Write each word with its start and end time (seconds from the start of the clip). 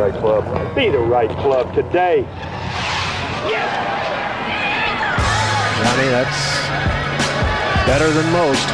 right 0.00 0.14
club. 0.14 0.74
Be 0.74 0.88
the 0.88 0.98
right 0.98 1.28
club 1.28 1.74
today. 1.74 2.22
Johnny, 5.84 6.08
that's 6.08 6.40
better 7.84 8.08
than 8.10 8.32
most. 8.32 8.64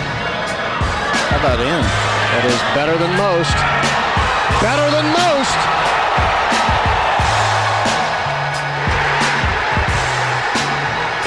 How 1.26 1.40
about 1.40 1.58
him? 1.58 1.82
That 2.30 2.44
is 2.46 2.54
better 2.78 2.96
than 2.96 3.10
most. 3.18 3.56
Better 4.62 4.88
than 4.94 5.06
most. 5.18 5.58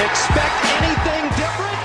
Expect 0.00 0.64
anything 0.80 1.28
different? 1.36 1.76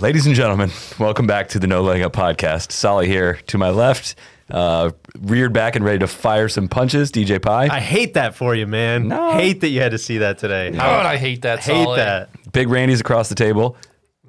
Ladies 0.02 0.26
and 0.26 0.34
gentlemen, 0.34 0.70
welcome 0.98 1.26
back 1.26 1.48
to 1.48 1.58
the 1.58 1.66
No 1.66 1.82
Laying 1.82 2.02
Up 2.02 2.12
podcast. 2.12 2.72
Solly 2.72 3.08
here 3.08 3.38
to 3.46 3.56
my 3.56 3.70
left, 3.70 4.16
uh, 4.50 4.90
reared 5.20 5.52
back 5.52 5.76
and 5.76 5.84
ready 5.84 5.98
to 6.00 6.06
fire 6.06 6.48
some 6.48 6.68
punches. 6.68 7.10
DJ 7.10 7.40
Pie, 7.40 7.68
I 7.70 7.80
hate 7.80 8.14
that 8.14 8.34
for 8.34 8.54
you, 8.54 8.66
man. 8.66 9.08
No. 9.08 9.32
Hate 9.32 9.60
that 9.62 9.68
you 9.68 9.80
had 9.80 9.92
to 9.92 9.98
see 9.98 10.18
that 10.18 10.38
today. 10.38 10.70
God, 10.70 11.06
I 11.06 11.16
hate 11.16 11.42
that. 11.42 11.60
hate 11.60 11.84
Solid. 11.84 11.98
that. 11.98 12.52
Big 12.52 12.68
Randy's 12.68 13.00
across 13.00 13.28
the 13.28 13.34
table. 13.34 13.76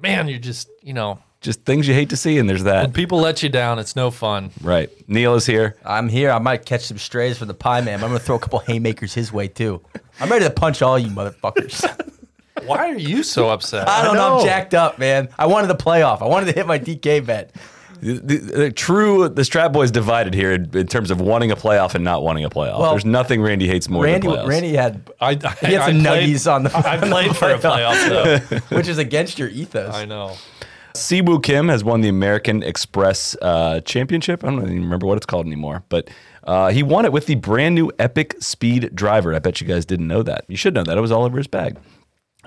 Man, 0.00 0.28
you're 0.28 0.38
just, 0.38 0.68
you 0.82 0.92
know, 0.92 1.18
Just 1.40 1.64
things 1.64 1.86
you 1.88 1.94
hate 1.94 2.10
to 2.10 2.16
see, 2.16 2.38
and 2.38 2.48
there's 2.48 2.62
when 2.64 2.72
that. 2.72 2.92
people 2.94 3.18
let 3.20 3.42
you 3.42 3.48
down, 3.48 3.78
it's 3.78 3.94
no 3.96 4.10
fun. 4.10 4.50
Right. 4.62 4.90
Neil 5.08 5.34
is 5.34 5.46
here. 5.46 5.76
I'm 5.84 6.08
here. 6.08 6.30
I 6.30 6.38
might 6.38 6.64
catch 6.66 6.82
some 6.82 6.98
strays 6.98 7.38
from 7.38 7.48
the 7.48 7.54
pie 7.54 7.80
man. 7.80 8.02
I'm 8.02 8.08
gonna 8.10 8.18
throw 8.18 8.36
a 8.36 8.38
couple 8.38 8.58
haymakers 8.60 9.14
his 9.14 9.32
way 9.32 9.48
too. 9.48 9.80
I'm 10.20 10.28
ready 10.30 10.44
to 10.44 10.50
punch 10.50 10.82
all 10.82 10.98
you 10.98 11.08
motherfuckers. 11.10 11.84
Why 12.64 12.88
are 12.90 12.98
you 12.98 13.22
so 13.22 13.48
upset? 13.50 13.86
I 13.88 14.02
don't 14.02 14.14
know. 14.16 14.30
know. 14.30 14.38
I'm 14.40 14.44
jacked 14.46 14.74
up, 14.74 14.98
man. 14.98 15.28
I 15.38 15.46
wanted 15.46 15.66
the 15.68 15.76
playoff. 15.76 16.20
I 16.22 16.26
wanted 16.26 16.46
to 16.46 16.52
hit 16.52 16.66
my 16.66 16.78
DK 16.78 17.24
bet. 17.24 17.54
The, 18.00 18.12
the, 18.18 18.36
the 18.36 18.70
true, 18.70 19.28
the 19.28 19.42
Strat 19.42 19.72
Boys 19.72 19.90
divided 19.90 20.34
here 20.34 20.52
in, 20.52 20.76
in 20.76 20.86
terms 20.86 21.10
of 21.10 21.20
wanting 21.20 21.50
a 21.50 21.56
playoff 21.56 21.94
and 21.94 22.04
not 22.04 22.22
wanting 22.22 22.44
a 22.44 22.50
playoff. 22.50 22.78
Well, 22.78 22.90
there's 22.90 23.04
nothing 23.04 23.40
Randy 23.42 23.66
hates 23.66 23.88
more 23.88 24.04
Randy, 24.04 24.28
than 24.28 24.36
playoffs. 24.36 24.48
Randy 24.48 24.72
had 24.74 25.10
I, 25.20 25.30
I, 25.30 25.32
he 25.32 25.72
had 25.72 25.80
I 25.82 25.86
some 25.92 26.00
played- 26.02 26.46
on 26.46 26.62
the. 26.64 26.76
I 26.76 26.94
on 26.94 27.00
the 27.00 27.06
played 27.06 27.36
for 27.36 27.50
a 27.50 27.58
playoff, 27.58 28.08
though. 28.08 28.56
which 28.76 28.88
is 28.88 28.98
against 28.98 29.38
your 29.38 29.48
ethos. 29.48 29.94
I 29.94 30.04
know. 30.04 30.36
Si 30.94 31.20
Woo 31.20 31.40
Kim 31.40 31.68
has 31.68 31.84
won 31.84 32.00
the 32.00 32.08
American 32.08 32.62
Express 32.62 33.36
uh, 33.42 33.80
Championship. 33.80 34.42
I 34.44 34.48
don't 34.48 34.62
even 34.62 34.82
remember 34.82 35.06
what 35.06 35.16
it's 35.18 35.26
called 35.26 35.46
anymore, 35.46 35.82
but 35.90 36.08
uh, 36.44 36.70
he 36.70 36.82
won 36.82 37.04
it 37.04 37.12
with 37.12 37.26
the 37.26 37.34
brand 37.34 37.74
new 37.74 37.90
Epic 37.98 38.36
Speed 38.40 38.94
driver. 38.94 39.34
I 39.34 39.38
bet 39.38 39.60
you 39.60 39.66
guys 39.66 39.84
didn't 39.84 40.08
know 40.08 40.22
that. 40.22 40.44
You 40.48 40.56
should 40.56 40.72
know 40.74 40.84
that. 40.84 40.96
It 40.96 41.00
was 41.00 41.12
all 41.12 41.24
over 41.24 41.36
his 41.36 41.46
bag. 41.46 41.76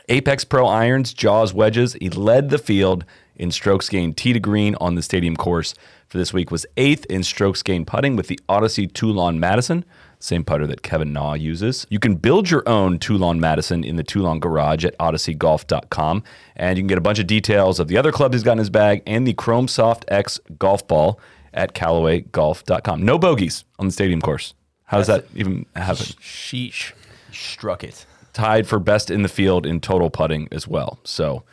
Apex 0.08 0.44
Pro 0.44 0.66
irons, 0.66 1.14
Jaws 1.14 1.54
wedges. 1.54 1.94
He 1.94 2.10
led 2.10 2.50
the 2.50 2.58
field 2.58 3.06
in 3.40 3.52
strokes 3.52 3.90
gained 3.90 4.18
tee 4.18 4.34
to 4.34 4.40
green 4.40 4.76
on 4.82 4.96
the 4.96 5.02
stadium 5.02 5.36
course 5.36 5.74
for 6.08 6.18
this 6.18 6.34
week. 6.34 6.52
Was 6.52 6.66
eighth 6.78 7.06
in 7.06 7.24
strokes 7.24 7.64
gained 7.64 7.88
putting 7.88 8.16
with 8.16 8.28
the 8.28 8.40
Odyssey 8.48 8.86
Toulon 8.86 9.40
Madison, 9.40 9.86
same 10.20 10.44
putter 10.44 10.68
that 10.68 10.82
Kevin 10.82 11.14
Na 11.14 11.34
uses. 11.34 11.88
You 11.90 12.00
can 12.00 12.16
build 12.16 12.52
your 12.52 12.68
own 12.68 13.00
Toulon 13.00 13.40
Madison 13.40 13.84
in 13.84 13.96
the 13.96 14.04
Toulon 14.04 14.40
garage 14.40 14.84
at 14.86 14.98
odysseygolf.com, 15.00 16.24
and 16.56 16.78
you 16.78 16.84
can 16.84 16.88
get 16.88 16.98
a 16.98 17.02
bunch 17.02 17.20
of 17.20 17.28
details 17.28 17.80
of 17.80 17.88
the 17.88 17.98
other 17.98 18.12
clubs 18.12 18.36
he's 18.36 18.44
got 18.44 18.54
in 18.54 18.58
his 18.60 18.70
bag 18.70 19.02
and 19.08 19.26
the 19.26 19.34
Chrome 19.34 19.68
Soft 19.68 20.06
X 20.10 20.40
golf 20.58 20.88
ball 20.88 21.20
at 21.54 21.74
CallawayGolf.com. 21.74 23.02
No 23.04 23.18
bogeys 23.18 23.64
on 23.80 23.88
the 23.88 23.92
stadium 23.92 24.22
course. 24.22 24.54
How 24.86 24.98
does 24.98 25.08
that 25.08 25.26
even 25.36 25.66
happen? 25.76 26.06
Sheesh. 26.22 26.92
Struck 27.32 27.84
it. 27.84 28.06
tied 28.34 28.68
for 28.68 28.80
best 28.80 29.10
in 29.12 29.22
the 29.22 29.30
field 29.30 29.66
in 29.66 29.80
total 29.80 30.10
putting 30.10 30.48
as 30.52 30.68
well. 30.68 31.00
So 31.04 31.44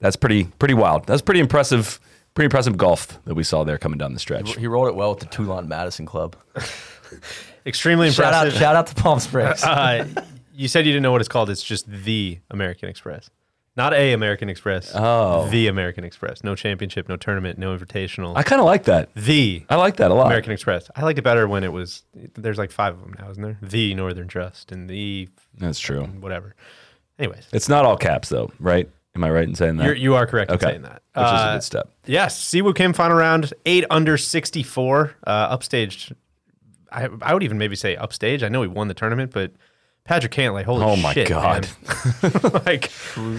that's 0.00 0.16
pretty 0.16 0.44
pretty 0.58 0.74
wild. 0.74 1.06
That's 1.06 1.22
pretty 1.22 1.40
impressive. 1.40 2.00
Pretty 2.34 2.46
impressive 2.46 2.76
golf 2.76 3.18
that 3.24 3.34
we 3.34 3.42
saw 3.42 3.64
there 3.64 3.78
coming 3.78 3.98
down 3.98 4.12
the 4.14 4.20
stretch. 4.20 4.54
He 4.56 4.66
rolled 4.68 4.86
it 4.88 4.94
well 4.94 5.10
with 5.10 5.18
the 5.20 5.26
Toulon 5.26 5.66
Madison 5.66 6.06
Club. 6.06 6.36
Extremely 7.66 8.10
Shout 8.10 8.32
out! 8.32 8.46
impressive. 8.46 8.60
Shout 8.60 8.76
out 8.76 8.86
to 8.88 8.94
Palm 8.94 9.18
Springs. 9.20 9.62
Uh, 9.64 10.06
you 10.54 10.68
said 10.68 10.86
you 10.86 10.92
didn't 10.92 11.02
know 11.02 11.12
what 11.12 11.20
it's 11.20 11.28
called. 11.28 11.50
It's 11.50 11.62
just 11.62 11.86
the 11.88 12.38
American 12.50 12.88
Express. 12.88 13.28
Not 13.76 13.94
a 13.94 14.12
American 14.12 14.48
Express. 14.48 14.90
Oh. 14.94 15.48
The 15.50 15.68
American 15.68 16.02
Express. 16.04 16.42
No 16.42 16.54
championship, 16.56 17.08
no 17.08 17.16
tournament, 17.16 17.58
no 17.58 17.76
invitational. 17.76 18.36
I 18.36 18.42
kind 18.42 18.60
of 18.60 18.64
like 18.66 18.84
that. 18.84 19.08
the 19.14 19.64
I 19.68 19.76
like 19.76 19.96
that 19.96 20.10
a 20.10 20.14
lot. 20.14 20.26
American 20.26 20.52
Express. 20.52 20.90
I 20.96 21.02
liked 21.02 21.18
it 21.18 21.22
better 21.22 21.46
when 21.46 21.62
it 21.62 21.72
was, 21.72 22.02
there's 22.34 22.58
like 22.58 22.72
five 22.72 22.94
of 22.94 23.00
them 23.00 23.14
now, 23.18 23.30
isn't 23.30 23.42
there? 23.42 23.58
The 23.62 23.94
Northern 23.94 24.26
Trust 24.26 24.72
and 24.72 24.88
the 24.90 25.28
That's 25.58 25.78
true. 25.78 26.04
whatever. 26.06 26.54
Anyways, 27.20 27.46
It's 27.52 27.68
not 27.68 27.84
all 27.84 27.96
caps 27.96 28.28
though, 28.28 28.50
right? 28.58 28.88
Am 29.18 29.24
I 29.24 29.30
right 29.30 29.48
in 29.48 29.56
saying 29.56 29.78
that? 29.78 29.84
you're, 29.86 29.96
you 29.96 30.14
are 30.14 30.26
correct 30.26 30.48
okay, 30.52 30.66
in 30.66 30.70
saying 30.70 30.82
that. 30.82 31.02
which 31.14 31.24
is 31.26 31.32
a 31.32 31.34
Uh, 31.34 31.54
good 31.54 31.62
step. 31.64 31.90
Yes, 32.06 32.40
Si 32.40 32.62
Woo 32.62 32.72
Kim 32.72 32.92
final 32.92 33.16
round, 33.16 33.52
eight 33.66 33.84
under 33.90 34.16
64, 34.16 35.16
uh, 35.26 35.56
upstaged. 35.58 36.12
I, 36.92 37.08
I 37.20 37.34
would 37.34 37.42
even 37.42 37.58
maybe 37.58 37.74
say 37.74 37.96
upstage. 37.96 38.44
I 38.44 38.48
know 38.48 38.62
he 38.62 38.68
won 38.68 38.86
the 38.86 38.94
tournament, 38.94 39.32
but 39.32 39.50
Patrick 40.08 40.32
Cantlay, 40.32 40.64
holy 40.64 40.80
shit. 40.80 40.88
Oh 40.88 40.96
my 40.96 41.12
shit, 41.12 41.28
God. 41.28 41.68
man. 42.22 42.62
like, 42.64 42.90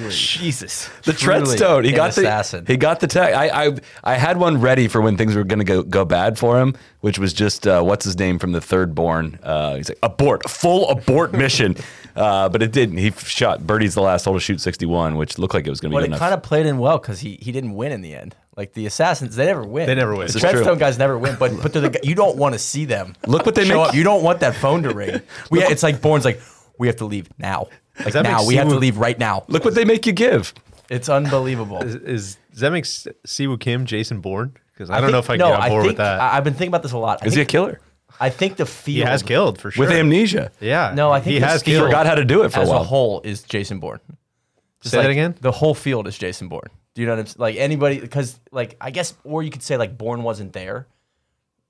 Jesus. 0.10 0.88
The 1.04 1.14
Treadstone. 1.14 1.84
He 1.84 1.90
an 1.90 1.96
got 1.96 2.14
the 2.14 2.22
assassin. 2.22 2.66
he 2.68 2.78
got 2.78 3.00
the 3.00 3.08
tag. 3.08 3.34
I, 3.34 3.66
I 3.66 3.76
I 4.04 4.14
had 4.16 4.38
one 4.38 4.62
ready 4.62 4.88
for 4.88 5.02
when 5.02 5.18
things 5.18 5.36
were 5.36 5.44
going 5.44 5.60
to 5.60 5.66
go 5.66 5.82
go 5.82 6.06
bad 6.06 6.38
for 6.38 6.60
him, 6.60 6.76
which 7.02 7.18
was 7.18 7.34
just 7.34 7.66
uh, 7.68 7.82
what's 7.82 8.06
his 8.06 8.20
name 8.20 8.38
from 8.40 8.52
the 8.52 8.62
third 8.62 8.94
Bourne. 8.94 9.40
Uh, 9.42 9.76
he's 9.76 9.90
like 9.90 9.98
abort, 10.04 10.48
full 10.50 10.90
abort 10.90 11.34
mission. 11.34 11.76
Uh, 12.16 12.50
but 12.50 12.62
it 12.62 12.74
didn't. 12.74 12.98
He 12.98 13.12
shot 13.12 13.66
Birdie's 13.66 13.94
the 13.94 14.02
last 14.02 14.26
hole 14.26 14.34
to 14.34 14.42
shoot 14.42 14.60
61, 14.60 15.16
which 15.16 15.38
looked 15.38 15.54
like 15.54 15.66
it 15.66 15.70
was 15.70 15.80
going 15.80 15.92
to 15.92 15.94
be 15.94 15.96
But 15.96 16.00
good 16.00 16.04
it 16.06 16.08
enough. 16.08 16.20
kind 16.20 16.34
of 16.34 16.44
played 16.44 16.66
in 16.66 16.78
well 16.78 16.98
because 16.98 17.22
he, 17.22 17.38
he 17.42 17.54
didn't 17.54 17.76
win 17.76 17.94
in 17.94 18.02
the 18.02 18.14
end. 18.14 18.36
Like 18.58 18.74
the 18.74 18.88
assassins, 18.88 19.38
they 19.38 19.46
never 19.46 19.64
win. 19.64 19.86
They 19.86 19.96
never 19.96 20.14
win. 20.14 20.28
The 20.28 20.34
This. 20.34 20.44
Treadstone 20.44 20.80
guys 20.80 20.98
never 20.98 21.18
win. 21.18 21.38
But 21.40 21.62
but 21.62 21.72
they're 21.72 21.88
the, 21.88 22.00
you 22.04 22.16
don't 22.16 22.36
want 22.36 22.54
to 22.54 22.60
see 22.60 22.84
them. 22.84 23.16
Look 23.26 23.46
what 23.46 23.56
they 23.56 23.64
show 23.64 23.78
make- 23.78 23.90
up. 23.90 23.96
You 23.96 24.04
don't 24.04 24.22
want 24.22 24.42
that 24.42 24.56
phone 24.56 24.84
to 24.84 24.94
ring. 24.94 25.22
We, 25.52 25.62
it's 25.64 25.82
like 25.84 26.02
Bourne's 26.02 26.26
like 26.26 26.42
we 26.80 26.88
have 26.88 26.96
to 26.98 27.06
leave 27.06 27.30
now. 27.38 27.68
Like 28.04 28.14
that 28.14 28.24
now 28.24 28.46
we 28.48 28.56
have 28.56 28.70
to 28.70 28.76
leave 28.76 28.98
right 28.98 29.20
now. 29.20 29.44
Look 29.48 29.64
what 29.66 29.76
they 29.76 29.86
make 29.86 30.06
you 30.08 30.14
give. 30.14 30.54
It's 30.90 31.08
unbelievable. 31.10 31.84
Is, 31.84 31.96
is 31.96 32.38
does 32.52 32.62
that 32.62 32.72
make 32.72 32.86
S- 32.86 33.08
Si 33.26 33.46
Woo 33.46 33.58
Kim 33.58 33.86
Jason 33.86 34.22
Bourne? 34.22 34.56
Because 34.74 34.90
I, 34.90 34.96
don't 34.96 35.04
think- 35.04 35.12
know 35.12 35.20
if 35.20 35.30
I 35.30 35.34
can 35.34 35.40
no, 35.40 35.52
get 35.52 35.60
on 35.60 35.70
board 35.70 35.82
think, 35.84 35.90
with 35.92 35.98
that. 35.98 36.20
I, 36.20 36.30
have 36.36 36.44
been 36.44 36.54
thinking 36.54 36.70
about 36.70 36.82
this 36.84 36.94
a 36.94 36.98
lot. 36.98 37.22
I 37.22 37.28
Is 37.28 37.34
he 37.36 37.42
a 37.42 37.44
think, 37.44 37.50
killer 37.50 37.82
I 38.20 38.30
think 38.32 38.58
the 38.58 38.66
field 38.66 38.96
he 38.96 39.12
has 39.12 39.22
killed 39.22 39.60
for 39.62 39.70
sure. 39.72 39.86
with 39.86 39.94
amnesia? 39.94 40.52
Yeah. 40.60 40.94
No, 40.96 41.12
I 41.12 41.20
think 41.20 41.34
he 41.34 41.40
the 41.40 41.46
has 41.46 41.62
field- 41.62 41.76
killed. 41.82 41.88
Forgot 41.90 42.06
how 42.08 42.16
to 42.16 42.26
do 42.26 42.42
it 42.44 42.50
for 42.52 42.60
a 42.60 42.64
as 42.64 42.70
while. 42.70 42.82
a 42.82 42.84
whole 42.84 43.22
is 43.22 43.44
Jason 43.44 43.80
Bourne. 43.80 44.00
Just 44.82 44.94
Say 44.96 45.02
that 45.02 45.12
again? 45.12 45.36
The 45.42 45.52
whole 45.52 45.76
field 45.76 46.08
is 46.08 46.18
Jason 46.18 46.48
Bourne. 46.48 46.70
Do 46.96 47.02
you 47.02 47.08
know 47.08 47.14
what 47.14 47.20
I'm 47.20 47.26
saying? 47.28 47.36
Like 47.38 47.56
anybody, 47.58 48.00
because 48.00 48.40
like 48.52 48.78
I 48.82 48.90
guess, 48.92 49.14
or 49.26 49.44
you 49.44 49.52
could 49.52 49.62
say 49.62 49.78
like 49.78 49.98
Bourne 49.98 50.24
wasn't 50.24 50.54
there 50.54 50.88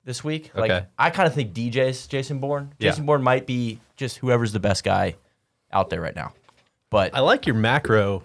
this 0.06 0.24
week. 0.24 0.52
Like 0.56 0.72
Okay. 0.72 0.86
I 0.97 1.09
kind 1.09 1.28
of 1.28 1.34
think 1.34 1.53
DJ's 1.53 2.08
Jason 2.08 2.40
Bourne. 2.40 2.74
Yeah. 2.80 2.91
Jason 2.91 3.06
Bourne 3.06 3.22
might 3.24 3.46
be 3.46 3.80
just 3.99 4.17
whoever's 4.17 4.53
the 4.53 4.59
best 4.59 4.83
guy 4.83 5.15
out 5.71 5.89
there 5.89 6.01
right 6.01 6.15
now. 6.15 6.33
But 6.89 7.13
I 7.13 7.19
like 7.19 7.45
your 7.45 7.55
macro. 7.55 8.23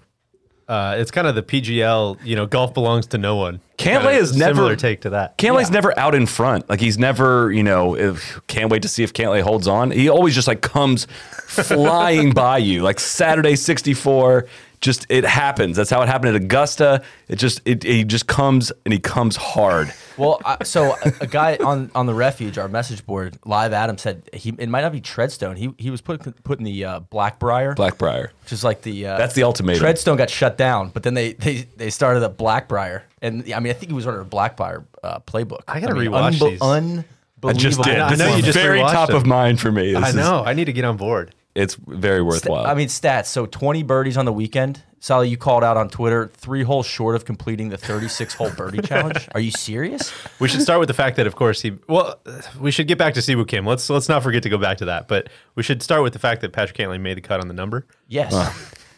Uh, 0.67 0.95
it's 0.97 1.11
kind 1.11 1.27
of 1.27 1.35
the 1.35 1.43
PGL, 1.43 2.25
you 2.25 2.37
know, 2.37 2.47
golf 2.47 2.73
belongs 2.73 3.07
to 3.09 3.19
no 3.19 3.37
one. 3.37 3.61
Cantlay 3.77 3.77
Kinda 3.77 4.11
is 4.13 4.35
never- 4.35 4.55
similar 4.55 4.77
take 4.77 5.03
to 5.03 5.11
that. 5.11 5.37
Cantlay's 5.37 5.71
never 5.71 5.99
out 5.99 6.15
in 6.15 6.25
front. 6.25 6.71
Like 6.71 6.81
he's 6.81 6.97
never, 6.97 7.53
you 7.53 7.63
know, 7.63 7.95
if, 7.95 8.41
can't 8.47 8.71
wait 8.71 8.81
to 8.83 8.89
see 8.89 9.03
if 9.03 9.13
Cantlay 9.13 9.43
holds 9.43 9.69
on. 9.69 9.91
He 9.91 10.09
always 10.09 10.35
just 10.35 10.49
like 10.49 10.63
comes 10.63 11.05
flying 11.47 12.31
by 12.33 12.59
you. 12.59 12.83
Like 12.83 12.99
Saturday 12.99 13.57
64, 13.57 14.47
just 14.85 15.07
it 15.09 15.25
happens. 15.25 15.77
That's 15.77 15.89
how 15.91 16.03
it 16.03 16.07
happened 16.09 16.37
at 16.37 16.43
Augusta. 16.43 17.03
It 17.27 17.37
just 17.37 17.61
it 17.65 17.83
he 17.83 18.05
just 18.05 18.27
comes 18.27 18.71
and 18.85 18.93
he 18.93 19.01
comes 19.01 19.35
hard. 19.35 19.93
well, 20.19 20.41
I, 20.45 20.63
so 20.65 20.95
a, 21.05 21.13
a 21.23 21.27
guy 21.27 21.57
on 21.57 21.91
on 21.95 22.05
the 22.07 22.15
refuge, 22.15 22.59
our 22.59 22.69
message 22.69 23.05
board, 23.07 23.39
live 23.47 23.73
Adam 23.73 23.97
said 23.99 24.29
he 24.33 24.51
it 24.59 24.69
might 24.69 24.83
not 24.83 24.93
be 24.93 25.01
Treadstone. 25.01 25.57
He 25.57 25.75
he 25.79 25.91
was 25.91 26.01
put 26.03 26.45
putting 26.45 26.65
the 26.65 26.85
uh, 26.85 27.01
Blackbriar, 27.01 27.75
Blackbriar. 27.75 28.29
which 28.43 28.53
is 28.53 28.63
like 28.63 28.83
the 28.83 29.07
uh, 29.07 29.17
That's 29.19 29.35
the 29.35 29.43
ultimate. 29.43 29.79
Treadstone 29.79 30.19
got 30.19 30.29
shut 30.31 30.59
down, 30.59 30.91
but 30.91 31.03
then 31.03 31.15
they 31.15 31.33
they 31.33 31.63
they 31.77 31.89
started 31.91 32.23
a 32.23 32.29
Blackbriar, 32.29 33.03
and 33.23 33.43
I 33.55 33.61
mean 33.61 33.71
I 33.71 33.75
think 33.75 33.91
he 33.91 33.95
was 33.95 34.07
under 34.07 34.21
a 34.21 34.25
Blackbriar 34.27 34.85
uh, 35.03 35.21
playbook. 35.21 35.63
I 35.67 35.81
gotta 35.81 35.95
mean, 35.95 36.11
rewatch 36.11 36.33
these. 36.33 36.61
Unbelievable. 36.61 37.05
I 37.47 37.53
just 37.53 37.83
did. 37.83 37.99
I 37.99 38.11
This 38.11 38.19
know 38.19 38.37
you 38.37 38.43
just 38.43 38.57
very 38.59 38.79
rewatched 38.81 38.93
top 38.93 39.09
them. 39.09 39.17
of 39.17 39.27
mind 39.27 39.61
for 39.61 39.71
me. 39.73 39.93
This 39.93 40.03
I 40.05 40.09
is- 40.11 40.15
know. 40.15 40.43
I 40.45 40.55
need 40.55 40.65
to 40.67 40.73
get 40.73 40.85
on 40.85 40.97
board. 40.97 41.35
It's 41.55 41.75
very 41.77 42.21
worthwhile. 42.21 42.67
I 42.67 42.75
mean, 42.75 42.89
stats. 42.89 43.27
So 43.27 43.47
20 43.47 43.83
birdies 43.85 44.17
on 44.17 44.25
the 44.25 44.33
weekend. 44.33 44.83
Solly, 44.99 45.29
you 45.29 45.37
called 45.37 45.63
out 45.63 45.77
on 45.77 45.89
Twitter 45.89 46.29
three 46.29 46.63
holes 46.63 46.87
short 46.87 47.15
of 47.15 47.25
completing 47.27 47.69
the 47.69 47.77
36 47.77 48.35
hole 48.35 48.51
birdie 48.51 48.81
challenge. 48.83 49.29
Are 49.35 49.41
you 49.41 49.51
serious? 49.51 50.13
We 50.41 50.49
should 50.49 50.63
start 50.63 50.81
with 50.81 50.89
the 50.89 50.95
fact 50.95 51.17
that, 51.17 51.27
of 51.27 51.37
course, 51.37 51.61
he. 51.61 51.73
Well, 51.89 52.19
we 52.59 52.71
should 52.71 52.89
get 52.89 52.97
back 52.99 53.15
to 53.15 53.23
Si 53.23 53.35
Woo 53.37 53.45
Kim. 53.45 53.67
Let's 53.67 53.89
let's 53.91 54.09
not 54.09 54.23
forget 54.23 54.43
to 54.45 54.49
go 54.49 54.59
back 54.59 54.79
to 54.79 54.87
that. 54.87 55.07
But 55.07 55.29
we 55.55 55.63
should 55.63 55.83
start 55.83 56.03
with 56.03 56.15
the 56.15 56.19
fact 56.19 56.41
that 56.41 56.53
Patrick 56.53 56.79
Cantlay 56.79 57.01
made 57.01 57.19
the 57.19 57.21
cut 57.21 57.41
on 57.41 57.49
the 57.49 57.55
number. 57.55 57.87
Yes. 58.09 58.33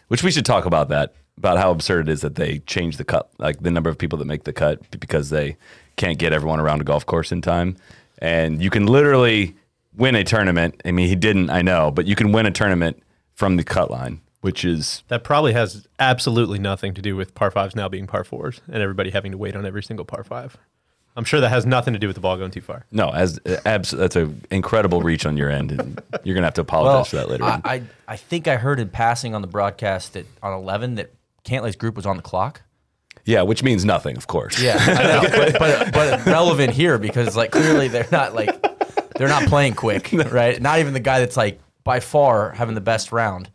Which 0.09 0.23
we 0.23 0.31
should 0.31 0.47
talk 0.47 0.65
about 0.65 0.89
that, 0.91 1.15
about 1.37 1.59
how 1.59 1.73
absurd 1.73 2.09
it 2.09 2.13
is 2.13 2.21
that 2.21 2.37
they 2.37 2.61
change 2.61 2.97
the 2.97 3.05
cut, 3.05 3.29
like 3.39 3.61
the 3.61 3.73
number 3.73 3.91
of 3.91 3.99
people 3.99 4.17
that 4.21 4.27
make 4.27 4.45
the 4.45 4.53
cut 4.53 4.81
because 5.01 5.31
they 5.31 5.57
can't 5.97 6.19
get 6.19 6.33
everyone 6.33 6.61
around 6.61 6.81
a 6.81 6.85
golf 6.85 7.05
course 7.05 7.33
in 7.33 7.43
time. 7.43 7.77
And 8.19 8.63
you 8.63 8.71
can 8.71 8.87
literally 8.87 9.57
win 9.97 10.15
a 10.15 10.25
tournament. 10.25 10.81
I 10.85 10.93
mean, 10.93 11.09
he 11.09 11.17
didn't, 11.17 11.51
I 11.51 11.63
know, 11.63 11.91
but 11.91 12.07
you 12.07 12.15
can 12.15 12.33
win 12.33 12.47
a 12.47 12.51
tournament 12.51 13.03
from 13.35 13.57
the 13.57 13.65
cut 13.65 13.91
line, 13.91 14.21
which 14.41 14.65
is 14.65 15.03
That 15.09 15.25
probably 15.25 15.53
has 15.53 15.87
absolutely 15.99 16.59
nothing 16.59 16.95
to 16.95 17.03
do 17.03 17.17
with 17.17 17.35
par 17.35 17.51
fives 17.51 17.75
now 17.75 17.89
being 17.89 18.07
par 18.07 18.25
fours 18.25 18.61
and 18.67 18.83
everybody 18.83 19.11
having 19.11 19.33
to 19.33 19.39
wait 19.39 19.57
on 19.57 19.67
every 19.67 19.83
single 19.83 20.05
par 20.05 20.25
five. 20.25 20.57
I'm 21.19 21.25
sure 21.25 21.41
that 21.41 21.49
has 21.49 21.65
nothing 21.65 21.95
to 21.95 21.99
do 21.99 22.09
with 22.09 22.15
the 22.15 22.21
ball 22.21 22.37
going 22.37 22.51
too 22.51 22.61
far. 22.61 22.85
No, 22.93 23.09
as 23.09 23.41
abs- 23.65 23.93
that's 23.93 24.17
an 24.17 24.45
incredible 24.51 25.01
reach 25.01 25.25
on 25.25 25.39
your 25.39 25.49
end, 25.49 25.73
and 25.73 25.99
you're 26.25 26.35
gonna 26.35 26.47
have 26.47 26.55
to 26.55 26.61
apologize 26.61 27.09
for 27.09 27.17
that 27.17 27.31
later. 27.31 27.45
I, 27.45 27.53
on. 27.53 27.63
I, 27.65 27.83
I 28.07 28.17
think 28.17 28.47
I 28.47 28.57
heard 28.57 28.79
in 28.79 28.91
passing 28.91 29.35
on 29.35 29.41
the 29.41 29.49
broadcast 29.49 30.13
that 30.13 30.27
on 30.43 30.53
11 30.53 30.97
that 30.97 31.15
Cantlay's 31.43 31.77
group 31.77 31.97
was 31.97 32.05
on 32.05 32.17
the 32.17 32.23
clock. 32.23 32.61
Yeah, 33.25 33.43
which 33.43 33.63
means 33.63 33.85
nothing, 33.85 34.17
of 34.19 34.27
course. 34.27 34.61
Yeah, 34.61 34.77
I 34.79 35.03
know, 35.05 35.23
but, 35.23 35.59
but 35.59 35.93
but 35.93 36.27
relevant 36.27 36.75
here 36.75 36.99
because 36.99 37.35
like 37.35 37.51
clearly 37.51 37.89
they're 37.89 38.07
not 38.13 38.35
like 38.35 38.66
they're 39.19 39.29
not 39.29 39.45
playing 39.49 39.75
quick, 39.75 40.11
right? 40.31 40.61
Not 40.61 40.79
even 40.81 40.93
the 40.95 41.01
guy 41.01 41.21
that's 41.21 41.37
like 41.37 41.61
by 41.85 42.01
far 42.01 42.51
having 42.53 42.75
the 42.75 42.81
best 42.81 43.13
round, 43.13 43.51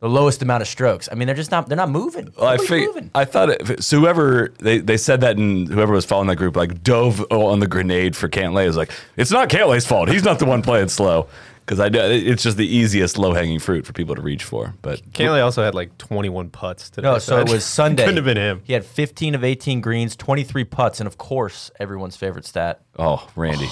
the 0.00 0.08
lowest 0.08 0.42
amount 0.42 0.62
of 0.62 0.68
strokes. 0.68 1.08
I 1.10 1.14
mean, 1.14 1.26
they're 1.26 1.34
just 1.36 1.50
not 1.50 1.68
they're 1.68 1.76
not 1.76 1.90
moving. 1.90 2.32
Well, 2.36 2.46
I 2.46 2.52
Nobody's 2.52 2.68
fig- 2.68 2.86
moving. 2.86 3.10
I 3.14 3.24
thought 3.24 3.50
it, 3.50 3.82
so. 3.84 3.98
Whoever 4.00 4.52
they, 4.58 4.78
they 4.78 4.96
said 4.96 5.20
that, 5.22 5.36
and 5.36 5.68
whoever 5.68 5.92
was 5.92 6.04
following 6.04 6.28
that 6.28 6.36
group 6.36 6.56
like 6.56 6.82
dove 6.82 7.24
on 7.30 7.60
the 7.60 7.66
grenade 7.66 8.16
for 8.16 8.28
Cantlay. 8.28 8.66
is 8.66 8.76
like 8.76 8.90
it's 9.16 9.30
not 9.30 9.48
Cantlay's 9.48 9.86
fault. 9.86 10.08
He's 10.08 10.24
not 10.24 10.38
the 10.38 10.46
one 10.46 10.62
playing 10.62 10.88
slow 10.88 11.28
because 11.68 11.80
I 11.80 11.90
know 11.90 12.08
it's 12.08 12.42
just 12.42 12.56
the 12.56 12.66
easiest 12.66 13.18
low 13.18 13.34
hanging 13.34 13.58
fruit 13.58 13.84
for 13.84 13.92
people 13.92 14.14
to 14.14 14.22
reach 14.22 14.42
for. 14.42 14.72
But 14.80 15.02
Cantlay 15.12 15.44
also 15.44 15.62
had 15.62 15.74
like 15.74 15.98
21 15.98 16.48
putts 16.48 16.88
today. 16.88 17.06
No, 17.06 17.18
so 17.18 17.38
it 17.38 17.50
was 17.50 17.62
Sunday. 17.66 18.04
Couldn't 18.04 18.16
have 18.16 18.24
been 18.24 18.38
him. 18.38 18.62
He 18.64 18.72
had 18.72 18.86
15 18.86 19.34
of 19.34 19.44
18 19.44 19.82
greens, 19.82 20.16
23 20.16 20.64
putts, 20.64 20.98
and 20.98 21.06
of 21.06 21.18
course, 21.18 21.70
everyone's 21.78 22.16
favorite 22.16 22.46
stat: 22.46 22.80
oh, 22.98 23.28
Randy, 23.36 23.66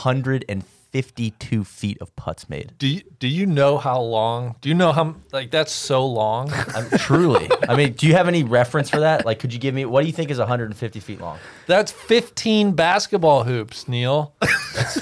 152 0.97 1.65
feet 1.65 1.99
of 2.01 2.15
putts 2.17 2.49
made. 2.49 2.73
Do 2.79 2.89
you, 2.89 3.03
do 3.19 3.29
you 3.29 3.45
know 3.47 3.77
how 3.77 4.01
long? 4.01 4.57
Do 4.61 4.69
you 4.69 4.75
know 4.75 4.93
how 4.93 5.15
like 5.33 5.51
that's 5.51 5.73
so 5.73 6.07
long? 6.07 6.51
I'm, 6.75 6.89
truly. 6.99 7.49
I 7.69 7.77
mean, 7.77 7.93
do 7.93 8.07
you 8.07 8.15
have 8.15 8.29
any 8.29 8.43
reference 8.43 8.89
for 8.91 9.01
that? 9.01 9.27
Like, 9.27 9.39
could 9.39 9.53
you 9.53 9.59
give 9.59 9.75
me 9.75 9.85
what 9.85 10.01
do 10.01 10.07
you 10.07 10.13
think 10.13 10.31
is 10.31 10.39
150 10.39 11.01
feet 11.01 11.21
long? 11.21 11.39
That's 11.67 11.93
15 11.93 12.73
basketball 12.73 13.45
hoops, 13.45 13.89
Neil. 13.89 14.35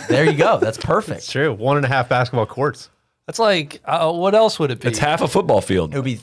There 0.08 0.24
you 0.24 0.36
go. 0.36 0.58
That's 0.58 0.78
perfect. 0.78 1.18
It's 1.18 1.32
true. 1.32 1.52
One 1.52 1.76
and 1.76 1.86
a 1.86 1.88
half 1.88 2.08
basketball 2.08 2.46
courts. 2.46 2.90
That's 3.26 3.38
like 3.38 3.80
uh, 3.84 4.12
what 4.12 4.34
else 4.34 4.58
would 4.58 4.70
it 4.70 4.80
be? 4.80 4.88
it's 4.88 4.98
half 4.98 5.22
a 5.22 5.28
football 5.28 5.60
field. 5.60 5.94
It 5.94 5.96
would 5.96 6.04
be 6.04 6.20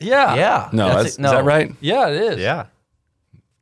yeah, 0.00 0.36
yeah. 0.36 0.68
no, 0.72 0.88
that's, 0.88 1.18
it. 1.18 1.24
is 1.24 1.30
that 1.30 1.44
right? 1.44 1.74
yeah. 1.80 2.08
It 2.08 2.32
is. 2.34 2.40
Yeah. 2.40 2.66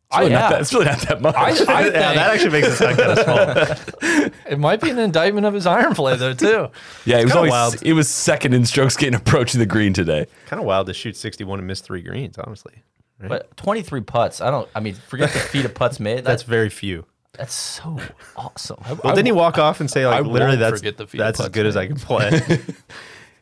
It's 0.08 0.18
really, 0.18 0.26
oh, 0.26 0.34
yeah. 0.34 0.38
not 0.40 0.50
that, 0.50 0.60
it's 0.60 0.72
really 0.72 0.84
not 0.86 0.98
that 1.00 1.20
much. 1.20 1.34
I, 1.34 1.48
I 1.48 1.52
think 1.54 1.68
yeah, 1.68 2.14
that 2.14 2.30
actually 2.34 2.50
makes 2.50 2.68
it 2.68 2.76
sound 2.76 2.96
kind 2.96 3.18
of 3.18 3.24
small. 3.24 4.30
it 4.52 4.58
might 4.58 4.80
be 4.80 4.90
an 4.90 4.98
indictment 4.98 5.46
of 5.46 5.54
his 5.54 5.66
iron 5.66 5.94
play 5.94 6.16
though 6.16 6.32
too. 6.34 6.68
yeah, 7.04 7.18
it 7.18 7.24
was 7.24 7.34
always 7.34 7.50
wild. 7.50 7.82
it 7.82 7.92
was 7.92 8.08
second 8.08 8.54
in 8.54 8.64
strokes 8.64 8.96
getting 8.96 9.14
approaching 9.14 9.58
the 9.58 9.66
green 9.66 9.92
today. 9.92 10.26
kind 10.46 10.60
of 10.60 10.66
wild 10.66 10.86
to 10.86 10.94
shoot 10.94 11.16
61 11.16 11.58
and 11.58 11.66
miss 11.66 11.80
three 11.80 12.02
greens, 12.02 12.38
honestly. 12.38 12.82
But 13.18 13.56
23 13.56 14.02
putts. 14.02 14.40
I 14.40 14.50
don't. 14.50 14.68
I 14.74 14.80
mean, 14.80 14.94
forget 14.94 15.32
the 15.32 15.38
feet 15.38 15.64
of 15.64 15.74
putts 15.74 15.98
made. 15.98 16.18
That's 16.18 16.26
That's 16.26 16.42
very 16.42 16.68
few. 16.68 17.06
that's 17.32 17.54
so 17.54 17.98
awesome. 18.36 18.76
Well, 19.02 19.14
didn't 19.14 19.26
he 19.26 19.32
walk 19.32 19.58
off 19.58 19.80
and 19.80 19.90
say 19.90 20.06
like, 20.06 20.16
I 20.16 20.20
literally, 20.20 20.56
that's 20.56 20.82
the 20.82 20.92
feet 21.06 21.18
that's 21.18 21.40
as 21.40 21.46
putts, 21.46 21.54
good 21.54 21.66
as 21.66 21.76
I 21.76 21.86
can 21.86 21.96
play. 21.96 22.40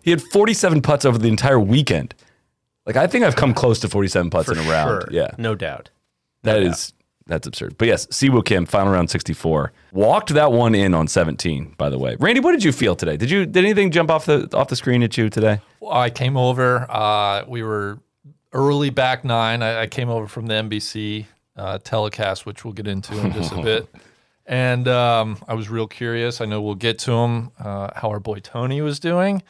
He 0.04 0.10
had 0.10 0.20
47 0.20 0.82
putts 0.82 1.06
over 1.06 1.16
the 1.16 1.28
entire 1.28 1.58
weekend. 1.58 2.14
Like 2.84 2.96
I 2.96 3.06
think 3.06 3.24
I've 3.24 3.36
come 3.36 3.54
close 3.54 3.80
to 3.80 3.88
47 3.88 4.28
putts 4.30 4.50
in 4.50 4.58
a 4.58 4.62
round. 4.62 4.88
Sure. 4.90 5.08
Yeah, 5.10 5.30
no 5.38 5.54
doubt. 5.54 5.88
That 6.44 6.62
is 6.62 6.92
that's 7.26 7.46
absurd. 7.46 7.76
But 7.78 7.88
yes, 7.88 8.06
Si 8.10 8.28
Woo 8.28 8.42
Kim, 8.42 8.66
final 8.66 8.92
round 8.92 9.08
64. 9.10 9.72
Walked 9.92 10.30
that 10.34 10.52
one 10.52 10.74
in 10.74 10.92
on 10.92 11.08
17, 11.08 11.74
by 11.78 11.88
the 11.88 11.98
way. 11.98 12.16
Randy, 12.20 12.40
what 12.40 12.52
did 12.52 12.62
you 12.62 12.72
feel 12.72 12.94
today? 12.94 13.16
Did 13.16 13.30
you 13.30 13.46
did 13.46 13.64
anything 13.64 13.90
jump 13.90 14.10
off 14.10 14.26
the 14.26 14.48
off 14.56 14.68
the 14.68 14.76
screen 14.76 15.02
at 15.02 15.16
you 15.16 15.30
today? 15.30 15.60
I 15.90 16.10
came 16.10 16.36
over. 16.36 16.86
Uh, 16.90 17.44
we 17.48 17.62
were 17.62 17.98
early 18.52 18.90
back 18.90 19.24
nine. 19.24 19.62
I, 19.62 19.82
I 19.82 19.86
came 19.86 20.10
over 20.10 20.26
from 20.26 20.46
the 20.46 20.54
NBC 20.54 21.26
uh, 21.56 21.78
telecast, 21.78 22.46
which 22.46 22.64
we'll 22.64 22.74
get 22.74 22.86
into 22.86 23.18
in 23.18 23.32
just 23.32 23.52
a 23.52 23.56
bit. 23.62 23.88
And 24.46 24.86
um, 24.88 25.38
I 25.48 25.54
was 25.54 25.70
real 25.70 25.86
curious. 25.86 26.42
I 26.42 26.44
know 26.44 26.60
we'll 26.60 26.74
get 26.74 26.98
to 27.00 27.12
him. 27.12 27.50
Uh, 27.58 27.88
how 27.96 28.10
our 28.10 28.20
boy 28.20 28.40
Tony 28.40 28.82
was 28.82 29.00
doing. 29.00 29.42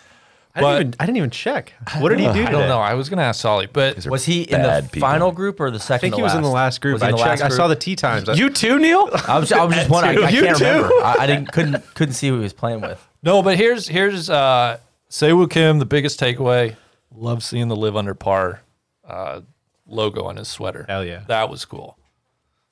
I 0.56 0.60
didn't, 0.60 0.80
even, 0.80 0.94
I 1.00 1.06
didn't 1.06 1.16
even 1.16 1.30
check. 1.30 1.72
What 1.98 2.10
did 2.10 2.20
he 2.20 2.26
do 2.26 2.44
I 2.44 2.50
don't 2.50 2.68
know. 2.68 2.78
I 2.78 2.94
was 2.94 3.08
going 3.08 3.18
to 3.18 3.24
ask 3.24 3.40
Solly, 3.40 3.66
but 3.66 4.06
Was 4.06 4.24
he 4.24 4.42
in 4.42 4.62
the 4.62 4.88
people. 4.92 5.08
final 5.08 5.32
group 5.32 5.58
or 5.58 5.70
the 5.72 5.80
second? 5.80 5.94
I 5.94 5.98
think 5.98 6.12
to 6.14 6.16
he 6.18 6.22
was 6.22 6.34
in 6.34 6.42
the 6.42 6.48
last 6.48 6.80
group. 6.80 6.94
Was 6.94 7.02
I 7.02 7.10
checked. 7.10 7.20
last 7.20 7.42
I 7.42 7.48
saw 7.48 7.66
the 7.66 7.74
group? 7.74 7.80
tee 7.80 7.96
times. 7.96 8.28
You 8.38 8.50
too, 8.50 8.78
Neil? 8.78 9.08
I 9.26 9.38
was, 9.38 9.50
I 9.50 9.64
was 9.64 9.74
just 9.74 9.90
wondering. 9.90 10.18
I, 10.24 10.28
I 10.28 10.30
You 10.30 10.42
can't 10.42 10.58
too. 10.58 10.64
remember. 10.64 10.94
I, 11.02 11.16
I 11.20 11.26
didn't 11.26 11.50
couldn't 11.52 11.94
couldn't 11.94 12.14
see 12.14 12.28
who 12.28 12.36
he 12.36 12.42
was 12.42 12.52
playing 12.52 12.82
with. 12.82 13.04
no. 13.22 13.42
But 13.42 13.56
here's 13.56 13.88
here's 13.88 14.30
uh, 14.30 14.78
Si 15.08 15.32
Woo 15.32 15.48
Kim. 15.48 15.80
The 15.80 15.86
biggest 15.86 16.20
takeaway. 16.20 16.76
Love 17.16 17.42
seeing 17.42 17.66
the 17.68 17.76
live 17.76 17.96
under 17.96 18.14
par 18.14 18.62
uh, 19.08 19.40
logo 19.88 20.22
on 20.24 20.36
his 20.36 20.46
sweater. 20.48 20.84
Hell 20.88 21.04
yeah. 21.04 21.24
that 21.28 21.48
was 21.50 21.64
cool. 21.64 21.98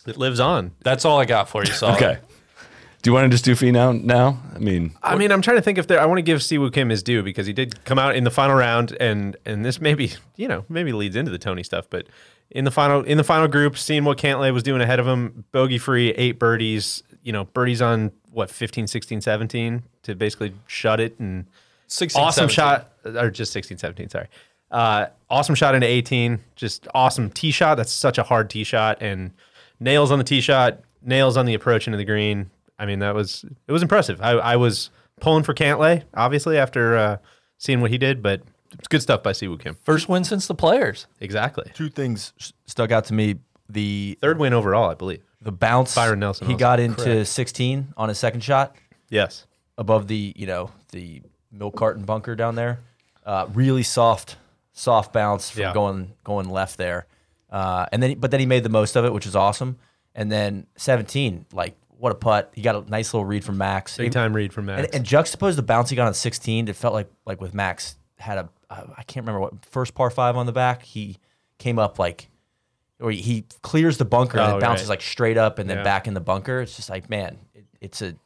it 0.06 0.16
lives 0.16 0.38
on. 0.40 0.70
That's 0.82 1.04
all 1.04 1.18
I 1.18 1.24
got 1.24 1.48
for 1.48 1.64
you, 1.64 1.72
Solly. 1.72 1.94
Okay. 1.96 2.18
Do 3.02 3.10
you 3.10 3.14
want 3.14 3.24
to 3.24 3.30
just 3.30 3.44
do 3.44 3.56
fee 3.56 3.72
now? 3.72 3.90
Now, 3.92 4.40
I 4.54 4.58
mean, 4.58 4.92
I 5.02 5.16
mean, 5.16 5.32
I'm 5.32 5.42
trying 5.42 5.56
to 5.56 5.62
think 5.62 5.76
if 5.76 5.88
there. 5.88 6.00
I 6.00 6.06
want 6.06 6.18
to 6.18 6.22
give 6.22 6.42
Si 6.42 6.56
Woo 6.56 6.70
Kim 6.70 6.88
his 6.88 7.02
due 7.02 7.22
because 7.22 7.46
he 7.46 7.52
did 7.52 7.84
come 7.84 7.98
out 7.98 8.14
in 8.14 8.22
the 8.22 8.30
final 8.30 8.54
round, 8.54 8.96
and 9.00 9.36
and 9.44 9.64
this 9.64 9.80
maybe 9.80 10.12
you 10.36 10.46
know 10.46 10.64
maybe 10.68 10.92
leads 10.92 11.16
into 11.16 11.30
the 11.32 11.38
Tony 11.38 11.64
stuff, 11.64 11.86
but 11.90 12.06
in 12.50 12.64
the 12.64 12.70
final 12.70 13.02
in 13.02 13.18
the 13.18 13.24
final 13.24 13.48
group, 13.48 13.76
seeing 13.76 14.04
what 14.04 14.18
Cantlay 14.18 14.52
was 14.52 14.62
doing 14.62 14.80
ahead 14.80 15.00
of 15.00 15.06
him, 15.06 15.44
bogey 15.50 15.78
free, 15.78 16.10
eight 16.12 16.38
birdies, 16.38 17.02
you 17.22 17.32
know, 17.32 17.44
birdies 17.44 17.82
on 17.82 18.12
what 18.30 18.50
15, 18.50 18.86
16, 18.86 19.20
17 19.20 19.82
to 20.04 20.14
basically 20.14 20.54
shut 20.66 21.00
it 21.00 21.18
and 21.18 21.46
16, 21.88 22.22
awesome 22.22 22.48
17. 22.48 22.54
shot 22.54 22.92
or 23.04 23.30
just 23.30 23.52
16 23.52 23.76
17 23.78 24.08
sorry 24.08 24.28
uh, 24.70 25.06
awesome 25.28 25.54
shot 25.54 25.74
into 25.74 25.86
18 25.86 26.38
just 26.56 26.88
awesome 26.94 27.30
tee 27.30 27.50
shot 27.50 27.76
that's 27.76 27.92
such 27.92 28.16
a 28.16 28.22
hard 28.22 28.48
tee 28.48 28.64
shot 28.64 28.98
and 29.02 29.32
nails 29.80 30.10
on 30.10 30.18
the 30.18 30.24
tee 30.24 30.40
shot 30.40 30.80
nails 31.02 31.36
on 31.36 31.44
the 31.44 31.52
approach 31.52 31.86
into 31.86 31.98
the 31.98 32.04
green 32.04 32.50
i 32.78 32.86
mean 32.86 32.98
that 33.00 33.14
was 33.14 33.44
it 33.66 33.72
was 33.72 33.82
impressive 33.82 34.20
i, 34.20 34.30
I 34.32 34.56
was 34.56 34.90
pulling 35.20 35.42
for 35.44 35.54
Cantlay 35.54 36.02
obviously 36.14 36.58
after 36.58 36.96
uh, 36.96 37.16
seeing 37.58 37.80
what 37.80 37.90
he 37.90 37.98
did 37.98 38.22
but 38.22 38.42
it's 38.78 38.88
good 38.88 39.02
stuff 39.02 39.22
by 39.22 39.32
Si 39.32 39.46
Woo 39.48 39.58
Kim 39.58 39.76
First 39.84 40.08
win 40.08 40.24
since 40.24 40.46
the 40.46 40.54
players. 40.54 41.06
exactly 41.20 41.70
Two 41.74 41.90
things 41.90 42.32
stuck 42.66 42.90
out 42.90 43.04
to 43.06 43.12
me. 43.14 43.36
The 43.68 44.16
third 44.20 44.38
win 44.38 44.52
overall 44.52 44.90
i 44.90 44.94
believe 44.94 45.22
the 45.40 45.52
bounce 45.52 45.94
Byron 45.94 46.20
Nelson 46.20 46.46
he 46.46 46.54
also. 46.54 46.60
got 46.60 46.80
into 46.80 47.24
16 47.24 47.94
on 47.96 48.08
his 48.08 48.18
second 48.18 48.40
shot 48.42 48.74
yes 49.10 49.46
above 49.78 50.08
the 50.08 50.32
you 50.36 50.46
know 50.46 50.70
the 50.92 51.22
milk 51.50 51.76
carton 51.76 52.04
bunker 52.04 52.34
down 52.34 52.54
there. 52.54 52.80
Uh, 53.26 53.46
really 53.52 53.82
soft, 53.82 54.36
soft 54.72 55.12
bounce 55.12 55.50
from 55.50 55.60
Yeah. 55.62 55.72
going 55.74 56.12
going 56.24 56.48
left 56.48 56.76
there, 56.78 57.06
uh, 57.50 57.86
and 57.92 58.02
then 58.02 58.18
but 58.18 58.30
then 58.30 58.40
he 58.40 58.46
made 58.46 58.62
the 58.64 58.68
most 58.68 58.96
of 58.96 59.04
it, 59.04 59.12
which 59.12 59.26
is 59.26 59.36
awesome. 59.36 59.78
And 60.14 60.30
then 60.32 60.66
17, 60.76 61.46
like 61.52 61.76
what 62.02 62.10
a 62.10 62.16
putt! 62.16 62.50
He 62.52 62.62
got 62.62 62.74
a 62.74 62.90
nice 62.90 63.14
little 63.14 63.24
read 63.24 63.44
from 63.44 63.58
Max. 63.58 63.96
big 63.96 64.10
time 64.10 64.34
read 64.34 64.52
from 64.52 64.66
Max 64.66 64.86
And, 64.86 64.94
and 64.96 65.06
juxtapose 65.06 65.54
the 65.54 65.62
bounce 65.62 65.88
he 65.88 65.94
got 65.94 66.08
on 66.08 66.14
16, 66.14 66.66
it 66.66 66.74
felt 66.74 66.94
like 66.94 67.08
like 67.24 67.40
with 67.40 67.54
Max 67.54 67.94
had 68.18 68.38
a 68.38 68.48
uh, 68.68 68.86
I 68.98 69.04
can't 69.04 69.24
remember 69.24 69.38
what 69.38 69.64
first 69.66 69.94
par 69.94 70.10
five 70.10 70.36
on 70.36 70.46
the 70.46 70.52
back. 70.52 70.82
He 70.82 71.18
came 71.58 71.78
up 71.78 72.00
like 72.00 72.28
or 72.98 73.12
he, 73.12 73.20
he 73.20 73.44
clears 73.62 73.98
the 73.98 74.04
bunker 74.04 74.38
and 74.40 74.52
Oh, 74.54 74.56
it 74.56 74.60
bounces 74.60 74.88
right. 74.88 74.94
like 74.94 75.02
straight 75.02 75.38
up 75.38 75.60
and 75.60 75.70
then 75.70 75.76
Yeah. 75.78 75.84
back 75.84 76.08
in 76.08 76.14
the 76.14 76.20
bunker. 76.20 76.60
It's 76.60 76.74
just 76.74 76.90
like 76.90 77.08
man, 77.08 77.38
it, 77.54 77.66
it's 77.80 78.02
a 78.02 78.16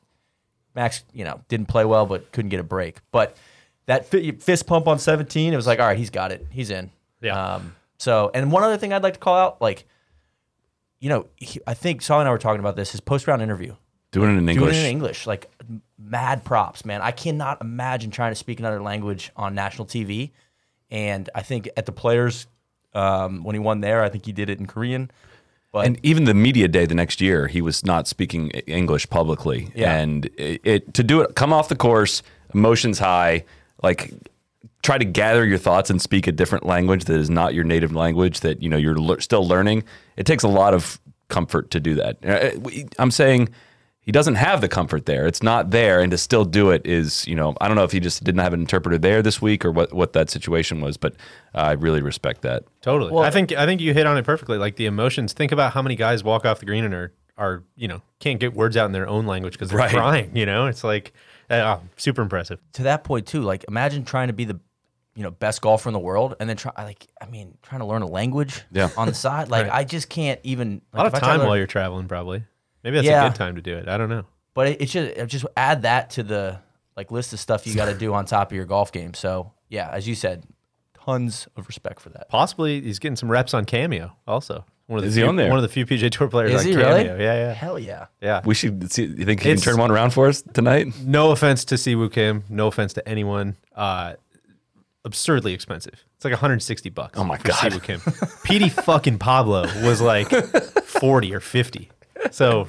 Max. 0.75 1.05
You 1.13 1.25
know, 1.25 1.43
didn't 1.49 1.67
play 1.67 1.85
well 1.85 2.07
but 2.07 2.33
couldn't 2.33 2.49
get 2.49 2.61
a 2.61 2.65
break. 2.65 3.01
But 3.13 3.37
that 3.85 4.07
fi- 4.07 4.33
fist 4.33 4.67
pump 4.67 4.89
on 4.89 4.99
17, 4.99 5.53
it 5.53 5.57
was 5.57 5.67
like 5.67 5.81
all 5.81 5.87
right, 5.87 5.99
he's 5.99 6.09
got 6.11 6.33
it, 6.33 6.47
he's 6.51 6.71
in. 6.71 6.91
Yeah. 7.21 7.57
Um, 7.57 7.77
so 7.99 8.31
and 8.33 8.51
one 8.51 8.63
other 8.63 8.79
thing 8.79 8.95
I'd 8.95 9.03
like 9.03 9.15
to 9.15 9.21
call 9.21 9.37
out, 9.37 9.61
like, 9.61 9.87
you 10.99 11.09
know, 11.09 11.27
he, 11.37 11.61
I 11.67 11.75
think 11.75 12.03
Solly 12.03 12.21
and 12.21 12.29
I 12.29 12.33
were 12.33 12.39
talking 12.39 12.61
about 12.61 12.77
this. 12.77 12.93
His 12.93 13.01
post 13.01 13.27
round 13.27 13.43
interview 13.43 13.75
doing 14.13 14.35
it 14.35 14.39
in 14.39 14.49
English. 14.49 14.73
doing 14.73 14.75
it 14.75 14.85
in 14.85 14.91
English, 14.91 15.27
like 15.27 15.51
mad 15.99 16.45
props, 16.45 16.85
man. 16.85 17.03
I 17.03 17.11
cannot 17.11 17.61
imagine 17.61 18.11
trying 18.11 18.33
to 18.33 18.37
speak 18.37 18.61
another 18.61 18.83
language 18.83 19.31
on 19.37 19.55
national 19.55 19.87
TV. 19.87 20.33
And 20.91 21.29
I 21.35 21.43
think 21.43 21.69
at 21.77 21.87
the 21.87 21.93
players, 21.93 22.47
um, 22.95 23.45
when 23.45 23.55
he 23.55 23.59
won 23.59 23.81
there, 23.81 24.03
I 24.03 24.09
think 24.09 24.25
he 24.25 24.33
did 24.33 24.49
it 24.49 24.59
in 24.59 24.67
Korean. 24.67 25.11
But 25.73 25.87
And 25.87 26.01
even 26.03 26.25
the 26.25 26.35
media 26.35 26.69
day 26.69 26.87
the 26.87 26.95
next 26.95 27.21
year, 27.21 27.49
he 27.49 27.61
was 27.61 27.85
not 27.85 28.09
speaking 28.09 28.51
English 28.51 29.11
publicly. 29.11 29.71
Yeah. 29.75 29.95
And 29.97 30.27
it, 30.37 30.61
it 30.65 30.95
to 30.95 31.03
do 31.03 31.21
it, 31.21 31.35
come 31.35 31.53
off 31.53 31.69
the 31.69 31.77
course, 31.77 32.23
emotions 32.55 32.99
high, 32.99 33.45
like 33.83 34.13
try 34.87 34.97
to 34.99 35.05
gather 35.05 35.45
your 35.45 35.59
thoughts 35.59 35.91
and 35.91 36.01
speak 36.01 36.27
a 36.29 36.33
different 36.33 36.65
language 36.65 37.05
that 37.07 37.17
is 37.19 37.29
not 37.29 37.53
your 37.55 37.65
native 37.65 37.93
language 37.95 38.41
that 38.41 38.63
you 38.63 38.69
know 38.69 38.77
you're 38.77 38.95
lear- 38.97 39.21
still 39.21 39.47
learning. 39.47 39.83
It 40.17 40.25
takes 40.27 40.45
a 40.45 40.49
lot 40.49 40.73
of 40.75 41.01
comfort 41.29 41.71
to 41.73 41.81
do 41.81 41.97
that. 41.97 42.17
Uh, 42.25 42.87
I'm 42.99 43.11
saying 43.11 43.49
he 44.01 44.13
doesn't 44.13 44.37
have 44.37 44.61
the 44.61 44.69
comfort 44.69 45.07
there. 45.07 45.27
It's 45.27 45.43
not 45.43 45.71
there, 45.71 46.01
and 46.01 46.13
to 46.13 46.17
still 46.19 46.45
do 46.45 46.71
it 46.71 46.87
is, 46.87 47.27
you 47.27 47.35
know, 47.35 47.57
I 47.61 47.67
don't 47.67 47.77
know 47.77 47.83
if 47.83 47.91
he 47.91 47.99
just 47.99 48.23
didn't 48.23 48.41
have 48.41 48.53
an 48.55 48.61
interpreter 48.61 48.99
there 48.99 49.21
this 49.23 49.43
week 49.43 49.65
or 49.65 49.73
what 49.73 49.93
what 49.93 50.13
that 50.13 50.31
situation 50.31 50.81
was, 50.81 50.97
but 50.97 51.15
uh, 51.55 51.59
I 51.59 51.73
really 51.73 52.01
respect 52.03 52.43
that. 52.43 52.63
Totally. 52.81 53.11
Well- 53.11 53.25
I 53.25 53.31
think 53.31 53.53
I 53.53 53.67
think 53.67 53.81
you 53.81 53.93
hit 53.93 54.07
on 54.07 54.17
it 54.17 54.25
perfectly. 54.25 54.57
Like 54.59 54.77
the 54.77 54.87
emotions. 54.87 55.33
Think 55.33 55.51
about 55.53 55.73
how 55.73 55.83
many 55.83 55.97
guys 55.97 56.23
walk 56.23 56.47
off 56.47 56.61
the 56.61 56.67
green 56.67 56.85
and 56.85 56.95
are 56.95 57.13
are 57.37 57.65
you 57.75 57.89
know 57.89 58.01
can't 58.21 58.39
get 58.41 58.55
words 58.55 58.77
out 58.77 58.87
in 58.87 58.93
their 58.93 59.09
own 59.09 59.27
language 59.27 59.55
because 59.55 59.69
they're 59.71 59.79
Right. 59.79 59.91
crying. 59.91 60.31
You 60.37 60.47
know, 60.47 60.67
it's 60.67 60.85
like 60.85 61.13
uh, 61.51 61.79
super 61.97 62.23
impressive. 62.23 62.61
to 62.75 62.85
that 62.85 63.03
point 63.05 63.27
too, 63.27 63.43
like 63.43 63.65
imagine 63.69 64.05
trying 64.05 64.29
to 64.29 64.33
be 64.33 64.45
the 64.45 64.59
you 65.17 65.23
know 65.23 65.31
best 65.33 65.61
golfer 65.63 65.89
in 65.89 65.93
the 65.95 65.99
world 65.99 66.37
and 66.39 66.49
then 66.49 66.57
try 66.57 66.71
like 66.79 67.07
I 67.21 67.27
mean 67.27 67.57
trying 67.63 67.81
to 67.81 67.87
learn 67.87 68.03
a 68.03 68.07
language 68.07 68.63
Yeah. 68.71 68.91
on 68.97 69.09
the 69.09 69.15
side. 69.27 69.49
Like 69.49 69.69
I 69.69 69.83
just 69.85 70.09
can't 70.09 70.39
even 70.45 70.83
A 70.93 70.99
lot 70.99 71.07
of 71.07 71.13
if 71.13 71.17
I 71.17 71.19
try 71.21 71.29
to 71.29 71.33
time 71.33 71.39
learn- 71.41 71.49
while 71.49 71.57
you're 71.57 71.67
traveling, 71.67 72.07
probably. 72.07 72.45
Maybe 72.85 72.97
that's 72.99 73.07
Yeah. 73.09 73.25
a 73.27 73.29
good 73.31 73.37
time 73.37 73.57
to 73.57 73.63
do 73.63 73.77
it. 73.77 73.89
I 73.89 73.97
don't 73.99 74.09
know. 74.11 74.25
But 74.55 74.69
it, 74.69 74.83
it 74.83 74.91
should 74.91 75.09
it 75.09 75.27
just 75.27 75.47
add 75.57 75.83
that 75.83 76.11
to 76.11 76.23
the 76.23 76.61
like 76.97 77.11
list 77.11 77.33
of 77.33 77.41
stuff 77.41 77.67
you 77.67 77.75
got 77.75 77.87
to 77.87 77.95
do 77.99 78.15
on 78.15 78.25
top 78.27 78.51
of 78.53 78.57
your 78.57 78.65
golf 78.67 78.93
game. 78.93 79.13
So 79.15 79.53
yeah, 79.69 79.89
as 79.91 80.07
you 80.07 80.15
said, 80.15 80.45
tons 81.05 81.49
of 81.57 81.67
respect 81.67 82.01
for 82.01 82.11
that. 82.11 82.29
Possibly 82.29 82.81
he's 82.81 82.99
getting 82.99 83.17
some 83.17 83.31
reps 83.31 83.55
on 83.55 83.65
Cameo 83.65 84.13
also. 84.27 84.65
One 84.87 84.99
of 84.99 85.03
the 85.03 85.09
Is 85.09 85.15
he 85.17 85.23
few, 85.23 85.29
on 85.29 85.35
there? 85.35 85.49
One 85.49 85.59
of 85.59 85.63
the 85.63 85.69
few 85.69 85.85
PGA 85.85 86.09
Tour 86.13 86.29
players 86.29 86.53
Is 86.53 86.61
on 86.61 86.67
he 86.67 86.73
Cameo. 86.75 86.89
really? 86.89 87.05
Yeah, 87.25 87.35
yeah. 87.35 87.53
Hell 87.55 87.77
yeah. 87.77 88.07
Yeah. 88.21 88.43
We 88.45 88.55
should 88.55 88.93
see. 88.93 89.07
You 89.07 89.25
think 89.25 89.41
he 89.43 89.51
It's- 89.51 89.65
can 89.65 89.73
turn 89.73 89.81
one 89.81 89.91
around 89.91 90.11
for 90.13 90.29
us 90.29 90.43
tonight? 90.55 90.87
No 91.03 91.33
offense 91.33 91.65
to 91.67 91.77
Si 91.79 91.97
Woo 91.97 92.09
Kim. 92.09 92.45
No 92.49 92.69
offense 92.69 92.93
to 92.93 93.09
anyone. 93.09 93.57
Uh, 93.75 94.15
absurdly 95.07 95.55
expensive. 95.55 95.95
It's 96.17 96.25
like 96.25 96.33
160 96.33 96.91
bucks. 96.91 97.19
Oh 97.19 97.25
my 97.25 97.39
for 97.39 97.49
God. 97.49 97.57
Si 97.57 97.69
Woo 97.71 97.81
Kim. 97.81 98.01
Petey 98.45 98.69
fucking 98.85 99.19
Pablo 99.19 99.63
was 99.83 100.01
like 100.03 100.29
40 100.85 101.35
or 101.35 101.41
50. 101.41 101.91
So 102.33 102.69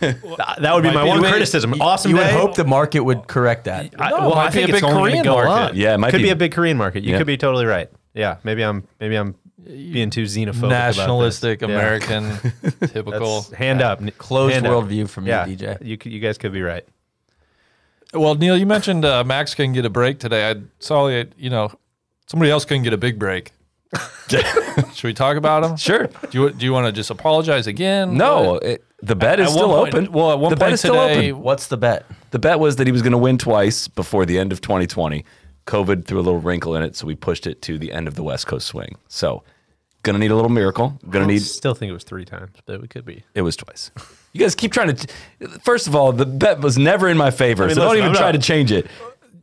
that 0.00 0.70
would 0.74 0.82
be 0.82 0.90
my 0.92 1.02
be 1.04 1.08
one 1.08 1.16
the 1.18 1.22
way- 1.24 1.30
criticism. 1.30 1.74
Awesome 1.80 2.10
You 2.10 2.16
would 2.18 2.24
day. 2.24 2.32
hope 2.32 2.54
the 2.54 2.64
market 2.64 3.00
would 3.00 3.26
correct 3.26 3.64
that. 3.64 3.94
I, 3.98 4.10
No, 4.10 4.16
well, 4.18 4.34
I 4.34 4.50
think 4.50 4.68
a 4.68 4.72
it's 4.72 4.80
big 4.82 4.84
only 4.90 5.10
Korean 5.12 5.24
gonna 5.24 5.42
go 5.42 5.48
market. 5.48 5.70
up. 5.70 5.76
Yeah, 5.76 5.94
it 5.94 5.98
might 5.98 6.10
could 6.10 6.18
be. 6.18 6.24
be. 6.24 6.30
a 6.30 6.36
big 6.36 6.52
Korean 6.52 6.76
market. 6.76 7.02
You 7.04 7.12
Yeah. 7.12 7.18
could 7.18 7.26
be 7.26 7.36
totally 7.36 7.64
right. 7.66 7.90
Yeah, 8.14 8.36
maybe 8.44 8.62
I'm 8.62 8.86
maybe 9.00 9.16
I'm 9.16 9.34
being 9.64 10.10
too 10.10 10.22
xenophobic. 10.24 10.58
about 10.58 10.86
this. 10.88 10.96
Nationalistic, 10.98 11.60
Yeah. 11.60 11.68
American, 11.68 12.36
typical. 12.88 13.42
That's 13.42 13.52
hand 13.52 13.82
up, 13.82 14.00
Closed 14.18 14.54
hand 14.54 14.66
up. 14.66 14.72
worldview 14.84 15.08
for 15.08 15.20
me, 15.20 15.28
yeah, 15.28 15.44
DJ. 15.46 15.78
You 15.84 15.98
you 16.04 16.20
guys 16.20 16.38
could 16.38 16.52
be 16.52 16.62
right. 16.62 16.84
Well, 18.14 18.34
Neil, 18.34 18.56
you 18.56 18.66
mentioned 18.66 19.04
uh, 19.04 19.22
Max 19.24 19.54
can 19.54 19.72
get 19.72 19.84
a 19.84 19.90
break 19.90 20.18
today. 20.18 20.50
I 20.50 20.56
saw 20.78 21.08
it. 21.08 21.32
You 21.36 21.50
know, 21.50 21.70
somebody 22.26 22.50
else 22.50 22.64
can 22.64 22.82
get 22.82 22.92
a 22.92 22.96
big 22.98 23.18
break. 23.18 23.52
Should 24.28 25.04
we 25.04 25.14
talk 25.14 25.36
about 25.36 25.64
him? 25.64 25.76
Sure. 25.76 26.08
Do 26.30 26.42
you 26.42 26.50
do 26.50 26.64
you 26.66 26.72
want 26.72 26.86
to 26.86 26.92
just 26.92 27.10
apologize 27.10 27.66
again? 27.66 28.16
No, 28.16 28.56
it, 28.56 28.84
the 29.02 29.16
bet 29.16 29.40
is 29.40 29.50
still 29.50 29.68
one 29.70 29.90
point- 29.90 29.94
open. 29.94 30.12
well, 30.12 30.32
at 30.32 30.38
one 30.38 30.50
the 30.50 30.56
bet 30.56 30.66
point 30.66 30.74
is 30.74 30.80
still 30.80 30.94
today- 31.08 31.30
open. 31.32 31.42
What's 31.42 31.68
the 31.68 31.76
bet? 31.76 32.04
The 32.30 32.38
bet 32.38 32.58
was 32.58 32.76
that 32.76 32.86
he 32.86 32.92
was 32.92 33.00
going 33.02 33.12
to 33.12 33.18
win 33.18 33.38
twice 33.38 33.88
before 33.88 34.26
the 34.26 34.38
end 34.38 34.52
of 34.52 34.60
2020. 34.60 35.24
COVID 35.66 36.04
threw 36.04 36.18
a 36.18 36.20
little 36.20 36.40
wrinkle 36.40 36.74
in 36.76 36.82
it, 36.82 36.96
so 36.96 37.06
we 37.06 37.14
pushed 37.14 37.46
it 37.46 37.62
to 37.62 37.78
the 37.78 37.92
end 37.92 38.08
of 38.08 38.14
the 38.14 38.22
West 38.22 38.46
Coast 38.46 38.66
swing. 38.66 38.96
So, 39.08 39.42
gonna 40.02 40.18
need 40.18 40.30
a 40.30 40.34
little 40.34 40.50
miracle. 40.50 40.98
Gonna 41.10 41.24
I 41.24 41.28
need. 41.28 41.42
still 41.42 41.74
think 41.74 41.90
it 41.90 41.94
was 41.94 42.04
three 42.04 42.24
times, 42.24 42.56
but 42.66 42.82
it 42.82 42.90
could 42.90 43.04
be. 43.04 43.24
It 43.34 43.42
was 43.42 43.56
twice. 43.56 43.90
You 44.32 44.40
guys 44.40 44.54
keep 44.54 44.72
trying 44.72 44.94
to. 44.94 45.08
First 45.62 45.86
of 45.86 45.94
all, 45.96 46.12
the 46.12 46.26
bet 46.26 46.60
was 46.60 46.76
never 46.78 47.08
in 47.08 47.16
my 47.16 47.30
favor, 47.30 47.66
mean, 47.66 47.74
so 47.74 47.82
don't 47.82 47.96
even 47.96 48.10
I'm 48.10 48.14
try 48.14 48.26
not- 48.26 48.32
to 48.32 48.38
change 48.38 48.70
it. 48.72 48.86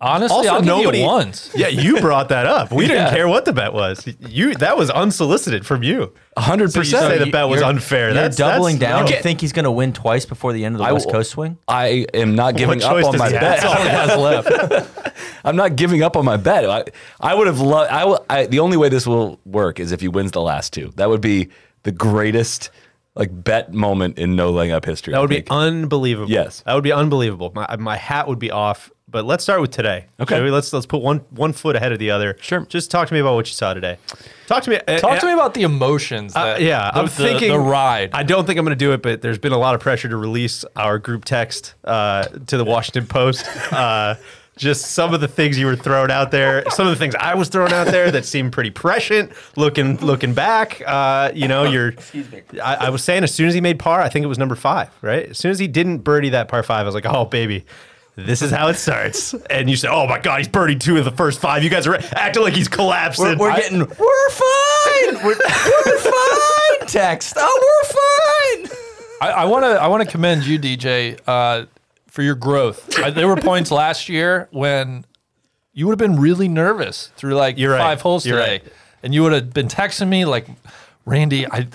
Honestly, 0.01 0.36
Also, 0.36 0.50
I'll 0.50 0.60
give 0.60 0.68
nobody- 0.68 1.00
you 1.00 1.06
once. 1.06 1.50
Yeah, 1.56 1.70
you 1.70 2.01
brought 2.01 2.27
that 2.30 2.46
up. 2.46 2.70
We 2.72 2.86
didn't 2.86 3.06
Yeah. 3.06 3.15
care 3.15 3.27
what 3.30 3.46
the 3.46 3.54
bet 3.54 3.74
was. 3.74 4.06
You 4.20 4.54
that 4.56 4.77
was 4.77 4.89
unsolicited 4.92 5.65
from 5.65 5.84
you. 5.84 6.12
hundred 6.38 6.74
So 6.74 6.80
you 6.80 6.86
say 6.86 7.18
the 7.18 7.32
bet 7.32 7.48
was 7.48 7.62
You're- 7.62 7.70
unfair. 7.70 8.08
You're 8.08 8.13
That's 8.13 8.36
doubling 8.36 8.77
that's, 8.77 8.92
down. 8.92 9.06
no. 9.06 9.12
You 9.15 9.22
think 9.24 9.39
he's 9.39 9.54
going 9.54 9.63
to 9.63 9.72
win 9.72 9.94
twice 9.94 10.25
before 10.25 10.51
the 10.51 10.65
end 10.65 10.75
of 10.75 10.80
the 10.80 10.86
I 10.86 10.92
West 10.92 11.10
Coast 11.10 11.32
swing? 11.32 11.58
I 11.68 12.06
am 12.13 12.36
not 12.36 12.58
giving 12.58 12.84
up 12.84 12.92
on 12.92 13.18
my 13.18 13.30
bet. 13.32 13.42
That's 13.42 13.63
all 13.65 13.82
he 13.82 13.88
has 13.88 14.18
left. 14.18 15.12
I'm 15.46 15.56
not 15.56 15.77
giving 15.77 16.04
up 16.04 16.18
on 16.18 16.25
my 16.25 16.36
bet. 16.38 16.70
I, 16.70 16.84
I 17.22 17.34
would 17.34 17.48
have 17.48 17.62
loved. 17.62 17.89
I, 17.89 18.18
I 18.30 18.46
the 18.48 18.60
only 18.60 18.75
way 18.75 18.89
this 18.89 19.08
will 19.08 19.39
work 19.46 19.80
is 19.80 19.94
if 19.94 20.01
he 20.01 20.10
wins 20.10 20.32
the 20.32 20.42
last 20.42 20.74
two. 20.74 20.92
That 20.98 21.08
would 21.10 21.22
be 21.22 21.48
the 21.84 21.92
greatest 21.94 22.70
like 23.15 23.43
bet 23.43 23.74
moment 23.74 24.17
in 24.19 24.36
no 24.36 24.51
laying 24.51 24.72
up 24.72 24.86
history. 24.86 25.13
That 25.13 25.22
would 25.22 25.29
be 25.29 25.43
unbelievable. 25.50 26.29
Yes. 26.29 26.62
that 26.65 26.74
would 26.74 26.84
be 26.84 26.91
unbelievable. 26.91 27.51
My 27.55 27.75
my 27.77 27.98
hat 27.98 28.27
would 28.27 28.39
be 28.39 28.51
off. 28.51 28.91
But 29.07 29.24
let's 29.24 29.43
start 29.43 29.62
with 29.62 29.72
today. 29.72 30.07
Okay. 30.19 30.41
We? 30.41 30.51
Let's 30.51 30.74
let's 30.74 30.86
put 30.86 31.01
one 31.01 31.19
one 31.29 31.53
foot 31.53 31.77
ahead 31.77 31.93
of 31.93 32.00
the 32.00 32.12
other. 32.12 32.36
Sure. 32.41 32.65
Just 32.65 32.91
talk 32.91 33.07
to 33.07 33.13
me 33.13 33.22
about 33.22 33.36
what 33.36 33.48
you 33.48 33.53
saw 33.53 33.74
today. 33.74 33.98
Talk 34.48 34.63
to 34.63 34.72
me. 34.72 34.79
Talk 34.98 35.22
to 35.22 35.27
me 35.27 35.31
about 35.31 35.53
the 35.53 35.62
emotions. 35.62 36.36
Uh, 36.36 36.57
yeah, 36.60 36.91
the, 36.91 37.00
I'm 37.00 37.05
the- 37.05 37.12
thinking 37.12 37.51
the 37.51 37.60
ride. 37.60 38.10
I 38.13 38.24
don't 38.24 38.45
think 38.45 38.60
I'm 38.60 38.65
going 38.65 38.77
to 38.77 38.84
do 38.86 38.91
it, 38.91 39.01
but 39.01 39.22
there's 39.22 39.38
been 39.38 39.53
a 39.53 39.57
lot 39.57 39.74
of 39.74 39.79
pressure 39.79 40.10
to 40.10 40.17
release 40.17 40.65
our 40.75 41.00
group 41.00 41.24
text 41.24 41.75
uh, 41.86 42.24
to 42.25 42.57
the 42.57 42.65
Washington 42.65 43.05
Post. 43.07 43.45
Just 44.57 44.91
some 44.91 45.13
of 45.13 45.19
the 45.19 45.27
things 45.27 45.59
you 45.59 45.65
were 45.65 45.75
throwing 45.75 46.12
out 46.12 46.31
there, 46.31 46.63
some 46.69 46.88
of 46.88 46.91
the 46.93 46.97
things 46.97 47.13
I 47.15 47.35
was 47.35 47.50
throwing 47.50 47.74
out 47.74 47.88
there 47.88 48.09
that 48.12 48.24
seemed 48.24 48.53
pretty 48.53 48.69
prescient. 48.71 49.31
Looking 49.57 49.97
looking 49.97 50.33
back, 50.33 50.81
uh, 50.85 51.31
you 51.35 51.47
know, 51.50 51.63
you're. 51.65 51.93
I, 52.63 52.75
I 52.75 52.89
was 52.89 53.03
saying 53.03 53.24
as 53.25 53.33
soon 53.33 53.47
as 53.50 53.53
he 53.53 53.59
made 53.59 53.79
par, 53.79 54.00
I 54.01 54.07
think 54.07 54.24
it 54.24 54.27
was 54.27 54.38
number 54.39 54.55
five, 54.55 54.89
right? 55.01 55.29
As 55.31 55.38
soon 55.38 55.51
as 55.51 55.59
he 55.59 55.67
didn't 55.67 56.00
birdie 56.00 56.29
that 56.29 56.47
par 56.47 56.63
five, 56.63 56.81
I 56.81 56.85
was 56.85 56.95
like, 56.95 57.05
oh 57.05 57.25
baby. 57.25 57.65
This 58.17 58.41
is 58.41 58.50
how 58.50 58.69
it 58.69 58.75
starts. 58.75 59.33
And 59.50 59.69
you 59.69 59.75
said, 59.75 59.89
oh 59.91 60.07
my 60.07 60.19
God, 60.19 60.38
he's 60.38 60.47
birdied 60.47 60.79
two 60.79 60.95
of 60.95 61.03
the 61.03 61.12
first 61.12 61.41
five. 61.41 61.65
You 61.65 61.69
guys 61.69 61.85
are 61.85 61.95
acting 62.13 62.43
like 62.43 62.53
he's 62.53 62.69
collapsing. 62.69 63.25
We're, 63.25 63.38
we're 63.38 63.51
I- 63.51 63.59
getting, 63.59 63.79
we're 63.79 64.29
fine. 64.29 65.15
We're, 65.21 65.35
we're 65.35 65.97
fine. 65.97 66.88
Text. 66.88 67.33
Oh, 67.38 67.83
we're 68.62 68.69
fine. 68.69 68.77
I 69.21 69.43
want 69.43 69.63
to 69.65 69.69
I 69.81 69.88
want 69.88 70.03
to 70.03 70.09
commend 70.09 70.45
you, 70.45 70.57
DJ, 70.59 71.19
uh, 71.27 71.65
for 72.15 72.22
your 72.22 72.36
growth. 72.36 72.98
I, 72.98 73.10
there 73.10 73.27
were 73.27 73.36
points 73.36 73.72
last 73.72 74.07
year 74.07 74.48
when 74.51 75.05
you 75.74 75.86
would 75.86 76.00
have 76.00 76.12
been 76.12 76.17
really 76.17 76.48
nervous 76.48 77.12
through 77.17 77.36
like 77.36 77.57
You're 77.57 77.74
right. 77.74 77.77
five 77.79 78.00
holes 78.00 78.25
You're 78.25 78.39
today, 78.39 78.51
right. 78.63 78.74
and 79.03 79.13
you 79.13 79.22
would 79.22 79.34
have 79.34 79.53
been 79.53 79.67
texting 79.67 80.07
me 80.07 80.24
like, 80.24 80.48
"Randy, 81.05 81.45
I, 81.45 81.67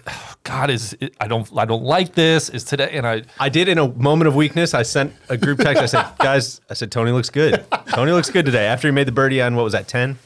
God 0.42 0.70
is 0.70 0.96
I 1.20 1.28
don't 1.28 1.46
I 1.54 1.66
don't 1.66 1.82
like 1.82 2.14
this. 2.14 2.48
Is 2.48 2.64
today?" 2.64 2.88
And 2.94 3.06
I 3.06 3.22
I 3.38 3.50
did 3.50 3.68
in 3.68 3.76
a 3.76 3.88
moment 3.88 4.28
of 4.28 4.34
weakness. 4.34 4.72
I 4.72 4.82
sent 4.82 5.12
a 5.28 5.36
group 5.36 5.58
text. 5.58 5.82
I 5.82 5.86
said, 5.86 6.06
"Guys, 6.18 6.62
I 6.70 6.74
said 6.74 6.90
Tony 6.90 7.12
looks 7.12 7.28
good. 7.28 7.62
Tony 7.90 8.12
looks 8.12 8.30
good 8.30 8.46
today." 8.46 8.64
After 8.64 8.88
he 8.88 8.92
made 8.92 9.06
the 9.06 9.12
birdie 9.12 9.42
on 9.42 9.56
what 9.56 9.64
was 9.64 9.74
that 9.74 9.88
ten? 9.88 10.18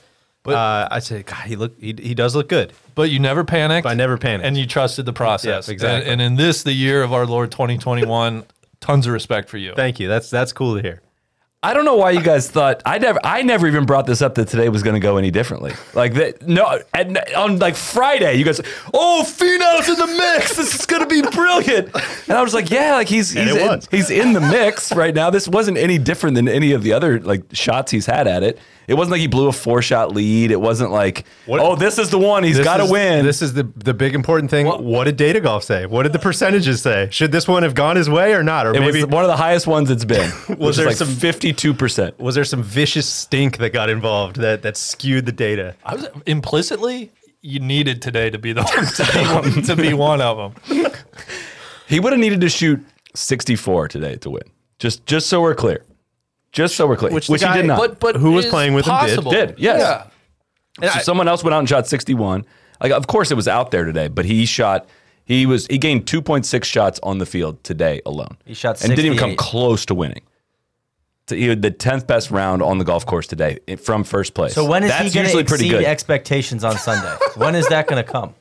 But 0.45 0.55
uh, 0.55 0.89
I 0.93 1.01
said, 1.01 1.27
"God, 1.27 1.45
he 1.47 1.57
look 1.57 1.77
he, 1.81 1.93
he 2.01 2.15
does 2.15 2.37
look 2.37 2.49
good." 2.49 2.73
but 2.95 3.11
you 3.11 3.19
never 3.19 3.43
panicked. 3.43 3.87
I 3.89 3.95
never 3.95 4.17
panicked. 4.17 4.47
and 4.47 4.57
you 4.57 4.67
trusted 4.67 5.05
the 5.05 5.13
process. 5.13 5.67
Yeah, 5.67 5.73
exactly. 5.73 6.11
And, 6.13 6.21
and 6.21 6.23
in 6.23 6.37
this, 6.37 6.63
the 6.63 6.73
year 6.73 7.03
of 7.03 7.13
our 7.13 7.27
Lord 7.27 7.51
2021, 7.51 8.45
tons 8.85 9.07
of 9.07 9.13
respect 9.13 9.49
for 9.49 9.57
you. 9.57 9.73
Thank 9.75 9.99
you. 9.99 10.09
That's 10.09 10.29
that's 10.29 10.53
cool 10.53 10.77
to 10.77 10.83
hear. 10.83 11.01
I 11.65 11.73
don't 11.73 11.85
know 11.87 11.97
why 11.97 12.11
you 12.11 12.21
guys 12.23 12.51
thought 12.51 12.83
I 12.85 12.99
never 12.99 13.19
I 13.25 13.41
never 13.43 13.67
even 13.67 13.87
brought 13.87 14.05
this 14.07 14.21
up 14.21 14.35
that 14.35 14.49
today 14.49 14.69
was 14.69 14.83
going 14.83 14.95
to 14.95 15.01
go 15.01 15.17
any 15.17 15.31
differently. 15.31 15.73
Like 15.95 16.13
that 16.15 16.47
no 16.47 16.79
and 16.93 17.19
on 17.37 17.59
like 17.59 17.75
Friday 17.75 18.35
you 18.35 18.45
guys 18.45 18.61
oh 18.93 19.25
Finau's 19.27 19.89
in 19.89 19.97
the 19.97 20.07
mix 20.07 20.57
this 20.57 20.75
is 20.75 20.85
going 20.87 21.03
to 21.03 21.09
be 21.09 21.23
brilliant 21.23 21.89
and 22.29 22.37
I 22.37 22.43
was 22.43 22.53
like 22.53 22.71
yeah 22.71 22.95
like 22.95 23.09
he's 23.09 23.31
he's 23.31 23.55
in, 23.57 23.81
he's 23.91 24.11
in 24.11 24.33
the 24.35 24.41
mix 24.41 24.93
right 24.95 25.15
now 25.15 25.31
this 25.31 25.49
wasn't 25.49 25.79
any 25.79 25.97
different 25.99 26.35
than 26.37 26.49
any 26.49 26.73
of 26.73 26.83
the 26.83 26.93
other 26.93 27.19
like 27.21 27.43
shots 27.53 27.91
he's 27.91 28.07
had 28.07 28.27
at 28.27 28.43
it 28.43 28.59
it 28.87 28.95
wasn't 28.95 29.13
like 29.13 29.21
he 29.23 29.27
blew 29.27 29.49
a 29.49 29.53
four 29.53 29.81
shot 29.81 30.13
lead 30.15 30.51
it 30.51 30.61
wasn't 30.61 30.91
like 30.91 31.25
What- 31.47 31.61
oh 31.61 31.77
this 31.77 31.99
is 31.99 32.11
the 32.11 32.19
one 32.19 32.45
He's 32.45 32.61
got 32.61 32.77
to 32.77 32.87
win 32.87 33.25
This 33.25 33.41
is 33.41 33.55
the 33.55 33.63
the 33.77 33.95
big 33.95 34.15
important 34.15 34.51
thing. 34.51 34.67
What, 34.67 35.05
did 35.05 35.17
Data 35.17 35.41
Golf 35.41 35.65
say? 35.65 35.87
What 35.87 36.03
did 36.03 36.13
the 36.13 36.19
percentages 36.19 36.83
say? 36.83 37.09
Should 37.11 37.33
this 37.33 37.49
one 37.49 37.63
have 37.63 37.75
gone 37.75 37.97
his 37.97 38.11
way 38.11 38.35
or 38.35 38.43
not? 38.43 38.67
Or 38.67 38.75
it 38.75 38.81
maybe 38.81 39.03
was 39.03 39.07
one 39.07 39.25
of 39.25 39.29
the 39.29 39.37
highest 39.37 39.67
ones 39.67 39.91
it's 39.91 40.05
been 40.05 40.31
Was 40.59 40.77
there 40.77 40.87
like 40.87 40.97
some- 40.97 41.09
52% 41.55 42.19
was 42.19 42.35
there 42.35 42.45
some 42.45 42.63
vicious 42.63 43.09
stink 43.09 43.59
that 43.59 43.71
got 43.71 43.91
involved 43.91 44.37
that 44.37 44.63
that 44.63 44.77
skewed 44.77 45.27
the 45.27 45.33
data? 45.33 45.75
I 45.85 45.95
was 45.95 46.09
implicitly 46.27 47.11
you 47.45 47.61
needed 47.61 48.01
today 48.01 48.31
to 48.31 48.39
be 48.39 48.53
the 48.53 48.63
one 48.63 48.87
to 48.87 49.13
be 49.13 49.51
one, 49.53 49.63
to 49.65 49.77
be 49.77 49.95
one 49.95 50.21
of 50.21 50.55
them. 50.67 50.93
He 51.87 52.01
would 52.01 52.13
have 52.13 52.21
needed 52.21 52.41
to 52.41 52.49
shoot 52.49 52.85
64 53.15 53.89
today 53.89 54.17
to 54.17 54.31
win. 54.31 54.43
Just 54.79 55.07
just 55.07 55.29
so 55.29 55.41
we're 55.41 55.55
clear. 55.55 55.85
Just 56.53 56.77
so 56.77 56.87
we're 56.87 56.97
clear. 56.97 57.13
Which 57.13 57.29
Which, 57.29 57.43
the 57.43 57.49
he 57.49 57.55
did 57.59 57.67
not. 57.67 57.79
But 57.79 58.01
but 58.01 58.17
Who 58.17 58.33
was 58.33 58.47
playing 58.47 58.75
with 58.75 58.87
him 58.87 59.07
did. 59.07 59.25
Did, 59.25 59.59
yes. 59.59 60.09
Yeah. 60.81 60.93
so 60.95 61.01
someone 61.01 61.29
else 61.29 61.45
went 61.45 61.55
out 61.55 61.61
and 61.61 61.69
shot 61.69 61.87
61. 61.87 62.45
Like 62.81 62.93
of 62.93 63.07
course 63.07 63.31
it 63.31 63.35
was 63.35 63.47
out 63.47 63.71
there 63.71 63.85
today, 63.85 64.09
but 64.09 64.25
he 64.25 64.47
shot 64.47 64.89
he 65.25 65.47
was 65.47 65.67
he 65.67 65.79
gained 65.79 66.07
2.6 66.07 66.65
shots 66.65 67.01
on 67.03 67.19
the 67.19 67.27
field 67.27 67.63
today 67.63 68.01
alone. 68.07 68.39
He 68.45 68.55
shot 68.55 68.83
and 68.83 68.91
didn't 68.91 69.07
even 69.07 69.19
come 69.19 69.37
close 69.37 69.85
to 69.87 69.95
winning. 69.95 70.23
So 71.27 71.35
he 71.37 71.49
had 71.49 71.63
the 71.63 71.71
10th 71.71 72.07
best 72.07 72.31
round 72.31 72.63
on 72.63 72.77
the 72.79 72.85
golf 72.85 73.07
course 73.07 73.27
today 73.27 73.59
from 73.83 74.05
first 74.05 74.35
place. 74.35 74.53
So 74.55 74.65
when 74.67 74.83
is 74.85 74.91
That's 74.91 75.05
he 75.05 75.11
going 75.11 75.25
to 75.25 75.29
usually 75.31 75.45
pretty 75.45 75.67
exceed 75.67 75.79
good. 75.79 75.85
expectations 75.87 76.65
on 76.65 76.77
Sunday? 76.77 77.17
when 77.37 77.55
is 77.55 77.67
that 77.69 77.87
going 77.87 78.05
to 78.05 78.11
come? 78.11 78.35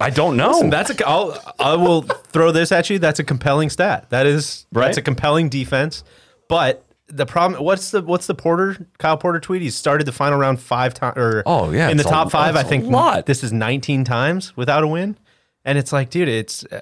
I 0.00 0.10
don't 0.10 0.36
know. 0.36 0.70
That's 0.70 0.90
a. 0.90 1.06
I'll, 1.08 1.36
I 1.58 1.74
will 1.74 2.02
throw 2.02 2.52
this 2.52 2.70
at 2.70 2.88
you. 2.90 3.00
That's 3.00 3.18
a 3.18 3.24
compelling 3.24 3.70
stat. 3.70 4.08
That 4.10 4.24
is 4.24 4.66
Right. 4.72 4.84
That's 4.86 4.98
a 4.98 5.02
compelling 5.02 5.48
defense. 5.48 6.04
But 6.48 6.84
the 7.08 7.26
problem. 7.26 7.62
What's 7.64 7.90
the 7.90 8.00
what's 8.02 8.28
the 8.28 8.36
Porter 8.36 8.86
Kyle 8.98 9.16
Porter 9.16 9.40
tweet? 9.40 9.62
He 9.62 9.70
started 9.70 10.06
the 10.06 10.12
final 10.12 10.38
round 10.38 10.60
five 10.60 10.94
times. 10.94 11.16
Or 11.16 11.42
Oh, 11.44 11.72
yeah, 11.72 11.88
in 11.88 11.96
the 11.96 12.02
it's 12.02 12.08
a- 12.10 12.14
top 12.14 12.30
five. 12.30 12.50
I 12.54 12.58
that's 12.62 12.66
a 12.66 12.68
think 12.68 12.84
lot. 12.86 13.26
this 13.26 13.42
is 13.42 13.52
19 13.52 14.04
times 14.04 14.56
without 14.56 14.84
a 14.84 14.86
win, 14.86 15.18
and 15.64 15.76
it's 15.76 15.92
like, 15.92 16.08
dude, 16.10 16.28
it's. 16.28 16.64
Uh, 16.66 16.80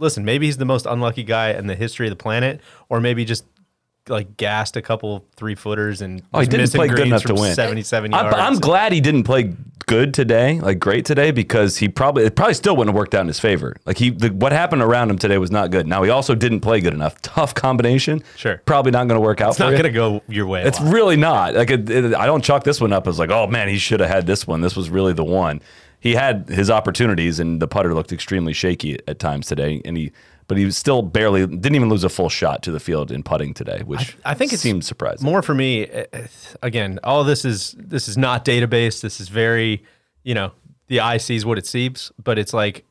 listen, 0.00 0.24
maybe 0.24 0.46
he's 0.46 0.56
the 0.56 0.64
most 0.64 0.86
unlucky 0.86 1.22
guy 1.22 1.50
in 1.52 1.68
the 1.68 1.76
history 1.76 2.08
of 2.08 2.10
the 2.10 2.16
planet, 2.20 2.60
or 2.88 3.00
maybe 3.00 3.24
just. 3.24 3.44
Like 4.08 4.36
gassed 4.36 4.76
a 4.76 4.82
couple 4.82 5.24
three 5.36 5.54
footers 5.54 6.02
and 6.02 6.22
Oh, 6.34 6.40
he 6.40 6.46
didn't 6.46 6.70
play 6.72 6.88
good 6.88 7.06
enough 7.06 7.22
to 7.24 7.34
win. 7.34 7.54
77 7.54 8.12
I'm, 8.12 8.24
yards. 8.24 8.36
I'm 8.38 8.54
glad 8.58 8.92
he 8.92 9.00
didn't 9.00 9.22
play 9.22 9.54
good 9.86 10.12
today, 10.12 10.58
like 10.60 10.80
great 10.80 11.04
today, 11.04 11.30
because 11.30 11.76
he 11.76 11.88
probably 11.88 12.24
it 12.24 12.34
probably 12.34 12.54
still 12.54 12.74
wouldn't 12.76 12.92
have 12.94 12.98
worked 12.98 13.14
out 13.14 13.20
in 13.20 13.28
his 13.28 13.38
favor. 13.38 13.76
Like 13.86 13.98
he, 13.98 14.10
the, 14.10 14.30
what 14.30 14.50
happened 14.50 14.82
around 14.82 15.10
him 15.10 15.18
today 15.18 15.38
was 15.38 15.52
not 15.52 15.70
good. 15.70 15.86
Now 15.86 16.02
he 16.02 16.10
also 16.10 16.34
didn't 16.34 16.60
play 16.60 16.80
good 16.80 16.94
enough. 16.94 17.22
Tough 17.22 17.54
combination. 17.54 18.24
Sure. 18.36 18.60
probably 18.66 18.90
not 18.90 19.06
going 19.06 19.20
to 19.20 19.24
work 19.24 19.40
out. 19.40 19.50
It's 19.50 19.60
not 19.60 19.70
going 19.70 19.84
to 19.84 19.90
go 19.90 20.20
your 20.28 20.46
way. 20.46 20.64
It's 20.64 20.80
lot. 20.80 20.92
really 20.92 21.16
not. 21.16 21.54
Like 21.54 21.70
it, 21.70 21.88
it- 21.88 22.14
I 22.14 22.26
don't 22.26 22.42
chalk 22.42 22.64
this 22.64 22.80
one 22.80 22.92
up 22.92 23.06
as 23.06 23.20
like, 23.20 23.30
oh 23.30 23.46
man, 23.46 23.68
he 23.68 23.78
should 23.78 24.00
have 24.00 24.10
had 24.10 24.26
this 24.26 24.48
one. 24.48 24.62
This 24.62 24.74
was 24.74 24.90
really 24.90 25.12
the 25.12 25.24
one. 25.24 25.60
he 26.00 26.14
had 26.16 26.48
his 26.48 26.70
opportunities, 26.70 27.38
and 27.38 27.62
the 27.62 27.68
putter 27.68 27.94
looked 27.94 28.10
extremely 28.12 28.52
shaky 28.52 28.98
at 29.06 29.20
times 29.20 29.46
today. 29.46 29.80
And 29.84 29.96
he, 29.96 30.10
but 30.48 30.56
he 30.56 30.64
was 30.64 30.76
still 30.76 31.02
barely 31.02 31.46
didn't 31.46 31.74
even 31.74 31.88
lose 31.88 32.04
a 32.04 32.08
full 32.08 32.28
shot 32.28 32.62
to 32.62 32.70
the 32.70 32.80
field 32.80 33.10
in 33.10 33.22
putting 33.22 33.54
today, 33.54 33.82
which 33.84 34.16
I 34.24 34.34
think 34.34 34.52
it 34.52 34.60
seemed 34.60 34.84
surprising. 34.84 35.24
More 35.24 35.42
for 35.42 35.54
me, 35.54 35.88
uh, 35.88 36.04
uh, 36.12 36.26
again, 36.62 36.98
all 37.04 37.24
this 37.24 37.44
is 37.44 37.74
this 37.78 38.08
is 38.08 38.16
not 38.16 38.44
database. 38.44 39.00
This 39.00 39.20
is 39.20 39.28
very, 39.28 39.84
you 40.22 40.34
know, 40.34 40.52
the 40.88 41.00
eye 41.00 41.16
sees 41.16 41.46
what 41.46 41.58
it 41.58 41.66
sees, 41.66 42.12
but 42.22 42.38
it's 42.38 42.52
like 42.52 42.84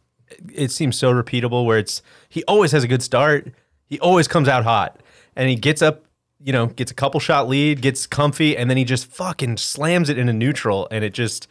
it 0.54 0.72
seems 0.72 0.98
so 0.98 1.14
repeatable 1.14 1.66
where 1.66 1.78
it's 1.78 2.02
he 2.30 2.44
always 2.46 2.72
has 2.72 2.84
a 2.84 2.88
good 2.88 3.04
start. 3.04 3.52
He 3.86 4.00
always 4.00 4.28
comes 4.28 4.48
out 4.48 4.64
hot 4.64 5.02
and 5.36 5.50
he 5.50 5.56
gets 5.56 5.82
up, 5.82 6.06
you 6.42 6.54
know, 6.54 6.68
gets 6.68 6.92
a 6.92 6.96
couple 6.96 7.20
shot 7.20 7.48
lead, 7.48 7.82
gets 7.82 8.08
comfy, 8.08 8.56
and 8.56 8.70
then 8.70 8.78
he 8.78 8.86
just 8.86 9.08
fucking 9.08 9.58
slams 9.58 10.10
it 10.10 10.18
into 10.18 10.34
neutral 10.34 10.88
and 10.90 11.04
it 11.04 11.14
just 11.14 11.48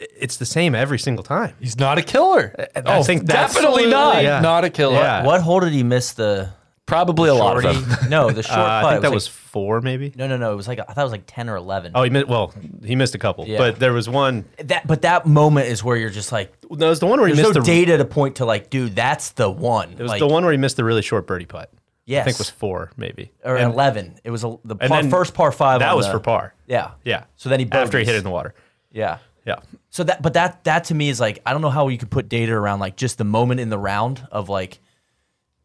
it's 0.00 0.38
the 0.38 0.46
same 0.46 0.74
every 0.74 0.98
single 0.98 1.22
time. 1.24 1.54
He's 1.60 1.78
not 1.78 1.98
a 1.98 2.02
killer. 2.02 2.54
I 2.74 3.02
think 3.02 3.26
that's- 3.26 3.54
definitely 3.54 3.86
not. 3.86 4.22
Yeah. 4.22 4.40
Not 4.40 4.64
a 4.64 4.70
killer. 4.70 4.96
Yeah. 4.96 5.24
What 5.24 5.40
hole 5.42 5.60
did 5.60 5.72
he 5.72 5.82
miss 5.82 6.12
the 6.12 6.50
Probably 6.86 7.28
a 7.28 7.34
lot 7.34 7.56
of 7.56 7.62
them. 7.62 8.10
no, 8.10 8.30
the 8.32 8.42
short 8.42 8.58
Uh, 8.58 8.62
I 8.62 8.82
putt. 8.82 8.90
think 8.90 8.98
It 8.98 9.02
that 9.02 9.08
like- 9.10 9.14
was 9.14 9.28
four, 9.28 9.80
maybe. 9.80 10.12
no, 10.16 10.26
no, 10.26 10.36
no. 10.36 10.52
It 10.52 10.56
was 10.56 10.66
like 10.66 10.80
I 10.80 10.84
thought 10.92 10.98
it 11.02 11.04
was 11.04 11.12
like 11.12 11.22
ten 11.26 11.48
or 11.48 11.54
eleven. 11.54 11.92
Oh, 11.94 12.02
he 12.02 12.10
missed. 12.10 12.26
Well, 12.26 12.52
he 12.84 12.96
missed 12.96 13.14
a 13.14 13.18
couple, 13.18 13.46
Yeah. 13.46 13.58
but 13.58 13.78
there 13.78 13.92
was 13.92 14.08
one. 14.08 14.44
that 14.58 14.88
but 14.88 15.02
that 15.02 15.24
moment 15.24 15.68
is 15.68 15.84
where 15.84 15.96
you're 15.96 16.10
just 16.10 16.32
like, 16.32 16.52
No, 16.68 16.86
it 16.86 16.90
was 16.90 16.98
the 16.98 17.06
one 17.06 17.20
where 17.20 17.28
he 17.28 17.34
there's 17.34 17.46
missed 17.46 17.54
no 17.56 17.62
the. 17.62 17.66
data 17.84 17.96
to 17.98 18.04
point 18.04 18.36
to 18.36 18.44
like, 18.44 18.70
dude, 18.70 18.96
that's 18.96 19.30
the 19.30 19.48
one. 19.48 19.92
It 19.92 20.00
was 20.00 20.08
like, 20.10 20.18
the 20.18 20.26
one 20.26 20.42
where 20.42 20.50
he 20.52 20.58
missed 20.58 20.76
the 20.78 20.84
really 20.84 21.02
short 21.02 21.28
birdie 21.28 21.46
putt. 21.46 21.70
Yes. 22.06 22.22
I 22.22 22.24
think 22.24 22.36
it 22.36 22.40
was 22.40 22.50
four, 22.50 22.90
maybe. 22.96 23.30
or 23.44 23.54
And 23.56 23.72
eleven. 23.72 24.16
It 24.24 24.32
was 24.32 24.42
a, 24.42 24.56
the 24.64 24.74
par, 24.74 24.88
then 24.88 25.10
first 25.10 25.32
par 25.32 25.52
five. 25.52 25.78
That 25.78 25.90
on 25.90 25.96
was 25.96 26.06
the- 26.06 26.12
for 26.14 26.18
par. 26.20 26.54
Yeah, 26.66 26.90
Yeah. 27.04 27.24
So 27.36 27.48
then 27.50 27.60
he 27.60 27.66
after 27.70 27.98
he 27.98 28.02
bogeys. 28.02 28.06
hit 28.08 28.14
it 28.16 28.18
in 28.18 28.24
the 28.24 28.30
water. 28.30 28.52
Yeah. 28.90 29.18
Yeah. 29.50 29.78
So 29.90 30.04
that, 30.04 30.22
but 30.22 30.34
that 30.34 30.64
that 30.64 30.84
to 30.84 30.94
me 30.94 31.08
is 31.08 31.20
like 31.20 31.40
I 31.44 31.52
don't 31.52 31.62
know 31.62 31.70
how 31.70 31.88
you 31.88 31.98
could 31.98 32.10
put 32.10 32.28
data 32.28 32.52
around 32.52 32.78
like 32.78 32.96
just 32.96 33.18
the 33.18 33.24
moment 33.24 33.60
in 33.60 33.70
the 33.70 33.78
round 33.78 34.26
of 34.30 34.48
like, 34.48 34.78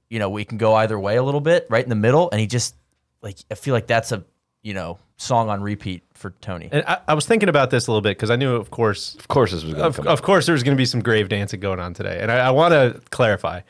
you 0.10 0.20
know, 0.20 0.30
we 0.30 0.46
can 0.46 0.58
go 0.58 0.74
either 0.76 1.00
way 1.00 1.18
a 1.18 1.24
little 1.24 1.42
bit, 1.42 1.68
right 1.70 1.84
in 1.84 1.90
the 1.90 1.96
middle, 1.96 2.30
and 2.32 2.40
he 2.40 2.48
just 2.48 2.76
like 3.22 3.38
I 3.52 3.56
feel 3.56 3.74
like 3.74 3.88
that's 3.88 4.12
a 4.12 4.24
you 4.64 4.74
know 4.74 4.98
song 5.18 5.50
on 5.50 5.62
repeat 5.62 6.04
for 6.14 6.32
Tony. 6.42 6.70
And 6.72 6.84
I, 6.88 7.00
I 7.10 7.14
was 7.14 7.26
thinking 7.26 7.50
about 7.50 7.70
this 7.70 7.88
a 7.88 7.92
little 7.92 8.02
bit 8.02 8.18
because 8.18 8.30
I 8.30 8.36
knew, 8.36 8.56
of 8.56 8.72
course, 8.72 9.16
Of 9.16 9.28
course, 9.28 9.52
this 9.52 9.64
was 9.64 9.74
going 9.74 9.94
to 9.94 10.02
of, 10.02 10.08
of 10.08 10.22
course, 10.22 10.46
there 10.46 10.54
was 10.54 10.64
going 10.64 10.76
to 10.76 10.82
be 10.82 10.86
some 10.86 11.02
grave 11.02 11.30
dancing 11.30 11.60
going 11.60 11.80
on 11.80 11.94
today, 11.94 12.20
and 12.22 12.32
I, 12.32 12.48
I 12.48 12.52
want 12.52 12.74
to 12.74 13.00
clarify. 13.12 13.62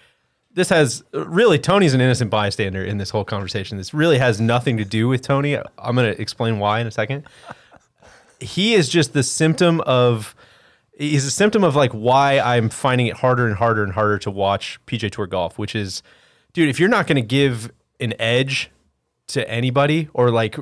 This 0.54 0.70
has 0.70 1.04
really 1.12 1.60
Tony's 1.60 1.94
an 1.94 2.00
innocent 2.00 2.32
bystander 2.32 2.82
in 2.82 2.98
this 2.98 3.10
whole 3.10 3.26
conversation. 3.26 3.78
This 3.78 3.94
really 3.94 4.18
has 4.18 4.40
nothing 4.40 4.78
to 4.78 4.86
do 4.86 5.10
with 5.10 5.22
Tony. 5.22 5.58
I'm 5.58 5.96
going 5.96 6.14
to 6.14 6.22
explain 6.22 6.60
why 6.60 6.80
in 6.80 6.88
a 6.88 6.92
second. 6.92 7.26
He 8.40 8.74
is 8.74 8.90
just 8.90 9.14
the 9.14 9.24
symptom 9.24 9.82
of. 9.82 10.36
He's 10.98 11.26
a 11.26 11.32
symptom 11.32 11.66
of 11.66 11.76
like 11.76 11.92
why 11.92 12.40
I'm 12.40 12.70
finding 12.70 13.08
it 13.08 13.18
harder 13.18 13.48
and 13.48 13.58
harder 13.58 13.84
and 13.84 13.92
harder 13.92 14.18
to 14.20 14.32
watch 14.32 14.80
PGA 14.88 15.12
Tour 15.12 15.28
golf, 15.28 15.58
which 15.58 15.76
is, 15.76 16.02
dude, 16.54 16.70
if 16.70 16.80
you're 16.80 16.88
not 16.88 17.06
going 17.06 17.18
to 17.18 17.22
give 17.22 17.70
an 18.00 18.14
edge 18.18 18.72
to 19.28 19.50
anybody 19.50 20.08
or 20.14 20.32
like 20.32 20.58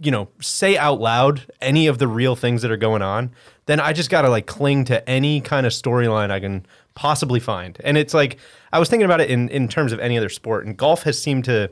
you 0.00 0.10
know, 0.10 0.28
say 0.40 0.76
out 0.76 1.00
loud 1.00 1.42
any 1.60 1.86
of 1.86 1.98
the 1.98 2.08
real 2.08 2.36
things 2.36 2.62
that 2.62 2.70
are 2.70 2.76
going 2.76 3.02
on, 3.02 3.30
then 3.66 3.80
I 3.80 3.92
just 3.92 4.10
got 4.10 4.22
to 4.22 4.28
like 4.28 4.46
cling 4.46 4.84
to 4.86 5.08
any 5.08 5.40
kind 5.40 5.66
of 5.66 5.72
storyline 5.72 6.30
I 6.30 6.40
can 6.40 6.66
possibly 6.94 7.40
find. 7.40 7.78
And 7.84 7.96
it's 7.96 8.14
like 8.14 8.38
I 8.72 8.78
was 8.78 8.88
thinking 8.88 9.04
about 9.04 9.20
it 9.20 9.30
in 9.30 9.48
in 9.48 9.68
terms 9.68 9.92
of 9.92 10.00
any 10.00 10.16
other 10.16 10.28
sport, 10.28 10.66
and 10.66 10.76
golf 10.76 11.02
has 11.04 11.20
seemed 11.20 11.44
to 11.46 11.70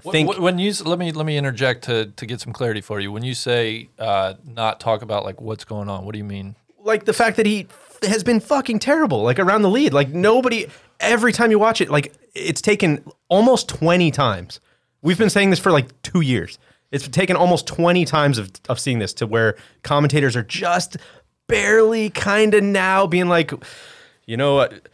think. 0.00 0.34
Wh- 0.34 0.40
when 0.40 0.58
you 0.58 0.72
let 0.84 0.98
me 0.98 1.12
let 1.12 1.26
me 1.26 1.36
interject 1.36 1.84
to 1.84 2.06
to 2.06 2.26
get 2.26 2.40
some 2.40 2.52
clarity 2.52 2.80
for 2.80 3.00
you. 3.00 3.12
When 3.12 3.22
you 3.22 3.34
say 3.34 3.88
uh, 3.98 4.34
not 4.44 4.80
talk 4.80 5.02
about 5.02 5.24
like 5.24 5.40
what's 5.40 5.64
going 5.64 5.88
on, 5.88 6.04
what 6.04 6.12
do 6.12 6.18
you 6.18 6.24
mean? 6.24 6.56
like 6.88 7.04
the 7.04 7.12
fact 7.12 7.36
that 7.36 7.46
he 7.46 7.68
has 8.02 8.24
been 8.24 8.40
fucking 8.40 8.80
terrible, 8.80 9.22
like 9.22 9.38
around 9.38 9.62
the 9.62 9.70
lead. 9.70 9.92
Like 9.92 10.08
nobody, 10.08 10.66
every 10.98 11.32
time 11.32 11.50
you 11.52 11.58
watch 11.58 11.80
it, 11.80 11.90
like 11.90 12.14
it's 12.34 12.60
taken 12.60 13.04
almost 13.28 13.68
20 13.68 14.10
times. 14.10 14.60
We've 15.02 15.18
been 15.18 15.30
saying 15.30 15.50
this 15.50 15.58
for 15.60 15.70
like 15.70 16.02
two 16.02 16.20
years. 16.20 16.58
It's 16.90 17.06
taken 17.06 17.36
almost 17.36 17.66
20 17.66 18.04
times 18.04 18.38
of, 18.38 18.50
of 18.68 18.80
seeing 18.80 18.98
this 18.98 19.12
to 19.14 19.26
where 19.26 19.56
commentators 19.82 20.34
are 20.34 20.42
just 20.42 20.96
barely 21.46 22.10
kind 22.10 22.54
of 22.54 22.64
now 22.64 23.06
being 23.06 23.28
like, 23.28 23.52
you 24.26 24.36
know 24.36 24.54
what? 24.54 24.88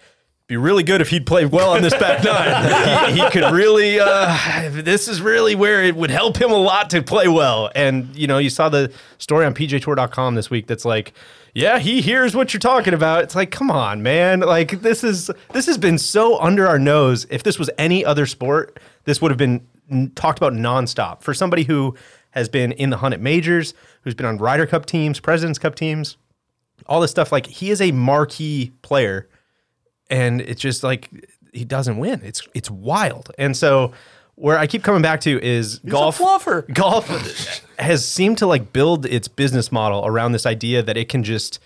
Be 0.46 0.58
really 0.58 0.82
good 0.82 1.00
if 1.00 1.08
he'd 1.08 1.24
play 1.24 1.46
well 1.46 1.70
on 1.70 1.80
this 1.80 1.94
back 1.94 2.22
nine. 2.22 3.08
he, 3.14 3.22
he 3.22 3.30
could 3.30 3.50
really. 3.50 3.98
Uh, 3.98 4.68
this 4.70 5.08
is 5.08 5.22
really 5.22 5.54
where 5.54 5.82
it 5.82 5.96
would 5.96 6.10
help 6.10 6.36
him 6.36 6.50
a 6.50 6.56
lot 6.56 6.90
to 6.90 7.02
play 7.02 7.28
well. 7.28 7.70
And 7.74 8.14
you 8.14 8.26
know, 8.26 8.36
you 8.36 8.50
saw 8.50 8.68
the 8.68 8.92
story 9.16 9.46
on 9.46 9.54
PGATour.com 9.54 10.34
this 10.34 10.50
week. 10.50 10.66
That's 10.66 10.84
like, 10.84 11.14
yeah, 11.54 11.78
he 11.78 12.02
hears 12.02 12.36
what 12.36 12.52
you're 12.52 12.60
talking 12.60 12.92
about. 12.92 13.24
It's 13.24 13.34
like, 13.34 13.52
come 13.52 13.70
on, 13.70 14.02
man. 14.02 14.40
Like 14.40 14.82
this 14.82 15.02
is 15.02 15.30
this 15.54 15.64
has 15.64 15.78
been 15.78 15.96
so 15.96 16.38
under 16.38 16.66
our 16.66 16.78
nose. 16.78 17.26
If 17.30 17.42
this 17.42 17.58
was 17.58 17.70
any 17.78 18.04
other 18.04 18.26
sport, 18.26 18.78
this 19.04 19.22
would 19.22 19.30
have 19.30 19.38
been 19.38 19.66
talked 20.14 20.38
about 20.38 20.52
nonstop. 20.52 21.22
For 21.22 21.32
somebody 21.32 21.62
who 21.62 21.94
has 22.32 22.50
been 22.50 22.72
in 22.72 22.90
the 22.90 22.98
hunt 22.98 23.14
at 23.14 23.20
majors, 23.22 23.72
who's 24.02 24.14
been 24.14 24.26
on 24.26 24.36
Ryder 24.36 24.66
Cup 24.66 24.84
teams, 24.84 25.20
Presidents 25.20 25.58
Cup 25.58 25.74
teams, 25.74 26.18
all 26.86 27.00
this 27.00 27.10
stuff. 27.10 27.32
Like 27.32 27.46
he 27.46 27.70
is 27.70 27.80
a 27.80 27.92
marquee 27.92 28.72
player 28.82 29.26
and 30.10 30.40
it's 30.40 30.60
just 30.60 30.82
like 30.82 31.10
he 31.52 31.64
doesn't 31.64 31.98
win. 31.98 32.20
It's 32.24 32.46
it's 32.54 32.70
wild. 32.70 33.30
And 33.38 33.56
so 33.56 33.92
where 34.36 34.58
I 34.58 34.66
keep 34.66 34.82
coming 34.82 35.02
back 35.02 35.20
to 35.22 35.42
is 35.42 35.78
golf. 35.80 36.18
fluffer. 36.18 36.66
Golf 36.74 37.08
has 37.78 38.06
seemed 38.06 38.38
to 38.38 38.46
like 38.46 38.72
build 38.72 39.06
its 39.06 39.28
business 39.28 39.70
model 39.70 40.04
around 40.06 40.32
this 40.32 40.46
idea 40.46 40.82
that 40.82 40.96
it 40.96 41.08
can 41.08 41.22
just. 41.22 41.60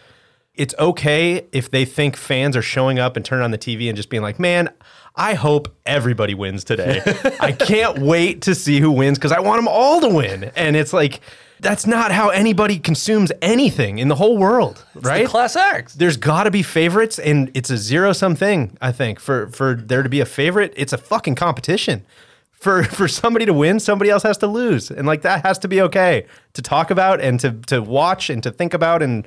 It's 0.54 0.74
okay 0.76 1.46
if 1.52 1.70
they 1.70 1.84
think 1.84 2.16
fans 2.16 2.56
are 2.56 2.62
showing 2.62 2.98
up 2.98 3.16
and 3.16 3.24
turning 3.24 3.44
on 3.44 3.52
the 3.52 3.58
TV 3.58 3.86
and 3.88 3.96
just 3.96 4.10
being 4.10 4.24
like, 4.24 4.40
"Man, 4.40 4.68
I 5.14 5.34
hope 5.34 5.74
everybody 5.86 6.34
wins 6.34 6.64
today. 6.64 7.00
I 7.40 7.52
can't 7.52 8.00
wait 8.00 8.42
to 8.42 8.56
see 8.56 8.80
who 8.80 8.90
wins 8.90 9.18
because 9.18 9.30
I 9.30 9.38
want 9.38 9.58
them 9.58 9.68
all 9.68 10.00
to 10.00 10.08
win." 10.08 10.50
And 10.56 10.76
it's 10.76 10.92
like. 10.92 11.20
That's 11.60 11.86
not 11.86 12.12
how 12.12 12.28
anybody 12.28 12.78
consumes 12.78 13.32
anything 13.42 13.98
in 13.98 14.08
the 14.08 14.14
whole 14.14 14.38
world, 14.38 14.84
right? 14.94 15.26
class 15.26 15.56
acts. 15.56 15.94
there's 15.94 16.16
got 16.16 16.44
to 16.44 16.50
be 16.50 16.62
favorites 16.62 17.18
and 17.18 17.50
it's 17.54 17.70
a 17.70 17.76
zero 17.76 18.12
sum 18.12 18.34
thing 18.34 18.76
i 18.80 18.92
think 18.92 19.20
for 19.20 19.48
for 19.48 19.74
there 19.74 20.02
to 20.02 20.08
be 20.08 20.20
a 20.20 20.26
favorite 20.26 20.72
it's 20.76 20.92
a 20.92 20.98
fucking 20.98 21.34
competition 21.34 22.04
for 22.52 22.82
for 22.98 23.08
somebody 23.08 23.44
to 23.46 23.52
win 23.52 23.78
somebody 23.80 24.10
else 24.10 24.22
has 24.22 24.38
to 24.38 24.46
lose 24.46 24.90
and 24.90 25.06
like 25.06 25.22
that 25.22 25.44
has 25.44 25.58
to 25.58 25.68
be 25.68 25.80
okay 25.80 26.26
to 26.54 26.62
talk 26.62 26.90
about 26.90 27.20
and 27.20 27.40
to 27.40 27.52
to 27.66 27.82
watch 27.82 28.30
and 28.30 28.42
to 28.42 28.50
think 28.50 28.74
about 28.74 29.02
and 29.02 29.26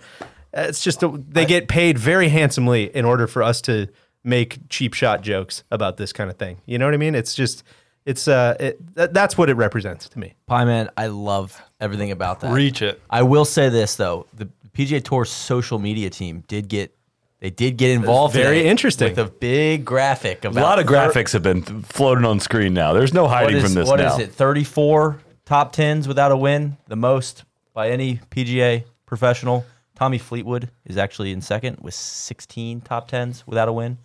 uh, 0.54 0.66
it's 0.68 0.84
just 0.84 1.04
a, 1.04 1.08
they 1.30 1.46
get 1.46 1.68
paid 1.68 1.98
very 1.98 2.30
handsomely 2.30 2.94
in 2.96 3.06
order 3.06 3.28
for 3.28 3.44
us 3.44 3.62
to 3.62 3.88
make 4.24 4.60
cheap 4.70 4.94
shot 4.94 5.22
jokes 5.22 5.64
about 5.72 5.98
this 5.98 6.12
kind 6.14 6.30
of 6.30 6.38
thing 6.38 6.62
you 6.66 6.78
know 6.78 6.86
what 6.86 6.94
i 6.94 6.98
mean 6.98 7.16
it's 7.16 7.36
just 7.36 7.64
it's 8.06 8.28
uh 8.28 8.56
it, 8.60 8.96
that, 8.96 9.14
that's 9.14 9.38
what 9.38 9.50
it 9.50 9.56
represents 9.56 10.10
to 10.10 10.20
me 10.20 10.34
Pie 10.48 10.66
man, 10.66 10.90
I 10.98 11.08
love 11.08 11.62
everything 11.80 12.12
about 12.12 12.40
that. 12.42 12.54
Reach 12.54 12.82
it. 12.82 13.02
I 13.10 13.24
will 13.24 13.46
say 13.46 13.70
this 13.70 13.96
though: 13.96 14.28
the 14.34 14.50
PGA 14.74 15.04
Tour 15.04 15.26
social 15.26 15.80
media 15.80 16.10
team 16.10 16.44
did 16.48 16.68
get 16.68 16.96
they 17.40 17.50
did 17.50 17.78
get 17.78 17.90
involved. 17.90 18.36
very 18.36 18.60
today 18.60 18.70
interesting. 18.70 19.10
with 19.10 19.18
a 19.18 19.26
big 19.26 19.84
graphic. 19.84 20.46
a 20.46 20.50
lot 20.50 20.78
of 20.78 20.86
thir- 20.86 20.94
graphics 20.94 21.34
have 21.34 21.42
been 21.42 21.64
floating 21.82 22.24
on 22.24 22.40
screen 22.40 22.74
now. 22.74 22.94
There's 22.94 23.14
no 23.14 23.28
hiding 23.28 23.58
is, 23.58 23.64
from 23.64 23.74
this 23.74 23.90
what 23.90 24.00
now. 24.00 24.14
is 24.14 24.20
it? 24.20 24.32
Thirty-four 24.32 25.20
top 25.46 25.74
tens 25.74 26.08
without 26.08 26.32
a 26.32 26.38
win, 26.38 26.78
the 26.88 26.96
most 26.96 27.44
by 27.74 27.90
any 27.90 28.18
PGA 28.30 28.84
professional. 29.06 29.66
Tommy 29.96 30.18
Fleetwood 30.18 30.70
is 30.86 30.98
actually 30.98 31.32
in 31.32 31.42
second 31.42 31.78
with 31.82 31.94
sixteen 31.94 32.80
top 32.82 33.08
tens 33.08 33.46
without 33.46 33.68
a 33.68 33.74
win, 33.74 33.98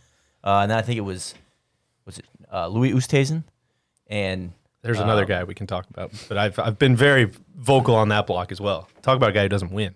uh, 0.42 0.61
and 0.62 0.70
then 0.70 0.78
I 0.78 0.82
think 0.82 0.98
it 0.98 1.02
was 1.02 1.35
was 2.06 2.18
it 2.18 2.24
uh, 2.52 2.68
Louis 2.68 2.92
Oosthuizen 2.92 3.44
and 4.09 4.53
there's 4.83 5.01
another 5.01 5.23
um, 5.23 5.29
guy 5.29 5.45
we 5.45 5.55
can 5.55 5.66
talk 5.66 5.87
about 5.90 6.12
but 6.29 6.38
i've 6.38 6.59
i've 6.59 6.79
been 6.79 6.95
very 6.97 7.31
vocal 7.57 7.95
on 7.97 8.09
that 8.11 8.27
block 8.27 8.53
as 8.53 8.61
well 8.61 8.88
talk 9.03 9.16
about 9.16 9.31
a 9.31 9.33
guy 9.33 9.42
who 9.42 9.49
doesn't 9.49 9.73
win 9.73 9.95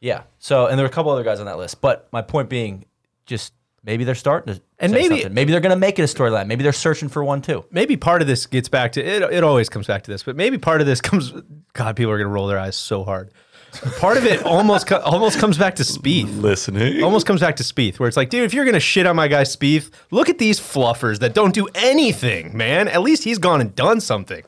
Yeah. 0.00 0.22
So, 0.38 0.66
and 0.66 0.76
there 0.78 0.84
were 0.84 0.90
a 0.90 0.92
couple 0.92 1.10
other 1.12 1.24
guys 1.24 1.40
on 1.40 1.46
that 1.46 1.56
list, 1.56 1.80
but 1.80 2.08
my 2.12 2.20
point 2.20 2.50
being, 2.50 2.84
just 3.24 3.54
maybe 3.84 4.04
they're 4.04 4.14
starting 4.14 4.54
to, 4.54 4.60
And 4.78 4.92
maybe- 4.92 5.20
something. 5.20 5.32
maybe 5.34 5.50
they're 5.52 5.62
going 5.62 5.74
to 5.74 5.78
make 5.80 5.98
it 5.98 6.02
a 6.02 6.14
storyline. 6.14 6.46
Maybe 6.46 6.62
they're 6.62 6.72
searching 6.74 7.08
for 7.08 7.24
one 7.24 7.40
too. 7.40 7.64
maybe 7.70 7.96
part 7.96 8.20
of 8.20 8.28
this 8.28 8.44
gets 8.46 8.68
back 8.68 8.92
to 8.92 9.00
it. 9.02 9.22
It 9.32 9.42
always 9.44 9.70
comes 9.70 9.86
back 9.86 10.02
to 10.02 10.10
this, 10.10 10.22
but 10.22 10.36
maybe 10.36 10.58
part 10.58 10.82
of 10.82 10.86
this 10.86 11.00
comes. 11.00 11.32
God, 11.72 11.96
people 11.96 12.12
are 12.12 12.18
going 12.18 12.28
to 12.28 12.32
roll 12.34 12.46
their 12.48 12.58
eyes 12.58 12.76
so 12.76 13.02
hard. 13.02 13.30
Part 13.98 14.16
of 14.16 14.24
it 14.26 14.42
almost 14.44 14.86
co- 14.86 15.00
almost 15.00 15.38
comes 15.38 15.58
back 15.58 15.74
to 15.76 15.82
Spieth. 15.82 16.40
Listening. 16.40 17.02
Almost 17.02 17.26
comes 17.26 17.40
back 17.40 17.56
to 17.56 17.62
Spieth, 17.62 17.98
where 17.98 18.08
it's 18.08 18.16
like, 18.16 18.30
dude, 18.30 18.44
if 18.44 18.54
you're 18.54 18.64
going 18.64 18.74
to 18.74 18.80
shit 18.80 19.06
on 19.06 19.16
my 19.16 19.28
guy 19.28 19.42
Spieth, 19.42 19.90
look 20.10 20.28
at 20.28 20.38
these 20.38 20.58
fluffers 20.60 21.18
that 21.20 21.34
don't 21.34 21.54
do 21.54 21.68
anything, 21.74 22.56
man. 22.56 22.88
At 22.88 23.02
least 23.02 23.24
he's 23.24 23.38
gone 23.38 23.60
and 23.60 23.74
done 23.74 24.00
something. 24.00 24.42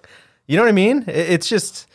You 0.47 0.57
know 0.57 0.62
what 0.62 0.69
I 0.69 0.73
mean? 0.73 1.05
It- 1.07 1.31
It's 1.31 1.49
just, 1.49 1.87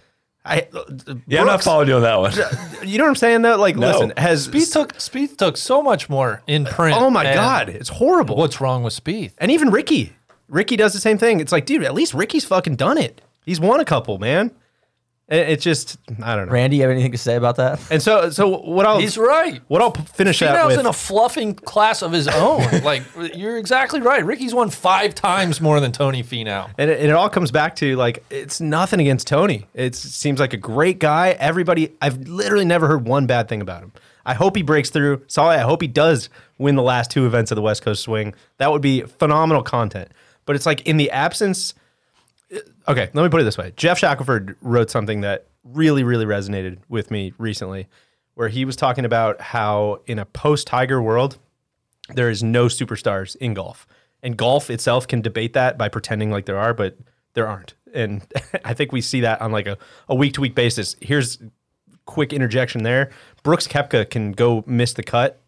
I 0.44 0.68
uh, 0.74 0.84
yeah, 1.28 1.42
I'm 1.42 1.46
not 1.46 1.54
Brooks- 1.54 1.66
following 1.66 1.88
you 1.88 1.96
on 1.96 2.02
that 2.02 2.20
one. 2.20 2.34
You 2.88 2.98
know 2.98 3.04
what 3.04 3.10
I'm 3.10 3.16
saying? 3.16 3.42
Though, 3.44 3.58
like, 3.58 3.76
No. 3.76 3.92
listen, 3.92 4.14
has 4.18 4.48
Spieth 4.48 4.74
took 4.74 4.94
Spieth 4.94 5.38
took 5.38 5.56
so 5.56 5.84
much 5.84 6.10
more 6.10 6.42
in 6.48 6.66
print. 6.66 6.98
Oh 7.00 7.10
my 7.12 7.24
and 7.26 7.36
god, 7.36 7.70
it's 7.70 7.90
horrible. 7.90 8.36
What's 8.36 8.60
wrong 8.60 8.82
with 8.84 8.94
Spieth? 8.94 9.34
And 9.38 9.52
even 9.52 9.70
Rickie. 9.70 10.14
Rickie 10.50 10.76
does 10.76 10.94
the 10.94 11.00
same 11.00 11.18
thing. 11.18 11.40
It's 11.40 11.52
like, 11.52 11.66
dude, 11.66 11.84
at 11.84 11.94
least 11.94 12.14
Rickie's 12.14 12.44
fucking 12.44 12.76
done 12.76 12.98
it. 12.98 13.22
He's 13.46 13.60
won 13.60 13.80
a 13.80 13.86
couple, 13.86 14.18
man. 14.18 14.52
It, 15.32 15.50
it's 15.50 15.64
just 15.64 15.98
I 16.22 16.36
don't 16.36 16.48
know. 16.48 16.52
Randy, 16.54 16.76
you 16.76 16.82
have 16.84 16.92
anything 16.92 17.14
to 17.14 17.18
say 17.18 17.36
about 17.36 17.56
that? 17.56 17.80
And 17.90 18.02
so 18.04 18.30
so 18.30 18.50
what 18.60 18.86
I'll 18.86 19.00
He's 19.00 19.18
right. 19.18 19.62
what 19.70 19.82
I'll 19.82 19.92
p- 19.94 20.04
finish 20.04 20.40
that 20.40 20.56
Finau's 20.56 20.68
with. 20.68 20.80
in 20.82 20.86
a 20.86 20.94
fluffing 20.94 21.56
class 21.56 22.02
of 22.02 22.12
his 22.12 22.28
own. 22.28 22.62
like 22.84 23.04
you're 23.34 23.58
exactly 23.58 24.02
right. 24.02 24.24
Rickie's 24.24 24.54
won 24.54 24.70
five 24.70 25.16
times 25.16 25.62
more 25.62 25.80
than 25.80 25.92
Tony 25.94 26.22
Finau. 26.22 26.70
And 26.78 26.92
it, 26.92 27.00
and 27.00 27.10
it 27.10 27.14
all 27.14 27.30
comes 27.30 27.50
back 27.50 27.76
to 27.78 27.96
like 27.96 28.24
it's 28.30 28.60
nothing 28.62 29.00
against 29.00 29.26
Tony. 29.26 29.68
It 29.74 29.96
seems 29.96 30.40
like 30.40 30.54
a 30.54 30.58
great 30.58 31.00
guy. 31.00 31.30
Everybody, 31.40 31.96
I've 32.02 32.28
literally 32.28 32.66
never 32.66 32.88
heard 32.88 33.08
one 33.08 33.26
bad 33.26 33.48
thing 33.48 33.62
about 33.62 33.82
him. 33.84 33.94
I 34.26 34.34
hope 34.36 34.56
he 34.56 34.62
breaks 34.62 34.90
through. 34.92 35.24
Sorry, 35.28 35.56
I 35.56 35.62
hope 35.62 35.82
he 35.82 35.88
does 35.88 36.30
win 36.60 36.76
the 36.76 36.84
last 36.84 37.10
two 37.10 37.26
events 37.26 37.50
of 37.52 37.56
the 37.56 37.62
West 37.64 37.82
Coast 37.82 38.04
Swing. 38.04 38.36
That 38.58 38.72
would 38.72 38.82
be 38.82 39.02
phenomenal 39.02 39.64
content. 39.64 40.12
But 40.46 40.56
it's 40.56 40.66
like 40.66 40.82
in 40.88 40.98
the 40.98 41.10
absence. 41.10 41.74
Okay, 42.88 43.10
let 43.14 43.24
me 43.24 43.30
put 43.30 43.42
it 43.42 43.46
this 43.46 43.58
way. 43.58 43.72
Geoff 43.76 43.98
Shackelford 44.00 44.56
wrote 44.62 44.90
something 44.90 45.22
that 45.22 45.48
really, 45.64 46.04
really 46.04 46.26
resonated 46.26 46.80
with 46.90 47.10
me 47.12 47.34
recently, 47.38 47.88
where 48.34 48.50
he 48.50 48.66
was 48.66 48.76
talking 48.76 49.06
about 49.06 49.40
how 49.40 50.02
in 50.08 50.20
a 50.20 50.26
post 50.26 50.68
Tiger 50.68 51.02
world, 51.02 51.38
there 52.14 52.30
is 52.30 52.44
no 52.44 52.66
superstars 52.66 53.36
in 53.38 53.54
golf. 53.54 53.88
And 54.24 54.36
golf 54.38 54.70
itself 54.70 55.08
can 55.08 55.22
debate 55.22 55.54
that 55.54 55.78
by 55.78 55.88
pretending 55.90 56.30
like 56.32 56.46
there 56.46 56.58
are, 56.58 56.74
but 56.74 56.98
there 57.34 57.48
aren't. 57.48 57.74
And 57.94 58.26
I 58.66 58.74
think 58.74 58.92
we 58.92 59.02
see 59.02 59.22
that 59.22 59.42
on 59.42 59.52
like 59.52 59.68
a, 59.68 59.78
a 60.10 60.16
week 60.16 60.34
to 60.34 60.42
week 60.42 60.56
basis. 60.56 60.96
Here's 61.02 61.38
quick 62.06 62.34
interjection 62.34 62.84
there. 62.84 63.12
Brooks 63.44 63.68
Koepka 63.68 64.10
can 64.10 64.32
go 64.34 64.64
miss 64.68 64.94
the 64.94 65.04
cut 65.04 65.42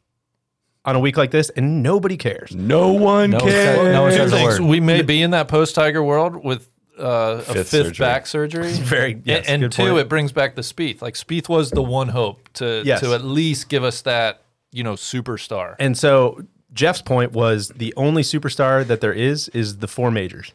on 0.85 0.95
a 0.95 0.99
week 0.99 1.17
like 1.17 1.31
this, 1.31 1.49
and 1.51 1.81
nobody 1.83 2.17
cares. 2.17 2.55
No 2.55 2.93
one 2.93 3.31
No 3.31 3.37
one 3.39 3.49
said- 3.49 3.75
cares. 3.75 3.93
no 3.93 4.01
one 4.03 4.11
Two 4.11 4.17
says 4.17 4.33
a 4.33 4.43
word. 4.43 4.61
We 4.61 4.79
may 4.79 5.01
be 5.01 5.21
in 5.21 5.31
that 5.31 5.47
post 5.47 5.75
Tiger 5.75 6.03
world 6.03 6.43
with 6.43 6.69
uh, 6.99 7.37
a 7.39 7.41
Fifth 7.41 7.55
fifth, 7.55 7.69
surgery. 7.87 8.03
back 8.05 8.27
surgery. 8.27 8.71
Very- 8.73 9.13
And- 9.13 9.23
yes, 9.25 9.45
and 9.47 9.61
good 9.61 9.71
two, 9.71 9.83
point. 9.89 9.97
it 9.99 10.09
brings 10.09 10.31
back 10.31 10.55
the 10.55 10.61
Spieth. 10.61 11.01
Like 11.01 11.15
Spieth 11.15 11.49
was 11.49 11.71
the 11.71 11.81
one 11.83 12.09
hope 12.09 12.49
to 12.53 12.81
Yes. 12.85 12.99
to 13.01 13.13
at 13.13 13.23
least 13.23 13.69
give 13.69 13.83
us 13.83 14.01
that 14.01 14.41
you 14.71 14.83
know 14.83 14.93
superstar. 14.93 15.75
And 15.79 15.97
so 15.97 16.43
Jeff's 16.73 17.01
point 17.01 17.31
was 17.33 17.69
the 17.69 17.93
only 17.95 18.23
superstar 18.23 18.85
that 18.87 19.01
there 19.01 19.13
is 19.13 19.47
is 19.49 19.77
the 19.77 19.87
four 19.87 20.09
majors, 20.11 20.51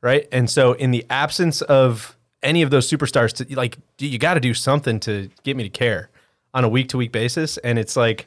right? 0.00 0.26
And 0.32 0.48
so 0.48 0.72
in 0.72 0.90
the 0.90 1.04
absence 1.10 1.60
of 1.62 2.16
any 2.42 2.62
of 2.62 2.70
those 2.70 2.88
superstars, 2.90 3.32
to 3.34 3.56
like 3.56 3.76
you 3.98 4.18
got 4.18 4.34
to 4.34 4.40
do 4.40 4.54
something 4.54 5.00
to 5.00 5.28
get 5.42 5.56
me 5.56 5.62
to 5.64 5.68
care 5.68 6.08
on 6.54 6.64
a 6.64 6.68
week 6.68 6.88
to 6.90 6.96
week 6.96 7.12
basis. 7.12 7.58
And 7.58 7.78
it's 7.78 7.96
like 7.96 8.26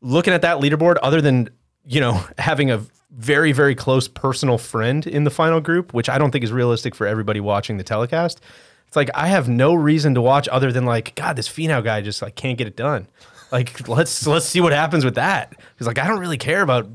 looking 0.00 0.32
at 0.32 0.42
that 0.42 0.58
leaderboard, 0.58 0.96
other 1.02 1.20
than 1.20 1.48
you 1.86 2.00
know 2.00 2.24
having 2.38 2.70
a 2.70 2.80
very 3.16 3.52
very 3.52 3.74
close 3.74 4.08
personal 4.08 4.58
friend 4.58 5.06
in 5.06 5.24
the 5.24 5.30
final 5.30 5.60
group, 5.60 5.94
which 5.94 6.08
I 6.08 6.18
don't 6.18 6.30
think 6.30 6.44
is 6.44 6.52
realistic 6.52 6.94
for 6.94 7.06
everybody 7.06 7.40
watching 7.40 7.76
the 7.76 7.84
telecast. 7.84 8.40
It's 8.86 8.96
like 8.96 9.10
I 9.14 9.26
have 9.28 9.48
no 9.48 9.74
reason 9.74 10.14
to 10.14 10.20
watch 10.20 10.48
other 10.48 10.72
than 10.72 10.84
like 10.84 11.14
God, 11.14 11.36
this 11.36 11.48
Finau 11.48 11.82
guy 11.82 12.00
just 12.00 12.22
like 12.22 12.34
can't 12.34 12.58
get 12.58 12.66
it 12.66 12.76
done. 12.76 13.08
Like 13.50 13.88
let's 13.88 14.26
let's 14.26 14.46
see 14.46 14.60
what 14.60 14.72
happens 14.72 15.04
with 15.04 15.14
that 15.16 15.50
because 15.50 15.86
like 15.86 15.98
I 15.98 16.06
don't 16.06 16.20
really 16.20 16.38
care 16.38 16.62
about 16.62 16.88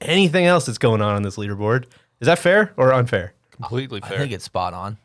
anything 0.00 0.46
else 0.46 0.66
that's 0.66 0.78
going 0.78 1.02
on 1.02 1.14
on 1.14 1.22
this 1.22 1.36
leaderboard. 1.36 1.84
Is 2.20 2.26
that 2.26 2.38
fair 2.38 2.72
or 2.76 2.92
unfair? 2.92 3.32
Completely 3.50 4.00
fair. 4.00 4.06
I 4.06 4.10
fair. 4.10 4.18
think 4.20 4.32
it's 4.32 4.44
spot 4.44 4.74
on. 4.74 4.98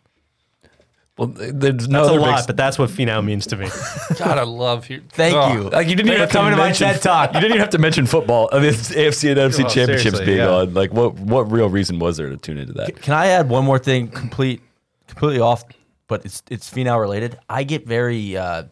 Well, 1.18 1.30
there's 1.30 1.88
no 1.88 2.06
That's 2.06 2.16
a 2.18 2.20
lot, 2.20 2.38
big- 2.40 2.48
but 2.48 2.58
that's 2.58 2.78
what 2.78 2.90
Finau 2.90 3.24
means 3.24 3.48
to 3.48 3.56
me. 3.56 3.70
God, 4.20 4.38
I 4.38 4.44
love 4.44 4.90
you. 4.90 5.02
Thank 5.12 5.34
Oh, 5.36 5.54
you. 5.54 5.62
Like 5.70 5.88
you 5.88 5.96
didn't 5.96 6.10
even 6.10 6.20
have 6.20 6.30
to 6.30 6.34
Coming 6.36 6.52
to 6.52 6.58
my 6.58 6.66
mention 6.66 6.88
TED 6.90 7.02
Talk. 7.02 7.30
You 7.34 7.40
didn't 7.40 7.52
even 7.52 7.62
have 7.62 7.70
to 7.70 7.78
mention 7.78 8.06
football. 8.06 8.50
I 8.52 8.60
mean, 8.60 8.72
AFC 8.74 9.30
and 9.32 9.40
NFC 9.40 9.60
Well, 9.64 9.70
championships 9.70 10.20
being 10.20 10.40
yeah. 10.40 10.50
on. 10.50 10.74
Like, 10.74 10.92
what 10.92 11.14
what 11.18 11.50
real 11.50 11.70
reason 11.70 12.00
was 12.00 12.18
there 12.18 12.30
to 12.30 12.36
tune 12.36 12.58
into 12.58 12.74
that? 12.74 13.02
Can 13.02 13.14
I 13.14 13.28
add 13.28 13.48
one 13.48 13.64
more 13.64 13.80
thing, 13.80 14.10
complete, 14.10 14.62
completely 15.08 15.40
off, 15.40 15.64
but 16.08 16.26
it's 16.26 16.44
it's 16.50 16.70
Finau 16.70 17.00
related. 17.00 17.38
I 17.50 17.64
get 17.64 17.88
very, 17.88 18.36
uh, 18.36 18.64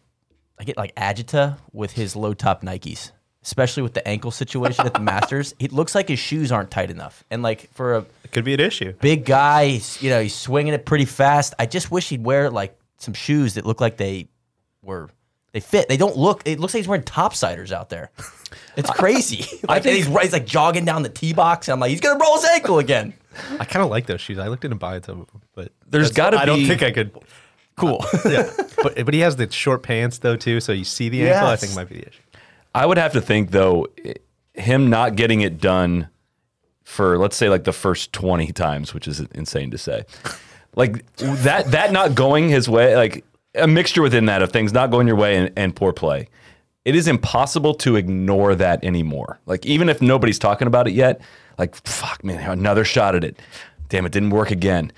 I 0.60 0.64
get 0.66 0.76
like 0.76 0.94
agita 0.96 1.58
with 1.72 1.94
his 1.94 2.14
low 2.18 2.34
top 2.34 2.62
Nikes, 2.62 3.12
especially 3.42 3.84
with 3.84 3.94
the 3.94 4.06
ankle 4.06 4.32
situation 4.32 4.86
at 4.86 4.94
the 4.94 5.00
Masters. 5.12 5.56
It 5.60 5.72
looks 5.72 5.96
like 5.96 6.10
his 6.10 6.20
shoes 6.20 6.52
aren't 6.52 6.72
tight 6.72 6.92
enough, 6.92 7.24
and 7.32 7.42
like 7.42 7.70
for 7.74 7.96
a 7.96 8.00
It 8.00 8.23
could 8.34 8.44
be 8.46 8.54
an 8.54 8.60
issue. 8.60 8.94
big 8.94 9.26
guy, 9.26 9.68
he's, 9.68 10.02
you 10.02 10.10
know, 10.10 10.22
he's 10.22 10.36
swinging 10.36 10.74
it 10.74 10.86
pretty 10.86 11.06
fast. 11.06 11.54
I 11.60 11.66
just 11.66 11.92
wish 11.92 12.10
he'd 12.10 12.24
wear 12.24 12.50
like 12.50 12.78
some 12.98 13.14
shoes 13.14 13.54
that 13.56 13.66
look 13.66 13.80
like 13.82 13.98
they 13.98 14.28
were. 14.82 15.10
They 15.54 15.60
fit. 15.60 15.88
They 15.88 15.98
don't 15.98 16.18
look. 16.18 16.42
It 16.46 16.60
looks 16.60 16.74
like 16.74 16.80
he's 16.80 16.88
wearing 16.88 17.04
topsiders 17.04 17.72
out 17.72 17.90
there. 17.90 18.10
It's 18.76 18.90
crazy. 19.00 19.46
like, 19.70 19.84
think 19.84 19.98
he's, 19.98 20.08
he's 20.08 20.34
like 20.34 20.48
jogging 20.48 20.84
down 20.84 21.04
the 21.04 21.10
tee 21.10 21.32
box. 21.34 21.68
And 21.68 21.74
I'm 21.74 21.80
like, 21.80 21.92
he's 21.92 22.02
gonna 22.02 22.20
roll 22.20 22.36
his 22.38 22.46
ankle 22.46 22.80
again. 22.80 23.14
I 23.60 23.66
kind 23.66 23.84
of 23.84 23.92
like 23.92 24.08
those 24.08 24.20
shoes. 24.20 24.40
I 24.40 24.48
looked 24.48 24.66
into 24.66 24.78
buying 24.78 25.04
some 25.04 25.22
of 25.22 25.28
them, 25.32 25.42
but 25.54 25.72
there's 25.88 26.10
gotta 26.12 26.38
be 26.38 26.42
I 26.42 26.46
don't 26.46 26.58
be- 26.60 26.68
think 26.68 26.82
I 26.82 26.92
could. 26.92 27.12
Cool. 27.76 28.04
Yeah, 28.26 28.52
but 28.82 29.04
but 29.06 29.14
he 29.14 29.20
has 29.22 29.36
the 29.36 29.50
short 29.52 29.84
pants 29.84 30.18
though 30.20 30.36
too, 30.36 30.60
so 30.60 30.72
you 30.72 30.84
see 30.84 31.10
the 31.10 31.22
ankle. 31.28 31.48
I 31.48 31.52
Yes. 31.52 31.62
think 31.62 31.76
might 31.76 31.90
be 31.90 31.96
the 32.02 32.08
issue. 32.08 32.22
I 32.74 32.86
would 32.88 32.98
have 32.98 33.14
to 33.14 33.22
think 33.22 33.52
though, 33.52 33.88
him 34.56 34.90
not 34.90 35.16
getting 35.16 35.42
it 35.42 35.60
done 35.62 36.10
for 36.84 37.18
let's 37.18 37.36
say 37.36 37.50
like 37.50 37.64
the 37.64 37.74
first 37.74 38.14
twenty 38.14 38.52
times, 38.52 38.94
which 38.94 39.08
is 39.08 39.20
insane 39.34 39.72
to 39.72 39.78
say, 39.78 40.06
like 40.76 41.06
that 41.18 41.72
that 41.72 41.92
not 41.92 42.16
going 42.16 42.50
his 42.50 42.70
way, 42.70 42.96
like 42.96 43.26
a 43.56 43.68
mixture 43.68 44.02
within 44.02 44.26
that 44.26 44.42
of 44.42 44.52
things 44.52 44.74
not 44.74 44.92
going 44.92 45.08
your 45.08 45.16
way 45.16 45.36
and, 45.36 45.52
and 45.56 45.76
poor 45.76 45.94
play. 45.94 46.28
It 46.86 46.96
is 46.96 47.08
impossible 47.08 47.74
to 47.76 47.96
ignore 47.96 48.56
that 48.56 48.84
anymore. 48.84 49.40
Like 49.46 49.66
even 49.66 49.90
if 49.90 50.02
nobody's 50.02 50.40
talking 50.40 50.68
about 50.68 50.88
it 50.88 50.94
yet, 50.94 51.22
like 51.58 51.76
fuck 51.88 52.24
man, 52.24 52.50
another 52.50 52.84
shot 52.84 53.16
at 53.16 53.24
it. 53.24 53.40
Damn, 53.90 54.06
it 54.06 54.12
didn't 54.12 54.32
work 54.32 54.52
again. 54.52 54.92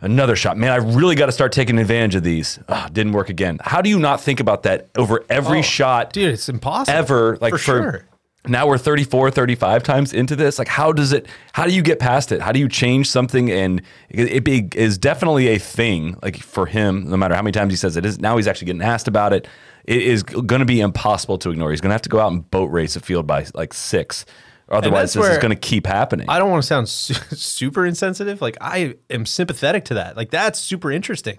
Another 0.00 0.36
shot. 0.36 0.56
Man, 0.56 0.70
I 0.70 0.76
really 0.76 1.16
got 1.16 1.26
to 1.26 1.32
start 1.32 1.50
taking 1.50 1.76
advantage 1.76 2.14
of 2.14 2.22
these. 2.22 2.60
Ah, 2.68 2.88
didn't 2.92 3.12
work 3.12 3.28
again. 3.28 3.58
How 3.60 3.82
do 3.82 3.90
you 3.90 3.98
not 3.98 4.20
think 4.20 4.38
about 4.38 4.62
that 4.62 4.88
over 4.96 5.24
every 5.28 5.60
shot? 5.60 6.12
Dude, 6.12 6.32
it's 6.32 6.48
impossible. 6.48 6.96
ever 6.96 7.36
like 7.40 7.52
for, 7.52 7.58
for, 7.58 7.64
sure. 7.64 8.07
Now 8.48 8.66
we're 8.66 8.78
34 8.78 9.30
35 9.30 9.82
times 9.82 10.12
into 10.12 10.36
this. 10.36 10.58
Like 10.58 10.68
how 10.68 10.92
does 10.92 11.12
it 11.12 11.26
how 11.52 11.64
do 11.64 11.72
you 11.72 11.82
get 11.82 11.98
past 11.98 12.32
it? 12.32 12.40
How 12.40 12.52
do 12.52 12.60
you 12.60 12.68
change 12.68 13.08
something? 13.08 13.50
And 13.50 13.82
it, 14.08 14.44
be, 14.44 14.68
is 14.74 14.98
definitely 14.98 15.48
a 15.48 15.58
thing 15.58 16.16
like 16.22 16.38
for 16.38 16.66
him 16.66 17.08
no 17.08 17.16
matter 17.16 17.34
how 17.34 17.42
many 17.42 17.52
times 17.52 17.72
he 17.72 17.76
says 17.76 17.96
it 17.96 18.04
is. 18.04 18.18
Now 18.18 18.36
he's 18.36 18.46
actually 18.46 18.66
getting 18.66 18.82
asked 18.82 19.08
about 19.08 19.32
it. 19.32 19.46
It 19.84 20.02
is 20.02 20.22
going 20.22 20.60
to 20.60 20.66
be 20.66 20.80
impossible 20.80 21.38
to 21.38 21.50
ignore. 21.50 21.70
He's 21.70 21.80
going 21.80 21.90
to 21.90 21.94
have 21.94 22.02
to 22.02 22.10
go 22.10 22.20
out 22.20 22.30
and 22.32 22.48
boat 22.50 22.70
race 22.70 22.94
a 22.96 23.00
field 23.00 23.26
by 23.26 23.46
like 23.54 23.72
six. 23.72 24.26
Otherwise 24.68 25.14
this 25.14 25.26
is 25.26 25.38
going 25.38 25.50
to 25.50 25.56
keep 25.56 25.86
happening. 25.86 26.26
I 26.28 26.38
don't 26.38 26.50
want 26.50 26.62
to 26.62 26.66
sound 26.66 26.88
su- 26.88 27.14
super 27.36 27.86
insensitive. 27.86 28.42
Like 28.42 28.58
I 28.60 28.96
am 29.08 29.24
sympathetic 29.24 29.86
to 29.86 29.94
that. 29.94 30.16
Like 30.16 30.30
that's 30.30 30.58
super 30.58 30.92
interesting, 30.92 31.38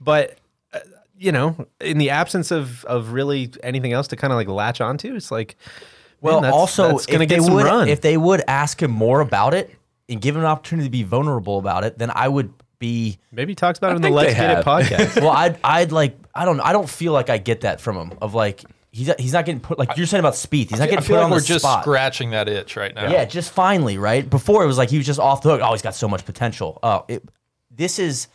but 0.00 0.38
uh, 0.72 0.78
you 1.16 1.32
know, 1.32 1.66
in 1.80 1.98
the 1.98 2.10
absence 2.10 2.52
of 2.52 2.84
of 2.84 3.12
really 3.12 3.50
anything 3.64 3.92
else 3.92 4.06
to 4.08 4.16
kind 4.16 4.32
of 4.32 4.36
like 4.36 4.48
latch 4.48 4.80
onto, 4.80 5.16
it's 5.16 5.32
like, 5.32 5.56
Well, 6.20 6.40
that's- 6.40 6.54
also, 6.54 6.88
that's 6.88 7.06
gonna 7.06 7.24
if 7.24 7.28
get 7.28 7.38
they 7.40 7.44
some 7.44 7.54
would, 7.54 7.64
run. 7.64 7.88
if 7.88 8.00
they 8.00 8.16
would 8.16 8.42
ask 8.48 8.82
him 8.82 8.90
more 8.90 9.20
about 9.20 9.54
it 9.54 9.70
and 10.08 10.20
give 10.20 10.34
him 10.36 10.42
an 10.42 10.46
opportunity 10.48 10.88
to 10.88 10.90
be 10.92 11.02
vulnerable 11.02 11.58
about 11.58 11.84
it, 11.84 11.98
then 11.98 12.10
I 12.14 12.28
would 12.28 12.52
be. 12.78 13.18
Maybe 13.32 13.52
he 13.52 13.56
talks 13.56 13.78
about 13.78 13.92
it 13.92 13.96
in 13.96 14.02
the 14.02 14.06
think 14.08 14.16
Let's 14.16 14.32
they 14.34 14.38
Get 14.38 14.50
It 14.50 14.54
have. 14.56 14.64
podcast. 14.64 15.20
Well, 15.22 15.30
I'd, 15.30 15.58
I'd 15.64 15.92
like, 15.92 16.16
I 16.34 16.44
don't, 16.44 16.60
I 16.60 16.72
don't 16.72 16.88
feel 16.88 17.12
like 17.12 17.28
I 17.30 17.38
get 17.38 17.60
that 17.62 17.80
from 17.80 17.96
him. 17.96 18.18
Of 18.22 18.34
like, 18.34 18.62
he's, 18.90 19.12
he's 19.18 19.32
not 19.32 19.44
getting 19.46 19.60
put 19.60 19.78
like 19.78 19.96
you're 19.96 20.06
saying 20.06 20.20
about 20.20 20.34
Spieth. 20.34 20.70
He's 20.70 20.78
not 20.78 20.82
I 20.82 20.86
getting 20.86 21.04
feel 21.04 21.16
put 21.16 21.22
like 21.22 21.24
on 21.24 21.30
we're 21.32 21.40
the 21.40 21.46
just 21.46 21.64
spot. 21.64 21.82
scratching 21.84 22.30
that 22.30 22.48
itch 22.48 22.76
right 22.76 22.94
now. 22.94 23.10
Yeah, 23.10 23.24
just 23.24 23.50
finally, 23.52 23.98
right? 23.98 24.28
Before 24.28 24.62
it 24.64 24.66
was 24.66 24.78
like 24.78 24.90
he 24.90 24.96
was 24.96 25.06
just 25.06 25.20
off 25.20 25.42
the 25.42 25.50
hook. 25.50 25.60
Oh, 25.62 25.72
he's 25.72 25.82
got 25.82 25.94
so 25.94 26.08
much 26.08 26.24
potential. 26.24 26.78
Oh, 26.82 27.04
it, 27.08 27.22
this 27.70 27.98
is 27.98 28.28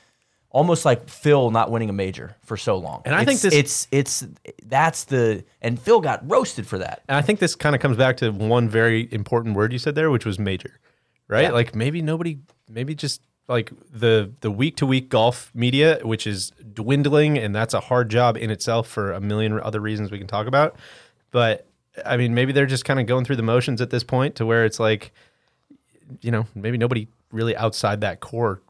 almost 0.54 0.86
like 0.86 1.10
Phil 1.10 1.52
not 1.52 1.70
winning 1.72 1.90
a 1.90 1.94
major 1.94 2.36
for 2.46 2.56
so 2.56 2.78
long. 2.78 3.02
And 3.06 3.14
I 3.14 3.26
think 3.26 3.44
It's- 3.44 3.52
this- 3.54 3.88
it's 3.92 4.22
it's 4.24 4.34
that's 4.66 5.04
the 5.04 5.44
and 5.62 5.78
Phil 5.80 6.00
got 6.00 6.22
roasted 6.30 6.66
for 6.66 6.78
that. 6.78 7.02
And 7.10 7.18
I 7.18 7.22
think 7.22 7.40
this 7.40 7.56
kind 7.56 7.76
of 7.76 7.82
comes 7.82 7.98
back 7.98 8.16
to 8.18 8.32
one 8.32 8.70
very 8.70 9.10
important 9.12 9.56
word 9.56 9.74
you 9.74 9.80
said 9.80 9.96
there, 9.96 10.10
which 10.10 10.26
was 10.26 10.40
major, 10.40 10.80
right? 11.28 11.42
Yeah. 11.44 11.52
Like 11.52 11.76
maybe 11.76 12.02
nobody, 12.02 12.38
maybe 12.70 12.96
just 12.96 13.22
like 13.50 13.72
the 13.92 14.32
the 14.40 14.50
week 14.52 14.78
to 14.78 14.86
week 14.86 15.10
golf 15.10 15.52
media, 15.54 16.00
which 16.04 16.26
is 16.26 16.52
dwindling, 16.74 17.38
and 17.38 17.54
that's 17.54 17.74
a 17.74 17.82
hard 17.82 18.10
job 18.10 18.38
in 18.38 18.50
itself 18.50 18.88
for 18.88 19.12
a 19.12 19.20
million 19.20 19.60
other 19.60 19.82
reasons 19.82 20.12
we 20.12 20.18
can 20.18 20.28
talk 20.28 20.48
about. 20.48 20.76
But 21.32 21.66
I 22.06 22.16
mean, 22.16 22.34
maybe 22.34 22.54
they're 22.54 22.66
just 22.66 22.86
kind 22.86 23.00
of 23.00 23.06
going 23.08 23.26
through 23.26 23.36
the 23.36 23.44
motions 23.44 23.82
at 23.82 23.90
this 23.90 24.04
point 24.04 24.36
to 24.36 24.46
where 24.46 24.66
it's 24.66 24.80
like, 24.80 25.12
you 26.22 26.32
know, 26.32 26.46
maybe 26.56 26.78
nobody 26.78 27.08
really 27.32 27.56
outside 27.58 28.02
that 28.02 28.20
core 28.20 28.62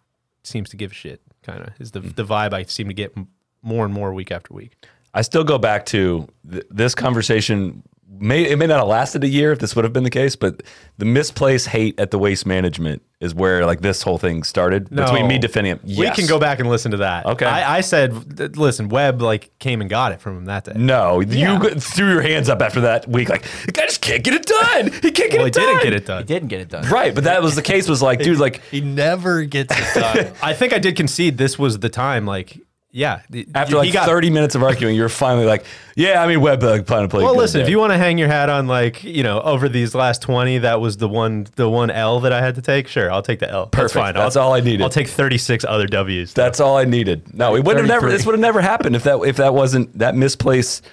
seems 0.44 0.70
to 0.70 0.78
give 0.78 0.92
a 0.92 0.96
shit. 0.96 1.22
Kind 1.44 1.62
of 1.62 1.74
is 1.80 1.92
the 1.92 2.02
hmm. 2.02 2.10
the 2.10 2.24
vibe 2.24 2.54
I 2.54 2.64
seem 2.64 2.88
to 2.88 2.94
get 2.94 3.16
more 3.62 3.86
and 3.86 3.94
more 3.94 4.14
week 4.14 4.32
after 4.32 4.54
week. 4.54 4.76
I 5.14 5.22
still 5.22 5.44
go 5.44 5.58
back 5.58 5.86
to 5.88 6.28
th- 6.50 6.66
this 6.70 6.96
conversation. 6.96 7.84
May 8.20 8.44
it 8.44 8.58
may 8.58 8.68
not 8.68 8.80
have 8.80 8.88
lasted 8.88 9.24
a 9.24 9.28
year 9.28 9.52
if 9.52 9.60
this 9.60 9.76
would 9.76 9.84
have 9.86 9.94
been 9.94 10.04
the 10.04 10.10
case, 10.10 10.36
but 10.36 10.64
the 10.98 11.06
misplaced 11.06 11.68
hate 11.68 12.00
at 12.00 12.12
the 12.12 12.20
waste 12.20 12.46
management 12.46 13.02
is 13.20 13.34
where 13.34 13.66
like 13.66 13.82
this 13.82 14.02
whole 14.02 14.18
thing 14.18 14.44
started 14.44 14.90
between 14.90 15.28
me 15.28 15.38
defending 15.40 15.72
him. 15.78 15.80
We 15.98 16.10
can 16.12 16.28
go 16.28 16.40
back 16.40 16.60
and 16.60 16.70
listen 16.70 16.92
to 16.92 16.98
that. 16.98 17.26
Okay. 17.26 17.46
I, 17.46 17.78
I 17.78 17.82
said, 17.82 18.58
listen, 18.58 18.90
Webb 18.90 19.22
like 19.22 19.58
came 19.60 19.82
and 19.82 19.90
got 19.90 20.12
it 20.12 20.20
from 20.22 20.38
him 20.38 20.46
that 20.46 20.66
day. 20.66 20.74
No, 20.76 21.22
you 21.22 21.70
threw 21.80 22.12
your 22.12 22.22
hands 22.22 22.50
up 22.50 22.62
after 22.62 22.82
that 22.82 23.08
week. 23.08 23.30
Like 23.30 23.44
the 23.66 23.72
guy 23.72 23.86
just 23.86 24.02
can't 24.02 24.24
get 24.24 24.34
it 24.34 24.46
done. 24.46 24.92
He 25.02 25.12
can't 25.12 25.32
get 25.32 25.38
Well, 25.38 25.46
he 25.46 25.48
it 25.48 25.54
done. 25.54 25.68
didn't 25.68 25.84
get 25.84 25.94
it 25.94 26.06
done. 26.06 26.18
He 26.20 26.26
didn't 26.26 26.50
get 26.50 26.62
it 26.62 26.70
done. 26.70 26.90
Right, 26.90 27.16
but 27.16 27.24
that 27.24 27.42
was 27.42 27.56
the 27.56 27.62
case. 27.62 27.88
Was 27.88 28.02
like, 28.02 28.20
dude, 28.20 28.40
like 28.40 28.62
He 28.72 28.82
never 28.82 29.44
gets 29.46 29.74
it 29.78 30.00
done. 30.00 30.34
I 30.44 30.54
think 30.54 30.74
I 30.74 30.80
did 30.80 30.96
concede 30.96 31.38
this 31.38 31.58
was 31.58 31.80
the 31.80 31.90
time. 31.90 32.26
Like, 32.26 32.60
yeah. 32.96 33.22
After 33.56 33.78
like 33.78 33.92
got- 33.92 34.06
30 34.06 34.30
minutes 34.30 34.54
of 34.54 34.62
arguing, 34.62 34.96
you're 34.96 35.10
finally 35.10 35.48
like, 35.48 35.66
yeah, 35.96 36.22
I 36.22 36.28
mean, 36.28 36.42
Webb 36.42 36.64
uh, 36.64 36.84
plan 36.84 37.02
to 37.02 37.08
play. 37.08 37.24
Well, 37.24 37.36
listen, 37.36 37.58
there. 37.58 37.66
if 37.66 37.70
you 37.70 37.80
want 37.80 37.92
to 37.92 37.98
hang 37.98 38.20
your 38.20 38.28
hat 38.28 38.50
on 38.50 38.68
like 38.68 39.04
you 39.04 39.24
know 39.24 39.42
over 39.42 39.68
these 39.68 39.96
last 39.96 40.22
twenty, 40.22 40.60
that 40.60 40.80
was 40.80 40.98
the 40.98 41.10
one 41.10 41.48
the 41.56 41.68
one 41.68 41.90
L 41.90 42.20
that 42.20 42.32
I 42.32 42.40
had 42.40 42.54
to 42.56 42.62
take. 42.62 42.88
Sure, 42.88 43.12
I'll 43.12 43.24
take 43.24 43.40
the 43.40 43.50
L. 43.50 43.66
Perfect. 43.66 43.76
That's 43.76 43.94
fine. 43.94 44.14
That's 44.14 44.36
I'll, 44.36 44.50
all 44.50 44.54
I 44.54 44.60
needed. 44.60 44.84
I'll 44.84 44.90
take 44.90 45.08
thirty 45.08 45.40
six 45.40 45.66
other 45.66 45.88
W's. 45.88 46.34
That's 46.34 46.60
all 46.60 46.78
I 46.78 46.86
needed. 46.86 47.34
No, 47.34 47.56
it 47.56 47.66
would 47.66 47.78
have 47.78 47.88
never. 47.88 48.12
This 48.12 48.28
would 48.28 48.34
have 48.34 48.40
never 48.40 48.62
happened 48.62 48.96
if 48.96 49.04
that 49.04 49.20
if 49.22 49.38
that 49.38 49.56
wasn't 49.56 49.98
that 49.98 50.16
misplaced 50.16 50.86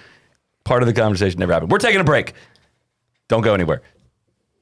part 0.63 0.81
of 0.81 0.87
the 0.87 0.93
conversation 0.93 1.39
never 1.39 1.53
happened. 1.53 1.71
We're 1.71 1.77
taking 1.77 2.01
a 2.01 2.03
break. 2.03 2.33
Don't 3.27 3.41
go 3.41 3.53
anywhere. 3.53 3.83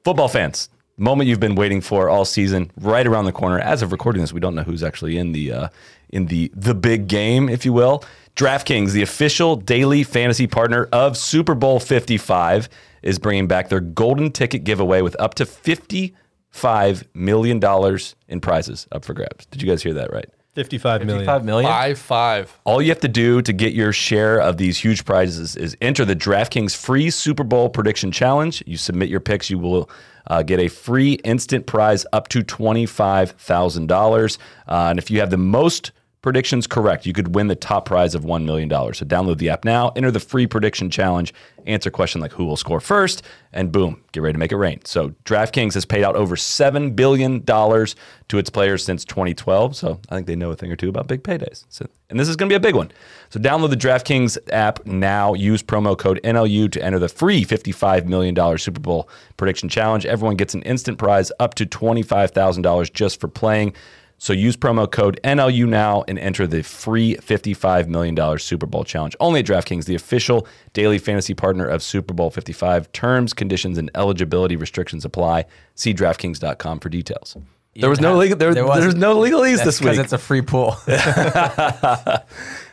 Football 0.04 0.28
fans, 0.28 0.70
moment 1.00 1.30
you've 1.30 1.40
been 1.40 1.56
waiting 1.56 1.82
for 1.82 2.10
all 2.10 2.26
season, 2.26 2.72
right 2.80 3.06
around 3.06 3.26
the 3.26 3.32
corner. 3.32 3.60
As 3.60 3.82
of 3.82 3.92
recording 3.92 4.22
this, 4.22 4.34
we 4.34 4.40
don't 4.40 4.56
know 4.56 4.64
who's 4.64 4.84
actually 4.84 5.18
in 5.18 5.32
the 5.32 5.52
uh, 5.52 5.68
in 6.10 6.28
the 6.28 6.52
the 6.54 6.76
big 6.76 7.08
game, 7.08 7.50
if 7.50 7.66
you 7.66 7.74
will. 7.74 8.04
DraftKings, 8.36 8.92
the 8.92 9.02
official 9.02 9.56
daily 9.56 10.04
fantasy 10.04 10.48
partner 10.48 10.88
of 10.94 11.18
Super 11.18 11.56
Bowl 11.56 11.80
55, 11.80 12.70
is 13.02 13.20
bringing 13.20 13.48
back 13.48 13.70
their 13.70 13.80
golden 13.82 14.32
ticket 14.32 14.64
giveaway 14.64 15.02
with 15.02 15.16
up 15.20 15.34
to 15.36 15.46
55 15.46 17.08
million 17.14 17.60
dollars 17.60 18.16
in 18.28 18.40
prizes 18.40 18.88
up 18.92 19.04
for 19.04 19.14
grabs. 19.14 19.46
Did 19.48 19.62
you 19.62 19.68
guys 19.68 19.84
hear 19.84 19.94
that 19.94 20.12
right? 20.14 20.30
Fifty 20.54 20.78
five 20.78 21.06
million. 21.06 21.26
Five 21.26 21.46
million. 21.46 21.70
Five 21.70 22.00
five. 22.00 22.60
All 22.64 22.82
you 22.82 22.90
have 22.90 23.00
to 23.02 23.08
do 23.08 23.42
to 23.42 23.54
get 23.54 23.74
your 23.74 23.94
share 23.94 24.40
of 24.40 24.58
these 24.58 24.78
huge 24.78 25.06
prizes 25.06 25.56
is 25.56 25.76
enter 25.82 26.06
the 26.06 26.16
DraftKings 26.16 26.76
free 26.76 27.10
Super 27.10 27.44
Bowl 27.44 27.70
prediction 27.70 28.12
challenge. 28.12 28.64
You 28.66 28.78
submit 28.78 29.10
your 29.10 29.20
picks, 29.20 29.50
you 29.50 29.60
will 29.60 29.90
uh, 30.28 30.44
get 30.44 30.60
a 30.60 30.68
free 30.68 31.14
instant 31.24 31.66
prize 31.66 32.06
up 32.14 32.28
to 32.30 32.44
$25,000. 32.44 34.38
Uh, 34.68 34.88
and 34.90 35.00
if 35.00 35.10
you 35.10 35.20
have 35.20 35.30
the 35.32 35.38
most 35.38 35.92
predictions 36.22 36.68
correct, 36.68 37.06
you 37.06 37.14
could 37.14 37.34
win 37.34 37.48
the 37.48 37.56
top 37.56 37.86
prize 37.86 38.14
of 38.14 38.24
$1 38.24 38.44
million. 38.44 38.70
So 38.70 39.06
download 39.06 39.38
the 39.38 39.50
app 39.50 39.64
now, 39.64 39.90
enter 39.96 40.12
the 40.12 40.20
free 40.20 40.48
prediction 40.48 40.90
challenge, 40.90 41.34
answer 41.66 41.90
a 41.90 41.92
question 41.92 42.20
like 42.20 42.34
who 42.34 42.46
will 42.46 42.58
score 42.58 42.82
first, 42.82 43.22
and 43.54 43.72
boom, 43.72 44.04
get 44.12 44.22
ready 44.22 44.34
to 44.34 44.40
make 44.40 44.52
it 44.52 44.58
rain. 44.58 44.82
So 44.84 45.10
DraftKings 45.24 45.74
has 45.76 45.86
paid 45.86 46.04
out 46.04 46.16
over 46.16 46.36
$7 46.36 46.96
billion 46.96 47.44
to 47.44 48.38
its 48.38 48.50
players 48.50 48.84
since 48.84 49.06
2012. 49.06 49.76
So 49.76 50.00
I 50.10 50.16
think 50.16 50.28
they 50.28 50.36
know 50.36 50.52
a 50.52 50.56
thing 50.56 50.72
or 50.72 50.76
two 50.76 50.90
about 50.90 51.08
big 51.08 51.24
paydays. 51.24 51.64
So, 51.70 51.88
and 52.10 52.20
this 52.20 52.28
is 52.28 52.36
going 52.36 52.50
to 52.50 52.54
be 52.54 52.58
a 52.58 52.60
big 52.60 52.76
one. 52.76 52.92
So 53.30 53.40
download 53.40 53.70
the 53.70 53.78
DraftKings 53.78 54.38
app 54.52 54.86
now. 54.86 55.34
Use 55.36 55.64
promo 55.64 55.98
code 55.98 56.20
NLU 56.24 56.70
to 56.72 56.84
enter 56.84 57.00
the 57.00 57.10
free 57.10 57.46
$55 57.46 58.06
million 58.08 58.58
Super 58.58 58.82
Bowl 58.82 59.10
prediction 59.38 59.70
challenge. 59.70 60.06
Everyone 60.06 60.36
gets 60.36 60.54
an 60.54 60.64
instant 60.64 60.98
prize 60.98 61.32
up 61.40 61.54
to 61.56 61.66
$25,000 61.66 62.92
just 62.94 63.22
for 63.22 63.30
playing. 63.30 63.74
So 64.20 64.34
use 64.34 64.56
promo 64.58 64.90
code 64.90 65.20
NLU 65.24 65.68
now 65.68 66.04
and 66.08 66.20
enter 66.20 66.46
the 66.46 66.62
free 66.62 67.16
$55 67.16 67.88
million 67.88 68.38
Super 68.38 68.66
Bowl 68.66 68.84
challenge. 68.84 69.16
Only 69.20 69.40
at 69.40 69.46
DraftKings, 69.46 69.86
the 69.86 69.96
official 69.96 70.46
daily 70.74 71.00
fantasy 71.00 71.34
partner 71.34 71.66
of 71.66 71.82
Super 71.82 72.14
Bowl 72.14 72.30
55. 72.30 72.92
Terms, 72.92 73.34
conditions, 73.34 73.78
and 73.78 73.90
eligibility 73.96 74.58
restrictions 74.58 75.06
apply. 75.06 75.46
See 75.76 75.94
DraftKings.com 75.94 76.80
for 76.80 76.90
details. 76.90 77.38
There 77.76 77.90
was 77.90 78.02
no 78.02 78.18
legal. 78.18 78.38
There, 78.38 78.54
there 78.54 78.66
no 78.94 79.18
legalese 79.18 79.58
That's 79.58 79.66
this 79.66 79.82
week. 79.82 79.92
because 79.92 80.06
it's 80.06 80.14
a 80.14 80.18
free 80.18 80.42
pool. 80.42 80.76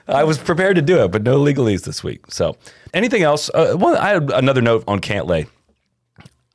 I 0.09 0.25
was 0.25 0.39
prepared 0.39 0.77
to 0.77 0.83
do 0.83 1.05
it, 1.05 1.09
but 1.09 1.23
no 1.23 1.39
legalese 1.39 1.85
this 1.85 2.03
week. 2.03 2.31
So, 2.31 2.57
anything 2.93 3.23
else? 3.23 3.51
Uh, 3.53 3.75
one, 3.75 3.97
I 3.97 4.09
had 4.11 4.33
another 4.33 4.63
note 4.63 4.85
on 4.89 5.01
Cantlay. 5.01 5.49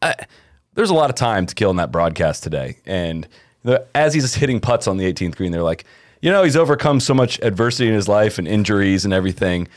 I, 0.02 0.16
there's 0.74 0.90
a 0.90 0.94
lot 0.94 1.10
of 1.10 1.16
time 1.16 1.46
to 1.46 1.56
kill 1.56 1.70
in 1.70 1.78
that 1.78 1.92
broadcast 1.92 2.44
today, 2.44 2.78
and 2.86 3.28
as 3.96 4.14
he's 4.14 4.34
hitting 4.36 4.60
putts 4.60 4.88
on 4.88 4.98
the 4.98 5.12
18th 5.12 5.36
green, 5.36 5.52
they're 5.52 5.64
like, 5.64 5.86
you 6.22 6.32
know, 6.32 6.44
he's 6.44 6.56
overcome 6.56 7.00
so 7.00 7.14
much 7.14 7.40
adversity 7.42 7.88
in 7.88 7.96
his 7.96 8.08
life 8.08 8.38
and 8.38 8.48
injuries 8.48 9.06
and 9.06 9.14
everything. 9.14 9.68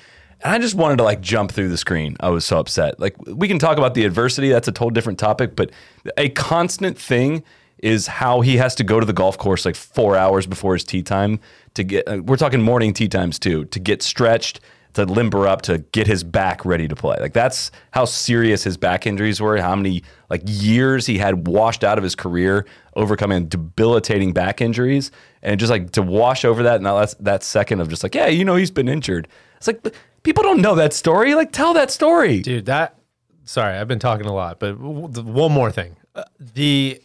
And 0.43 0.53
I 0.53 0.59
just 0.59 0.75
wanted 0.75 0.97
to 0.99 1.05
like 1.05 1.21
jump 1.21 1.53
through 1.53 1.69
the 1.69 1.79
screen. 1.79 2.17
I 2.21 2.29
was 2.29 2.45
so 2.45 2.59
upset. 2.59 3.01
Like 3.01 3.17
we 3.27 3.49
can 3.49 3.59
talk 3.59 3.79
about 3.79 3.95
the 3.95 4.05
adversity. 4.05 4.51
That's 4.51 4.69
a 4.69 4.73
total 4.73 4.91
different 4.91 5.19
topic. 5.19 5.57
But 5.57 5.71
a 6.19 6.29
constant 6.31 6.99
thing 6.99 7.43
is 7.79 8.07
how 8.07 8.41
he 8.41 8.57
has 8.57 8.75
to 8.77 8.85
go 8.85 9.01
to 9.01 9.07
the 9.07 9.13
golf 9.13 9.39
course 9.39 9.65
like 9.65 9.77
four 9.77 10.17
hours 10.17 10.47
before 10.47 10.75
his 10.75 10.85
tee 10.85 11.03
time 11.03 11.41
to 11.75 11.85
get. 11.85 12.07
Uh, 12.07 12.23
we're 12.25 12.37
talking 12.37 12.61
morning 12.61 12.93
tee 12.93 13.09
times 13.09 13.39
too 13.39 13.65
to 13.67 13.81
get 13.81 14.03
stretched, 14.03 14.61
to 14.95 15.05
limber 15.05 15.47
up, 15.47 15.63
to 15.63 15.79
get 15.79 16.07
his 16.07 16.25
back 16.25 16.65
ready 16.65 16.89
to 16.89 16.97
play. 16.97 17.17
Like 17.21 17.33
that's 17.33 17.71
how 17.91 18.05
serious 18.05 18.65
his 18.65 18.77
back 18.77 19.07
injuries 19.07 19.41
were. 19.41 19.59
How 19.59 19.77
many 19.77 20.03
like 20.31 20.43
years 20.45 21.07
he 21.07 21.19
had 21.19 21.47
washed 21.47 21.85
out 21.85 21.99
of 21.99 22.05
his 22.05 22.15
career 22.15 22.65
overcoming 22.97 23.47
debilitating 23.47 24.33
back 24.33 24.61
injuries, 24.61 25.11
and 25.43 25.59
just 25.61 25.71
like 25.71 25.91
to 25.93 26.03
wash 26.03 26.45
over 26.45 26.63
that 26.63 26.77
and 26.77 26.87
that 26.87 27.15
that 27.21 27.43
second 27.43 27.81
of 27.81 27.89
just 27.89 28.03
like 28.03 28.15
yeah, 28.15 28.29
you 28.29 28.45
know 28.45 28.57
he's 28.57 28.71
been 28.71 28.89
injured. 28.89 29.29
It's 29.57 29.67
like 29.67 29.95
people 30.23 30.43
don't 30.43 30.61
know 30.61 30.75
that 30.77 30.93
story. 30.93 31.35
Like 31.35 31.53
tell 31.53 31.75
that 31.75 31.91
story. 31.91 32.41
Dude, 32.41 32.67
that. 32.67 32.99
Sorry, 33.47 33.77
I've 33.77 33.89
been 33.89 33.99
talking 33.99 34.27
a 34.27 34.33
lot, 34.33 34.59
but 34.59 34.79
one 34.81 35.53
more 35.53 35.71
thing. 35.71 35.97
Uh, 36.15 36.25
the 36.39 37.03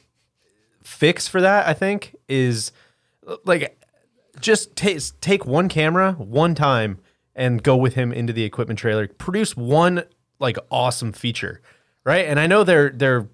fix 0.83 1.27
for 1.27 1.41
that, 1.41 1.67
I 1.67 1.73
think, 1.73 2.15
is 2.29 2.71
uh, 3.27 3.35
like 3.45 3.77
just 4.39 4.75
take 4.75 5.01
take 5.19 5.45
one 5.45 5.67
camera 5.67 6.13
one 6.13 6.55
time 6.55 6.99
and 7.39 7.63
go 7.63 7.75
with 7.75 7.95
him 7.95 8.11
into 8.11 8.33
the 8.33 8.43
equipment 8.43 8.77
trailer. 8.77 9.07
Produce 9.07 9.57
one 9.57 10.03
like 10.39 10.57
awesome 10.69 11.13
feature, 11.13 11.61
right? 12.03 12.25
And 12.25 12.39
I 12.39 12.45
know 12.45 12.63
they're 12.63 12.89
they're 12.89 13.27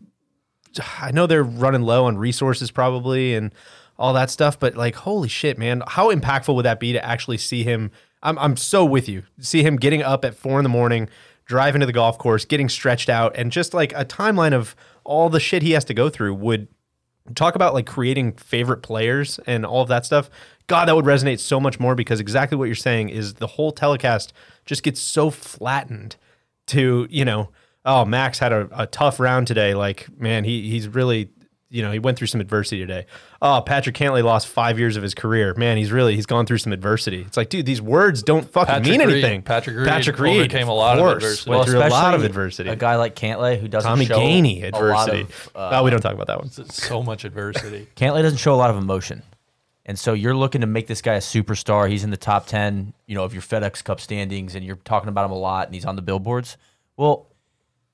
I 1.02 1.12
know 1.12 1.28
they're 1.28 1.44
running 1.44 1.82
low 1.82 2.06
on 2.06 2.18
resources 2.18 2.72
probably 2.72 3.34
and 3.34 3.54
all 3.98 4.13
that 4.13 4.30
stuff, 4.30 4.60
but 4.60 4.76
like, 4.76 4.96
holy 4.96 5.30
shit, 5.30 5.58
man, 5.58 5.82
how 5.88 6.12
impactful 6.13 6.54
would 6.54 6.65
that 6.65 6.80
be 6.80 6.94
to 6.94 7.06
actually 7.06 7.38
see 7.38 7.63
him? 7.63 7.91
I'm, 8.22 8.38
I'm 8.39 8.58
so 8.58 8.84
with 8.84 9.08
you. 9.08 9.24
See 9.39 9.63
him 9.63 9.78
getting 9.78 10.04
up 10.04 10.26
at 10.26 10.36
four 10.36 10.60
in 10.60 10.63
the 10.63 10.70
morning, 10.70 11.10
driving 11.46 11.80
to 11.80 11.86
the 11.86 11.94
golf 11.94 12.18
course, 12.18 12.44
getting 12.44 12.68
stretched 12.68 13.10
out, 13.10 13.36
and 13.36 13.52
just 13.52 13.74
like 13.74 13.94
a 13.94 14.04
timeline 14.04 14.54
of 14.54 14.76
all 15.06 15.30
the 15.30 15.39
shit 15.39 15.63
he 15.63 15.72
has 15.72 15.86
to 15.86 15.94
go 15.94 16.10
through 16.10 16.34
would 16.34 16.68
talk 17.34 17.56
about 17.56 17.74
like 17.74 17.88
creating 17.88 18.34
favorite 18.34 18.84
players 18.84 19.40
and 19.48 19.66
all 19.66 19.82
of 19.82 19.88
that 19.88 20.06
stuff. 20.06 20.30
God, 20.68 20.88
that 20.88 20.96
would 20.96 21.06
resonate 21.06 21.40
so 21.40 21.60
much 21.60 21.80
more 21.80 21.96
because 21.96 22.20
exactly 22.20 22.58
what 22.58 22.66
you're 22.66 22.76
saying 22.76 23.10
is 23.10 23.36
the 23.36 23.48
whole 23.48 23.72
telecast 23.72 24.34
just 24.66 24.84
gets 24.84 25.00
so 25.00 25.30
flattened 25.30 26.16
to, 26.68 27.08
you 27.10 27.26
know, 27.26 27.50
oh, 27.86 28.04
Max 28.04 28.40
had 28.40 28.52
a, 28.52 28.68
a 28.72 28.88
tough 28.88 29.20
round 29.20 29.48
today. 29.48 29.76
Like, 29.76 30.08
man, 30.20 30.44
he 30.44 30.70
he's 30.70 30.88
really, 30.88 31.30
you 31.69 31.82
know, 31.82 31.91
he 31.91 31.99
went 31.99 32.17
through 32.17 32.28
some 32.28 32.39
adversity 32.41 32.80
today. 32.80 33.06
Oh, 33.41 33.62
Patrick 33.65 33.95
Cantlay 33.95 34.23
lost 34.23 34.47
five 34.47 34.78
years 34.80 34.97
of 34.97 35.04
his 35.04 35.13
career. 35.15 35.54
Man, 35.56 35.78
he's 35.78 35.91
really 35.91 36.15
he's 36.15 36.25
gone 36.28 36.45
through 36.45 36.60
some 36.60 36.71
adversity. 36.71 37.21
It's 37.21 37.38
like, 37.38 37.49
dude, 37.49 37.65
these 37.65 37.82
words 37.82 38.21
don't 38.23 38.49
fucking 38.49 38.67
Patrick 38.73 38.88
mean 38.88 38.99
Reed. 39.08 39.10
anything. 39.23 39.41
Patrick 39.41 39.75
Reed 39.75 39.88
Patrick 39.88 40.19
Reed 40.19 40.39
overcame 40.41 40.67
a 40.67 40.73
lot 40.73 40.97
of 40.97 41.04
course, 41.04 41.15
adversity. 41.23 41.49
Went 41.49 41.58
Well, 41.60 41.65
through 41.67 41.80
a 41.80 41.89
lot 41.89 42.13
of 42.13 42.23
adversity. 42.23 42.69
A 42.69 42.75
guy 42.75 42.95
like 42.97 43.15
Cantlay 43.15 43.60
who 43.60 43.67
doesn't 43.67 43.89
Tommy 43.89 44.06
show 44.06 44.17
Gainey 44.19 44.60
a 44.62 44.69
lot 44.78 45.08
adversity. 45.10 45.21
of, 45.21 45.49
uh, 45.56 45.69
oh, 45.80 45.84
we 45.84 45.89
don't 45.91 46.01
talk 46.01 46.13
about 46.13 46.28
that 46.28 46.39
one. 46.39 46.49
So 46.49 47.01
much 47.04 47.25
adversity. 47.25 47.88
Cantlay 47.95 48.21
doesn't 48.21 48.38
show 48.39 48.54
a 48.54 48.58
lot 48.58 48.69
of 48.69 48.78
emotion. 48.78 49.23
And 49.88 49.99
so 49.99 50.13
you're 50.13 50.36
looking 50.36 50.62
to 50.62 50.67
make 50.67 50.88
this 50.88 51.01
guy 51.01 51.13
a 51.13 51.19
superstar. 51.19 51.88
He's 51.89 52.04
in 52.04 52.10
the 52.10 52.17
top 52.17 52.47
10, 52.47 52.93
you 53.06 53.13
know, 53.15 53.23
of 53.23 53.34
your 53.34 53.43
FedEx 53.43 53.84
Cup 53.84 53.99
standings 54.01 54.56
and 54.56 54.65
you're 54.65 54.78
talking 54.78 55.10
about 55.10 55.25
him 55.25 55.32
a 55.32 55.38
lot 55.38 55.67
and 55.67 55.75
he's 55.75 55.86
on 55.86 55.95
the 55.95 56.01
billboards. 56.01 56.58
Well, 56.97 57.28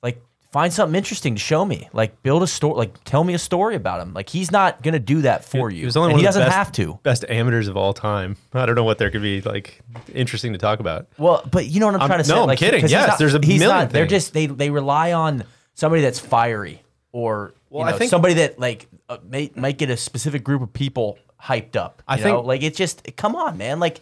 like 0.02 0.22
find 0.52 0.72
something 0.74 0.96
interesting 0.98 1.36
to 1.36 1.40
show 1.42 1.64
me. 1.64 1.88
Like 1.94 2.22
build 2.24 2.44
a 2.44 2.48
story, 2.48 2.76
like 2.76 3.04
tell 3.04 3.24
me 3.24 3.34
a 3.34 3.40
story 3.40 3.76
about 3.76 4.02
him. 4.02 4.14
Like 4.14 4.30
he's 4.30 4.52
not 4.52 4.82
going 4.84 4.94
to 4.94 5.00
do 5.00 5.22
that 5.22 5.46
for 5.46 5.70
you. 5.70 5.80
He 5.80 5.86
was 5.86 5.96
only 5.98 6.08
and 6.10 6.14
one 6.16 6.20
he 6.20 6.26
doesn't 6.26 6.42
best- 6.44 6.56
have 6.56 6.72
to. 6.74 7.00
Best 7.04 7.26
amateurs 7.30 7.68
of 7.68 7.78
all 7.78 7.94
time. 7.94 8.36
I 8.54 8.66
don't 8.66 8.76
know 8.76 8.84
what 8.84 8.98
there 8.98 9.10
could 9.12 9.22
be 9.22 9.42
like 9.42 9.82
interesting 10.14 10.54
to 10.54 10.60
talk 10.60 10.80
about. 10.80 11.08
Well, 11.18 11.42
but 11.50 11.68
you 11.68 11.80
know 11.80 11.86
what 11.88 11.96
I'm, 11.96 12.02
I'm- 12.02 12.10
trying 12.10 12.24
to 12.24 12.30
no, 12.30 12.36
say? 12.36 12.42
I'm 12.42 12.48
Like, 12.48 12.60
kidding. 12.60 12.82
Yes, 12.88 13.08
not- 13.10 13.20
there's 13.20 13.34
a 13.34 13.40
million 13.40 13.60
not- 13.68 13.90
They're 13.92 14.06
just 14.08 14.34
they 14.34 14.46
they 14.48 14.70
rely 14.70 15.14
on 15.14 15.44
somebody 15.74 16.02
that's 16.02 16.20
fiery 16.20 16.82
or 17.12 17.54
Well, 17.70 17.92
you 17.92 18.00
know, 18.00 18.06
somebody 18.08 18.36
that 18.36 18.60
like 18.60 18.88
uh, 19.10 19.18
may, 19.28 19.52
might 19.56 19.78
get 19.78 19.90
a 19.90 19.98
specific 19.98 20.44
group 20.44 20.62
of 20.62 20.72
people 20.74 21.18
hyped 21.42 21.76
up. 21.76 22.04
I 22.08 22.18
know? 22.18 22.24
think- 22.24 22.46
like 22.46 22.64
it's 22.64 22.78
just 22.78 23.16
come 23.16 23.36
on, 23.36 23.58
man. 23.58 23.80
Like 23.80 24.00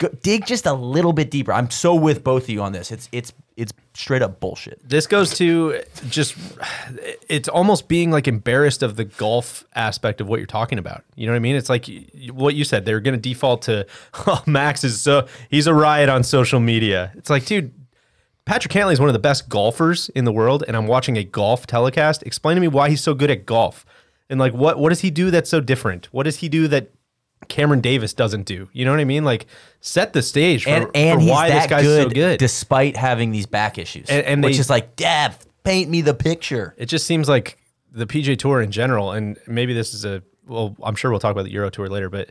go, 0.00 0.08
dig 0.22 0.46
just 0.46 0.66
a 0.66 0.72
little 0.72 1.12
bit 1.12 1.30
deeper. 1.30 1.52
I'm 1.52 1.70
so 1.70 1.94
with 1.94 2.24
both 2.24 2.44
of 2.44 2.48
you 2.48 2.62
on 2.62 2.72
this. 2.72 2.90
It's 2.90 3.08
it's 3.12 3.32
it's 3.56 3.72
straight 3.94 4.22
up 4.22 4.40
bullshit. 4.40 4.80
This 4.82 5.06
goes 5.06 5.34
to 5.34 5.80
just 6.08 6.34
it's 7.28 7.48
almost 7.48 7.86
being 7.86 8.10
like 8.10 8.26
embarrassed 8.26 8.82
of 8.82 8.96
the 8.96 9.04
golf 9.04 9.64
aspect 9.76 10.20
of 10.20 10.28
what 10.28 10.40
you're 10.40 10.46
talking 10.46 10.78
about. 10.78 11.04
You 11.14 11.26
know 11.26 11.32
what 11.32 11.36
I 11.36 11.40
mean? 11.40 11.54
It's 11.54 11.68
like 11.68 11.88
what 12.32 12.54
you 12.56 12.64
said. 12.64 12.84
They're 12.84 13.00
going 13.00 13.14
to 13.14 13.20
default 13.20 13.62
to 13.62 13.86
oh, 14.26 14.42
Max 14.46 14.82
is 14.82 15.00
so 15.00 15.28
he's 15.50 15.68
a 15.68 15.74
riot 15.74 16.08
on 16.08 16.24
social 16.24 16.58
media. 16.58 17.12
It's 17.14 17.30
like, 17.30 17.44
dude, 17.44 17.72
Patrick 18.46 18.72
Cantlay 18.72 18.94
is 18.94 19.00
one 19.00 19.08
of 19.08 19.12
the 19.12 19.20
best 19.20 19.48
golfers 19.48 20.08
in 20.10 20.24
the 20.24 20.32
world, 20.32 20.64
and 20.66 20.76
I'm 20.76 20.86
watching 20.86 21.16
a 21.16 21.24
golf 21.24 21.66
telecast. 21.66 22.22
Explain 22.24 22.56
to 22.56 22.60
me 22.60 22.68
why 22.68 22.88
he's 22.88 23.02
so 23.02 23.14
good 23.14 23.30
at 23.30 23.46
golf, 23.46 23.84
and 24.28 24.40
like 24.40 24.54
what 24.54 24.78
what 24.78 24.88
does 24.88 25.00
he 25.00 25.10
do 25.10 25.30
that's 25.30 25.50
so 25.50 25.60
different? 25.60 26.06
What 26.06 26.24
does 26.24 26.36
he 26.36 26.48
do 26.48 26.66
that 26.68 26.90
Cameron 27.50 27.82
Davis 27.82 28.14
doesn't 28.14 28.44
do? 28.46 28.68
You 28.72 28.86
know 28.86 28.92
what 28.92 29.00
I 29.00 29.04
mean? 29.04 29.24
Like 29.24 29.46
set 29.80 30.14
the 30.14 30.22
stage 30.22 30.64
for, 30.64 30.70
And 30.70 30.86
and 30.94 31.20
for 31.20 31.26
why 31.28 31.50
this 31.50 31.66
guy's 31.66 31.82
good, 31.82 32.02
so 32.04 32.08
good. 32.08 32.38
despite 32.38 32.96
having 32.96 33.30
these 33.32 33.44
back 33.46 33.76
issues. 33.76 34.08
And- 34.08 34.24
and 34.24 34.42
which 34.42 34.54
they- 34.54 34.60
is 34.60 34.70
like, 34.70 34.96
Dad, 34.96 35.34
paint 35.64 35.90
me 35.90 36.00
the 36.00 36.14
picture. 36.14 36.74
it 36.78 36.86
just 36.86 37.06
seems 37.06 37.28
like 37.28 37.58
the 37.92 38.06
PGA 38.06 38.36
Tour 38.38 38.62
in 38.62 38.70
general, 38.70 39.12
and 39.12 39.36
maybe 39.46 39.74
this 39.74 39.92
is 39.92 40.04
a 40.06 40.22
well, 40.46 40.74
I'm 40.82 40.94
sure 40.96 41.10
we'll 41.10 41.20
talk 41.20 41.32
about 41.32 41.44
the 41.44 41.52
Euro 41.52 41.70
Tour 41.70 41.88
later, 41.88 42.08
but 42.08 42.30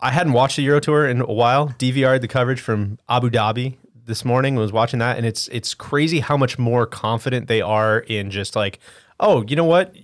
I 0.00 0.10
hadn't 0.12 0.32
watched 0.34 0.56
the 0.56 0.62
Euro 0.64 0.80
Tour 0.80 1.08
in 1.08 1.20
a 1.22 1.32
while. 1.32 1.68
DVR'd 1.78 2.20
the 2.20 2.28
coverage 2.28 2.60
from 2.60 2.98
Abu 3.08 3.30
Dhabi 3.30 3.76
this 4.04 4.24
morning. 4.24 4.54
Was 4.54 4.70
watching 4.72 4.98
that, 5.00 5.16
and 5.16 5.24
it's 5.26 5.48
it's 5.48 5.74
crazy 5.74 6.20
how 6.20 6.36
much 6.36 6.58
more 6.58 6.86
confident 6.86 7.48
they 7.48 7.60
are 7.62 8.00
in 8.00 8.30
just 8.30 8.54
like, 8.54 8.78
oh, 9.18 9.42
you 9.48 9.56
know 9.56 9.64
what, 9.64 9.94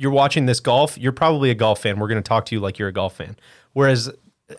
you're 0.00 0.10
watching 0.10 0.46
this 0.46 0.60
golf. 0.60 0.96
You're 0.96 1.12
probably 1.12 1.50
a 1.50 1.54
golf 1.54 1.82
fan. 1.82 1.98
We're 1.98 2.08
going 2.08 2.22
to 2.22 2.26
talk 2.26 2.46
to 2.46 2.54
you 2.54 2.60
like 2.60 2.78
you're 2.78 2.88
a 2.88 2.92
golf 2.92 3.16
fan. 3.16 3.36
Whereas 3.74 4.10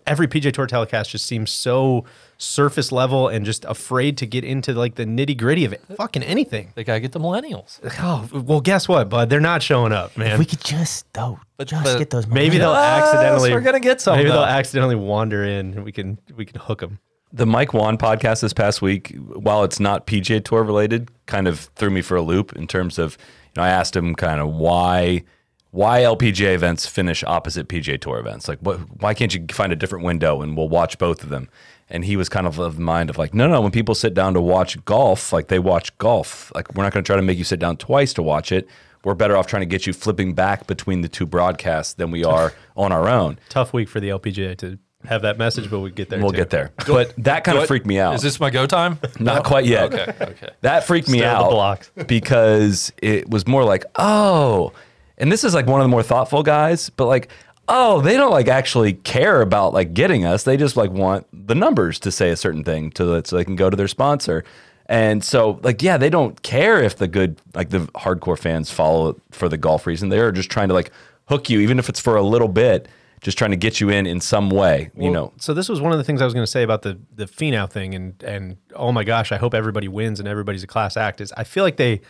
every 0.06 0.28
PGA 0.28 0.54
Tour 0.54 0.68
telecast 0.68 1.10
just 1.10 1.26
seems 1.26 1.50
so 1.50 2.06
surface 2.38 2.92
level 2.92 3.28
and 3.28 3.44
just 3.44 3.66
afraid 3.66 4.18
to 4.18 4.28
get 4.28 4.44
into 4.44 4.74
like 4.74 4.96
the 4.96 5.06
nitty 5.06 5.36
gritty 5.36 5.66
of 5.66 5.74
it. 5.74 5.82
Fucking 5.98 6.22
anything. 6.22 6.74
They 6.76 6.84
gotta 6.84 7.00
get 7.00 7.12
the 7.12 7.20
millennials. 7.20 7.80
Oh 8.00 8.30
well, 8.32 8.62
guess 8.62 8.88
what, 8.88 9.10
bud? 9.10 9.32
They're 9.32 9.40
not 9.40 9.64
showing 9.64 9.92
up, 9.92 10.16
man. 10.16 10.34
If 10.34 10.40
we 10.40 10.46
could 10.46 10.64
just 10.64 11.12
though, 11.14 11.40
just 11.66 11.84
but 11.84 11.98
get 11.98 12.12
those. 12.12 12.28
maybe 12.28 12.60
they'll 12.60 12.74
millennials. 12.74 13.04
accidentally. 13.04 13.52
we're 13.52 13.62
gonna 13.62 13.80
get 13.80 14.00
some, 14.00 14.18
Maybe 14.18 14.30
they'll 14.30 14.44
accidentally 14.44 14.96
wander 14.96 15.44
in, 15.44 15.74
and 15.74 15.84
we 15.84 15.92
can 15.92 16.20
we 16.36 16.46
can 16.46 16.60
hook 16.60 16.82
them. 16.82 17.00
The 17.34 17.46
Mike 17.48 17.74
Whan 17.74 17.98
podcast 17.98 18.42
this 18.42 18.54
past 18.54 18.82
week, 18.82 19.16
while 19.18 19.64
it's 19.64 19.80
not 19.80 20.06
PGA 20.06 20.44
Tour 20.44 20.64
related, 20.64 21.10
kind 21.26 21.48
of 21.48 21.62
threw 21.76 21.90
me 21.90 22.02
for 22.02 22.16
a 22.18 22.22
loop 22.22 22.54
in 22.58 22.68
terms 22.68 23.00
of, 23.00 23.18
you 23.18 23.41
know, 23.58 23.64
I 23.64 23.70
asked 23.70 23.96
him 23.96 24.16
kind 24.16 24.40
of 24.40 24.54
why 24.54 25.24
why 25.72 26.02
LPGA 26.02 26.54
events 26.54 26.86
finish 26.86 27.24
opposite 27.24 27.70
PGA 27.70 28.00
Tour 28.00 28.20
events. 28.20 28.48
Like, 28.48 28.60
what? 28.60 28.78
Why 29.02 29.14
can't 29.14 29.34
you 29.34 29.46
find 29.52 29.72
a 29.72 29.76
different 29.76 30.06
window 30.06 30.42
and 30.42 30.56
we'll 30.56 30.70
watch 30.70 30.98
both 30.98 31.24
of 31.24 31.30
them? 31.30 31.50
And 31.90 32.06
he 32.06 32.16
was 32.16 32.30
kind 32.30 32.48
of 32.48 32.60
of 32.60 32.76
the 32.76 32.82
mind 32.82 33.10
of 33.10 33.18
like, 33.18 33.34
no, 33.34 33.48
no. 33.48 33.62
When 33.62 33.72
people 33.72 33.96
sit 33.96 34.14
down 34.14 34.34
to 34.34 34.42
watch 34.42 34.84
golf, 34.86 35.34
like 35.34 35.48
they 35.48 35.60
watch 35.60 35.98
golf. 35.98 36.52
Like 36.54 36.74
we're 36.74 36.84
not 36.84 36.94
going 36.94 37.04
to 37.04 37.08
try 37.08 37.16
to 37.16 37.22
make 37.22 37.38
you 37.38 37.44
sit 37.44 37.60
down 37.60 37.78
twice 37.78 38.14
to 38.14 38.22
watch 38.22 38.52
it. 38.52 38.68
We're 39.04 39.16
better 39.16 39.36
off 39.36 39.48
trying 39.48 39.62
to 39.62 39.68
get 39.68 39.88
you 39.88 39.94
flipping 39.94 40.34
back 40.34 40.68
between 40.68 41.02
the 41.02 41.10
two 41.10 41.26
broadcasts 41.26 41.94
than 41.94 42.12
we 42.12 42.24
are 42.24 42.54
on 42.78 42.92
our 42.92 43.10
own. 43.10 43.40
Tough 43.50 43.74
week 43.74 43.90
for 43.90 44.00
the 44.00 44.10
LPGA 44.10 44.56
to 44.60 44.78
have 45.06 45.24
that 45.24 45.38
message, 45.38 45.70
but 45.70 45.80
we 45.80 45.92
get 45.92 46.10
there. 46.10 46.20
We'll 46.20 46.32
too. 46.32 46.38
get 46.38 46.50
there. 46.50 46.72
But 46.88 47.14
that 47.18 47.44
kind 47.44 47.58
of 47.58 47.68
freaked 47.68 47.86
me 47.86 48.00
out. 48.00 48.16
Is 48.16 48.22
this 48.22 48.40
my 48.40 48.50
go 48.50 48.66
time? 48.68 49.00
Not 49.20 49.44
quite 49.44 49.66
yet. 49.66 49.94
Okay, 49.94 50.14
okay. 50.22 50.50
That 50.62 50.86
freaked 50.86 51.10
me 51.10 51.20
Stir 51.20 51.30
the 51.30 51.36
out 51.36 51.52
blocks. 51.52 51.92
because 52.08 52.92
it 53.02 53.30
was 53.30 53.48
more 53.48 53.64
like, 53.64 53.86
oh, 53.96 54.74
and 55.18 55.32
this 55.32 55.44
is 55.44 55.54
like 55.54 55.68
one 55.68 55.82
of 55.82 55.86
the 55.86 55.90
more 55.90 56.04
thoughtful 56.04 56.44
guys, 56.44 56.90
but 56.90 57.06
like, 57.06 57.30
oh, 57.68 58.02
they 58.02 58.18
don't 58.18 58.32
like 58.32 58.48
actually 58.48 58.94
care 58.94 59.42
about 59.42 59.74
like 59.74 59.94
getting 59.94 60.26
us. 60.26 60.44
They 60.44 60.58
just 60.58 60.76
like 60.76 60.92
want 60.92 61.28
the 61.32 61.56
numbers 61.56 62.00
to 62.00 62.12
say 62.12 62.30
a 62.30 62.36
certain 62.36 62.64
thing 62.64 62.92
to 62.92 63.06
that 63.06 63.28
so 63.28 63.38
they 63.38 63.46
can 63.46 63.56
go 63.56 63.70
to 63.70 63.78
their 63.78 63.88
sponsor. 63.88 64.44
And 64.88 65.24
so 65.24 65.60
like, 65.64 65.82
yeah, 65.82 65.98
they 65.98 66.10
don't 66.10 66.42
care 66.42 66.82
if 66.82 66.98
the 66.98 67.08
good 67.08 67.40
like 67.54 67.70
the 67.70 67.80
hardcore 67.96 68.38
fans 68.38 68.70
follow 68.70 69.20
for 69.32 69.48
the 69.48 69.58
golf 69.58 69.88
reason. 69.88 70.10
They 70.10 70.20
are 70.20 70.32
just 70.32 70.50
trying 70.50 70.68
to 70.68 70.74
like 70.74 70.92
hook 71.28 71.50
you, 71.50 71.60
even 71.62 71.80
if 71.80 71.88
it's 71.88 72.00
for 72.00 72.18
a 72.18 72.22
little 72.22 72.50
bit, 72.50 72.90
just 73.22 73.38
trying 73.38 73.52
to 73.52 73.58
get 73.58 73.80
you 73.80 73.90
in 73.90 74.06
in 74.06 74.20
some 74.20 74.50
way. 74.50 74.90
you 74.98 75.12
know, 75.12 75.32
So 75.38 75.54
this 75.54 75.70
was 75.70 75.80
one 75.80 75.92
of 75.92 75.98
the 76.00 76.04
things 76.04 76.22
I 76.22 76.26
was 76.26 76.34
going 76.34 76.44
to 76.46 76.52
say 76.52 76.64
about 76.64 76.82
the 76.82 77.00
the 77.16 77.26
Finau 77.26 77.70
thing, 77.70 77.96
and 77.96 78.22
and 78.24 78.58
oh 78.76 78.92
my 78.92 79.04
gosh, 79.04 79.32
I 79.32 79.38
hope 79.38 79.54
everybody 79.54 79.88
wins 79.88 80.20
and 80.20 80.28
everybody's 80.28 80.64
a 80.64 80.68
class 80.68 80.98
act. 80.98 81.22
Is 81.22 81.32
I 81.38 81.44
feel 81.44 81.64
like 81.64 81.78
they 81.78 82.02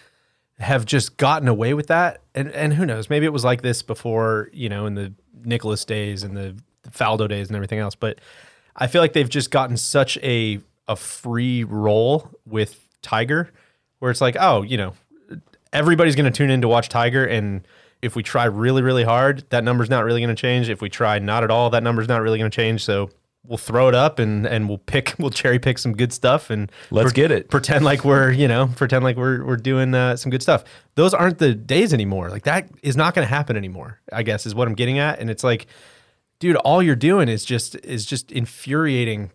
have 0.60 0.86
just 0.86 1.18
gotten 1.18 1.48
away 1.48 1.74
with 1.74 1.88
that, 1.88 2.22
and 2.34 2.50
and 2.52 2.74
who 2.74 2.86
knows, 2.86 3.10
maybe 3.10 3.26
it 3.26 3.34
was 3.34 3.44
like 3.44 3.62
this 3.62 3.82
before, 3.84 4.50
you 4.54 4.70
know, 4.70 4.86
in 4.86 4.96
the 4.96 5.14
Nicklaus 5.44 5.84
days 5.86 6.24
and 6.24 6.36
the, 6.36 6.56
the 6.84 6.92
Faldo 6.92 7.28
days 7.28 7.48
and 7.50 7.56
everything 7.56 7.80
else, 7.80 7.96
but 7.96 8.20
I 8.76 8.88
feel 8.88 9.02
like 9.02 9.14
they've 9.14 9.30
just 9.30 9.52
gotten 9.52 9.78
such 9.78 10.18
a 10.20 10.60
a 10.88 10.96
free 10.96 11.64
roll 11.64 12.30
with 12.46 12.88
Tiger, 13.02 13.50
where 14.00 14.12
it's 14.12 14.22
like, 14.22 14.38
oh, 14.40 14.62
you 14.62 14.78
know, 14.78 14.94
everybody's 15.74 16.16
going 16.16 16.32
to 16.32 16.36
tune 16.36 16.50
in 16.50 16.62
to 16.62 16.68
watch 16.68 16.90
Tiger 16.90 17.26
and 17.26 17.66
if 18.02 18.16
we 18.16 18.24
try 18.24 18.46
really 18.46 18.82
really 18.82 19.04
hard 19.04 19.44
that 19.50 19.64
number's 19.64 19.90
not 19.90 20.04
really 20.06 20.22
going 20.22 20.36
to 20.36 20.40
change. 20.40 20.70
If 20.70 20.82
we 20.82 20.90
try 20.90 21.20
not 21.20 21.44
at 21.44 21.52
all 21.52 21.70
that 21.72 21.84
number's 21.84 22.08
not 22.08 22.22
really 22.22 22.38
going 22.40 22.50
to 22.50 22.56
change. 22.56 22.84
So 22.84 23.10
we'll 23.48 23.58
throw 23.58 23.88
it 23.88 23.96
up 23.96 24.20
and 24.20 24.46
and 24.46 24.68
we'll 24.70 24.78
pick 24.78 25.16
we'll 25.20 25.32
cherry 25.32 25.60
pick 25.60 25.78
some 25.78 25.94
good 25.94 26.14
stuff 26.14 26.50
and 26.50 26.72
Let's 26.92 27.12
get 27.12 27.32
it. 27.32 27.50
pretend 27.50 27.84
like 27.86 28.06
we're 28.06 28.32
you 28.32 28.48
know 28.48 28.70
pretend 28.76 29.04
like 29.04 29.18
we're 29.18 29.44
we're 29.44 29.58
doing 29.58 29.94
uh, 29.94 30.16
some 30.16 30.30
good 30.30 30.42
stuff. 30.42 30.64
Those 30.96 31.14
aren't 31.14 31.40
the 31.40 31.54
days 31.56 31.94
anymore. 31.94 32.30
Like 32.30 32.44
that 32.44 32.70
is 32.84 32.96
not 32.96 33.14
going 33.16 33.28
to 33.28 33.34
happen 33.34 33.56
anymore 33.58 34.00
i 34.14 34.24
guess 34.24 34.46
is 34.46 34.54
what 34.54 34.68
i'm 34.68 34.76
getting 34.76 35.00
at. 35.00 35.20
And 35.20 35.30
it's 35.30 35.44
like 35.44 35.68
dude 36.40 36.56
all 36.58 36.82
you're 36.84 36.96
doing 36.96 37.30
is 37.30 37.46
just 37.46 37.76
is 37.84 38.06
just 38.06 38.32
infuriating 38.32 39.32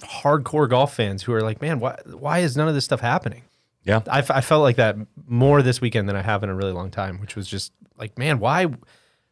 hardcore 0.00 0.68
golf 0.68 0.94
fans 0.94 1.22
who 1.22 1.32
are 1.32 1.40
like 1.42 1.62
man 1.62 1.78
why 1.80 1.96
why 2.06 2.40
is 2.40 2.56
none 2.56 2.68
of 2.68 2.74
this 2.74 2.84
stuff 2.84 3.00
happening 3.00 3.42
yeah. 3.84 4.00
I, 4.10 4.18
f- 4.20 4.30
I 4.30 4.40
felt 4.40 4.62
like 4.62 4.76
that 4.76 4.96
more 5.26 5.62
this 5.62 5.80
weekend 5.80 6.08
than 6.08 6.16
I 6.16 6.22
have 6.22 6.42
in 6.42 6.50
a 6.50 6.54
really 6.54 6.72
long 6.72 6.90
time, 6.90 7.20
which 7.20 7.36
was 7.36 7.48
just 7.48 7.72
like, 7.96 8.18
man, 8.18 8.38
why, 8.38 8.66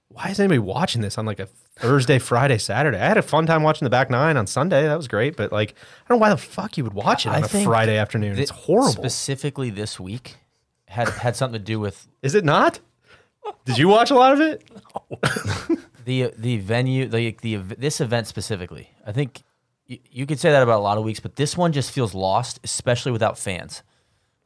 why 0.08 0.28
is 0.30 0.40
anybody 0.40 0.58
watching 0.58 1.02
this 1.02 1.18
on 1.18 1.26
like 1.26 1.38
a 1.38 1.46
Thursday, 1.46 2.18
Friday, 2.18 2.58
Saturday? 2.58 2.98
I 2.98 3.06
had 3.06 3.18
a 3.18 3.22
fun 3.22 3.46
time 3.46 3.62
watching 3.62 3.86
the 3.86 3.90
back 3.90 4.10
nine 4.10 4.36
on 4.36 4.46
Sunday. 4.46 4.82
That 4.84 4.96
was 4.96 5.08
great, 5.08 5.36
but 5.36 5.52
like, 5.52 5.70
I 5.72 6.08
don't 6.08 6.18
know 6.18 6.22
why 6.22 6.30
the 6.30 6.36
fuck 6.36 6.76
you 6.76 6.84
would 6.84 6.94
watch 6.94 7.26
it 7.26 7.30
on 7.30 7.36
I 7.36 7.38
a 7.40 7.48
think 7.48 7.66
Friday 7.66 7.96
afternoon. 7.98 8.38
It's 8.38 8.50
horrible. 8.50 8.92
Specifically 8.92 9.70
this 9.70 10.00
week 10.00 10.36
had 10.86 11.08
had 11.10 11.36
something 11.36 11.60
to 11.60 11.64
do 11.64 11.78
with 11.78 12.08
is 12.22 12.34
it 12.34 12.44
not? 12.44 12.80
Did 13.64 13.78
you 13.78 13.88
watch 13.88 14.10
a 14.10 14.14
lot 14.14 14.32
of 14.32 14.40
it? 14.40 14.64
the 16.04 16.32
the 16.36 16.58
venue, 16.58 17.06
the 17.06 17.36
the 17.42 17.56
this 17.56 18.00
event 18.00 18.26
specifically. 18.26 18.90
I 19.06 19.12
think 19.12 19.42
y- 19.88 20.00
you 20.10 20.26
could 20.26 20.38
say 20.40 20.50
that 20.50 20.62
about 20.62 20.78
a 20.78 20.82
lot 20.82 20.98
of 20.98 21.04
weeks, 21.04 21.20
but 21.20 21.36
this 21.36 21.56
one 21.56 21.72
just 21.72 21.90
feels 21.90 22.14
lost, 22.14 22.60
especially 22.64 23.12
without 23.12 23.38
fans. 23.38 23.82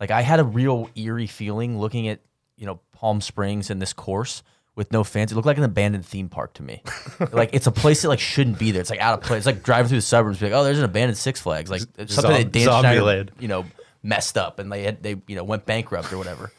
Like 0.03 0.11
I 0.11 0.23
had 0.23 0.41
a 0.41 0.45
real 0.45 0.91
eerie 0.97 1.29
feeling 1.29 1.79
looking 1.79 2.09
at 2.09 2.19
you 2.57 2.67
know 2.67 2.81
Palm 2.91 3.21
Springs 3.21 3.71
and 3.71 3.81
this 3.81 3.93
course 3.93 4.43
with 4.75 4.91
no 4.91 5.05
fans. 5.05 5.31
It 5.31 5.37
looked 5.37 5.47
like 5.47 5.59
an 5.59 5.63
abandoned 5.63 6.05
theme 6.05 6.29
park 6.29 6.55
to 6.55 6.65
me. 6.65 6.83
like 7.33 7.51
it's 7.53 7.69
a 7.69 7.71
place 7.71 8.03
that 8.03 8.09
like 8.09 8.19
shouldn't 8.19 8.59
be 8.59 8.73
there. 8.73 8.81
It's 8.81 8.91
like 8.91 8.99
out 8.99 9.17
of 9.17 9.25
place. 9.25 9.39
It's 9.39 9.47
like 9.47 9.63
driving 9.63 9.91
through 9.91 9.99
the 9.99 10.03
suburbs, 10.03 10.41
be 10.41 10.47
like, 10.47 10.55
oh, 10.55 10.65
there's 10.65 10.81
an 10.81 10.85
abandoned 10.85 11.19
Six 11.19 11.41
Flags. 11.41 11.71
Like 11.71 11.83
it's 11.97 12.17
something 12.17 12.33
Zom- 12.33 12.43
that 12.43 12.51
Dan 12.51 12.81
Schneider, 12.81 13.03
land. 13.03 13.31
you 13.39 13.47
know, 13.47 13.65
messed 14.03 14.37
up 14.37 14.59
and 14.59 14.73
they 14.73 14.83
had 14.83 15.05
they 15.05 15.23
you 15.29 15.37
know 15.37 15.45
went 15.45 15.67
bankrupt 15.67 16.13
or 16.13 16.19
whatever. 16.19 16.51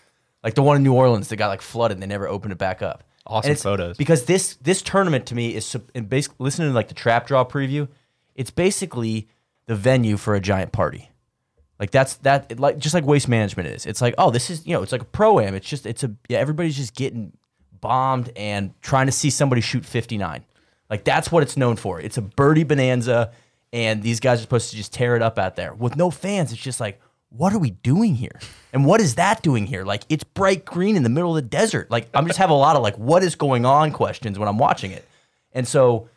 Like 0.42 0.54
the 0.56 0.64
one 0.64 0.78
in 0.78 0.84
New 0.84 0.94
Orleans 0.94 1.28
that 1.28 1.36
got 1.36 1.50
like 1.50 1.62
flooded 1.62 1.98
and 1.98 2.02
they 2.02 2.08
never 2.08 2.30
opened 2.30 2.54
it 2.54 2.58
back 2.58 2.82
up. 2.82 3.04
Awesome 3.28 3.56
photos. 3.56 3.98
because 3.98 4.24
this 4.24 4.56
this 4.62 4.82
tournament 4.82 5.26
to 5.26 5.36
me 5.36 5.54
is 5.54 5.76
and 5.94 6.08
basically 6.08 6.46
listening 6.46 6.70
to 6.70 6.74
like 6.74 6.88
the 6.88 6.94
trap 6.94 7.28
draw 7.28 7.44
preview. 7.44 7.90
It's 8.36 8.52
basically 8.52 9.28
the 9.66 9.76
venue 9.76 10.16
for 10.16 10.34
a 10.34 10.40
giant 10.40 10.72
party. 10.72 11.10
Like 11.80 11.92
that's 11.92 12.16
that 12.18 12.48
it 12.50 12.60
like 12.60 12.78
just 12.78 12.94
like 12.94 13.06
waste 13.06 13.28
management 13.28 13.68
is. 13.68 13.86
It's 13.86 14.02
like 14.02 14.16
oh 14.18 14.32
this 14.32 14.50
is 14.50 14.66
you 14.66 14.74
know 14.74 14.84
it's 14.84 14.92
like 14.92 15.02
a 15.02 15.06
pro 15.06 15.40
am. 15.40 15.56
It's 15.56 15.68
just 15.68 15.86
it's 15.86 16.04
a 16.04 16.14
yeah 16.30 16.38
everybody's 16.38 16.78
just 16.78 16.96
getting 16.96 17.34
bombed 17.82 18.32
and 18.36 18.74
trying 18.82 19.08
to 19.08 19.12
see 19.12 19.30
somebody 19.30 19.62
shoot 19.62 19.86
59. 19.86 20.46
Like 20.90 21.04
that's 21.04 21.32
what 21.32 21.44
it's 21.44 21.58
known 21.58 21.76
for. 21.76 22.00
It's 22.00 22.18
a 22.18 22.22
birdie 22.22 22.64
bonanza 22.64 23.32
and 23.72 24.04
these 24.04 24.20
guys 24.20 24.40
are 24.40 24.44
supposed 24.44 24.70
to 24.70 24.76
just 24.76 24.94
tear 24.94 25.16
it 25.16 25.22
up 25.22 25.40
out 25.40 25.56
there. 25.56 25.74
With 25.74 25.96
no 25.96 26.12
fans 26.12 26.52
it's 26.52 26.62
just 26.62 26.80
like 26.80 27.02
what 27.30 27.52
are 27.52 27.60
we 27.60 27.72
doing 27.72 28.16
here? 28.16 28.40
And 28.72 28.86
what 28.86 29.02
is 29.02 29.16
that 29.16 29.42
doing 29.42 29.66
here? 29.66 29.84
Like 29.84 30.04
it's 30.08 30.24
bright 30.24 30.66
green 30.66 30.96
in 30.96 31.04
the 31.04 31.10
middle 31.10 31.36
of 31.36 31.36
the 31.36 31.50
desert. 31.50 31.90
Like 31.90 32.08
I'm 32.14 32.28
just 32.28 32.38
have 32.38 32.52
a 32.52 32.56
lot 32.56 32.76
of 32.76 32.84
like 32.84 32.96
what 32.98 33.24
is 33.24 33.36
going 33.36 33.66
on 33.66 33.92
questions 33.92 34.38
when 34.38 34.48
I'm 34.48 34.60
watching 34.60 34.92
it. 34.92 35.08
And 35.52 35.68
so 35.68 36.10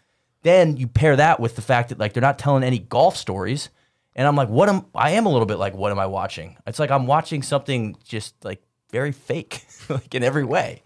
then 0.43 0.77
you 0.77 0.87
pair 0.87 1.17
that 1.17 1.41
with 1.41 1.57
the 1.57 1.63
fact 1.63 1.89
that 1.89 1.99
like 1.99 2.13
they're 2.13 2.21
not 2.21 2.39
telling 2.39 2.63
any 2.63 2.79
golf 2.79 3.17
stories. 3.17 3.71
And 4.17 4.27
I'm 4.27 4.35
like, 4.35 4.49
what 4.49 4.69
am 4.69 4.87
I 4.95 5.11
am 5.13 5.27
a 5.27 5.29
little 5.29 5.47
bit 5.47 5.59
like, 5.59 5.75
what 5.75 5.93
am 5.93 5.99
I 5.99 6.07
watching? 6.07 6.57
It's 6.67 6.79
like 6.79 6.91
I'm 6.91 7.07
watching 7.07 7.43
something 7.43 7.97
just 8.03 8.35
like 8.45 8.63
very 8.91 9.13
fake, 9.13 9.65
like 9.89 10.15
in 10.15 10.25
every 10.25 10.45
way. 10.45 10.83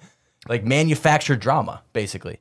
Like 0.49 0.65
manufactured 0.65 1.41
drama, 1.41 1.83
basically. 1.93 2.41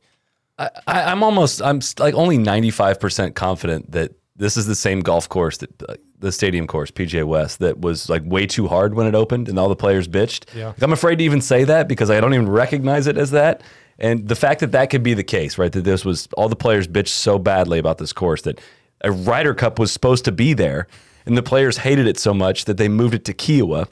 I, 0.57 0.69
I'm 0.87 1.23
almost 1.23 1.61
I'm 1.61 1.79
like 1.99 2.15
only 2.15 2.37
95% 2.37 3.35
confident 3.35 3.91
that 3.91 4.13
this 4.35 4.57
is 4.57 4.65
the 4.65 4.75
same 4.75 5.01
golf 5.01 5.29
course 5.29 5.57
that 5.57 5.83
uh, 5.83 5.95
the 6.17 6.31
stadium 6.31 6.65
course 6.65 6.91
PGA 6.91 7.25
West 7.25 7.59
that 7.59 7.79
was 7.79 8.09
like 8.09 8.23
way 8.25 8.45
too 8.47 8.67
hard 8.67 8.95
when 8.95 9.05
it 9.05 9.15
opened 9.15 9.47
and 9.47 9.59
all 9.59 9.69
the 9.69 9.75
players 9.75 10.07
bitched. 10.07 10.53
Yeah. 10.55 10.67
Like, 10.67 10.81
I'm 10.81 10.93
afraid 10.93 11.17
to 11.17 11.23
even 11.23 11.39
say 11.39 11.65
that 11.65 11.87
because 11.87 12.09
I 12.09 12.19
don't 12.19 12.33
even 12.33 12.49
recognize 12.49 13.05
it 13.05 13.17
as 13.17 13.31
that. 13.31 13.61
And 13.99 14.27
the 14.27 14.35
fact 14.35 14.61
that 14.61 14.71
that 14.71 14.89
could 14.89 15.03
be 15.03 15.13
the 15.13 15.25
case, 15.25 15.57
right? 15.57 15.71
That 15.71 15.83
this 15.83 16.03
was 16.03 16.27
all 16.37 16.49
the 16.49 16.55
players 16.55 16.87
bitched 16.87 17.09
so 17.09 17.37
badly 17.37 17.79
about 17.79 17.97
this 17.97 18.13
course 18.13 18.41
that 18.43 18.59
a 19.01 19.11
Ryder 19.11 19.53
Cup 19.53 19.79
was 19.79 19.91
supposed 19.91 20.25
to 20.25 20.31
be 20.31 20.53
there, 20.53 20.87
and 21.25 21.37
the 21.37 21.43
players 21.43 21.77
hated 21.77 22.07
it 22.07 22.19
so 22.19 22.33
much 22.33 22.65
that 22.65 22.77
they 22.77 22.87
moved 22.87 23.13
it 23.13 23.25
to 23.25 23.33
Kiawah 23.33 23.87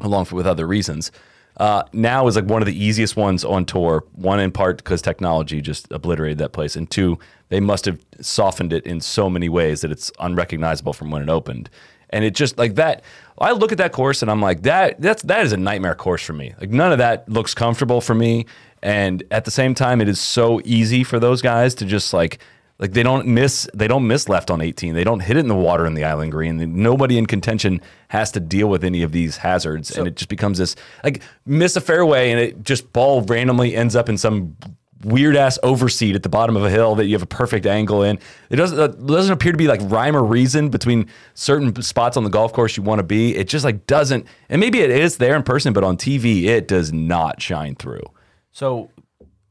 along 0.00 0.26
with 0.32 0.46
other 0.46 0.66
reasons. 0.66 1.12
Uh, 1.56 1.84
now 1.92 2.26
is 2.26 2.34
like 2.34 2.46
one 2.46 2.60
of 2.62 2.66
the 2.66 2.84
easiest 2.84 3.16
ones 3.16 3.44
on 3.44 3.64
tour. 3.64 4.04
One 4.12 4.40
in 4.40 4.50
part 4.50 4.78
because 4.78 5.00
technology 5.00 5.60
just 5.60 5.90
obliterated 5.92 6.38
that 6.38 6.52
place, 6.52 6.74
and 6.74 6.90
two, 6.90 7.18
they 7.48 7.60
must 7.60 7.84
have 7.84 8.00
softened 8.20 8.72
it 8.72 8.84
in 8.84 9.00
so 9.00 9.30
many 9.30 9.48
ways 9.48 9.80
that 9.82 9.92
it's 9.92 10.10
unrecognizable 10.18 10.92
from 10.92 11.10
when 11.10 11.22
it 11.22 11.28
opened. 11.28 11.70
And 12.10 12.24
it 12.24 12.34
just 12.34 12.58
like 12.58 12.74
that. 12.76 13.02
I 13.38 13.52
look 13.52 13.72
at 13.72 13.78
that 13.78 13.92
course 13.92 14.22
and 14.22 14.30
I'm 14.30 14.40
like, 14.40 14.62
that 14.62 15.00
that's 15.00 15.22
that 15.24 15.44
is 15.44 15.52
a 15.52 15.56
nightmare 15.56 15.96
course 15.96 16.22
for 16.22 16.32
me. 16.32 16.54
Like 16.60 16.70
none 16.70 16.92
of 16.92 16.98
that 16.98 17.28
looks 17.28 17.54
comfortable 17.54 18.00
for 18.00 18.14
me. 18.14 18.46
And 18.82 19.24
at 19.30 19.44
the 19.44 19.50
same 19.50 19.74
time, 19.74 20.00
it 20.00 20.08
is 20.08 20.20
so 20.20 20.60
easy 20.64 21.02
for 21.02 21.18
those 21.18 21.42
guys 21.42 21.74
to 21.76 21.84
just 21.84 22.12
like 22.12 22.38
like 22.78 22.92
they 22.92 23.02
don't 23.02 23.26
miss 23.26 23.68
they 23.72 23.86
don't 23.86 24.06
miss 24.06 24.28
left 24.28 24.50
on 24.50 24.60
18. 24.60 24.94
They 24.94 25.04
don't 25.04 25.20
hit 25.20 25.36
it 25.36 25.40
in 25.40 25.48
the 25.48 25.54
water 25.54 25.86
in 25.86 25.94
the 25.94 26.04
island 26.04 26.32
green. 26.32 26.82
Nobody 26.82 27.18
in 27.18 27.26
contention 27.26 27.80
has 28.08 28.32
to 28.32 28.40
deal 28.40 28.68
with 28.68 28.84
any 28.84 29.02
of 29.02 29.12
these 29.12 29.36
hazards, 29.38 29.96
and 29.96 30.08
it 30.08 30.16
just 30.16 30.28
becomes 30.28 30.58
this 30.58 30.74
like 31.02 31.22
miss 31.46 31.76
a 31.76 31.80
fairway 31.80 32.30
and 32.30 32.40
it 32.40 32.64
just 32.64 32.92
ball 32.92 33.22
randomly 33.22 33.76
ends 33.76 33.94
up 33.94 34.08
in 34.08 34.18
some 34.18 34.56
weird 35.04 35.36
ass 35.36 35.58
overseat 35.62 36.14
at 36.14 36.22
the 36.22 36.28
bottom 36.28 36.56
of 36.56 36.64
a 36.64 36.70
hill 36.70 36.94
that 36.94 37.06
you 37.06 37.14
have 37.14 37.22
a 37.22 37.26
perfect 37.26 37.66
angle 37.66 38.02
in. 38.02 38.18
It 38.50 38.56
doesn't 38.56 38.78
it 38.78 39.06
doesn't 39.06 39.32
appear 39.32 39.52
to 39.52 39.58
be 39.58 39.68
like 39.68 39.80
rhyme 39.84 40.16
or 40.16 40.24
reason 40.24 40.68
between 40.70 41.08
certain 41.34 41.80
spots 41.82 42.16
on 42.16 42.24
the 42.24 42.30
golf 42.30 42.52
course 42.52 42.76
you 42.76 42.82
want 42.82 42.98
to 42.98 43.04
be. 43.04 43.36
It 43.36 43.48
just 43.48 43.64
like 43.64 43.86
doesn't. 43.86 44.26
And 44.48 44.60
maybe 44.60 44.80
it 44.80 44.90
is 44.90 45.18
there 45.18 45.36
in 45.36 45.42
person, 45.42 45.72
but 45.72 45.84
on 45.84 45.96
TV 45.96 46.44
it 46.44 46.66
does 46.66 46.92
not 46.92 47.40
shine 47.40 47.76
through. 47.76 48.02
So, 48.50 48.90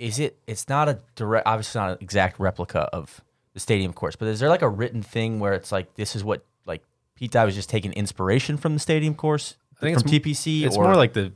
is 0.03 0.19
it? 0.19 0.37
It's 0.47 0.67
not 0.67 0.89
a 0.89 0.99
direct, 1.15 1.47
obviously 1.47 1.79
not 1.79 1.91
an 1.91 1.97
exact 2.01 2.39
replica 2.39 2.81
of 2.91 3.21
the 3.53 3.59
stadium 3.59 3.93
course, 3.93 4.15
but 4.15 4.27
is 4.27 4.39
there 4.39 4.49
like 4.49 4.61
a 4.61 4.67
written 4.69 5.01
thing 5.01 5.39
where 5.39 5.53
it's 5.53 5.71
like 5.71 5.95
this 5.95 6.15
is 6.15 6.23
what 6.23 6.43
like 6.65 6.83
Pete 7.15 7.31
Dye 7.31 7.45
was 7.45 7.55
just 7.55 7.69
taking 7.69 7.93
inspiration 7.93 8.57
from 8.57 8.73
the 8.73 8.79
stadium 8.79 9.15
course 9.15 9.55
I 9.77 9.79
think 9.85 9.99
from 9.99 10.13
it's 10.13 10.25
TPC? 10.25 10.63
It's 10.65 10.75
or, 10.75 10.83
more 10.83 10.95
like 10.95 11.13
the, 11.13 11.31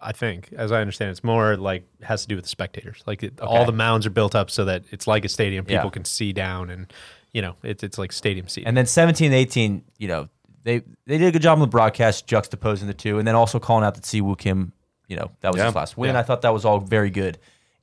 I 0.00 0.12
think, 0.12 0.48
as 0.56 0.72
I 0.72 0.80
understand, 0.80 1.10
it's 1.10 1.22
more 1.24 1.56
like 1.56 1.84
has 2.02 2.22
to 2.22 2.28
do 2.28 2.36
with 2.36 2.44
the 2.44 2.48
spectators. 2.50 3.02
Like 3.06 3.22
it, 3.22 3.38
all 3.40 3.64
the 3.66 3.72
mounds 3.72 4.06
are 4.06 4.10
built 4.10 4.34
up 4.34 4.50
so 4.50 4.64
that 4.64 4.84
it's 4.90 5.06
like 5.06 5.24
a 5.24 5.28
stadium. 5.28 5.64
People 5.66 5.84
Yeah. 5.86 5.90
can 5.90 6.04
see 6.06 6.32
down, 6.32 6.70
and 6.70 6.90
you 7.32 7.42
know, 7.42 7.56
it's 7.62 7.82
it's 7.82 7.98
like 7.98 8.12
stadium 8.12 8.48
seat. 8.48 8.64
And 8.66 8.74
then 8.76 8.86
17 8.86 9.32
18, 9.32 9.84
you 9.98 10.08
know, 10.08 10.28
they 10.64 10.78
they 11.06 11.18
did 11.18 11.28
a 11.28 11.32
good 11.32 11.42
job 11.42 11.56
on 11.56 11.60
the 11.60 11.66
broadcast 11.66 12.26
juxtaposing 12.26 12.86
the 12.86 12.94
two, 12.94 13.18
and 13.18 13.28
then 13.28 13.34
also 13.34 13.58
calling 13.58 13.84
out 13.84 13.94
that 13.96 14.06
Si 14.06 14.20
Woo 14.22 14.36
Kim, 14.36 14.72
you 15.06 15.16
know, 15.16 15.30
that 15.40 15.52
was 15.52 15.58
Yeah. 15.58 15.66
his 15.66 15.74
last 15.74 15.96
win. 15.98 16.14
Yeah. 16.14 16.20
I 16.20 16.22
thought 16.22 16.42
that 16.42 16.52
was 16.54 16.64
all 16.64 16.78
very 16.80 17.10
good, 17.10 17.38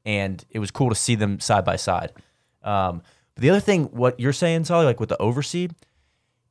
and 0.06 0.44
it 0.50 0.60
was 0.60 0.72
cool 0.72 0.90
to 0.90 0.96
see 0.96 1.16
them 1.16 1.40
side 1.40 1.66
by 1.66 1.76
side. 1.76 2.12
Um, 2.64 3.02
but 3.36 3.42
the 3.42 3.50
other 3.50 3.60
thing, 3.60 3.86
what 3.86 4.20
you're 4.20 4.34
saying, 4.34 4.66
Solly, 4.66 4.86
like 4.86 5.00
with 5.00 5.10
the 5.10 5.18
overseed, 5.18 5.74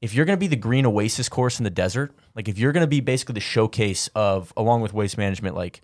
if 0.01 0.15
you're 0.15 0.25
going 0.25 0.37
to 0.37 0.41
be 0.41 0.49
the 0.49 0.57
green 0.57 0.85
oasis 0.85 1.29
course 1.29 1.61
in 1.61 1.65
the 1.65 1.71
desert, 1.71 2.15
like 2.35 2.49
if 2.49 2.59
you're 2.59 2.73
going 2.73 2.83
to 2.83 2.89
be 2.89 3.01
basically 3.01 3.35
the 3.35 3.41
showcase 3.41 4.09
of, 4.15 4.53
along 4.57 4.81
with 4.81 4.93
waste 4.93 5.17
management, 5.17 5.55
like 5.55 5.81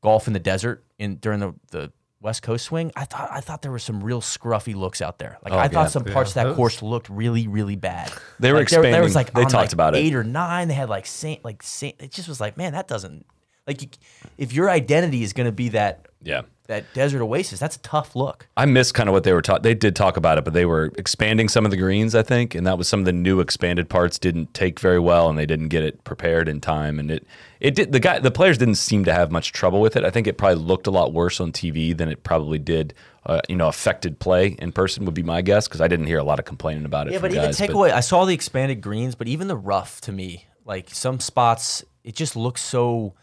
golf 0.00 0.26
in 0.26 0.32
the 0.32 0.38
desert 0.40 0.84
in 0.98 1.16
during 1.16 1.40
the 1.40 1.54
the 1.70 1.92
West 2.20 2.42
Coast 2.42 2.64
swing, 2.64 2.90
I 2.96 3.04
thought 3.04 3.28
I 3.30 3.40
thought 3.40 3.62
there 3.62 3.70
were 3.70 3.78
some 3.78 4.02
real 4.02 4.20
scruffy 4.20 4.74
looks 4.74 5.00
out 5.00 5.18
there. 5.18 5.38
Like 5.44 5.52
I 5.52 5.64
yeah. 5.64 5.68
thought 5.68 5.90
some 5.92 6.04
parts 6.04 6.34
Yeah, 6.34 6.42
of 6.42 6.48
that 6.48 6.56
course 6.56 6.82
looked 6.82 7.08
really 7.08 7.46
really 7.46 7.76
bad. 7.76 8.12
They 8.40 8.52
were 8.52 8.58
like, 8.58 8.70
there, 8.70 8.82
there 8.82 9.02
was 9.02 9.14
like 9.14 9.32
They 9.32 9.42
on, 9.42 9.48
talked 9.48 9.66
like, 9.66 9.72
about 9.72 9.94
it. 9.94 9.98
eight 9.98 10.14
or 10.14 10.24
nine. 10.24 10.66
They 10.66 10.74
had 10.74 10.88
like 10.88 11.06
Saint 11.06 11.44
like 11.44 11.62
Saint. 11.62 11.94
It 12.00 12.10
just 12.10 12.28
was 12.28 12.40
like 12.40 12.56
man, 12.56 12.72
that 12.72 12.88
doesn't 12.88 13.24
like 13.68 13.82
you, 13.82 13.88
if 14.36 14.52
your 14.52 14.68
identity 14.68 15.22
is 15.22 15.32
going 15.32 15.46
to 15.46 15.52
be 15.52 15.68
that 15.70 16.07
Yeah. 16.22 16.42
that 16.66 16.92
desert 16.94 17.22
oasis, 17.22 17.58
that's 17.60 17.76
a 17.76 17.80
tough 17.80 18.14
look. 18.16 18.46
I 18.56 18.66
missed 18.66 18.92
kind 18.92 19.08
of 19.08 19.12
what 19.12 19.24
they 19.24 19.32
were 19.32 19.40
taught. 19.40 19.62
They 19.62 19.74
did 19.74 19.96
talk 19.96 20.16
about 20.16 20.36
it, 20.36 20.44
but 20.44 20.52
they 20.52 20.66
were 20.66 20.92
expanding 20.98 21.48
some 21.48 21.64
of 21.64 21.70
the 21.70 21.76
greens, 21.76 22.14
I 22.14 22.22
think, 22.22 22.54
and 22.54 22.66
that 22.66 22.76
was 22.76 22.88
some 22.88 23.00
of 23.00 23.06
the 23.06 23.12
new 23.12 23.40
expanded 23.40 23.88
parts 23.88 24.18
didn't 24.18 24.52
take 24.52 24.80
very 24.80 24.98
well, 24.98 25.30
and 25.30 25.38
they 25.38 25.46
didn't 25.46 25.68
get 25.68 25.82
it 25.82 26.04
prepared 26.04 26.48
in 26.48 26.60
time. 26.60 26.98
And 26.98 27.10
it, 27.10 27.26
it 27.60 27.74
did. 27.74 27.92
The 27.92 28.00
guy, 28.00 28.18
the 28.18 28.30
players 28.30 28.58
didn't 28.58 28.74
seem 28.74 29.04
to 29.04 29.14
have 29.14 29.30
much 29.30 29.52
trouble 29.52 29.80
with 29.80 29.96
it. 29.96 30.04
I 30.04 30.10
think 30.10 30.26
it 30.26 30.36
probably 30.36 30.62
looked 30.62 30.86
a 30.86 30.90
lot 30.90 31.12
worse 31.12 31.40
on 31.40 31.52
TV 31.52 31.96
than 31.96 32.08
it 32.08 32.22
probably 32.24 32.58
did. 32.58 32.94
Uh, 33.24 33.40
you 33.48 33.56
know, 33.56 33.68
affected 33.68 34.18
play 34.18 34.56
in 34.58 34.72
person 34.72 35.04
would 35.04 35.14
be 35.14 35.22
my 35.22 35.42
guess 35.42 35.68
because 35.68 35.82
I 35.82 35.88
didn't 35.88 36.06
hear 36.06 36.18
a 36.18 36.24
lot 36.24 36.38
of 36.38 36.46
complaining 36.46 36.86
about 36.86 37.08
it. 37.08 37.12
Yeah, 37.12 37.18
but 37.18 37.30
even 37.30 37.44
guys, 37.44 37.60
takeaway, 37.60 37.90
I 37.92 38.00
saw 38.00 38.24
the 38.24 38.32
expanded 38.32 38.80
greens, 38.80 39.14
but 39.14 39.28
even 39.28 39.48
the 39.48 39.56
rough 39.56 40.00
to 40.02 40.12
me, 40.12 40.46
like 40.64 40.88
some 40.90 41.20
spots, 41.20 41.84
it 42.04 42.14
just 42.14 42.36
looks 42.36 42.62
so, 42.62 43.14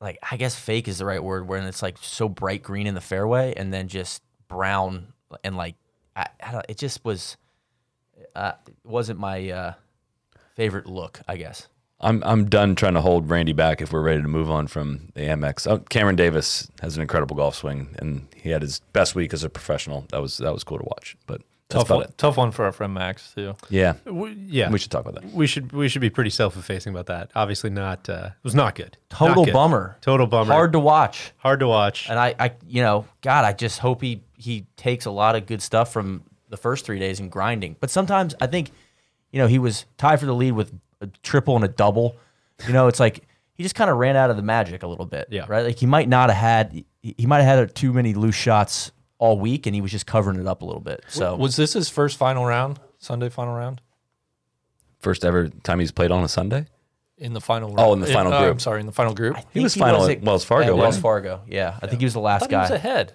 like 0.00 0.18
I 0.28 0.36
guess 0.36 0.54
fake 0.54 0.88
is 0.88 0.98
the 0.98 1.04
right 1.04 1.22
word, 1.22 1.48
where 1.48 1.60
it's 1.60 1.82
like 1.82 1.98
so 2.00 2.28
bright 2.28 2.62
green 2.62 2.86
in 2.86 2.94
the 2.94 3.00
fairway, 3.00 3.54
and 3.56 3.72
then 3.72 3.88
just 3.88 4.22
brown 4.48 5.12
and 5.44 5.56
like 5.56 5.74
I, 6.16 6.26
I 6.42 6.52
don't, 6.52 6.66
it 6.68 6.78
just 6.78 7.04
was, 7.04 7.36
uh, 8.34 8.52
wasn't 8.84 9.20
my 9.20 9.50
uh, 9.50 9.72
favorite 10.56 10.86
look, 10.86 11.20
I 11.28 11.36
guess. 11.36 11.68
I'm 12.00 12.22
I'm 12.24 12.48
done 12.48 12.76
trying 12.76 12.94
to 12.94 13.00
hold 13.00 13.28
Randy 13.28 13.52
back 13.52 13.80
if 13.80 13.92
we're 13.92 14.02
ready 14.02 14.22
to 14.22 14.28
move 14.28 14.50
on 14.50 14.68
from 14.68 15.10
the 15.14 15.22
Amex. 15.22 15.68
Oh, 15.68 15.78
Cameron 15.78 16.14
Davis 16.14 16.70
has 16.80 16.96
an 16.96 17.02
incredible 17.02 17.34
golf 17.34 17.56
swing, 17.56 17.96
and 17.98 18.28
he 18.36 18.50
had 18.50 18.62
his 18.62 18.80
best 18.92 19.16
week 19.16 19.32
as 19.32 19.42
a 19.42 19.50
professional. 19.50 20.06
That 20.10 20.22
was 20.22 20.38
that 20.38 20.52
was 20.52 20.62
cool 20.62 20.78
to 20.78 20.84
watch. 20.84 21.16
But 21.26 21.42
Tough 21.68 21.90
one, 21.90 22.02
it. 22.04 22.16
tough 22.16 22.36
one 22.38 22.50
for 22.50 22.64
our 22.64 22.72
friend 22.72 22.94
Max 22.94 23.32
too. 23.34 23.54
Yeah, 23.68 23.94
We- 24.06 24.32
yeah, 24.46 24.70
we 24.70 24.78
should 24.78 24.90
talk 24.90 25.06
about 25.06 25.20
that. 25.22 25.32
we 25.34 25.46
should 25.46 25.70
we 25.72 25.88
should 25.88 26.00
be 26.00 26.08
pretty 26.08 26.30
self-effacing 26.30 26.94
about 26.94 27.06
that. 27.06 27.30
Obviously, 27.34 27.68
not. 27.68 28.08
Uh, 28.08 28.28
it 28.28 28.44
was 28.44 28.54
not 28.54 28.74
good. 28.74 28.96
Not 29.10 29.18
Total 29.28 29.44
good. 29.44 29.52
bummer. 29.52 29.98
Total 30.00 30.26
bummer. 30.26 30.52
Hard 30.52 30.72
to 30.72 30.78
watch. 30.80 31.32
hard 31.36 31.60
to 31.60 31.68
watch. 31.68 32.08
And 32.08 32.18
I, 32.18 32.34
I, 32.38 32.52
you 32.66 32.80
know, 32.80 33.04
God, 33.20 33.44
I 33.44 33.52
just 33.52 33.80
hope 33.80 34.00
he 34.00 34.22
he 34.38 34.66
takes 34.76 35.04
a 35.04 35.10
lot 35.10 35.36
of 35.36 35.44
good 35.44 35.60
stuff 35.60 35.92
from 35.92 36.22
the 36.48 36.56
first 36.56 36.86
three 36.86 36.98
days 36.98 37.20
and 37.20 37.30
grinding. 37.30 37.76
But 37.78 37.90
sometimes 37.90 38.34
I 38.40 38.46
think, 38.46 38.70
you 39.32 39.38
know, 39.38 39.46
he 39.46 39.58
was 39.58 39.84
tied 39.98 40.20
for 40.20 40.26
the 40.26 40.34
lead 40.34 40.52
with 40.52 40.72
a 41.02 41.08
triple 41.22 41.54
and 41.54 41.64
a 41.66 41.68
double. 41.68 42.16
You 42.66 42.72
know, 42.72 42.88
it's 42.88 42.98
like 42.98 43.24
he 43.52 43.62
just 43.62 43.74
kind 43.74 43.90
of 43.90 43.98
ran 43.98 44.16
out 44.16 44.30
of 44.30 44.36
the 44.36 44.42
magic 44.42 44.82
a 44.82 44.86
little 44.86 45.04
bit. 45.04 45.28
Yeah. 45.30 45.44
Right. 45.46 45.66
Like 45.66 45.78
he 45.78 45.84
might 45.86 46.08
not 46.08 46.30
have 46.30 46.38
had 46.38 46.84
he 47.02 47.26
might 47.26 47.42
have 47.42 47.58
had 47.58 47.74
too 47.74 47.92
many 47.92 48.14
loose 48.14 48.34
shots 48.36 48.90
all 49.18 49.38
week, 49.38 49.66
and 49.66 49.74
he 49.74 49.80
was 49.80 49.90
just 49.90 50.06
covering 50.06 50.38
it 50.40 50.46
up 50.46 50.62
a 50.62 50.64
little 50.64 50.80
bit. 50.80 51.04
So 51.08 51.34
Was 51.36 51.56
this 51.56 51.72
his 51.72 51.88
first 51.88 52.16
final 52.16 52.44
round? 52.46 52.78
Sunday 52.98 53.28
final 53.28 53.54
round 53.54 53.80
First 55.00 55.24
ever 55.24 55.48
time 55.48 55.78
he's 55.78 55.92
played 55.92 56.10
on 56.10 56.24
a 56.24 56.28
Sunday. 56.28 56.66
in 57.16 57.32
the 57.32 57.40
final. 57.40 57.72
Oh, 57.78 57.90
round- 57.90 57.92
in 57.94 58.00
the 58.08 58.12
final 58.12 58.32
uh, 58.32 58.40
group. 58.40 58.52
I'm 58.52 58.58
sorry, 58.58 58.80
in 58.80 58.86
the 58.86 58.92
final 58.92 59.14
group. 59.14 59.36
I 59.36 59.38
I 59.38 59.42
think 59.42 59.62
was 59.62 59.74
final 59.76 60.04
at 60.04 60.10
at- 60.10 60.22
Wells 60.22 60.44
Fargo, 60.44 60.68
at 60.68 60.76
Wells? 60.76 60.98
Fargo. 60.98 61.42
Yeah, 61.46 61.78
I 61.82 61.86
think 61.86 62.00
he 62.00 62.06
was 62.06 62.14
the 62.14 62.20
last 62.20 62.42
thought 62.42 62.50
he 62.50 62.56
was 62.56 62.68
guy. 62.70 62.74
ahead. 62.76 63.12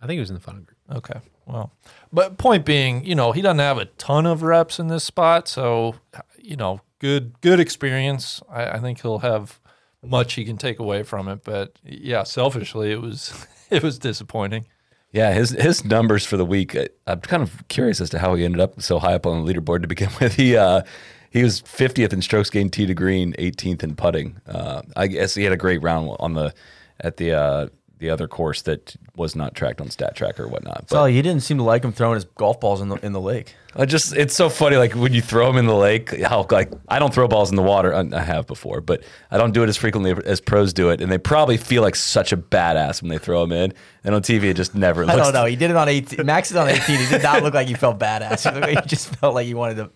I 0.00 0.06
think 0.06 0.16
he 0.16 0.20
was 0.20 0.30
in 0.30 0.34
the 0.34 0.40
final 0.40 0.60
group. 0.62 0.76
Okay. 0.90 1.20
Well, 1.46 1.72
but 2.12 2.36
point 2.38 2.64
being, 2.64 3.04
you 3.04 3.14
know, 3.14 3.32
he 3.32 3.40
doesn't 3.42 3.58
have 3.58 3.78
a 3.78 3.86
ton 3.86 4.26
of 4.26 4.42
reps 4.42 4.78
in 4.78 4.88
this 4.88 5.04
spot, 5.04 5.48
so 5.48 5.94
you 6.38 6.56
know, 6.56 6.80
good 6.98 7.40
good 7.40 7.58
experience. 7.60 8.42
I, 8.50 8.72
I 8.72 8.78
think 8.80 9.00
he'll 9.00 9.18
have 9.20 9.60
much 10.04 10.34
he 10.34 10.44
can 10.44 10.56
take 10.58 10.78
away 10.78 11.02
from 11.04 11.26
it. 11.28 11.42
But 11.44 11.78
yeah, 11.84 12.22
selfishly, 12.24 12.92
it 12.92 13.00
was 13.00 13.46
it 13.70 13.82
was 13.82 13.98
disappointing. 13.98 14.66
Yeah, 15.12 15.32
his 15.34 15.50
his 15.50 15.84
numbers 15.84 16.24
for 16.24 16.38
the 16.38 16.44
week. 16.44 16.74
I, 16.74 16.88
I'm 17.06 17.20
kind 17.20 17.42
of 17.42 17.68
curious 17.68 18.00
as 18.00 18.10
to 18.10 18.18
how 18.18 18.34
he 18.34 18.44
ended 18.44 18.60
up 18.60 18.80
so 18.80 18.98
high 18.98 19.14
up 19.14 19.26
on 19.26 19.44
the 19.44 19.54
leaderboard 19.54 19.82
to 19.82 19.88
begin 19.88 20.08
with. 20.20 20.34
He 20.34 20.56
uh, 20.56 20.82
he 21.30 21.42
was 21.42 21.62
50th 21.62 22.12
in 22.12 22.22
strokes 22.22 22.50
gained 22.50 22.72
tee 22.72 22.86
to 22.86 22.94
green, 22.94 23.32
18th 23.34 23.82
in 23.82 23.94
putting. 23.94 24.40
Uh, 24.46 24.82
I 24.96 25.06
guess 25.06 25.34
he 25.34 25.44
had 25.44 25.52
a 25.52 25.56
great 25.56 25.82
round 25.82 26.16
on 26.18 26.34
the 26.34 26.54
at 27.00 27.18
the 27.18 27.32
uh, 27.32 27.68
the 28.02 28.10
other 28.10 28.26
course 28.26 28.62
that 28.62 28.96
was 29.16 29.36
not 29.36 29.54
tracked 29.54 29.80
on 29.80 29.88
Stat 29.88 30.16
Tracker 30.16 30.42
or 30.42 30.48
whatnot. 30.48 30.88
But 30.88 30.90
So 30.90 31.04
he 31.04 31.22
didn't 31.22 31.42
seem 31.42 31.56
to 31.58 31.62
like 31.62 31.84
him 31.84 31.92
throwing 31.92 32.16
his 32.16 32.24
golf 32.24 32.60
balls 32.60 32.80
in 32.80 32.88
the 32.88 32.96
in 32.96 33.12
the 33.12 33.20
lake. 33.20 33.54
I 33.76 33.86
just 33.86 34.12
it's 34.14 34.34
so 34.34 34.48
funny 34.50 34.76
like 34.76 34.94
when 34.94 35.12
you 35.14 35.22
throw 35.22 35.46
them 35.46 35.56
in 35.56 35.66
the 35.66 35.74
lake 35.74 36.20
how 36.20 36.46
like 36.50 36.72
I 36.88 36.98
don't 36.98 37.14
throw 37.14 37.28
balls 37.28 37.48
in 37.48 37.56
the 37.56 37.62
water 37.62 37.94
I, 37.94 38.04
I 38.12 38.20
have 38.20 38.46
before 38.46 38.82
but 38.82 39.02
I 39.30 39.38
don't 39.38 39.52
do 39.52 39.62
it 39.62 39.68
as 39.70 39.78
frequently 39.78 40.14
as 40.26 40.42
pros 40.42 40.74
do 40.74 40.90
it 40.90 41.00
and 41.00 41.10
they 41.10 41.16
probably 41.16 41.56
feel 41.56 41.80
like 41.80 41.94
such 41.94 42.32
a 42.32 42.36
badass 42.36 43.00
when 43.00 43.08
they 43.08 43.16
throw 43.16 43.40
them 43.40 43.52
in 43.52 43.72
and 44.04 44.14
on 44.14 44.20
TV 44.20 44.44
it 44.44 44.54
just 44.54 44.74
never 44.74 45.04
I 45.04 45.14
looks 45.14 45.18
don't 45.18 45.32
know. 45.32 45.46
He 45.46 45.56
did 45.56 45.70
it 45.70 45.76
on 45.76 45.88
18. 45.88 46.26
Max 46.26 46.50
is 46.50 46.56
on 46.56 46.68
18. 46.68 46.98
He 46.98 47.06
did 47.06 47.22
not 47.22 47.42
look 47.42 47.54
like 47.54 47.68
he 47.68 47.74
felt 47.74 47.98
badass. 47.98 48.52
He, 48.52 48.60
like 48.60 48.82
he 48.82 48.88
just 48.88 49.14
felt 49.16 49.34
like 49.34 49.46
he 49.46 49.54
wanted 49.54 49.76
to 49.76 49.90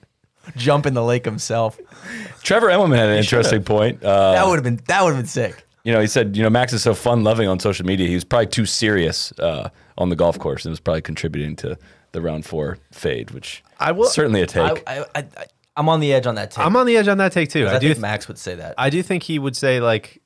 jump 0.57 0.87
in 0.87 0.95
the 0.95 1.03
lake 1.03 1.25
himself. 1.25 1.79
Trevor 2.43 2.69
Immelman 2.69 2.97
had 2.97 3.09
an 3.11 3.19
interesting 3.19 3.65
point 3.65 4.03
uh, 4.03 4.33
That 4.33 4.47
would 4.47 4.55
have 4.55 4.65
been 4.65 4.81
that 4.87 5.03
would 5.03 5.11
have 5.11 5.19
been 5.19 5.27
sick. 5.27 5.66
You 5.87 5.93
know 5.93 6.01
he 6.01 6.07
said 6.07 6.37
you 6.37 6.43
know 6.43 6.51
Max 6.51 6.72
is 6.72 6.82
so 6.82 6.95
fun 6.95 7.22
loving 7.24 7.49
on 7.49 7.59
social 7.61 7.87
media 7.87 8.09
he 8.09 8.14
was 8.14 8.24
probably 8.24 8.47
too 8.49 8.66
serious 8.66 9.32
uh, 9.39 9.70
on 9.97 10.09
the 10.11 10.16
golf 10.16 10.39
course 10.39 10.64
and 10.64 10.72
was 10.72 10.80
probably 10.80 11.03
contributing 11.03 11.57
to 11.57 11.78
the 12.12 12.20
round 12.20 12.45
four 12.45 12.78
fade 12.93 13.30
which 13.30 13.62
I 13.80 13.93
will- 13.93 14.07
certainly 14.09 14.43
a 14.43 14.47
take 14.47 14.82
I, 14.87 15.05
I, 15.14 15.18
I, 15.20 15.47
I'm 15.78 15.89
on 15.91 16.01
the 16.01 16.12
edge 16.14 16.26
on 16.26 16.37
that 16.37 16.51
take. 16.53 16.64
I'm 16.64 16.74
on 16.74 16.87
the 16.87 16.97
edge 16.97 17.07
on 17.07 17.18
that 17.18 17.32
take 17.32 17.51
too. 17.51 17.66
I, 17.66 17.76
I, 17.76 17.78
do. 17.78 17.89
think 17.89 17.97
th- 17.97 18.01
Max 18.01 18.28
would 18.28 18.39
say 18.39 18.55
that. 18.55 18.74
I 18.78 18.89
do 18.89 19.03
think 19.03 19.22
he 19.24 19.39
would 19.39 19.55
say 19.55 19.78
like, 19.78 20.22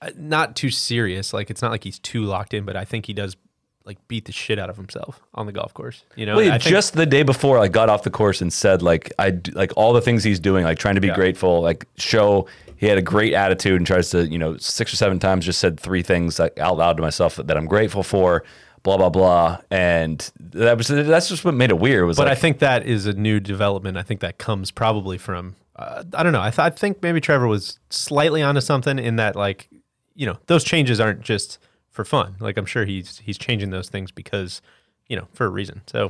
uh, 0.00 0.10
not 0.16 0.54
too 0.54 0.70
serious. 0.70 1.32
Like 1.32 1.50
it's 1.50 1.60
not 1.62 1.72
like 1.72 1.82
he's 1.82 1.98
too 1.98 2.22
locked 2.22 2.54
in, 2.54 2.64
but 2.64 2.76
I 2.76 2.84
think 2.84 3.06
he 3.06 3.12
does 3.12 3.36
like 3.84 3.98
beat 4.06 4.26
the 4.26 4.30
shit 4.32 4.60
out 4.60 4.70
of 4.70 4.76
himself 4.76 5.20
on 5.34 5.46
the 5.46 5.52
golf 5.52 5.74
course. 5.74 6.04
You 6.14 6.26
know, 6.26 6.36
Well, 6.36 6.44
he 6.44 6.50
I 6.52 6.58
think- 6.58 6.70
just 6.70 6.94
the 6.94 7.06
day 7.06 7.24
before, 7.24 7.58
like 7.58 7.72
got 7.72 7.88
off 7.88 8.04
the 8.04 8.10
course 8.10 8.40
and 8.40 8.52
said, 8.52 8.82
like 8.82 9.12
I 9.18 9.36
like 9.52 9.72
all 9.76 9.92
the 9.92 10.00
things 10.00 10.22
he's 10.22 10.38
doing, 10.38 10.62
like 10.64 10.78
trying 10.78 10.94
to 10.94 11.00
be 11.00 11.08
Yeah. 11.08 11.16
grateful, 11.16 11.60
like 11.60 11.84
show 11.96 12.46
he 12.82 12.88
had 12.88 12.98
a 12.98 13.02
great 13.02 13.32
attitude 13.32 13.76
and 13.76 13.86
tries 13.86 14.10
to, 14.10 14.26
you 14.26 14.36
know, 14.36 14.56
six 14.56 14.92
or 14.92 14.96
seven 14.96 15.20
times 15.20 15.44
just 15.44 15.60
said 15.60 15.78
three 15.78 16.02
things 16.02 16.40
like 16.40 16.58
out 16.58 16.78
loud 16.78 16.96
to 16.96 17.00
myself 17.00 17.36
that, 17.36 17.46
that 17.46 17.56
I'm 17.56 17.66
grateful 17.66 18.02
for, 18.02 18.42
blah 18.82 18.96
blah 18.96 19.08
blah, 19.08 19.60
and 19.70 20.32
that 20.40 20.76
was 20.76 20.88
that's 20.88 21.28
just 21.28 21.44
what 21.44 21.54
made 21.54 21.70
it 21.70 21.78
weird. 21.78 22.04
Was 22.06 22.16
But 22.16 22.26
like, 22.26 22.36
I 22.36 22.40
think 22.40 22.58
that 22.58 22.84
is 22.84 23.06
a 23.06 23.12
new 23.12 23.38
development. 23.38 23.96
I 23.96 24.02
think 24.02 24.18
that 24.22 24.38
comes 24.38 24.72
probably 24.72 25.16
from 25.16 25.54
uh, 25.76 26.02
I 26.12 26.24
don't 26.24 26.32
know. 26.32 26.42
I, 26.42 26.50
th- 26.50 26.58
I 26.58 26.70
think 26.70 27.00
maybe 27.04 27.20
Trevor 27.20 27.46
was 27.46 27.78
slightly 27.88 28.42
onto 28.42 28.60
something 28.60 28.98
in 28.98 29.14
that 29.14 29.36
like 29.36 29.68
you 30.16 30.26
know 30.26 30.38
those 30.48 30.64
changes 30.64 30.98
aren't 30.98 31.20
just 31.20 31.58
for 31.88 32.04
fun. 32.04 32.34
Like 32.40 32.56
I'm 32.56 32.66
sure 32.66 32.84
he's 32.84 33.18
he's 33.18 33.38
changing 33.38 33.70
those 33.70 33.90
things 33.90 34.10
because 34.10 34.60
you 35.06 35.14
know 35.14 35.28
for 35.34 35.46
a 35.46 35.50
reason. 35.50 35.82
So 35.86 36.08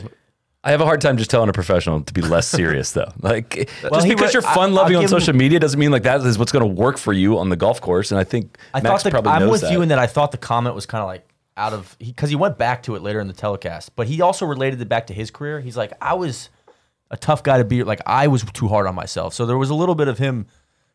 I 0.64 0.70
have 0.70 0.80
a 0.80 0.84
hard 0.84 1.00
time 1.00 1.16
just 1.16 1.30
telling 1.30 1.48
a 1.48 1.52
professional 1.52 2.02
to 2.02 2.12
be 2.12 2.20
less 2.20 2.46
serious 2.46 2.92
though. 2.92 3.12
Like 3.20 3.68
just 3.82 4.08
because 4.08 4.28
re- 4.28 4.30
you're 4.34 4.42
fun 4.42 4.74
loving 4.74 4.96
on 4.96 5.02
him- 5.02 5.08
social 5.08 5.34
media 5.34 5.58
doesn't 5.58 5.78
mean 5.78 5.90
like 5.90 6.04
that 6.04 6.20
is 6.20 6.38
what's 6.38 6.52
going 6.52 6.62
to 6.68 6.82
work 6.82 6.98
for 6.98 7.12
you 7.12 7.38
on 7.38 7.48
the 7.48 7.56
golf 7.56 7.80
course. 7.80 8.10
And 8.10 8.20
I 8.20 8.24
think 8.24 8.58
I 8.72 8.80
Max 8.80 9.02
thought 9.02 9.04
the, 9.04 9.10
probably 9.10 9.32
I'm 9.32 9.48
with 9.48 9.62
that. 9.62 9.72
you 9.72 9.82
in 9.82 9.88
that 9.88 9.98
I 9.98 10.06
thought 10.06 10.30
the 10.30 10.38
comment 10.38 10.74
was 10.74 10.86
kind 10.86 11.02
of 11.02 11.08
like 11.08 11.28
out 11.56 11.72
of 11.72 11.96
because 11.98 12.30
he, 12.30 12.36
went 12.36 12.58
back 12.58 12.82
to 12.84 12.94
it 12.94 13.02
later 13.02 13.20
in 13.20 13.26
the 13.26 13.34
telecast, 13.34 13.94
but 13.96 14.06
he 14.06 14.20
also 14.20 14.46
related 14.46 14.80
it 14.80 14.88
back 14.88 15.08
to 15.08 15.14
his 15.14 15.30
career. 15.30 15.60
He's 15.60 15.76
like, 15.76 15.92
I 16.00 16.14
was 16.14 16.48
a 17.10 17.16
tough 17.16 17.42
guy 17.42 17.58
to 17.58 17.64
be 17.64 17.82
like 17.84 18.00
I 18.06 18.28
was 18.28 18.44
too 18.52 18.68
hard 18.68 18.86
on 18.86 18.94
myself. 18.94 19.34
So 19.34 19.46
there 19.46 19.58
was 19.58 19.70
a 19.70 19.74
little 19.74 19.94
bit 19.94 20.08
of 20.08 20.18
him 20.18 20.46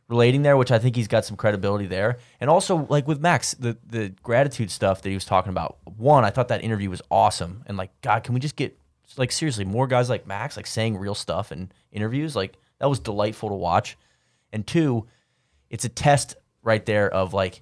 relating 0.08 0.42
there, 0.42 0.58
which 0.58 0.72
I 0.72 0.80
think 0.80 0.96
he's 0.96 1.08
got 1.08 1.26
some 1.26 1.38
credibility 1.38 1.86
there. 1.86 2.18
And 2.40 2.50
also, 2.50 2.88
like 2.90 3.08
with 3.08 3.20
Max, 3.20 3.54
the 3.54 3.78
the 3.86 4.10
gratitude 4.24 4.72
stuff 4.72 5.02
that 5.02 5.10
he 5.10 5.16
was 5.16 5.26
talking 5.26 5.50
about. 5.50 5.78
One, 5.84 6.24
I 6.26 6.30
thought 6.30 6.48
that 6.48 6.64
interview 6.64 6.90
was 6.90 7.02
awesome, 7.12 7.64
and 7.68 7.78
like, 7.78 7.92
God, 8.02 8.24
can 8.24 8.34
we 8.34 8.40
just 8.40 8.56
get 8.56 8.78
like 9.16 9.32
seriously 9.32 9.66
more 9.66 9.88
guys 9.88 10.10
like 10.10 10.28
Max, 10.28 10.58
like 10.58 10.68
saying 10.68 10.98
real 10.98 11.16
stuff 11.16 11.52
in 11.52 11.72
interviews? 11.92 12.36
Like 12.36 12.54
that 12.80 12.90
was 12.90 13.00
delightful 13.00 13.50
to 13.50 13.56
watch. 13.56 13.98
And 14.52 14.66
two, 14.68 15.08
it's 15.70 15.86
a 15.86 15.90
test 15.90 16.36
right 16.64 16.86
there 16.86 17.10
of 17.14 17.34
like 17.34 17.62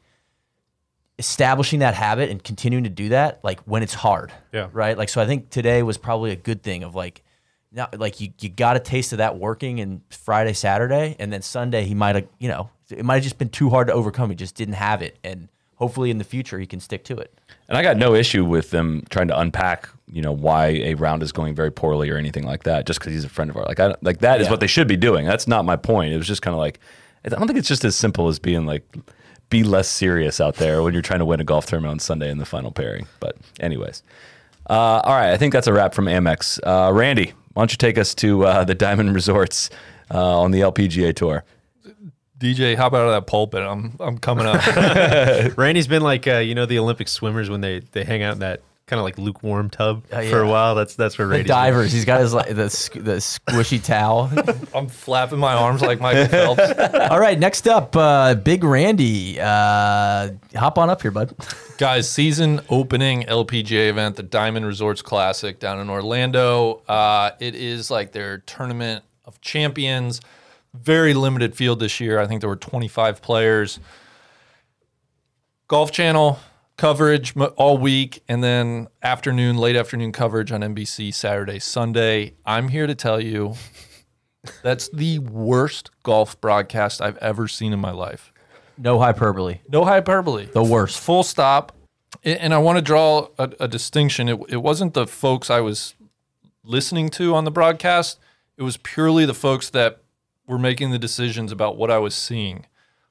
establishing 1.17 1.79
that 1.79 1.93
habit 1.93 2.29
and 2.29 2.43
continuing 2.43 2.83
to 2.83 2.89
do 2.89 3.09
that 3.09 3.39
like 3.41 3.61
when 3.61 3.81
it's 3.83 3.93
hard 3.93 4.33
Yeah. 4.51 4.67
right 4.73 4.97
like 4.97 5.07
so 5.07 5.21
i 5.21 5.25
think 5.25 5.49
today 5.49 5.81
was 5.81 5.97
probably 5.97 6.31
a 6.31 6.35
good 6.35 6.61
thing 6.61 6.83
of 6.83 6.93
like 6.93 7.23
now 7.71 7.87
like 7.97 8.19
you, 8.19 8.33
you 8.41 8.49
got 8.49 8.75
a 8.75 8.81
taste 8.81 9.13
of 9.13 9.19
that 9.19 9.37
working 9.39 9.77
in 9.77 10.01
friday 10.09 10.51
saturday 10.51 11.15
and 11.17 11.31
then 11.31 11.41
sunday 11.41 11.85
he 11.85 11.95
might 11.95 12.15
have 12.15 12.27
you 12.37 12.49
know 12.49 12.69
it 12.89 13.05
might 13.05 13.15
have 13.15 13.23
just 13.23 13.37
been 13.37 13.47
too 13.47 13.69
hard 13.69 13.87
to 13.87 13.93
overcome 13.93 14.29
he 14.29 14.35
just 14.35 14.55
didn't 14.55 14.73
have 14.73 15.01
it 15.01 15.17
and 15.23 15.47
hopefully 15.75 16.11
in 16.11 16.17
the 16.17 16.25
future 16.25 16.59
he 16.59 16.65
can 16.65 16.81
stick 16.81 17.05
to 17.05 17.15
it 17.17 17.33
And 17.69 17.77
I 17.77 17.81
got 17.81 17.95
no 17.95 18.13
issue 18.13 18.43
with 18.43 18.71
them 18.71 19.03
trying 19.09 19.29
to 19.29 19.39
unpack, 19.39 19.87
you 20.11 20.21
know, 20.21 20.31
why 20.31 20.67
a 20.67 20.93
round 20.95 21.23
is 21.23 21.31
going 21.31 21.55
very 21.55 21.71
poorly 21.71 22.09
or 22.09 22.17
anything 22.17 22.43
like 22.45 22.63
that, 22.63 22.85
just 22.85 22.99
because 22.99 23.13
he's 23.13 23.23
a 23.25 23.29
friend 23.29 23.49
of 23.49 23.57
ours. 23.57 23.65
Like, 23.67 23.79
I, 23.79 23.87
don't- 23.89 24.03
like 24.03 24.19
that 24.19 24.39
is 24.41 24.45
Yeah. 24.47 24.51
what 24.51 24.59
they 24.59 24.67
should 24.67 24.87
be 24.87 24.97
doing. 24.97 25.25
That's 25.25 25.47
not 25.47 25.65
my 25.65 25.75
point. 25.75 26.13
It 26.13 26.17
was 26.17 26.27
just 26.27 26.41
kind 26.41 26.53
of 26.53 26.59
like, 26.59 26.79
I 27.25 27.29
don't 27.29 27.47
think 27.47 27.57
it's 27.57 27.67
just 27.67 27.83
as 27.85 27.95
simple 27.95 28.27
as 28.27 28.37
being 28.39 28.65
like, 28.65 28.83
be 29.49 29.63
less 29.63 29.87
serious 29.87 30.39
out 30.39 30.55
there 30.55 30.81
when 30.83 30.93
you're 30.93 31.01
trying 31.01 31.19
to 31.19 31.25
win 31.25 31.39
a 31.39 31.43
golf 31.43 31.65
tournament 31.67 31.91
on 31.91 31.99
Sunday 31.99 32.29
in 32.29 32.37
the 32.37 32.45
final 32.45 32.71
pairing. 32.71 33.07
But, 33.19 33.35
anyways, 33.59 34.03
uh, 34.69 34.73
all 35.03 35.13
right, 35.15 35.31
I 35.31 35.37
think 35.37 35.53
that's 35.53 35.67
a 35.67 35.73
wrap 35.73 35.93
from 35.93 36.05
Amex. 36.05 36.59
Uh, 36.65 36.91
Randy, 36.93 37.33
why 37.53 37.61
don't 37.61 37.71
you 37.71 37.77
take 37.77 37.97
us 37.97 38.13
to 38.15 38.45
uh, 38.45 38.63
the 38.63 38.75
Diamond 38.75 39.13
Resorts 39.15 39.69
uh, 40.13 40.39
on 40.39 40.51
the 40.51 40.61
LPGA 40.61 41.15
tour? 41.15 41.43
DJ, 42.37 42.75
hop 42.75 42.93
out 42.93 43.07
of 43.07 43.11
that 43.11 43.27
pulpit. 43.27 43.61
I'm 43.61 43.95
I'm 43.99 44.17
coming 44.17 44.45
up. 44.45 44.61
Randy's 45.57 45.87
been 45.87 46.01
like 46.01 46.27
uh, 46.27 46.37
you 46.39 46.53
know 46.53 46.65
the 46.65 46.77
Olympic 46.79 47.07
swimmers 47.07 47.49
when 47.49 47.61
they 47.61 47.79
they 47.93 48.03
hang 48.03 48.23
out 48.23 48.33
in 48.33 48.39
that 48.39 48.61
kind 48.87 48.99
of 48.99 49.03
like 49.03 49.17
lukewarm 49.17 49.69
tub 49.69 50.05
Oh, 50.11 50.29
for 50.29 50.41
a 50.41 50.47
while. 50.47 50.75
That's 50.75 50.95
that's 50.95 51.17
where 51.17 51.25
the 51.27 51.31
Randy's 51.31 51.47
been. 51.47 51.55
divers 51.55 51.91
he's 51.91 52.05
got 52.05 52.21
his 52.21 52.33
like 52.33 52.49
the, 52.49 52.53
the 52.55 53.15
squishy 53.17 53.83
towel 53.83 54.29
I'm 54.75 54.87
flapping 54.87 55.39
my 55.39 55.53
arms 55.55 55.81
like 55.81 55.99
Michael 55.99 56.27
Phelps. 56.27 56.61
all 57.11 57.19
right 57.19 57.39
next 57.39 57.67
up 57.67 57.95
uh 57.95 58.35
big 58.35 58.63
randy 58.63 59.39
uh 59.41 60.29
hop 60.55 60.77
on 60.77 60.89
up 60.91 61.01
here 61.01 61.11
bud 61.11 61.33
Guys, 61.77 62.09
season 62.09 62.61
opening 62.69 63.23
LPGA 63.23 63.89
event, 63.89 64.15
the 64.15 64.23
Diamond 64.23 64.65
Resorts 64.65 65.01
Classic 65.01 65.59
down 65.59 65.77
in 65.81 65.89
Orlando. 65.89 66.81
Uh, 66.87 67.31
it 67.41 67.53
is 67.53 67.91
like 67.91 68.13
their 68.13 68.37
tournament 68.37 69.03
of 69.25 69.41
champions. 69.41 70.21
Very 70.73 71.13
limited 71.13 71.53
field 71.53 71.81
this 71.81 71.99
year. 71.99 72.17
I 72.17 72.27
think 72.27 72.39
there 72.39 72.49
were 72.49 72.55
25 72.55 73.21
players. 73.21 73.81
Golf 75.67 75.91
Channel 75.91 76.39
coverage 76.77 77.35
all 77.35 77.77
week, 77.77 78.21
and 78.27 78.43
then 78.43 78.87
afternoon, 79.01 79.57
late 79.57 79.75
afternoon 79.75 80.11
coverage 80.11 80.51
on 80.51 80.61
NBC 80.61 81.13
Saturday, 81.13 81.59
Sunday. 81.59 82.33
I'm 82.45 82.69
here 82.69 82.87
to 82.87 82.95
tell 82.95 83.19
you 83.21 83.55
that's 84.61 84.89
the 84.89 85.19
worst 85.19 85.91
golf 86.03 86.39
broadcast 86.41 87.01
I've 87.01 87.17
ever 87.17 87.47
seen 87.47 87.73
in 87.73 87.79
my 87.79 87.91
life. 87.91 88.31
no 88.77 88.99
hyperbole 88.99 89.59
No 89.69 89.85
hyperbole. 89.85 90.45
the 90.45 90.63
worst 90.63 90.99
Full 90.99 91.23
stop. 91.23 91.71
And 92.23 92.53
I 92.53 92.57
want 92.57 92.77
to 92.77 92.81
draw 92.81 93.27
a, 93.37 93.51
a 93.59 93.67
distinction. 93.67 94.27
It, 94.29 94.39
it 94.49 94.57
wasn't 94.57 94.93
the 94.95 95.05
folks 95.05 95.49
I 95.49 95.59
was 95.61 95.95
listening 96.63 97.09
to 97.11 97.35
on 97.35 97.43
the 97.45 97.51
broadcast, 97.51 98.19
it 98.57 98.63
was 98.63 98.77
purely 98.77 99.25
the 99.25 99.33
folks 99.33 99.69
that 99.71 100.01
were 100.47 100.57
making 100.57 100.91
the 100.91 100.97
decisions 100.99 101.51
about 101.51 101.77
what 101.77 101.91
I 101.91 101.97
was 101.99 102.15
seeing 102.15 102.65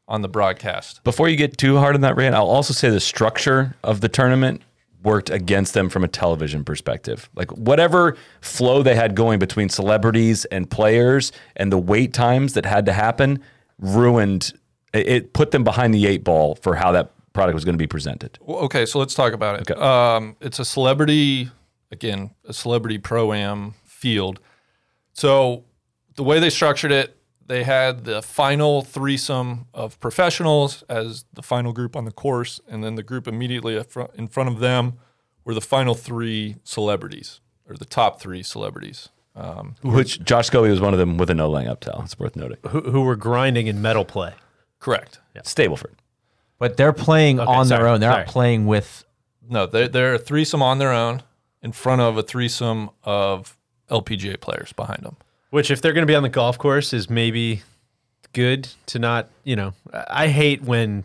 on 0.06 0.22
the 0.22 0.28
broadcast. 0.28 1.02
Before 1.04 1.28
you 1.28 1.36
get 1.36 1.56
too 1.56 1.78
hard 1.78 1.94
on 1.94 2.02
that 2.02 2.16
rant, 2.16 2.34
I'll 2.34 2.48
also 2.48 2.74
say 2.74 2.90
the 2.90 3.00
structure 3.00 3.74
of 3.82 4.00
the 4.00 4.08
tournament 4.08 4.62
worked 5.02 5.30
against 5.30 5.74
them 5.74 5.88
from 5.88 6.02
a 6.02 6.08
television 6.08 6.64
perspective. 6.64 7.28
Like 7.34 7.50
whatever 7.52 8.16
flow 8.40 8.82
they 8.82 8.94
had 8.94 9.14
going 9.14 9.38
between 9.38 9.68
celebrities 9.68 10.46
and 10.46 10.70
players 10.70 11.30
and 11.56 11.70
the 11.70 11.78
wait 11.78 12.14
times 12.14 12.54
that 12.54 12.64
had 12.64 12.86
to 12.86 12.92
happen 12.92 13.42
ruined 13.78 14.52
it 14.94 15.32
put 15.32 15.50
them 15.50 15.64
behind 15.64 15.92
the 15.92 16.06
eight 16.06 16.24
ball 16.24 16.54
for 16.54 16.76
how 16.76 16.92
that 16.92 17.10
product 17.32 17.54
was 17.54 17.64
going 17.64 17.74
to 17.74 17.78
be 17.78 17.86
presented. 17.86 18.38
Okay, 18.48 18.86
so 18.86 18.98
let's 18.98 19.14
talk 19.14 19.32
about 19.32 19.60
it. 19.60 19.76
Um, 19.76 20.36
it's 20.40 20.60
a 20.60 20.64
celebrity, 20.64 21.50
again, 21.90 22.30
a 22.46 22.52
celebrity 22.52 22.98
pro 22.98 23.32
am 23.32 23.74
field. 23.84 24.38
So 25.12 25.64
the 26.14 26.22
way 26.22 26.38
they 26.38 26.50
structured 26.50 26.92
it, 26.92 27.16
they 27.46 27.64
had 27.64 28.04
the 28.04 28.22
final 28.22 28.82
threesome 28.82 29.66
of 29.74 29.98
professionals 30.00 30.82
as 30.88 31.24
the 31.32 31.42
final 31.42 31.72
group 31.72 31.96
on 31.96 32.04
the 32.04 32.10
course, 32.12 32.60
and 32.68 32.82
then 32.82 32.94
the 32.94 33.02
group 33.02 33.26
immediately 33.28 33.76
in 33.76 34.28
front- 34.28 34.48
of 34.48 34.60
them 34.60 34.94
were 35.44 35.54
the 35.54 35.60
final 35.60 35.94
three 35.94 36.56
celebrities, 36.64 37.40
or 37.68 37.76
the 37.76 37.84
top 37.84 38.20
three 38.20 38.42
celebrities. 38.42 39.10
Um, 39.36 39.74
Which 39.82 40.22
Josh 40.22 40.48
Scobee 40.48 40.70
was 40.70 40.80
one 40.80 40.92
of 40.92 40.98
them 40.98 41.18
with 41.18 41.28
a 41.28 41.34
no 41.34 41.50
laying 41.50 41.68
up 41.68 41.80
towel. 41.80 42.02
It's 42.04 42.18
worth 42.18 42.36
noting. 42.36 42.58
who, 42.68 42.80
who 42.80 43.00
were 43.02 43.16
grinding 43.16 43.66
in 43.66 43.82
medal 43.82 44.04
play. 44.04 44.32
Correct. 44.78 45.18
Stableford. 45.42 45.94
But 46.58 46.76
they're 46.76 46.92
playing 46.92 47.40
on 47.40 47.68
their 47.68 47.88
own. 47.88 48.00
They're 48.00 48.12
sorry. 48.12 48.24
not 48.24 48.32
playing 48.32 48.66
with. 48.66 49.04
No, 49.48 49.66
they're, 49.66 49.88
they're 49.88 50.14
a 50.14 50.18
threesome 50.18 50.62
on 50.62 50.78
their 50.78 50.92
own 50.92 51.22
in 51.62 51.72
front 51.72 52.00
of 52.00 52.16
a 52.16 52.22
threesome 52.22 52.90
of 53.02 53.58
LPGA 53.90 54.40
players 54.40 54.72
behind 54.72 55.02
them. 55.02 55.16
Which, 55.54 55.70
if 55.70 55.80
they're 55.80 55.92
going 55.92 56.02
to 56.06 56.10
be 56.10 56.16
on 56.16 56.24
the 56.24 56.28
golf 56.28 56.58
course, 56.58 56.92
is 56.92 57.08
maybe 57.08 57.62
good 58.32 58.68
to 58.86 58.98
not. 58.98 59.28
You 59.44 59.54
know, 59.56 59.72
I 59.92 60.24
I 60.24 60.28
hate 60.28 60.62
when, 60.62 61.04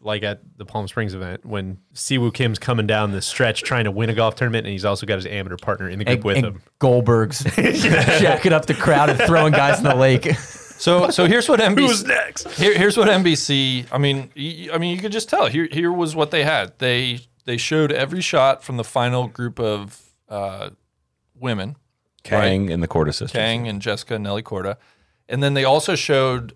like 0.00 0.22
at 0.22 0.40
the 0.56 0.64
Palm 0.64 0.86
Springs 0.86 1.12
event, 1.12 1.44
when 1.44 1.78
Si 1.92 2.16
Woo 2.16 2.30
Kim's 2.30 2.58
coming 2.60 2.86
down 2.86 3.10
the 3.10 3.20
stretch 3.20 3.62
trying 3.64 3.84
to 3.84 3.90
win 3.90 4.08
a 4.08 4.14
golf 4.14 4.36
tournament, 4.36 4.64
and 4.66 4.72
he's 4.72 4.84
also 4.84 5.06
got 5.06 5.16
his 5.16 5.26
amateur 5.26 5.56
partner 5.56 5.88
in 5.88 5.98
the 5.98 6.04
group 6.04 6.16
And, 6.18 6.24
with 6.24 6.36
and 6.36 6.46
him. 6.46 6.62
Goldberg's 6.78 7.42
jacking 7.56 8.52
up 8.52 8.66
the 8.66 8.74
crowd 8.74 9.10
and 9.10 9.18
throwing 9.22 9.52
guys 9.52 9.78
in 9.78 9.84
the 9.84 9.94
lake. 9.96 10.28
So, 10.80 11.10
so 11.10 11.26
here's 11.26 11.46
what 11.46 11.60
NBC. 11.60 11.78
Who's 11.78 12.04
next? 12.06 12.50
Here, 12.52 12.72
here's 12.78 12.96
what 12.96 13.06
NBC. 13.06 13.84
I 13.92 13.98
mean, 13.98 14.30
y- 14.34 14.68
I 14.72 14.78
mean, 14.78 14.96
you 14.96 15.02
could 15.02 15.12
just 15.12 15.28
tell. 15.28 15.46
Here, 15.46 15.68
here 15.70 15.92
was 15.92 16.16
what 16.16 16.30
they 16.30 16.42
had. 16.42 16.72
They 16.78 17.20
they 17.44 17.58
showed 17.58 17.92
every 17.92 18.22
shot 18.22 18.64
from 18.64 18.78
the 18.78 18.84
final 18.84 19.28
group 19.28 19.60
of 19.60 20.00
uh, 20.30 20.70
women, 21.38 21.76
Kang 22.22 22.70
and 22.70 22.82
the 22.82 22.88
Korda 22.88 23.08
sisters. 23.08 23.32
Kang 23.32 23.66
and 23.68 23.80
Jessica 23.80 24.14
and 24.14 24.24
Nelly 24.24 24.42
Korda, 24.42 24.76
and 25.28 25.42
then 25.42 25.54
they 25.54 25.64
also 25.64 25.94
showed 25.94 26.54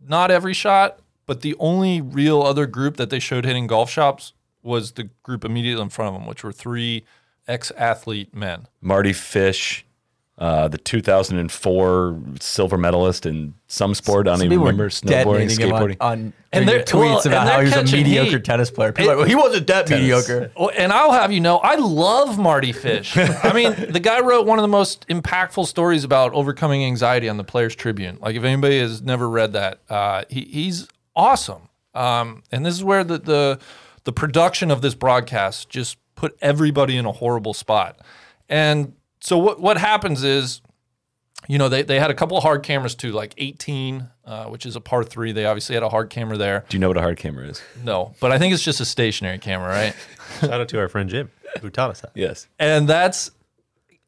not 0.00 0.30
every 0.30 0.54
shot, 0.54 0.98
but 1.26 1.40
the 1.40 1.54
only 1.58 2.00
real 2.00 2.42
other 2.42 2.66
group 2.66 2.96
that 2.96 3.10
they 3.10 3.18
showed 3.18 3.44
hitting 3.44 3.66
golf 3.66 3.90
shops 3.90 4.32
was 4.62 4.92
the 4.92 5.10
group 5.22 5.44
immediately 5.44 5.82
in 5.82 5.88
front 5.88 6.14
of 6.14 6.20
them, 6.20 6.26
which 6.26 6.44
were 6.44 6.52
three 6.52 7.04
ex-athlete 7.48 8.34
men. 8.34 8.66
Mardy 8.80 9.12
Fish, 9.12 9.84
uh, 10.38 10.66
the 10.68 10.78
2004 10.78 12.20
silver 12.40 12.76
medalist 12.78 13.26
in 13.26 13.54
some 13.66 13.94
sport. 13.94 14.26
I 14.26 14.32
don't 14.36 14.44
even 14.44 14.58
remember 14.60 14.88
snowboarding, 14.88 15.48
detonating 15.48 15.60
him 15.60 15.72
on, 15.72 15.80
skateboarding. 15.82 15.96
on 16.00 16.12
And 16.18 16.32
and 16.52 16.68
they're- 16.68 16.82
tweets 16.82 16.94
well, 16.94 17.26
about 17.26 17.48
how 17.48 17.58
he 17.60 17.64
was 17.66 17.92
a 17.92 17.96
mediocre 17.96 18.30
heat. 18.38 18.44
tennis 18.44 18.70
player. 18.70 18.92
People 18.92 19.12
are 19.12 19.16
like, 19.18 19.28
he 19.28 19.34
wasn't 19.34 19.66
that 19.68 19.88
mediocre. 19.90 20.50
Well, 20.58 20.70
and 20.76 20.92
I'll 20.92 21.12
have 21.12 21.32
you 21.32 21.40
know, 21.40 21.58
I 21.58 21.76
love 21.76 22.38
Mardy 22.38 22.72
Fish. 22.72 23.16
I 23.16 23.52
mean, 23.52 23.92
the 23.92 24.00
guy 24.00 24.20
wrote 24.20 24.46
one 24.46 24.58
of 24.58 24.62
the 24.62 24.68
most 24.68 25.06
impactful 25.08 25.66
stories 25.66 26.02
about 26.04 26.32
overcoming 26.32 26.84
anxiety 26.84 27.28
on 27.28 27.36
the 27.36 27.44
Players 27.44 27.74
Tribune. 27.74 28.18
Like, 28.20 28.34
if 28.34 28.42
anybody 28.44 28.78
has 28.80 29.02
never 29.02 29.28
read 29.28 29.52
that, 29.52 29.80
uh, 29.88 30.24
he, 30.28 30.42
he's 30.50 30.88
awesome. 31.14 31.68
Um, 31.94 32.42
and 32.50 32.64
this 32.64 32.74
is 32.74 32.82
where 32.82 33.04
the, 33.04 33.18
the 33.18 33.58
the 34.04 34.12
production 34.12 34.70
of 34.70 34.80
this 34.82 34.94
broadcast 34.94 35.68
just 35.68 35.98
put 36.14 36.36
everybody 36.40 36.96
in 36.96 37.04
a 37.06 37.12
horrible 37.12 37.52
spot. 37.54 38.00
And 38.48 38.94
so 39.22 39.38
what 39.38 39.60
what 39.60 39.78
happens 39.78 40.24
is, 40.24 40.60
you 41.48 41.58
know, 41.58 41.68
they, 41.68 41.82
they 41.82 41.98
had 41.98 42.10
a 42.10 42.14
couple 42.14 42.36
of 42.36 42.42
hard 42.42 42.62
cameras 42.62 42.94
too, 42.94 43.12
like 43.12 43.34
18, 43.38 44.08
uh, 44.24 44.44
which 44.46 44.66
is 44.66 44.76
a 44.76 44.80
par 44.80 45.04
three. 45.04 45.32
They 45.32 45.44
obviously 45.46 45.74
had 45.74 45.82
a 45.82 45.88
hard 45.88 46.10
camera 46.10 46.36
there. 46.36 46.64
Do 46.68 46.76
you 46.76 46.80
know 46.80 46.88
what 46.88 46.96
a 46.96 47.00
hard 47.02 47.16
camera 47.18 47.46
is? 47.46 47.62
No, 47.84 48.14
but 48.20 48.32
I 48.32 48.38
think 48.38 48.52
it's 48.52 48.62
just 48.62 48.80
a 48.80 48.84
stationary 48.84 49.38
camera, 49.38 49.68
right? 49.68 49.94
Shout 50.40 50.60
out 50.60 50.68
to 50.68 50.78
our 50.78 50.88
friend 50.88 51.08
Jim 51.08 51.30
who 51.60 51.70
taught 51.70 51.90
us 51.90 52.00
that. 52.00 52.12
Yes. 52.14 52.48
and 52.58 52.88
that's 52.88 53.30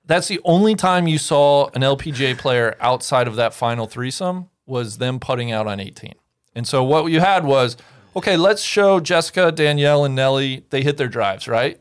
that's 0.06 0.28
the 0.28 0.40
only 0.44 0.74
time 0.74 1.06
you 1.06 1.18
saw 1.18 1.68
an 1.74 1.80
LPGA 1.82 2.36
player 2.36 2.76
outside 2.80 3.26
of 3.26 3.36
that 3.36 3.54
final 3.54 3.86
threesome 3.86 4.50
was 4.66 4.98
them 4.98 5.18
putting 5.18 5.50
out 5.50 5.66
on 5.66 5.80
18. 5.80 6.14
And 6.54 6.66
so 6.66 6.84
what 6.84 7.06
you 7.06 7.20
had 7.20 7.44
was, 7.44 7.76
okay, 8.14 8.36
let's 8.36 8.62
show 8.62 9.00
Jessica, 9.00 9.50
Danielle, 9.50 10.04
and 10.04 10.14
Nelly. 10.14 10.64
They 10.70 10.82
hit 10.82 10.96
their 10.98 11.08
drives, 11.08 11.48
right? 11.48 11.80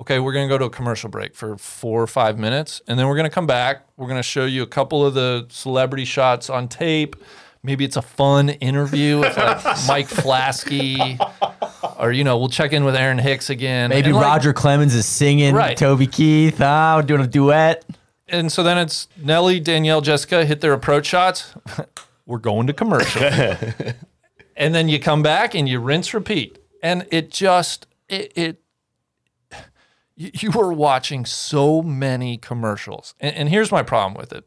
Okay, 0.00 0.18
we're 0.18 0.32
gonna 0.32 0.48
go 0.48 0.58
to 0.58 0.66
a 0.66 0.70
commercial 0.70 1.08
break 1.08 1.34
for 1.34 1.56
four 1.56 2.02
or 2.02 2.06
five 2.06 2.38
minutes, 2.38 2.82
and 2.86 2.98
then 2.98 3.08
we're 3.08 3.16
gonna 3.16 3.30
come 3.30 3.46
back. 3.46 3.86
We're 3.96 4.08
gonna 4.08 4.22
show 4.22 4.44
you 4.44 4.62
a 4.62 4.66
couple 4.66 5.04
of 5.06 5.14
the 5.14 5.46
celebrity 5.48 6.04
shots 6.04 6.50
on 6.50 6.68
tape. 6.68 7.16
Maybe 7.62 7.84
it's 7.84 7.96
a 7.96 8.02
fun 8.02 8.50
interview 8.50 9.18
with 9.20 9.36
like 9.36 9.64
Mike 9.88 10.08
Flaskey, 10.08 11.18
or 11.98 12.12
you 12.12 12.24
know, 12.24 12.36
we'll 12.36 12.50
check 12.50 12.72
in 12.72 12.84
with 12.84 12.94
Aaron 12.94 13.18
Hicks 13.18 13.48
again. 13.50 13.88
Maybe 13.90 14.08
And, 14.10 14.16
like, 14.16 14.24
Roger 14.24 14.52
Clemens 14.52 14.94
is 14.94 15.06
singing 15.06 15.54
Right. 15.54 15.76
Toby 15.76 16.06
Keith. 16.06 16.60
Ah, 16.60 16.96
we're 16.96 17.02
doing 17.02 17.22
a 17.22 17.26
duet. 17.26 17.84
and 18.28 18.52
so 18.52 18.62
then 18.62 18.76
it's 18.78 19.08
Nelly, 19.16 19.58
Danielle, 19.60 20.02
Jessica 20.02 20.44
hit 20.44 20.60
their 20.60 20.74
approach 20.74 21.06
shots. 21.06 21.54
we're 22.26 22.38
going 22.38 22.66
to 22.66 22.72
commercial. 22.74 23.22
and 24.56 24.74
then 24.74 24.88
you 24.88 25.00
come 25.00 25.22
back 25.22 25.54
and 25.54 25.66
you 25.68 25.80
rinse 25.80 26.12
repeat. 26.12 26.58
And 26.82 27.06
it 27.10 27.30
just 27.30 27.86
it, 28.08 28.32
it 28.36 28.60
you, 30.16 30.50
were 30.50 30.72
watching 30.72 31.24
so 31.24 31.82
many 31.82 32.38
commercials. 32.38 33.14
And, 33.20 33.36
and 33.36 33.48
here's 33.48 33.70
my 33.70 33.82
problem 33.82 34.14
with 34.14 34.32
it. 34.32 34.44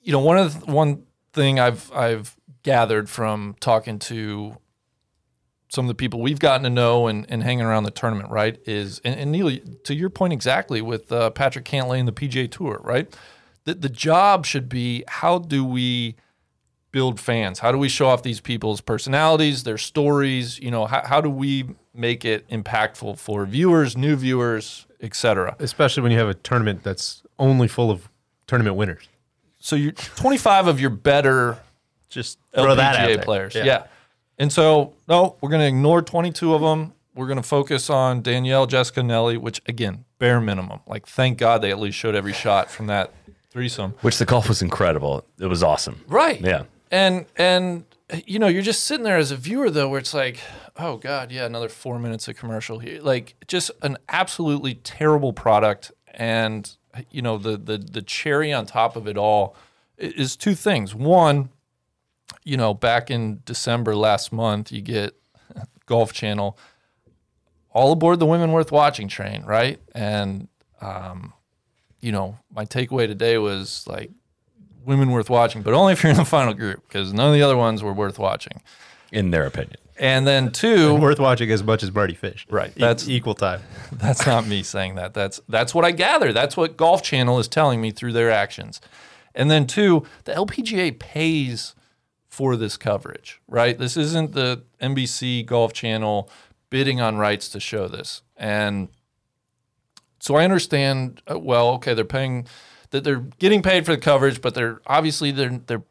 You 0.00 0.12
know, 0.12 0.20
one 0.20 0.38
of 0.38 0.60
the, 0.60 0.72
one 0.72 1.02
thing 1.32 1.58
I've 1.58 1.92
I've 1.92 2.36
gathered 2.62 3.08
from 3.08 3.56
talking 3.60 3.98
to 4.00 4.56
some 5.68 5.84
of 5.84 5.88
the 5.88 5.94
people 5.96 6.20
we've 6.20 6.38
gotten 6.38 6.62
to 6.62 6.70
know 6.70 7.08
and, 7.08 7.26
and 7.28 7.42
hanging 7.42 7.64
around 7.64 7.84
the 7.84 7.90
tournament, 7.90 8.30
right? 8.30 8.58
Is 8.66 9.00
and, 9.04 9.18
and 9.18 9.32
Neil, 9.32 9.58
to 9.84 9.94
your 9.94 10.10
point 10.10 10.32
exactly 10.32 10.80
with 10.80 11.10
uh, 11.10 11.30
Patrick 11.30 11.64
Cantlay 11.64 11.98
and 11.98 12.06
the 12.06 12.12
PGA 12.12 12.50
Tour, 12.50 12.80
right? 12.84 13.12
The 13.64 13.74
the 13.74 13.88
job 13.88 14.46
should 14.46 14.68
be 14.68 15.02
how 15.08 15.38
do 15.38 15.64
we 15.64 16.14
build 16.92 17.18
fans? 17.18 17.58
How 17.58 17.72
do 17.72 17.78
we 17.78 17.88
show 17.88 18.06
off 18.06 18.22
these 18.22 18.40
people's 18.40 18.80
personalities, 18.80 19.64
their 19.64 19.76
stories? 19.76 20.58
You 20.60 20.70
know, 20.70 20.86
how, 20.86 21.02
how 21.04 21.20
do 21.20 21.28
we 21.28 21.64
make 21.96 22.24
it 22.24 22.48
impactful 22.48 23.18
for 23.18 23.44
viewers, 23.46 23.96
new 23.96 24.16
viewers, 24.16 24.86
etc. 25.00 25.56
Especially 25.58 26.02
when 26.02 26.12
you 26.12 26.18
have 26.18 26.28
a 26.28 26.34
tournament 26.34 26.82
that's 26.82 27.22
only 27.38 27.68
full 27.68 27.90
of 27.90 28.08
tournament 28.46 28.76
winners. 28.76 29.08
So 29.58 29.76
you're 29.76 29.92
25 29.92 30.68
of 30.68 30.80
your 30.80 30.90
better 30.90 31.58
Just 32.08 32.38
throw 32.54 32.74
that 32.74 32.96
out 32.96 33.08
LPGA 33.08 33.14
there. 33.16 33.24
players. 33.24 33.54
Yeah. 33.54 33.86
And 34.38 34.52
so, 34.52 34.92
no, 35.08 35.36
we're 35.40 35.48
going 35.50 35.62
to 35.62 35.66
ignore 35.66 36.02
22 36.02 36.54
of 36.54 36.60
them. 36.60 36.92
We're 37.14 37.26
going 37.26 37.38
to 37.38 37.42
focus 37.42 37.88
on 37.88 38.20
Danielle, 38.22 38.66
Jessica, 38.66 39.02
Nelly, 39.02 39.38
which 39.38 39.62
again, 39.66 40.04
bare 40.18 40.40
minimum. 40.40 40.80
Like, 40.86 41.06
thank 41.06 41.38
God 41.38 41.62
they 41.62 41.70
at 41.70 41.78
least 41.78 41.96
showed 41.96 42.14
every 42.14 42.34
shot 42.34 42.70
from 42.70 42.86
that 42.88 43.12
threesome. 43.50 43.94
Which 44.02 44.18
the 44.18 44.26
golf 44.26 44.48
was 44.48 44.60
incredible. 44.60 45.24
It 45.40 45.46
was 45.46 45.62
awesome. 45.62 46.04
Right. 46.06 46.40
Yeah. 46.40 46.64
And, 46.90 47.24
and, 47.36 47.84
you 48.26 48.38
know, 48.38 48.46
you're 48.48 48.62
just 48.62 48.84
sitting 48.84 49.04
there 49.04 49.16
as 49.16 49.30
a 49.30 49.36
viewer, 49.36 49.70
though, 49.70 49.88
where 49.88 49.98
it's 49.98 50.12
like, 50.14 50.40
oh 50.78 50.96
God, 50.96 51.32
yeah, 51.32 51.46
another 51.46 51.68
four 51.68 51.98
minutes 51.98 52.28
of 52.28 52.36
commercial 52.36 52.78
here. 52.78 53.00
Like, 53.00 53.34
just 53.46 53.70
an 53.82 53.96
absolutely 54.08 54.74
terrible 54.74 55.32
product. 55.32 55.92
And, 56.14 56.70
you 57.10 57.22
know, 57.22 57.38
the, 57.38 57.56
the, 57.56 57.78
the 57.78 58.02
cherry 58.02 58.52
on 58.52 58.66
top 58.66 58.96
of 58.96 59.06
it 59.06 59.16
all 59.16 59.56
is 59.98 60.36
two 60.36 60.54
things. 60.54 60.94
One, 60.94 61.50
you 62.44 62.56
know, 62.56 62.74
back 62.74 63.10
in 63.10 63.40
December 63.44 63.94
last 63.94 64.32
month, 64.32 64.70
you 64.70 64.82
get 64.82 65.14
Golf 65.86 66.12
Channel 66.12 66.58
all 67.70 67.92
aboard 67.92 68.18
the 68.18 68.26
Women 68.26 68.52
Worth 68.52 68.72
Watching 68.72 69.08
train, 69.08 69.44
right? 69.44 69.80
And, 69.94 70.48
um, 70.80 71.34
you 72.00 72.12
know, 72.12 72.38
my 72.50 72.64
takeaway 72.64 73.06
today 73.06 73.36
was 73.38 73.84
like 73.86 74.10
women 74.84 75.10
worth 75.10 75.28
watching, 75.28 75.62
but 75.62 75.74
only 75.74 75.92
if 75.92 76.02
you're 76.02 76.10
in 76.10 76.16
the 76.16 76.24
final 76.24 76.54
group 76.54 76.86
because 76.86 77.12
none 77.12 77.26
of 77.26 77.34
the 77.34 77.42
other 77.42 77.56
ones 77.56 77.82
were 77.82 77.92
worth 77.92 78.18
watching. 78.18 78.62
In 79.12 79.30
their 79.30 79.46
opinion. 79.46 79.76
And 79.98 80.26
then 80.26 80.52
two, 80.52 80.94
Worth 81.00 81.18
watching 81.18 81.50
as 81.50 81.62
much 81.62 81.82
as 81.82 81.92
Mardy 81.92 82.14
Fish. 82.14 82.46
Right. 82.50 82.70
E- 82.76 82.80
That's- 82.80 83.08
equal 83.08 83.34
time. 83.34 83.62
that's 83.92 84.26
not 84.26 84.46
me 84.46 84.62
saying 84.62 84.96
that. 84.96 85.14
That's 85.14 85.40
that's 85.48 85.74
what 85.74 85.84
I 85.84 85.90
gather. 85.92 86.32
That's 86.32 86.56
what 86.56 86.76
Golf 86.76 87.02
Channel 87.02 87.38
is 87.38 87.48
telling 87.48 87.80
me 87.80 87.90
through 87.90 88.12
their 88.12 88.30
actions. 88.30 88.80
And 89.34 89.50
then 89.50 89.66
two, 89.66 90.04
the 90.24 90.32
LPGA 90.32 90.98
pays 90.98 91.74
for 92.28 92.56
this 92.56 92.76
coverage, 92.76 93.40
right? 93.48 93.78
This 93.78 93.96
isn't 93.96 94.32
the 94.32 94.64
NBC 94.82 95.44
Golf 95.46 95.72
Channel 95.72 96.28
bidding 96.68 97.00
on 97.00 97.16
rights 97.16 97.48
to 97.50 97.60
show 97.60 97.88
this. 97.88 98.22
And 98.36 98.88
so 100.20 100.34
I 100.36 100.44
understand 100.44 101.22
uh, 101.30 101.38
well, 101.38 101.68
okay, 101.74 101.94
they're 101.94 102.04
paying 102.04 102.46
that 102.90 103.04
they're 103.04 103.24
getting 103.38 103.62
paid 103.62 103.86
for 103.86 103.92
the 103.94 104.00
coverage, 104.00 104.40
but 104.42 104.54
they're 104.54 104.80
obviously 104.86 105.30
they're 105.30 105.60
they're 105.66 105.82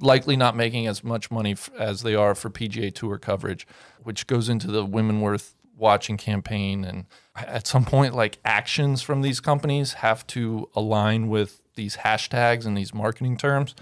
likely 0.00 0.36
not 0.36 0.56
making 0.56 0.86
as 0.86 1.04
much 1.04 1.30
money 1.30 1.52
f- 1.52 1.70
as 1.78 2.02
they 2.02 2.14
are 2.14 2.34
for 2.34 2.50
PGA 2.50 2.92
Tour 2.94 3.18
coverage, 3.18 3.66
which 4.02 4.26
goes 4.26 4.48
into 4.48 4.68
the 4.68 4.84
women 4.84 5.20
worth 5.20 5.54
watching 5.76 6.16
campaign 6.16 6.84
and 6.84 7.06
at 7.34 7.66
some 7.66 7.84
point 7.84 8.14
like 8.14 8.38
actions 8.44 9.02
from 9.02 9.22
these 9.22 9.40
companies 9.40 9.94
have 9.94 10.26
to 10.28 10.68
align 10.74 11.28
with 11.28 11.60
these 11.74 11.96
hashtags 11.98 12.66
and 12.66 12.76
these 12.76 12.94
marketing 12.94 13.36
terms. 13.36 13.74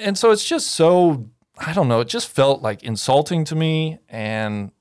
And 0.00 0.18
so 0.18 0.30
it's 0.30 0.46
just 0.46 0.70
so 0.70 1.30
I 1.58 1.72
don't 1.72 1.88
know, 1.88 2.00
it 2.00 2.08
just 2.08 2.28
felt 2.28 2.62
like 2.62 2.82
insulting 2.82 3.44
to 3.46 3.54
me 3.54 3.98
and 4.08 4.72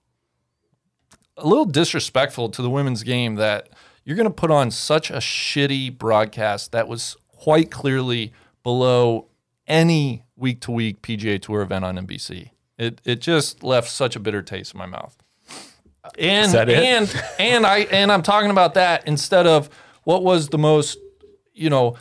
a 1.37 1.47
little 1.47 1.65
disrespectful 1.65 2.49
to 2.49 2.61
the 2.61 2.69
women's 2.69 3.03
game 3.03 3.35
that 3.35 3.69
you're 4.03 4.15
going 4.15 4.27
to 4.27 4.33
put 4.33 4.51
on 4.51 4.71
such 4.71 5.09
a 5.09 5.17
shitty 5.17 5.97
broadcast 5.97 6.71
that 6.71 6.87
was 6.87 7.17
quite 7.27 7.71
clearly 7.71 8.33
below 8.63 9.27
any 9.71 10.23
week 10.35 10.61
to 10.61 10.71
week 10.71 11.01
PGA 11.01 11.41
Tour 11.41 11.61
event 11.61 11.85
on 11.85 11.95
NBC. 11.97 12.51
It 12.77 12.99
it 13.05 13.21
just 13.21 13.63
left 13.63 13.89
such 13.89 14.15
a 14.15 14.19
bitter 14.19 14.41
taste 14.41 14.73
in 14.73 14.77
my 14.79 14.85
mouth. 14.85 15.15
And 16.17 16.51
that 16.53 16.67
it? 16.67 16.83
and 16.83 17.23
and 17.39 17.65
I 17.65 17.79
and 17.91 18.11
I'm 18.11 18.23
talking 18.23 18.49
about 18.51 18.73
that 18.73 19.07
instead 19.07 19.45
of 19.47 19.69
what 20.03 20.23
was 20.23 20.49
the 20.49 20.57
most, 20.57 20.97
you 21.53 21.69
know, 21.69 21.95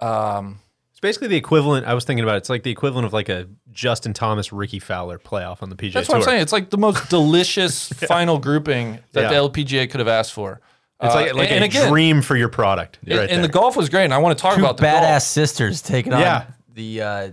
um, 0.00 0.58
It's 0.90 1.00
basically 1.00 1.28
the 1.28 1.36
equivalent. 1.36 1.86
I 1.86 1.94
was 1.94 2.04
thinking 2.04 2.24
about 2.24 2.34
it, 2.34 2.38
it's 2.38 2.50
like 2.50 2.64
the 2.64 2.70
equivalent 2.72 3.06
of 3.06 3.12
like 3.12 3.28
a 3.28 3.48
Justin 3.70 4.12
Thomas, 4.12 4.52
Rickie 4.52 4.80
Fowler 4.80 5.18
playoff 5.18 5.62
on 5.62 5.70
the 5.70 5.76
PGA 5.76 5.92
that's 5.94 6.08
Tour. 6.08 6.18
what 6.18 6.22
I'm 6.26 6.30
saying. 6.32 6.42
It's 6.42 6.52
like 6.52 6.70
the 6.70 6.78
most 6.78 7.08
delicious 7.10 7.88
final 7.92 8.38
grouping 8.38 8.98
that 9.12 9.30
Yeah. 9.32 9.40
the 9.40 9.48
LPGA 9.48 9.88
could 9.90 10.00
have 10.00 10.08
asked 10.08 10.32
for. 10.32 10.60
It's 11.00 11.14
Uh, 11.14 11.18
like, 11.20 11.34
like 11.34 11.50
and 11.52 11.62
a 11.62 11.66
again, 11.66 11.88
dream 11.90 12.22
for 12.22 12.36
your 12.36 12.48
product. 12.48 12.98
and- 13.06 13.10
right 13.18 13.30
and 13.30 13.38
there. 13.38 13.42
the 13.46 13.52
golf 13.52 13.76
was 13.76 13.88
great. 13.88 14.04
And 14.04 14.14
I 14.14 14.18
want 14.18 14.36
to 14.36 14.42
talk 14.42 14.54
Two 14.56 14.60
about 14.62 14.76
the 14.78 14.84
badass 14.84 15.08
golf. 15.10 15.22
sisters 15.22 15.80
taking 15.82 16.12
on 16.12 16.20
Yeah. 16.20 16.44
The 16.74 17.02
uh, 17.02 17.30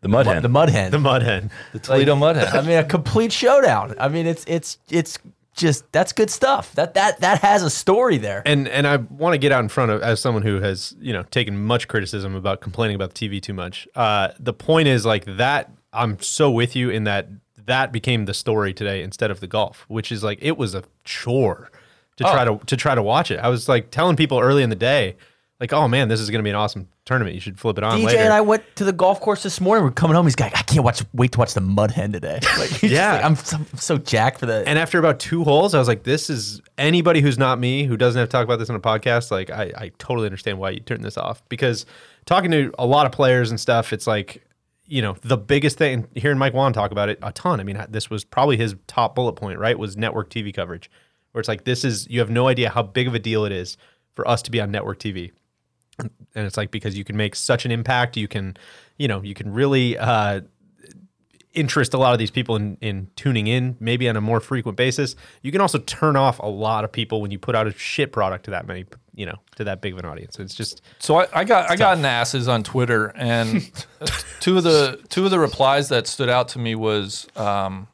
The 0.00 0.08
mud 0.08 0.26
hen. 0.26 0.42
the 0.42 0.48
mud 0.48 0.68
hen. 0.70 0.90
the 0.90 0.98
mud 0.98 1.22
hen. 1.22 1.50
the 1.72 1.78
Toledo 1.78 2.14
Mudhead. 2.16 2.52
I 2.54 2.60
mean, 2.62 2.78
a 2.78 2.84
complete 2.84 3.32
showdown. 3.32 3.94
I 3.98 4.08
mean, 4.08 4.26
it's 4.26 4.44
it's 4.46 4.78
it's 4.90 5.18
just 5.54 5.90
that's 5.92 6.12
good 6.12 6.30
stuff. 6.30 6.72
That 6.74 6.94
that 6.94 7.20
that 7.20 7.40
has 7.40 7.62
a 7.62 7.70
story 7.70 8.16
there. 8.18 8.42
And 8.46 8.68
and 8.68 8.86
I 8.86 8.96
want 8.96 9.34
to 9.34 9.38
get 9.38 9.52
out 9.52 9.62
in 9.62 9.68
front 9.68 9.90
of 9.90 10.02
as 10.02 10.20
someone 10.20 10.42
who 10.42 10.60
has 10.60 10.94
you 11.00 11.12
know 11.12 11.24
taken 11.24 11.64
much 11.64 11.88
criticism 11.88 12.34
about 12.34 12.60
complaining 12.60 12.94
about 12.94 13.14
the 13.14 13.28
TV 13.28 13.42
too 13.42 13.54
much. 13.54 13.86
Uh, 13.94 14.28
the 14.38 14.52
point 14.52 14.88
is 14.88 15.04
like 15.04 15.24
that. 15.36 15.70
I'm 15.92 16.20
so 16.20 16.50
with 16.50 16.76
you 16.76 16.90
in 16.90 17.04
that 17.04 17.28
that 17.66 17.92
became 17.92 18.24
the 18.24 18.34
story 18.34 18.72
today 18.72 19.02
instead 19.02 19.30
of 19.30 19.40
the 19.40 19.46
golf, 19.46 19.84
which 19.88 20.12
is 20.12 20.22
like 20.22 20.38
it 20.40 20.56
was 20.56 20.74
a 20.74 20.84
chore 21.04 21.70
to 22.16 22.24
try 22.24 22.44
to 22.44 22.58
to 22.66 22.76
try 22.76 22.94
to 22.94 23.02
watch 23.02 23.30
it. 23.30 23.38
I 23.38 23.48
was 23.48 23.68
like 23.68 23.90
telling 23.90 24.16
people 24.16 24.38
early 24.38 24.62
in 24.62 24.70
the 24.70 24.76
day, 24.76 25.16
like, 25.60 25.72
oh 25.72 25.88
man, 25.88 26.08
this 26.08 26.20
is 26.20 26.30
going 26.30 26.38
to 26.38 26.44
be 26.44 26.50
an 26.50 26.56
awesome 26.56 26.88
tournament. 27.04 27.34
You 27.34 27.40
should 27.40 27.58
flip 27.58 27.78
it 27.78 27.84
on 27.84 27.98
DJ 27.98 28.04
later. 28.04 28.18
and 28.20 28.32
I 28.32 28.40
went 28.40 28.62
to 28.76 28.84
the 28.84 28.92
golf 28.92 29.20
course 29.20 29.42
this 29.42 29.60
morning. 29.60 29.84
We're 29.84 29.90
coming 29.90 30.14
home. 30.14 30.26
He's 30.26 30.38
like, 30.38 30.56
I 30.56 30.62
can't 30.62 30.84
watch. 30.84 31.02
Wait 31.12 31.32
to 31.32 31.38
watch 31.38 31.54
the 31.54 31.60
mud 31.60 31.90
hen 31.90 32.12
today. 32.12 32.38
Like, 32.58 32.82
Yeah. 32.82 33.14
like, 33.14 33.24
I'm, 33.24 33.36
so, 33.36 33.56
I'm 33.56 33.66
so 33.78 33.98
jacked 33.98 34.38
for 34.38 34.46
that. 34.46 34.66
And 34.68 34.78
after 34.78 34.98
about 34.98 35.18
two 35.18 35.42
holes, 35.44 35.74
I 35.74 35.78
was 35.78 35.88
like, 35.88 36.04
this 36.04 36.30
is 36.30 36.60
anybody 36.76 37.20
who's 37.20 37.38
not 37.38 37.58
me, 37.58 37.84
who 37.84 37.96
doesn't 37.96 38.18
have 38.18 38.28
to 38.28 38.32
talk 38.32 38.44
about 38.44 38.58
this 38.60 38.70
on 38.70 38.76
a 38.76 38.80
podcast. 38.80 39.30
Like, 39.30 39.50
I, 39.50 39.72
I 39.76 39.90
totally 39.98 40.26
understand 40.26 40.58
why 40.58 40.70
you 40.70 40.80
turn 40.80 41.02
this 41.02 41.16
off 41.16 41.42
because 41.48 41.86
talking 42.24 42.50
to 42.52 42.72
a 42.78 42.86
lot 42.86 43.06
of 43.06 43.12
players 43.12 43.50
and 43.50 43.58
stuff, 43.58 43.92
it's 43.92 44.06
like, 44.06 44.44
you 44.86 45.02
know, 45.02 45.16
the 45.22 45.36
biggest 45.36 45.76
thing 45.76 46.06
hearing 46.14 46.38
Mike 46.38 46.54
Whan 46.54 46.72
talk 46.72 46.92
about 46.92 47.08
it 47.08 47.18
a 47.22 47.32
ton. 47.32 47.60
I 47.60 47.64
mean, 47.64 47.84
this 47.88 48.08
was 48.08 48.24
probably 48.24 48.56
his 48.56 48.74
top 48.86 49.14
bullet 49.14 49.34
point, 49.34 49.58
right? 49.58 49.78
Was 49.78 49.96
network 49.96 50.30
TV 50.30 50.54
coverage, 50.54 50.88
where 51.32 51.40
it's 51.40 51.48
like, 51.48 51.64
this 51.64 51.84
is, 51.84 52.06
you 52.08 52.20
have 52.20 52.30
no 52.30 52.46
idea 52.48 52.70
how 52.70 52.82
big 52.84 53.06
of 53.08 53.14
a 53.14 53.18
deal 53.18 53.44
it 53.44 53.52
is 53.52 53.76
for 54.14 54.26
us 54.26 54.40
to 54.42 54.50
be 54.50 54.60
on 54.60 54.70
network 54.70 54.98
TV 54.98 55.32
and 55.98 56.46
it's 56.46 56.56
like 56.56 56.70
because 56.70 56.96
you 56.96 57.04
can 57.04 57.16
make 57.16 57.34
such 57.34 57.64
an 57.64 57.70
impact 57.70 58.16
you 58.16 58.28
can 58.28 58.56
you 58.96 59.08
know 59.08 59.22
you 59.22 59.34
can 59.34 59.52
really 59.52 59.96
uh 59.98 60.40
interest 61.54 61.94
a 61.94 61.98
lot 61.98 62.12
of 62.12 62.18
these 62.18 62.30
people 62.30 62.56
in 62.56 62.76
in 62.80 63.10
tuning 63.16 63.46
in 63.46 63.76
maybe 63.80 64.08
on 64.08 64.16
a 64.16 64.20
more 64.20 64.40
frequent 64.40 64.76
basis. 64.76 65.16
You 65.42 65.50
can 65.50 65.60
also 65.60 65.78
turn 65.78 66.16
off 66.16 66.38
a 66.38 66.46
lot 66.46 66.84
of 66.84 66.92
people 66.92 67.20
when 67.20 67.30
you 67.30 67.38
put 67.38 67.54
out 67.54 67.66
a 67.66 67.72
shit 67.72 68.12
product 68.12 68.44
to 68.44 68.50
that 68.52 68.66
many 68.66 68.86
you 69.14 69.26
know 69.26 69.36
to 69.56 69.64
that 69.64 69.80
big 69.80 69.92
of 69.92 69.98
an 69.98 70.04
audience. 70.04 70.38
It's 70.38 70.54
just 70.54 70.82
So 70.98 71.16
I, 71.16 71.26
I 71.32 71.44
got 71.44 71.70
I 71.70 71.76
got 71.76 71.98
asses 71.98 72.48
on 72.48 72.62
Twitter, 72.62 73.08
and 73.16 73.70
two 74.40 74.56
of 74.56 74.64
the 74.64 75.00
two 75.08 75.24
of 75.24 75.30
the 75.30 75.38
replies 75.38 75.88
that 75.88 76.06
stood 76.06 76.28
out 76.28 76.48
to 76.50 76.58
me 76.58 76.74
was 76.74 77.26
um, 77.36 77.88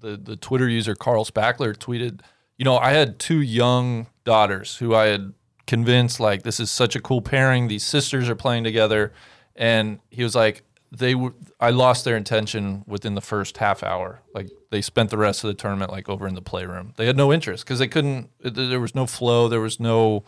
the 0.00 0.16
the 0.16 0.36
Twitter 0.36 0.68
user 0.68 0.94
Carl 0.94 1.24
Spackler 1.24 1.76
tweeted, 1.76 2.20
you 2.56 2.64
know, 2.64 2.76
I 2.76 2.92
had 2.92 3.18
two 3.18 3.40
young 3.40 4.06
daughters 4.24 4.76
who 4.76 4.94
I 4.94 5.06
had 5.06 5.34
convinced 5.66 6.20
like 6.20 6.42
this 6.42 6.60
is 6.60 6.70
such 6.70 6.96
a 6.96 7.00
cool 7.00 7.22
pairing. 7.22 7.68
These 7.68 7.84
sisters 7.84 8.28
are 8.28 8.34
playing 8.34 8.64
together, 8.64 9.12
and 9.56 10.00
he 10.10 10.22
was 10.22 10.34
like, 10.34 10.62
they 10.90 11.14
were. 11.14 11.34
I 11.60 11.70
lost 11.70 12.04
their 12.04 12.16
intention 12.16 12.84
within 12.86 13.14
the 13.14 13.20
first 13.20 13.58
half 13.58 13.82
hour. 13.82 14.20
Like 14.34 14.50
they 14.70 14.80
spent 14.80 15.10
the 15.10 15.18
rest 15.18 15.42
of 15.44 15.48
the 15.48 15.54
tournament 15.54 15.90
like 15.90 16.08
over 16.08 16.26
in 16.26 16.34
the 16.34 16.42
playroom. 16.42 16.92
They 16.96 17.06
had 17.06 17.16
no 17.16 17.32
interest 17.32 17.64
because 17.64 17.78
they 17.78 17.88
couldn't. 17.88 18.30
There 18.40 18.80
was 18.80 18.94
no 18.94 19.06
flow. 19.06 19.48
There 19.48 19.60
was 19.60 19.80
no 19.80 20.24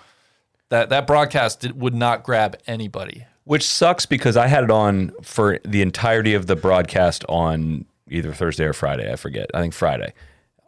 that 0.68 0.88
that 0.90 1.06
broadcast 1.06 1.60
did, 1.60 1.80
would 1.80 1.94
not 1.94 2.22
grab 2.22 2.58
anybody. 2.66 3.26
Which 3.44 3.64
sucks 3.64 4.06
because 4.06 4.36
I 4.36 4.48
had 4.48 4.64
it 4.64 4.70
on 4.70 5.12
for 5.22 5.58
the 5.64 5.82
entirety 5.82 6.34
of 6.34 6.46
the 6.46 6.56
broadcast 6.56 7.24
on 7.28 7.84
either 8.08 8.32
Thursday 8.32 8.64
or 8.64 8.72
Friday. 8.72 9.10
I 9.10 9.16
forget. 9.16 9.50
I 9.54 9.60
think 9.60 9.74
Friday. 9.74 10.12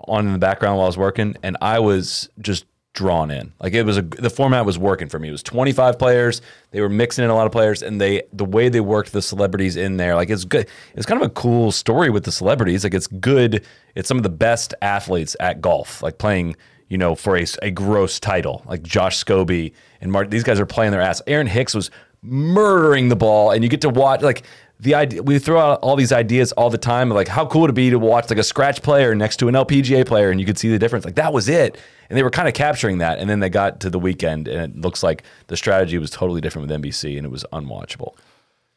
On 0.06 0.26
in 0.26 0.32
the 0.32 0.38
background 0.38 0.76
while 0.76 0.84
I 0.84 0.88
was 0.88 0.96
working, 0.96 1.36
and 1.42 1.56
I 1.60 1.80
was 1.80 2.30
just 2.40 2.66
drawn 2.98 3.30
in. 3.30 3.52
Like 3.60 3.74
it 3.74 3.84
was 3.84 3.96
a 3.96 4.02
the 4.02 4.28
format 4.28 4.66
was 4.66 4.76
working 4.76 5.08
for 5.08 5.20
me. 5.20 5.28
It 5.28 5.32
was 5.32 5.42
25 5.44 6.00
players. 6.00 6.42
They 6.72 6.80
were 6.80 6.88
mixing 6.88 7.24
in 7.24 7.30
a 7.30 7.34
lot 7.34 7.46
of 7.46 7.52
players, 7.52 7.80
and 7.80 8.00
they 8.00 8.24
the 8.32 8.44
way 8.44 8.68
they 8.68 8.80
worked 8.80 9.12
the 9.12 9.22
celebrities 9.22 9.76
in 9.76 9.98
there, 9.98 10.16
like 10.16 10.30
it's 10.30 10.44
good. 10.44 10.68
It's 10.96 11.06
kind 11.06 11.22
of 11.22 11.26
a 11.28 11.32
cool 11.32 11.70
story 11.70 12.10
with 12.10 12.24
the 12.24 12.32
celebrities. 12.32 12.82
Like 12.82 12.94
it's 12.94 13.06
good. 13.06 13.64
It's 13.94 14.08
some 14.08 14.16
of 14.16 14.24
the 14.24 14.30
best 14.30 14.74
athletes 14.82 15.36
at 15.38 15.60
golf, 15.60 16.02
like 16.02 16.18
playing. 16.18 16.56
You 16.90 16.96
know, 16.96 17.14
for 17.14 17.36
a, 17.36 17.44
a 17.60 17.70
gross 17.70 18.18
title, 18.18 18.62
like 18.66 18.82
Josh 18.82 19.22
Scobee 19.22 19.74
and 20.00 20.10
Mark, 20.10 20.30
these 20.30 20.42
guys 20.42 20.58
are 20.58 20.64
playing 20.64 20.92
their 20.92 21.02
ass. 21.02 21.20
Aaron 21.26 21.46
Hicks 21.46 21.74
was 21.74 21.90
murdering 22.22 23.10
the 23.10 23.16
ball, 23.16 23.50
and 23.50 23.62
you 23.62 23.68
get 23.68 23.82
to 23.82 23.90
watch 23.90 24.22
like 24.22 24.42
the 24.80 24.94
idea. 24.94 25.22
We 25.22 25.38
throw 25.38 25.58
out 25.58 25.80
all 25.80 25.96
these 25.96 26.12
ideas 26.12 26.52
all 26.52 26.70
the 26.70 26.78
time, 26.78 27.10
of 27.10 27.16
like 27.16 27.28
how 27.28 27.46
cool 27.46 27.62
would 27.62 27.70
it 27.70 27.74
be 27.74 27.90
to 27.90 27.98
watch 27.98 28.30
like 28.30 28.38
a 28.38 28.44
scratch 28.44 28.82
player 28.82 29.14
next 29.14 29.38
to 29.38 29.48
an 29.48 29.54
LPGA 29.54 30.06
player, 30.06 30.30
and 30.30 30.38
you 30.40 30.46
could 30.46 30.58
see 30.58 30.68
the 30.68 30.78
difference. 30.78 31.04
Like 31.04 31.16
that 31.16 31.32
was 31.32 31.48
it, 31.48 31.78
and 32.08 32.16
they 32.16 32.22
were 32.22 32.30
kind 32.30 32.48
of 32.48 32.54
capturing 32.54 32.98
that. 32.98 33.18
And 33.18 33.28
then 33.28 33.40
they 33.40 33.48
got 33.48 33.80
to 33.80 33.90
the 33.90 33.98
weekend, 33.98 34.46
and 34.48 34.74
it 34.76 34.80
looks 34.80 35.02
like 35.02 35.24
the 35.48 35.56
strategy 35.56 35.98
was 35.98 36.10
totally 36.10 36.40
different 36.40 36.68
with 36.68 36.80
NBC, 36.82 37.16
and 37.16 37.26
it 37.26 37.30
was 37.30 37.44
unwatchable. 37.52 38.14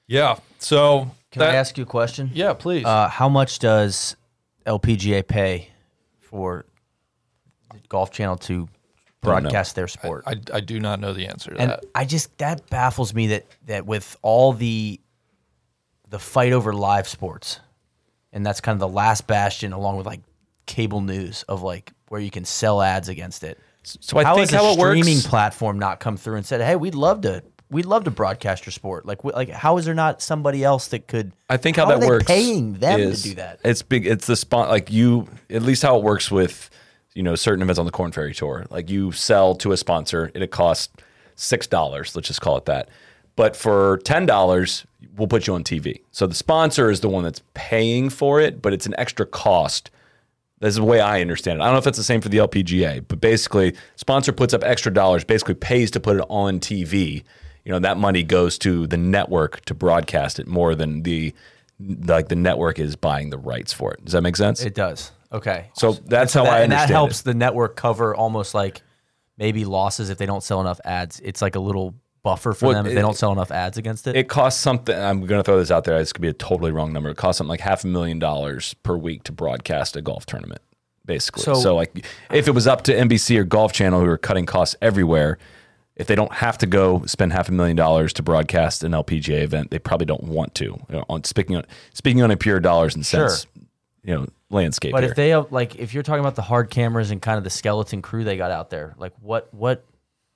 Yeah. 0.07 0.37
So 0.59 1.11
Can 1.31 1.39
that- 1.41 1.51
I 1.51 1.55
ask 1.55 1.77
you 1.77 1.83
a 1.83 1.87
question? 1.87 2.31
Yeah, 2.33 2.53
please. 2.53 2.85
Uh, 2.85 3.07
how 3.07 3.29
much 3.29 3.59
does 3.59 4.15
LPGA 4.65 5.25
pay 5.27 5.69
for 6.19 6.65
the 7.71 7.79
Golf 7.87 8.11
Channel 8.11 8.37
to 8.37 8.67
broadcast 9.21 9.75
their 9.75 9.87
sport? 9.87 10.23
I, 10.25 10.35
I 10.51 10.59
do 10.59 10.79
not 10.79 10.99
know 10.99 11.13
the 11.13 11.27
answer 11.27 11.51
to 11.53 11.59
and 11.61 11.69
that. 11.71 11.85
I 11.95 12.05
just 12.05 12.35
that 12.39 12.67
baffles 12.69 13.13
me 13.13 13.27
that 13.27 13.45
that 13.67 13.85
with 13.85 14.17
all 14.23 14.51
the 14.51 14.99
the 16.11 16.19
fight 16.19 16.53
over 16.53 16.71
live 16.73 17.07
sports, 17.07 17.59
and 18.31 18.45
that's 18.45 18.61
kind 18.61 18.75
of 18.75 18.79
the 18.79 18.87
last 18.87 19.25
bastion, 19.25 19.73
along 19.73 19.97
with 19.97 20.05
like 20.05 20.21
cable 20.67 21.01
news 21.01 21.43
of 21.49 21.63
like 21.63 21.91
where 22.09 22.21
you 22.21 22.29
can 22.29 22.45
sell 22.45 22.81
ads 22.81 23.09
against 23.09 23.43
it. 23.43 23.57
So 23.83 24.19
I 24.19 24.23
How 24.23 24.35
think 24.35 24.51
how 24.51 24.65
a 24.67 24.73
it 24.73 24.77
works. 24.79 24.99
streaming 24.99 25.21
platform 25.23 25.79
not 25.79 25.99
come 25.99 26.15
through 26.17 26.35
and 26.35 26.45
said, 26.45 26.61
"Hey, 26.61 26.75
we'd 26.75 26.93
love 26.93 27.21
to, 27.21 27.41
we'd 27.71 27.87
love 27.87 28.03
to 28.03 28.11
broadcast 28.11 28.65
your 28.67 28.71
sport." 28.73 29.07
Like, 29.07 29.23
we- 29.23 29.31
like 29.33 29.49
how 29.49 29.77
is 29.77 29.85
there 29.85 29.95
not 29.95 30.21
somebody 30.21 30.63
else 30.63 30.89
that 30.89 31.07
could? 31.07 31.31
I 31.49 31.57
think 31.57 31.77
how, 31.77 31.85
are 31.85 31.93
that 31.93 32.01
they 32.01 32.07
works. 32.07 32.25
Paying 32.25 32.73
them 32.73 32.99
is 32.99 33.23
to 33.23 33.29
do 33.29 33.35
that. 33.35 33.59
It's 33.65 33.81
big. 33.81 34.05
It's 34.05 34.27
the 34.27 34.35
spot. 34.35 34.69
Like 34.69 34.91
you, 34.91 35.27
at 35.49 35.63
least 35.63 35.81
how 35.81 35.97
it 35.97 36.03
works 36.03 36.29
with, 36.29 36.69
you 37.15 37.23
know, 37.23 37.33
certain 37.35 37.63
events 37.63 37.79
on 37.79 37.85
the 37.87 37.91
Corn 37.91 38.11
Ferry 38.11 38.35
Tour. 38.35 38.67
Like 38.69 38.89
you 38.89 39.11
sell 39.13 39.55
to 39.55 39.71
a 39.71 39.77
sponsor, 39.77 40.29
it 40.35 40.51
costs 40.51 40.93
six 41.35 41.65
dollars. 41.65 42.15
Let's 42.15 42.27
just 42.27 42.41
call 42.41 42.57
it 42.57 42.65
that. 42.65 42.87
But 43.35 43.55
for 43.55 43.97
ten 44.03 44.27
dollars, 44.27 44.85
we'll 45.21 45.27
put 45.27 45.45
you 45.45 45.53
on 45.53 45.63
TV. 45.63 46.01
So 46.11 46.25
the 46.25 46.33
sponsor 46.33 46.89
is 46.89 47.01
the 47.01 47.07
one 47.07 47.23
that's 47.23 47.43
paying 47.53 48.09
for 48.09 48.41
it, 48.41 48.59
but 48.59 48.73
it's 48.73 48.87
an 48.87 48.95
extra 48.97 49.23
cost. 49.23 49.91
This 50.59 50.69
is 50.69 50.75
the 50.77 50.83
way 50.83 50.99
I 50.99 51.21
understand 51.21 51.59
it. 51.59 51.61
I 51.61 51.65
don't 51.65 51.75
know 51.75 51.77
if 51.77 51.83
that's 51.83 51.99
the 51.99 52.03
same 52.03 52.21
for 52.21 52.29
the 52.29 52.39
LPGA, 52.39 53.05
but 53.07 53.21
basically, 53.21 53.75
sponsor 53.97 54.31
puts 54.31 54.51
up 54.55 54.63
extra 54.63 54.91
dollars, 54.91 55.23
basically 55.23 55.53
pays 55.53 55.91
to 55.91 55.99
put 55.99 56.17
it 56.17 56.25
on 56.27 56.59
TV. 56.59 57.23
You 57.63 57.71
know, 57.71 57.77
that 57.77 57.97
money 57.97 58.23
goes 58.23 58.57
to 58.59 58.87
the 58.87 58.97
network 58.97 59.63
to 59.65 59.75
broadcast 59.75 60.39
it 60.39 60.47
more 60.47 60.73
than 60.73 61.03
the 61.03 61.35
like 61.79 62.29
the 62.29 62.35
network 62.35 62.79
is 62.79 62.95
buying 62.95 63.29
the 63.29 63.37
rights 63.37 63.73
for 63.73 63.93
it. 63.93 64.03
Does 64.03 64.13
that 64.13 64.21
make 64.21 64.35
sense? 64.35 64.63
It 64.63 64.73
does. 64.73 65.11
Okay. 65.31 65.69
So 65.73 65.93
that's 65.93 66.33
how 66.33 66.45
that, 66.45 66.53
I 66.53 66.55
and 66.61 66.73
understand 66.73 66.89
that 66.89 66.93
helps 66.93 67.21
it. 67.21 67.25
the 67.25 67.33
network 67.35 67.75
cover 67.75 68.15
almost 68.15 68.55
like 68.55 68.81
maybe 69.37 69.65
losses 69.65 70.09
if 70.09 70.17
they 70.17 70.25
don't 70.25 70.43
sell 70.43 70.61
enough 70.61 70.79
ads. 70.83 71.19
It's 71.19 71.43
like 71.43 71.55
a 71.55 71.59
little 71.59 71.93
buffer 72.23 72.53
for 72.53 72.67
Well, 72.67 72.75
them 72.75 72.85
if 72.85 72.91
it- 72.91 72.95
they 72.95 73.01
don't 73.01 73.15
sell 73.15 73.31
enough 73.31 73.51
ads 73.51 73.77
against 73.77 74.07
it. 74.07 74.15
It 74.15 74.27
costs 74.29 74.61
something. 74.61 74.95
I'm 74.97 75.25
going 75.25 75.39
to 75.39 75.43
throw 75.43 75.57
this 75.57 75.71
out 75.71 75.83
there. 75.85 75.97
This 75.97 76.13
could 76.13 76.21
be 76.21 76.27
a 76.27 76.33
totally 76.33 76.71
wrong 76.71 76.93
number. 76.93 77.09
It 77.09 77.17
costs 77.17 77.37
something 77.39 77.49
like 77.49 77.61
half 77.61 77.83
a 77.83 77.87
million 77.87 78.19
dollars 78.19 78.73
per 78.83 78.95
week 78.95 79.23
to 79.23 79.31
broadcast 79.31 79.95
a 79.95 80.01
golf 80.01 80.25
tournament, 80.25 80.61
basically. 81.05 81.43
So, 81.43 81.55
So- 81.55 81.75
like, 81.75 82.05
if 82.31 82.47
it 82.47 82.51
was 82.51 82.67
up 82.67 82.83
to 82.83 82.93
NBC 82.95 83.37
or 83.37 83.43
Golf 83.43 83.73
Channel, 83.73 83.99
who 84.01 84.05
are 84.07 84.17
cutting 84.17 84.45
costs 84.45 84.75
everywhere, 84.81 85.37
if 85.95 86.07
they 86.07 86.15
don't 86.15 86.31
have 86.33 86.57
to 86.59 86.65
go 86.67 87.03
spend 87.05 87.33
half 87.33 87.49
a 87.49 87.51
million 87.51 87.75
dollars 87.75 88.13
to 88.13 88.23
broadcast 88.23 88.83
an 88.83 88.93
LPGA 88.93 89.41
event, 89.43 89.71
they 89.71 89.79
probably 89.79 90.05
don't 90.05 90.23
want 90.23 90.55
to. 90.55 90.65
You 90.65 90.79
know, 90.89 91.05
on 91.09 91.23
speaking 91.25 91.55
on 91.57 91.65
speaking 91.93 92.21
on 92.23 92.31
a 92.31 92.37
pure 92.37 92.59
dollars 92.59 92.95
and 92.95 93.05
cents, 93.05 93.45
you 94.03 94.15
know, 94.15 94.25
landscape. 94.49 94.93
but 94.93 95.03
here. 95.03 95.11
if 95.11 95.15
they 95.15 95.29
have, 95.29 95.51
like 95.51 95.75
if 95.75 95.93
you're 95.93 96.01
talking 96.01 96.21
about 96.21 96.35
the 96.35 96.41
hard 96.41 96.69
cameras 96.71 97.11
and 97.11 97.21
kind 97.21 97.37
of 97.37 97.43
the 97.43 97.49
skeleton 97.49 98.01
crew 98.01 98.23
they 98.23 98.37
got 98.37 98.51
out 98.51 98.69
there, 98.69 98.95
like 98.97 99.13
what 99.21 99.53
what 99.53 99.83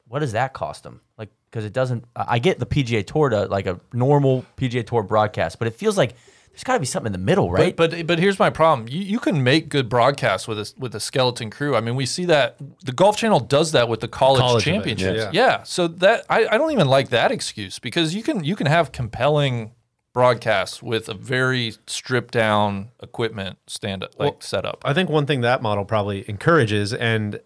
what 0.07 0.19
does 0.19 0.33
that 0.33 0.53
cost 0.53 0.83
them? 0.83 1.01
Like 1.17 1.29
because 1.55 1.63
it 1.63 1.71
doesn't. 1.71 2.03
I 2.17 2.35
I 2.35 2.39
get 2.39 2.59
the 2.59 2.65
PGA 2.65 3.07
Tour 3.07 3.29
to 3.29 3.45
like 3.45 3.65
a 3.65 3.79
normal 3.93 4.45
PGA 4.57 4.85
Tour 4.85 5.03
broadcast, 5.03 5.57
but 5.57 5.69
it 5.69 5.75
feels 5.75 5.97
like 5.97 6.13
there's 6.51 6.65
got 6.65 6.73
to 6.73 6.81
be 6.81 6.85
something 6.85 7.07
in 7.07 7.11
the 7.13 7.25
middle, 7.25 7.49
right? 7.49 7.73
But, 7.73 7.91
but 7.91 8.07
but 8.07 8.19
here's 8.19 8.39
my 8.39 8.49
problem. 8.49 8.89
You, 8.89 8.99
you 8.99 9.19
can 9.19 9.41
make 9.41 9.69
good 9.69 9.87
broadcasts 9.87 10.49
with 10.49 10.59
a 10.59 10.73
with 10.77 10.93
a 10.95 10.99
skeleton 10.99 11.49
crew. 11.49 11.73
I 11.77 11.79
mean, 11.79 11.95
we 11.95 12.05
see 12.05 12.25
that 12.25 12.57
the 12.83 12.91
Golf 12.91 13.15
Channel 13.15 13.39
does 13.39 13.71
that 13.71 13.87
with 13.87 14.01
the 14.01 14.09
college, 14.09 14.41
College 14.41 14.65
championships. 14.65 15.17
events, 15.17 15.33
yeah. 15.33 15.63
So 15.63 15.87
that 15.87 16.25
I, 16.29 16.45
I 16.45 16.57
don't 16.57 16.71
even 16.73 16.89
like 16.89 17.07
that 17.09 17.31
excuse 17.31 17.79
because 17.79 18.13
you 18.13 18.21
can 18.21 18.43
you 18.43 18.57
can 18.57 18.67
have 18.67 18.91
compelling 18.91 19.71
broadcasts 20.11 20.83
with 20.83 21.07
a 21.07 21.13
very 21.13 21.73
stripped 21.87 22.33
down 22.33 22.89
equipment 23.01 23.59
stand 23.67 24.03
up 24.03 24.11
like 24.19 24.43
setup. 24.43 24.81
I 24.83 24.93
think 24.93 25.09
one 25.09 25.25
thing 25.25 25.39
that 25.41 25.61
model 25.61 25.85
probably 25.85 26.27
encourages, 26.27 26.93
and 26.93 27.39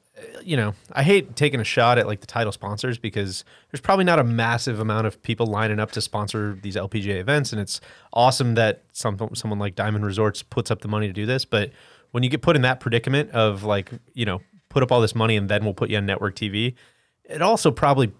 you 0.43 0.57
know, 0.57 0.73
I 0.93 1.03
hate 1.03 1.35
taking 1.35 1.59
a 1.59 1.63
shot 1.63 1.97
at 1.97 2.07
like 2.07 2.21
the 2.21 2.27
title 2.27 2.51
sponsors 2.51 2.97
because 2.97 3.43
there's 3.71 3.81
probably 3.81 4.05
not 4.05 4.19
a 4.19 4.23
massive 4.23 4.79
amount 4.79 5.07
of 5.07 5.21
people 5.21 5.45
lining 5.45 5.79
up 5.79 5.91
to 5.91 6.01
sponsor 6.01 6.57
these 6.61 6.75
LPGA 6.75 7.19
events, 7.19 7.51
and 7.51 7.61
it's 7.61 7.81
awesome 8.13 8.55
that 8.55 8.83
some 8.93 9.17
someone 9.33 9.59
like 9.59 9.75
Diamond 9.75 10.05
Resorts 10.05 10.43
puts 10.43 10.71
up 10.71 10.81
the 10.81 10.87
money 10.87 11.07
to 11.07 11.13
do 11.13 11.25
this. 11.25 11.45
But 11.45 11.71
when 12.11 12.23
you 12.23 12.29
get 12.29 12.41
put 12.41 12.55
in 12.55 12.61
that 12.63 12.79
predicament 12.79 13.31
of 13.31 13.63
like, 13.63 13.91
you 14.13 14.25
know, 14.25 14.41
put 14.69 14.83
up 14.83 14.91
all 14.91 15.01
this 15.01 15.15
money 15.15 15.35
and 15.35 15.49
then 15.49 15.63
we'll 15.63 15.73
put 15.73 15.89
you 15.89 15.97
on 15.97 16.05
network 16.05 16.35
TV, 16.35 16.75
it 17.23 17.41
also 17.41 17.71
probably 17.71 18.11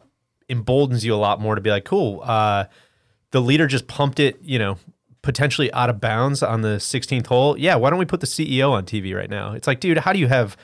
emboldens 0.47 1.05
you 1.05 1.13
a 1.13 1.17
lot 1.17 1.39
more 1.39 1.55
to 1.55 1.61
be 1.61 1.69
like, 1.69 1.85
cool. 1.85 2.21
Uh, 2.23 2.65
the 3.31 3.41
leader 3.41 3.67
just 3.67 3.87
pumped 3.87 4.19
it, 4.19 4.37
you 4.41 4.57
know, 4.57 4.77
potentially 5.21 5.71
out 5.73 5.89
of 5.89 5.99
bounds 5.99 6.41
on 6.41 6.61
the 6.61 6.77
16th 6.77 7.27
hole. 7.27 7.57
Yeah, 7.57 7.75
why 7.75 7.89
don't 7.89 7.99
we 7.99 8.05
put 8.05 8.21
the 8.21 8.27
CEO 8.27 8.71
on 8.71 8.85
TV 8.85 9.15
right 9.15 9.29
now? 9.29 9.53
It's 9.53 9.67
like, 9.67 9.79
dude, 9.79 9.99
how 9.99 10.13
do 10.13 10.19
you 10.19 10.27
have 10.27 10.57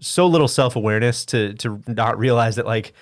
so 0.00 0.26
little 0.26 0.48
self-awareness 0.48 1.24
to 1.26 1.54
to 1.54 1.82
not 1.86 2.18
realize 2.18 2.56
that 2.56 2.66
like 2.66 2.92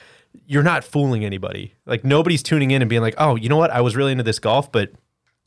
you're 0.47 0.63
not 0.63 0.85
fooling 0.85 1.25
anybody. 1.25 1.75
Like 1.87 2.05
nobody's 2.05 2.43
tuning 2.43 2.71
in 2.71 2.83
and 2.83 2.89
being 2.89 3.03
like, 3.03 3.15
"Oh, 3.19 3.37
you 3.37 3.49
know 3.49 3.57
what? 3.57 3.71
I 3.71 3.81
was 3.81 3.97
really 3.97 4.13
into 4.13 4.25
this 4.25 4.39
golf, 4.39 4.71
but 4.73 4.91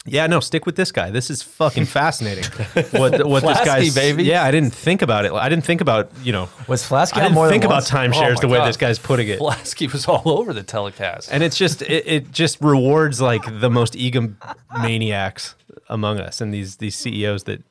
yeah, 0.06 0.26
no, 0.28 0.40
stick 0.40 0.66
with 0.66 0.78
this 0.78 0.92
guy. 0.94 1.10
This 1.10 1.30
is 1.30 1.44
fucking 1.44 1.86
fascinating." 1.86 2.46
what 2.92 3.26
what 3.28 3.44
this 3.44 3.60
guy's 3.66 3.94
baby. 3.94 4.24
Yeah, 4.24 4.44
I 4.44 4.52
didn't 4.52 4.74
think 4.74 5.02
about 5.02 5.26
it. 5.26 5.34
I 5.34 5.50
didn't 5.50 5.66
think 5.66 5.82
about, 5.82 6.10
you 6.24 6.32
know, 6.32 6.48
Was 6.68 6.84
Flaskey 6.88 7.18
I 7.18 7.24
didn't 7.24 7.36
more 7.36 7.50
think 7.50 7.64
about 7.66 7.76
once? 7.76 7.90
timeshares 7.90 8.14
oh 8.14 8.34
my 8.36 8.42
the 8.42 8.48
way 8.48 8.58
God. 8.60 8.68
this 8.68 8.78
guy's 8.78 9.00
putting 9.00 9.28
it. 9.28 9.40
Flaskey 9.40 9.92
was 9.92 10.08
all 10.08 10.24
over 10.26 10.54
the 10.54 10.64
telecast. 10.64 11.30
And 11.32 11.44
it's 11.44 11.58
just 11.58 11.82
it, 11.82 12.08
it 12.08 12.32
just 12.32 12.62
rewards 12.62 13.20
like 13.20 13.42
the 13.60 13.70
most 13.70 13.94
egomaniacs 13.94 15.56
among 15.90 16.20
us 16.20 16.42
and 16.42 16.54
these 16.54 16.78
these 16.78 16.96
CEOs 16.96 17.44
that 17.44 17.64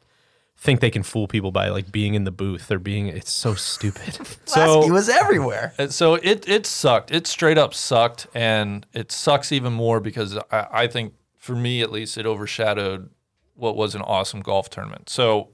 think 0.59 0.81
they 0.81 0.91
can 0.91 1.03
fool 1.03 1.29
people 1.29 1.53
by 1.53 1.69
like 1.69 1.93
being 1.93 2.15
in 2.15 2.25
the 2.25 2.31
booth 2.31 2.71
or 2.71 2.79
being 2.79 3.09
it's 3.09 3.33
so 3.33 3.55
stupid. 3.55 4.03
Flaskey 4.47 4.91
was 4.91 5.09
everywhere. 5.09 5.75
Uh, 5.79 5.89
so 5.89 6.15
it 6.15 6.49
it 6.49 6.67
sucked. 6.67 7.11
It 7.11 7.27
straight 7.27 7.59
up 7.59 7.75
sucked, 7.75 8.27
and 8.35 8.87
it 8.93 9.13
sucks 9.13 9.53
even 9.53 9.73
more 9.73 10.01
because 10.01 10.37
I, 10.51 10.67
I 10.73 10.87
think 10.87 11.15
for 11.37 11.55
me 11.55 11.83
at 11.83 11.93
least 11.93 12.19
it 12.19 12.27
overshadowed 12.27 13.11
what 13.55 13.77
was 13.77 13.95
an 13.95 14.03
awesome 14.03 14.41
golf 14.41 14.69
tournament. 14.71 15.09
So 15.09 15.51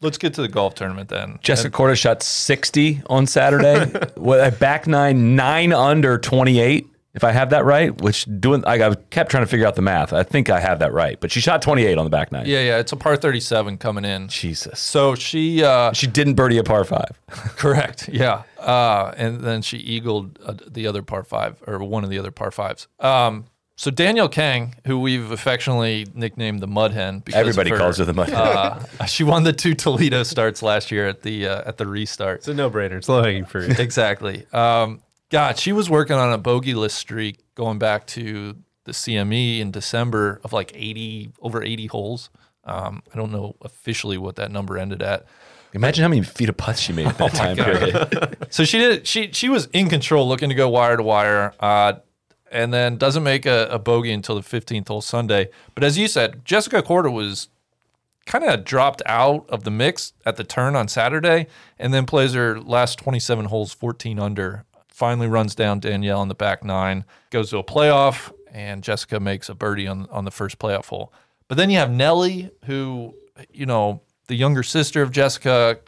let's 0.00 0.18
get 0.18 0.34
to 0.34 0.42
the 0.42 0.48
golf 0.48 0.74
tournament 0.74 1.08
then. 1.08 1.38
Jessica 1.42 1.74
Korda 1.76 1.96
shot 1.96 2.22
60 2.22 3.02
on 3.06 3.26
Saturday. 3.26 3.90
with 4.16 4.40
a 4.40 4.56
back 4.56 4.86
nine, 4.86 5.36
nine 5.36 5.72
under 5.72 6.18
28, 6.18 6.89
if 7.14 7.24
I 7.24 7.32
have 7.32 7.50
that 7.50 7.64
right. 7.64 7.98
Which 8.00 8.26
doing, 8.40 8.64
I, 8.64 8.88
I 8.88 8.94
kept 8.94 9.30
trying 9.30 9.44
to 9.44 9.46
figure 9.46 9.66
out 9.66 9.74
the 9.74 9.82
math. 9.82 10.12
I 10.12 10.22
think 10.22 10.50
I 10.50 10.60
have 10.60 10.78
that 10.78 10.92
right, 10.92 11.20
but 11.20 11.30
she 11.30 11.40
shot 11.40 11.62
28 11.62 11.98
on 11.98 12.04
the 12.04 12.10
back 12.10 12.32
nine. 12.32 12.46
Yeah, 12.46 12.60
yeah, 12.60 12.78
it's 12.78 12.92
a 12.92 12.96
par 12.96 13.16
37 13.16 13.78
coming 13.78 14.04
in. 14.04 14.28
Jesus. 14.28 14.80
So 14.80 15.14
she 15.14 15.64
uh, 15.64 15.92
She 15.92 16.06
didn't 16.06 16.34
birdie 16.34 16.58
a 16.58 16.64
par 16.64 16.84
five. 16.84 17.20
Correct. 17.28 18.08
Yeah. 18.08 18.42
Uh, 18.58 19.12
and 19.16 19.40
then 19.40 19.62
she 19.62 19.78
eagled 19.78 20.38
uh, 20.44 20.54
the 20.66 20.86
other 20.86 21.02
par 21.02 21.24
five 21.24 21.62
or 21.66 21.78
one 21.78 22.04
of 22.04 22.10
the 22.10 22.18
other 22.18 22.30
par 22.30 22.50
fives. 22.50 22.86
Um, 23.00 23.46
so 23.80 23.90
Danielle 23.90 24.28
Kang, 24.28 24.74
who 24.86 25.00
we've 25.00 25.30
affectionately 25.30 26.06
nicknamed 26.12 26.60
the 26.60 26.66
Mud 26.66 26.92
Hen, 26.92 27.20
because 27.20 27.40
of 27.40 27.48
Everybody 27.48 27.70
calls 27.70 27.96
her 27.96 28.04
the 28.04 28.12
mud. 28.12 28.30
Uh, 28.30 28.78
she 29.06 29.24
won 29.24 29.42
the 29.42 29.54
two 29.54 29.72
Toledo 29.74 30.22
starts 30.22 30.62
last 30.62 30.90
year 30.90 31.08
at 31.08 31.22
the 31.22 31.48
uh, 31.48 31.62
at 31.64 31.78
the 31.78 31.86
restart. 31.86 32.40
It's 32.40 32.48
a 32.48 32.52
no-brainer. 32.52 32.98
It's 32.98 33.08
low 33.08 33.22
hanging 33.22 33.46
fruit. 33.46 33.78
exactly. 33.80 34.44
Um, 34.52 35.00
God, 35.30 35.58
she 35.58 35.72
was 35.72 35.88
working 35.88 36.16
on 36.16 36.32
a 36.32 36.38
bogeyless 36.38 36.90
streak 36.90 37.38
going 37.54 37.78
back 37.78 38.06
to 38.08 38.56
the 38.84 38.92
CME 38.92 39.60
in 39.60 39.70
December 39.70 40.40
of 40.42 40.52
like 40.52 40.72
80 40.74 41.32
over 41.40 41.62
80 41.62 41.86
holes. 41.86 42.30
Um, 42.64 43.02
I 43.12 43.16
don't 43.16 43.30
know 43.32 43.56
officially 43.62 44.18
what 44.18 44.36
that 44.36 44.50
number 44.50 44.76
ended 44.76 45.02
at. 45.02 45.26
Imagine 45.72 46.02
how 46.02 46.08
many 46.08 46.22
feet 46.22 46.48
of 46.48 46.56
putts 46.56 46.80
she 46.80 46.92
made 46.92 47.06
at 47.06 47.18
that 47.18 47.32
time 47.34 47.56
period. 47.56 48.36
So 48.50 48.64
she 48.64 48.78
did. 48.78 49.06
She 49.06 49.30
she 49.30 49.48
was 49.48 49.66
in 49.66 49.88
control, 49.88 50.26
looking 50.26 50.48
to 50.48 50.56
go 50.56 50.68
wire 50.68 50.96
to 50.96 51.02
wire, 51.04 51.54
uh, 51.60 51.92
and 52.50 52.74
then 52.74 52.96
doesn't 52.96 53.22
make 53.22 53.46
a, 53.46 53.68
a 53.70 53.78
bogey 53.78 54.10
until 54.10 54.34
the 54.34 54.40
15th 54.40 54.88
hole 54.88 55.00
Sunday. 55.00 55.50
But 55.76 55.84
as 55.84 55.96
you 55.96 56.08
said, 56.08 56.44
Jessica 56.44 56.82
Korda 56.82 57.12
was 57.12 57.48
kind 58.26 58.42
of 58.42 58.64
dropped 58.64 59.02
out 59.06 59.48
of 59.48 59.62
the 59.62 59.70
mix 59.70 60.14
at 60.26 60.34
the 60.34 60.42
turn 60.42 60.74
on 60.74 60.88
Saturday, 60.88 61.46
and 61.78 61.94
then 61.94 62.06
plays 62.06 62.34
her 62.34 62.60
last 62.60 62.98
27 62.98 63.44
holes 63.44 63.72
14 63.72 64.18
under. 64.18 64.64
Finally 65.00 65.28
runs 65.28 65.54
down 65.54 65.80
Danielle 65.80 66.20
in 66.20 66.28
the 66.28 66.34
back 66.34 66.62
nine, 66.62 67.06
goes 67.30 67.48
to 67.48 67.56
a 67.56 67.64
playoff, 67.64 68.30
and 68.52 68.84
Jessica 68.84 69.18
makes 69.18 69.48
a 69.48 69.54
birdie 69.54 69.86
on 69.86 70.06
on 70.10 70.26
the 70.26 70.30
first 70.30 70.58
playoff 70.58 70.88
hole. 70.88 71.10
But 71.48 71.56
then 71.56 71.70
you 71.70 71.78
have 71.78 71.90
Nelly, 71.90 72.50
who 72.66 73.14
you 73.50 73.64
know 73.64 74.02
the 74.26 74.34
younger 74.34 74.62
sister 74.62 75.00
of 75.00 75.10
Jessica, 75.10 75.78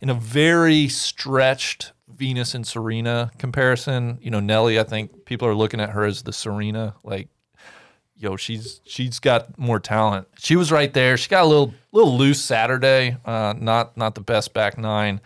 in 0.00 0.08
a 0.08 0.14
very 0.14 0.86
stretched 0.86 1.90
Venus 2.06 2.54
and 2.54 2.64
Serena 2.64 3.32
comparison. 3.38 4.18
You 4.22 4.30
know, 4.30 4.38
Nelly, 4.38 4.78
I 4.78 4.84
think 4.84 5.24
people 5.24 5.48
are 5.48 5.54
looking 5.56 5.80
at 5.80 5.90
her 5.90 6.04
as 6.04 6.22
the 6.22 6.32
Serena, 6.32 6.94
like 7.02 7.28
yo, 8.16 8.36
she's 8.36 8.80
she's 8.84 9.18
got 9.18 9.58
more 9.58 9.80
talent. 9.80 10.28
She 10.38 10.54
was 10.54 10.70
right 10.70 10.94
there. 10.94 11.16
She 11.16 11.28
got 11.28 11.42
a 11.42 11.48
little 11.48 11.74
little 11.90 12.16
loose 12.16 12.40
Saturday. 12.40 13.16
Uh, 13.24 13.54
not 13.58 13.96
not 13.96 14.14
the 14.14 14.20
best 14.20 14.54
back 14.54 14.78
nine. 14.78 15.20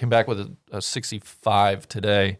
Came 0.00 0.08
back 0.08 0.26
with 0.26 0.40
a, 0.40 0.50
a 0.72 0.80
65 0.80 1.86
today. 1.86 2.38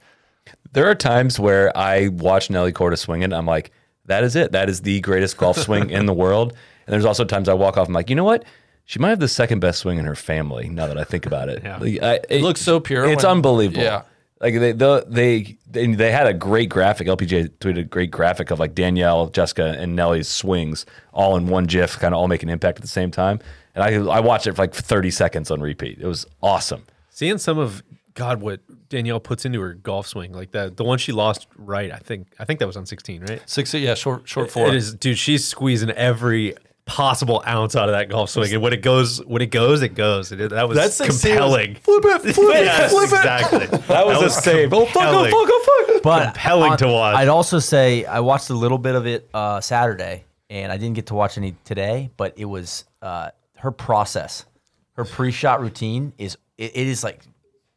There 0.72 0.86
are 0.90 0.94
times 0.94 1.38
where 1.38 1.76
I 1.76 2.08
watch 2.08 2.48
Nelly 2.48 2.72
Korda 2.72 2.96
swinging. 2.96 3.34
I'm 3.34 3.44
like, 3.44 3.70
that 4.06 4.24
is 4.24 4.34
it. 4.34 4.52
That 4.52 4.70
is 4.70 4.80
the 4.80 5.00
greatest 5.02 5.36
golf 5.36 5.58
swing 5.66 5.90
in 5.90 6.06
the 6.06 6.14
world. 6.14 6.54
And 6.86 6.94
there's 6.94 7.04
also 7.04 7.22
times 7.26 7.50
I 7.50 7.52
walk 7.52 7.76
off. 7.76 7.86
I'm 7.86 7.92
like, 7.92 8.08
you 8.08 8.16
know 8.16 8.24
what? 8.24 8.46
She 8.86 8.98
might 8.98 9.10
have 9.10 9.20
the 9.20 9.28
second 9.28 9.60
best 9.60 9.80
swing 9.80 9.98
in 9.98 10.06
her 10.06 10.14
family. 10.14 10.70
Now 10.70 10.86
that 10.86 10.96
I 10.96 11.04
think 11.04 11.26
about 11.26 11.50
it, 11.50 11.62
Like, 11.62 12.02
I- 12.02 12.20
it, 12.30 12.40
looks 12.40 12.62
so 12.62 12.80
pure 12.80 13.04
It's 13.04 13.24
when- 13.24 13.32
unbelievable. 13.32 13.82
yeah. 13.82 14.02
Like 14.40 14.54
they, 14.58 14.72
the, 14.72 15.04
they 15.06 15.58
they 15.70 15.86
they 15.88 16.10
had 16.10 16.26
a 16.26 16.32
great 16.32 16.70
graphic. 16.70 17.08
LPGA 17.08 17.50
tweeted 17.58 17.80
a 17.80 17.84
great 17.84 18.10
graphic 18.10 18.50
of 18.50 18.58
like 18.58 18.74
Danielle, 18.74 19.26
Jessica, 19.28 19.76
and 19.78 19.94
Nelly's 19.94 20.28
swings 20.28 20.86
all 21.12 21.36
in 21.36 21.46
one 21.48 21.64
GIF, 21.66 21.98
kind 21.98 22.14
of 22.14 22.18
all 22.20 22.26
making 22.26 22.48
impact 22.48 22.78
at 22.78 22.82
the 22.82 22.88
same 22.88 23.10
time. 23.10 23.38
And 23.74 23.84
I 23.84 23.96
I 24.10 24.20
watched 24.20 24.46
it 24.46 24.56
for 24.56 24.62
like 24.62 24.72
30 24.72 25.10
seconds 25.10 25.50
on 25.50 25.60
repeat. 25.60 25.98
It 26.00 26.06
was 26.06 26.24
awesome. 26.42 26.86
Seeing 27.20 27.36
some 27.36 27.58
of 27.58 27.82
God, 28.14 28.40
what 28.40 28.60
Danielle 28.88 29.20
puts 29.20 29.44
into 29.44 29.60
her 29.60 29.74
golf 29.74 30.06
swing, 30.06 30.32
like 30.32 30.52
that, 30.52 30.78
the 30.78 30.84
one 30.84 30.96
she 30.96 31.12
lost 31.12 31.48
right, 31.58 31.92
I 31.92 31.98
think, 31.98 32.28
I 32.38 32.46
think 32.46 32.60
that 32.60 32.66
was 32.66 32.78
on 32.78 32.86
16, 32.86 33.26
right? 33.26 33.42
Six, 33.44 33.74
yeah, 33.74 33.92
short 33.92 34.26
short 34.26 34.50
four. 34.50 34.68
It 34.68 34.74
is, 34.74 34.94
dude. 34.94 35.18
She's 35.18 35.46
squeezing 35.46 35.90
every 35.90 36.54
possible 36.86 37.42
ounce 37.46 37.76
out 37.76 37.90
of 37.90 37.92
that 37.94 38.08
golf 38.08 38.30
swing, 38.30 38.54
and 38.54 38.62
when 38.62 38.72
it 38.72 38.80
goes, 38.80 39.22
when 39.26 39.42
it 39.42 39.50
goes, 39.50 39.82
it 39.82 39.94
goes. 39.94 40.32
It, 40.32 40.48
that 40.48 40.66
was 40.66 40.78
That 40.78 40.92
16 40.94 41.08
was- 41.08 41.22
compelling. 41.22 41.74
Flip 41.74 42.04
it, 42.06 42.34
flip 42.34 42.56
it, 42.56 42.64
yes, 42.64 42.90
flip 42.90 43.02
it. 43.02 43.16
exactly. 43.16 43.66
That 43.88 44.06
was, 44.06 44.22
a 44.22 44.30
save. 44.30 44.72
Oh 44.72 44.86
fuck! 44.86 45.02
Oh 45.04 45.24
fuck! 45.24 45.32
Oh 45.34 45.86
fuck! 45.88 46.02
but 46.02 46.24
compelling 46.32 46.78
to 46.78 46.86
watch. 46.86 47.16
I'd 47.16 47.28
also 47.28 47.58
say 47.58 48.06
I 48.06 48.20
watched 48.20 48.48
a 48.48 48.54
little 48.54 48.78
bit 48.78 48.94
of 48.94 49.06
it 49.06 49.28
uh, 49.34 49.60
Saturday, 49.60 50.24
and 50.48 50.72
I 50.72 50.78
didn't 50.78 50.94
get 50.94 51.08
to 51.08 51.14
watch 51.14 51.36
any 51.36 51.54
today. 51.66 52.08
But 52.16 52.38
it 52.38 52.46
was 52.46 52.86
uh, 53.02 53.32
her 53.58 53.72
process, 53.72 54.46
her 54.94 55.04
pre-shot 55.04 55.60
routine 55.60 56.14
is 56.16 56.38
it, 56.60 56.72
it 56.76 56.86
is 56.86 57.02
like 57.02 57.22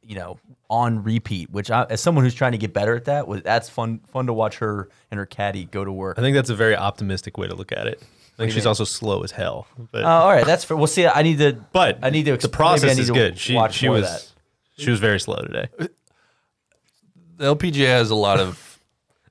you 0.04 0.16
know 0.16 0.38
on 0.70 1.04
repeat. 1.04 1.50
Which 1.50 1.72
I, 1.72 1.86
as 1.90 2.02
someone 2.02 2.24
who's 2.24 2.36
trying 2.36 2.52
to 2.52 2.58
get 2.58 2.74
better 2.74 2.96
at 2.96 3.06
that, 3.06 3.28
was 3.28 3.42
that's 3.42 3.70
fun 3.70 4.00
fun 4.12 4.28
to 4.28 4.34
watch 4.34 4.58
her 4.60 4.90
and 5.10 5.18
her 5.18 5.26
caddy 5.26 5.66
go 5.66 5.84
to 5.84 5.92
work. 5.92 6.20
I 6.20 6.22
think 6.22 6.36
that's 6.36 6.50
a 6.50 6.56
very 6.56 6.76
optimistic 6.76 7.38
way 7.38 7.48
to 7.48 7.56
look 7.56 7.72
at 7.72 7.88
it. 7.88 8.02
I 8.02 8.38
think 8.38 8.52
she's 8.52 8.66
also 8.66 8.84
slow 8.84 9.22
as 9.24 9.30
hell. 9.32 9.68
But, 9.92 10.04
Uh, 10.04 10.08
all 10.08 10.30
right, 10.32 10.44
that's 10.44 10.64
for, 10.64 10.76
we'll 10.76 10.88
see. 10.88 11.06
I 11.06 11.22
need 11.22 11.38
to, 11.38 11.54
but 11.72 12.00
I 12.02 12.10
need 12.10 12.26
to. 12.26 12.36
the 12.36 12.50
process 12.50 12.82
maybe 12.82 12.92
I 12.92 12.96
need 12.96 13.02
is 13.02 13.12
good. 13.12 13.38
She 13.38 13.54
watch 13.54 13.76
she 13.76 13.90
was 13.90 14.06
that. 14.06 14.28
she 14.84 14.90
was 14.90 15.00
very 15.00 15.20
slow 15.20 15.36
today. 15.36 15.68
the 17.38 17.56
LPGA 17.56 17.86
has 17.88 18.10
a 18.10 18.16
lot 18.16 18.40
of. 18.40 18.73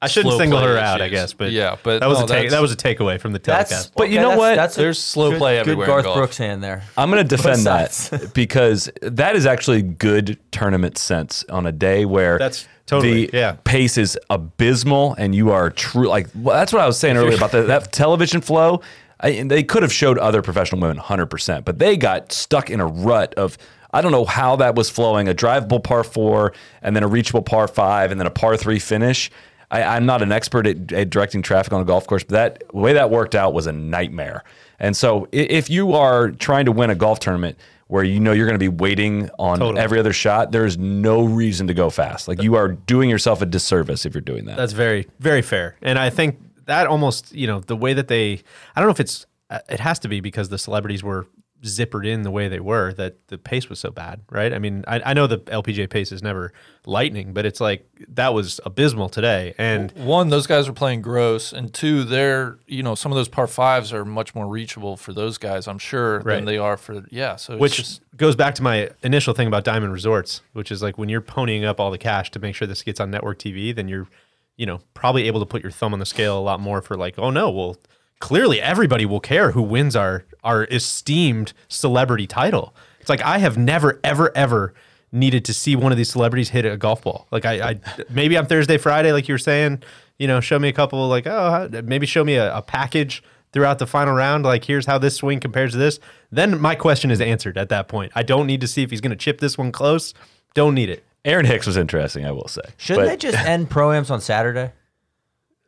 I 0.02 0.06
shouldn't 0.08 0.36
single 0.36 0.58
play 0.60 0.68
her 0.68 0.78
out, 0.78 1.00
I 1.00 1.08
guess, 1.08 1.32
but 1.32 1.52
Yeah, 1.52 1.76
but 1.82 2.00
that 2.00 2.08
was 2.08 2.18
no, 2.18 2.24
a 2.24 2.28
take, 2.28 2.50
that 2.50 2.60
was 2.60 2.72
a 2.72 2.76
takeaway 2.76 3.20
from 3.20 3.32
the 3.32 3.38
That's, 3.38 3.70
telecast. 3.70 3.92
But 3.96 4.10
you 4.10 4.16
okay, 4.16 4.22
know 4.22 4.28
that's- 4.30 4.38
what? 4.38 4.54
That's 4.56 4.76
a 4.76 4.80
There's 4.80 4.98
slow 5.02 5.30
good- 5.30 5.38
play 5.38 5.54
good 5.54 5.60
everywhere 5.60 5.86
in 5.86 5.90
Garth 5.92 6.04
golf. 6.04 6.16
Brooks 6.16 6.36
hand 6.38 6.62
there. 6.62 6.82
I'm 6.98 7.10
going 7.10 7.22
to 7.26 7.36
defend 7.36 7.64
that 7.66 8.30
because 8.34 8.90
that 9.02 9.36
is 9.36 9.46
actually 9.46 9.82
good 9.82 10.38
tournament 10.50 10.98
sense 10.98 11.44
on 11.48 11.66
a 11.66 11.72
day 11.72 12.04
where 12.04 12.38
That's 12.38 12.66
totally- 12.86 13.26
the 13.26 13.36
yeah. 13.38 13.56
pace 13.64 13.96
is 13.96 14.18
abysmal 14.30 15.14
and 15.14 15.34
you 15.34 15.50
are 15.50 15.70
true. 15.70 16.08
Like 16.08 16.26
well, 16.34 16.56
that's 16.56 16.72
what 16.72 16.82
I 16.82 16.86
was 16.86 16.98
saying 16.98 17.16
earlier 17.16 17.36
about 17.36 17.52
the, 17.52 17.62
that 17.66 17.92
television 17.92 18.40
flow. 18.40 18.80
I, 19.20 19.44
they 19.44 19.62
could 19.62 19.82
have 19.84 19.92
showed 19.92 20.18
other 20.18 20.42
professional 20.42 20.80
women 20.80 20.98
100%, 20.98 21.64
but 21.64 21.78
they 21.78 21.96
got 21.96 22.32
stuck 22.32 22.70
in 22.70 22.80
a 22.80 22.86
rut 22.86 23.34
of 23.34 23.56
I 23.94 24.00
don't 24.00 24.10
know 24.10 24.24
how 24.24 24.56
that 24.56 24.74
was 24.74 24.88
flowing 24.90 25.28
a 25.28 25.34
drivable 25.34 25.84
par 25.84 26.02
four 26.02 26.54
and 26.80 26.96
then 26.96 27.02
a 27.02 27.08
reachable 27.08 27.42
par 27.42 27.68
five 27.68 28.10
and 28.10 28.18
then 28.18 28.26
a 28.26 28.30
par 28.30 28.56
three 28.56 28.78
finish. 28.78 29.30
I, 29.72 29.82
I'm 29.96 30.06
not 30.06 30.22
an 30.22 30.30
expert 30.30 30.66
at, 30.66 30.92
at 30.92 31.10
directing 31.10 31.42
traffic 31.42 31.72
on 31.72 31.80
a 31.80 31.84
golf 31.84 32.06
course, 32.06 32.22
but 32.22 32.32
that 32.34 32.62
the 32.70 32.76
way 32.76 32.92
that 32.92 33.10
worked 33.10 33.34
out 33.34 33.54
was 33.54 33.66
a 33.66 33.72
nightmare. 33.72 34.44
And 34.78 34.96
so 34.96 35.28
if 35.32 35.70
you 35.70 35.94
are 35.94 36.30
trying 36.30 36.66
to 36.66 36.72
win 36.72 36.90
a 36.90 36.94
golf 36.94 37.18
tournament 37.18 37.58
where 37.88 38.04
you 38.04 38.20
know 38.20 38.32
you're 38.32 38.46
going 38.46 38.58
to 38.58 38.58
be 38.58 38.68
waiting 38.68 39.30
on 39.38 39.58
Totally. 39.58 39.80
every 39.80 39.98
other 39.98 40.12
shot, 40.12 40.52
there's 40.52 40.78
no 40.78 41.24
reason 41.24 41.66
to 41.66 41.74
go 41.74 41.90
fast. 41.90 42.28
Like 42.28 42.42
you 42.42 42.54
are 42.54 42.68
doing 42.68 43.10
yourself 43.10 43.42
a 43.42 43.46
disservice 43.46 44.06
if 44.06 44.14
you're 44.14 44.20
doing 44.20 44.44
that. 44.46 44.56
That's 44.56 44.72
very, 44.72 45.08
very 45.18 45.42
fair. 45.42 45.76
And 45.82 45.98
I 45.98 46.10
think 46.10 46.38
that 46.66 46.86
almost, 46.86 47.34
you 47.34 47.46
know, 47.46 47.60
the 47.60 47.76
way 47.76 47.92
that 47.94 48.08
they, 48.08 48.42
I 48.76 48.80
don't 48.80 48.86
know 48.86 48.92
if 48.92 49.00
it's, 49.00 49.26
uh, 49.50 49.58
it 49.68 49.80
has 49.80 49.98
to 50.00 50.08
be 50.08 50.20
because 50.20 50.48
the 50.48 50.58
celebrities 50.58 51.02
were 51.02 51.26
zippered 51.62 52.06
in 52.06 52.22
the 52.22 52.30
way 52.30 52.48
they 52.48 52.60
were 52.60 52.92
that 52.94 53.28
the 53.28 53.38
pace 53.38 53.68
was 53.68 53.78
so 53.78 53.90
bad, 53.90 54.20
right? 54.30 54.52
I 54.52 54.58
mean, 54.58 54.84
I, 54.88 55.00
I 55.06 55.14
know 55.14 55.26
the 55.26 55.38
LPGA 55.38 55.88
pace 55.88 56.10
is 56.10 56.22
never 56.22 56.52
lightning, 56.86 57.32
but 57.32 57.46
it's 57.46 57.60
like 57.60 57.86
that 58.08 58.34
was 58.34 58.60
abysmal 58.66 59.08
today. 59.08 59.54
And 59.58 59.92
one, 59.92 60.28
those 60.28 60.46
guys 60.46 60.68
are 60.68 60.72
playing 60.72 61.02
gross, 61.02 61.52
and 61.52 61.72
two, 61.72 62.02
they're 62.04 62.58
you 62.66 62.82
know 62.82 62.94
some 62.94 63.12
of 63.12 63.16
those 63.16 63.28
par 63.28 63.46
fives 63.46 63.92
are 63.92 64.04
much 64.04 64.34
more 64.34 64.46
reachable 64.48 64.96
for 64.96 65.12
those 65.12 65.38
guys, 65.38 65.68
I'm 65.68 65.78
sure, 65.78 66.20
Right. 66.20 66.36
than 66.36 66.44
they 66.44 66.58
are 66.58 66.76
for 66.76 67.04
yeah. 67.10 67.36
So 67.36 67.56
which 67.56 67.76
just, 67.76 68.02
goes 68.16 68.34
back 68.36 68.54
to 68.56 68.62
my 68.62 68.90
initial 69.02 69.32
thing 69.34 69.46
about 69.46 69.64
Diamond 69.64 69.92
Resorts, 69.92 70.42
which 70.52 70.72
is 70.72 70.82
like 70.82 70.98
when 70.98 71.08
you're 71.08 71.22
ponying 71.22 71.64
up 71.64 71.78
all 71.78 71.90
the 71.90 71.98
cash 71.98 72.30
to 72.32 72.38
make 72.38 72.54
sure 72.54 72.66
this 72.66 72.82
gets 72.82 72.98
on 73.00 73.10
network 73.10 73.38
TV, 73.38 73.74
then 73.74 73.86
you're, 73.88 74.08
you 74.56 74.66
know, 74.66 74.80
probably 74.94 75.26
able 75.28 75.40
to 75.40 75.46
put 75.46 75.62
your 75.62 75.70
thumb 75.72 75.92
on 75.92 75.98
the 76.00 76.06
scale 76.06 76.38
a 76.38 76.42
lot 76.42 76.58
more 76.60 76.82
for 76.82 76.96
like, 76.96 77.14
oh 77.18 77.30
no, 77.30 77.50
well, 77.50 77.76
clearly 78.22 78.62
everybody 78.62 79.04
will 79.04 79.20
care 79.20 79.50
who 79.50 79.60
wins 79.60 79.96
our 79.96 80.24
our 80.44 80.64
esteemed 80.70 81.52
celebrity 81.68 82.26
title. 82.26 82.72
It's 83.00 83.10
like 83.10 83.20
I 83.20 83.38
have 83.38 83.58
never, 83.58 83.98
ever, 84.04 84.30
ever 84.36 84.74
needed 85.10 85.44
to 85.46 85.52
see 85.52 85.74
one 85.74 85.90
of 85.92 85.98
these 85.98 86.10
celebrities 86.10 86.48
hit 86.50 86.64
a 86.64 86.76
golf 86.76 87.02
ball. 87.02 87.26
Like 87.32 87.44
I, 87.44 87.70
I 87.70 87.80
maybe 88.08 88.36
on 88.36 88.46
Thursday, 88.46 88.78
Friday, 88.78 89.12
like 89.12 89.28
you 89.28 89.34
were 89.34 89.38
saying, 89.38 89.82
you 90.18 90.28
know, 90.28 90.40
show 90.40 90.58
me 90.60 90.68
a 90.68 90.72
couple, 90.72 91.08
like 91.08 91.26
oh, 91.26 91.68
maybe 91.82 92.06
show 92.06 92.22
me 92.24 92.36
a, 92.36 92.56
a 92.56 92.62
package 92.62 93.24
throughout 93.52 93.80
the 93.80 93.86
final 93.88 94.14
round. 94.14 94.44
Like 94.44 94.64
here's 94.64 94.86
how 94.86 94.98
this 94.98 95.16
swing 95.16 95.40
compares 95.40 95.72
to 95.72 95.78
this. 95.78 95.98
Then 96.30 96.60
my 96.60 96.76
question 96.76 97.10
is 97.10 97.20
answered 97.20 97.58
at 97.58 97.68
that 97.70 97.88
point. 97.88 98.12
I 98.14 98.22
don't 98.22 98.46
need 98.46 98.60
to 98.60 98.68
see 98.68 98.84
if 98.84 98.90
he's 98.90 99.00
going 99.00 99.10
to 99.10 99.16
chip 99.16 99.40
this 99.40 99.58
one 99.58 99.72
close. 99.72 100.14
Don't 100.54 100.74
need 100.74 100.90
it. 100.90 101.04
Aaron 101.24 101.46
Hicks 101.46 101.66
was 101.66 101.76
interesting, 101.76 102.24
I 102.24 102.30
will 102.30 102.48
say. 102.48 102.62
Shouldn't 102.76 103.06
But- 103.06 103.10
they 103.10 103.16
just 103.16 103.38
end 103.38 103.68
proams 103.68 104.10
on 104.12 104.20
Saturday? 104.20 104.72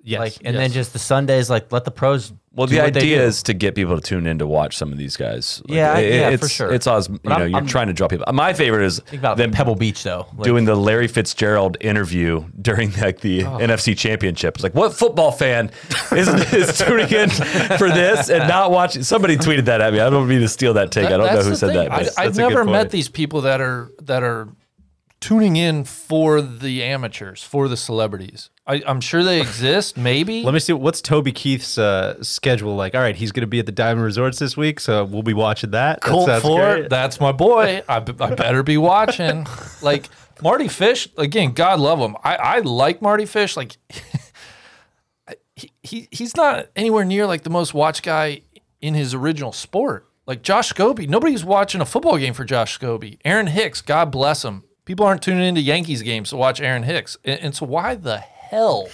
Yes. 0.06 0.20
Like, 0.20 0.34
and 0.44 0.54
then 0.54 0.70
just 0.70 0.92
the 0.92 0.98
Sundays, 0.98 1.48
like 1.48 1.72
let 1.72 1.84
the 1.86 1.90
pros. 1.90 2.30
Well, 2.52 2.66
do 2.66 2.76
the 2.76 2.82
what 2.82 2.92
they 2.94 3.00
idea 3.00 3.18
do. 3.18 3.24
is 3.24 3.42
to 3.44 3.54
get 3.54 3.74
people 3.74 3.96
to 3.96 4.02
tune 4.02 4.26
in 4.26 4.38
to 4.38 4.46
watch 4.46 4.76
some 4.76 4.92
of 4.92 4.98
these 4.98 5.16
guys. 5.16 5.62
Like, 5.66 5.74
Yeah, 5.76 5.96
it- 5.98 6.14
yeah, 6.14 6.28
it's, 6.28 6.42
for 6.42 6.48
sure. 6.48 6.72
It's 6.74 6.86
us, 6.86 7.08
you 7.08 7.18
But 7.24 7.30
know, 7.30 7.34
I'm- 7.36 7.48
you're 7.48 7.56
I'm- 7.56 7.66
trying 7.66 7.86
to 7.86 7.94
draw 7.94 8.06
people. 8.06 8.30
My 8.32 8.52
favorite 8.52 8.84
is 8.84 9.00
Think 9.00 9.22
about 9.22 9.38
them 9.38 9.50
Pebble 9.50 9.74
Beach 9.76 10.02
though. 10.02 10.26
Like, 10.36 10.44
doing 10.44 10.66
the 10.66 10.74
Larry 10.76 11.08
Fitzgerald 11.08 11.78
interview 11.80 12.44
during 12.60 12.92
like 13.00 13.20
the 13.22 13.44
Oh. 13.44 13.56
NFC 13.58 13.96
Championship. 13.96 14.54
It's 14.56 14.62
like, 14.62 14.74
what 14.74 14.92
football 14.94 15.32
fan 15.32 15.70
is, 16.12 16.28
is 16.52 16.76
tuning 16.78 17.08
in 17.08 17.30
for 17.78 17.88
this 17.90 18.28
and 18.28 18.46
not 18.46 18.70
watching? 18.70 19.02
Somebody 19.02 19.36
tweeted 19.38 19.64
that 19.64 19.80
at 19.80 19.92
me. 19.94 20.00
I 20.00 20.10
don't 20.10 20.28
mean 20.28 20.40
to 20.42 20.48
steal 20.48 20.74
that 20.74 20.92
take. 20.92 21.06
I 21.06 21.16
don't 21.16 21.32
know 21.34 21.42
who 21.42 21.56
said 21.56 21.68
thing. 21.68 21.76
that. 21.78 21.90
I, 21.92 21.98
but- 22.04 22.06
I've 22.18 22.24
that's 22.26 22.38
a 22.38 22.42
good 22.42 22.48
never 22.50 22.64
met 22.64 22.90
these 22.90 23.08
people 23.08 23.40
that 23.40 23.60
are 23.62 23.90
that 24.02 24.22
are 24.22 24.48
tuning 25.20 25.56
in 25.56 25.84
for 25.84 26.42
the 26.42 26.82
amateurs, 26.84 27.42
for 27.42 27.66
the 27.68 27.76
celebrities. 27.76 28.50
I, 28.66 28.82
I'm 28.86 29.00
sure 29.00 29.22
they 29.22 29.40
exist, 29.40 29.96
maybe. 29.98 30.42
Let 30.42 30.54
me 30.54 30.60
see 30.60 30.72
what's 30.72 31.02
Toby 31.02 31.32
Keith's 31.32 31.76
uh, 31.76 32.22
schedule 32.22 32.74
like. 32.76 32.94
All 32.94 33.00
right, 33.00 33.14
he's 33.16 33.30
going 33.30 33.42
to 33.42 33.46
be 33.46 33.58
at 33.58 33.66
the 33.66 33.72
Diamond 33.72 34.04
Resorts 34.04 34.38
this 34.38 34.56
week, 34.56 34.80
so 34.80 35.04
we'll 35.04 35.22
be 35.22 35.34
watching 35.34 35.70
that. 35.72 36.00
That 36.00 36.08
Colt 36.08 36.42
Ford, 36.42 36.78
great. 36.78 36.90
that's 36.90 37.20
my 37.20 37.32
boy. 37.32 37.82
I, 37.88 38.00
better 38.00 38.62
be 38.62 38.78
watching. 38.78 39.46
like 39.82 40.08
Mardy 40.42 40.68
Fish, 40.68 41.08
again, 41.18 41.52
God 41.52 41.78
love 41.78 41.98
him. 41.98 42.16
I, 42.24 42.36
I 42.36 42.58
like 42.60 43.02
Mardy 43.02 43.26
Fish. 43.26 43.56
Like 43.56 43.76
he, 45.56 45.70
he 45.82 46.08
he's 46.10 46.34
not 46.36 46.68
anywhere 46.74 47.04
near 47.04 47.26
like 47.26 47.42
the 47.42 47.50
most 47.50 47.74
watched 47.74 48.02
guy 48.02 48.42
in 48.80 48.94
his 48.94 49.14
original 49.14 49.52
sport. 49.52 50.08
Like 50.26 50.42
Josh 50.42 50.72
Scobee, 50.72 51.06
nobody's 51.06 51.44
watching 51.44 51.82
a 51.82 51.84
football 51.84 52.16
game 52.16 52.32
for 52.32 52.44
Josh 52.44 52.78
Scobee. 52.78 53.18
Aaron 53.26 53.48
Hicks, 53.48 53.82
God 53.82 54.10
bless 54.10 54.42
him. 54.42 54.64
People 54.86 55.04
aren't 55.04 55.22
tuning 55.22 55.44
into 55.44 55.60
Yankees 55.60 56.00
games 56.02 56.30
to 56.30 56.36
watch 56.36 56.60
Aaron 56.62 56.82
Hicks. 56.82 57.18
And, 57.24 57.40
and 57.40 57.54
so 57.54 57.66
why 57.66 57.94
the 57.94 58.24
hell 58.50 58.88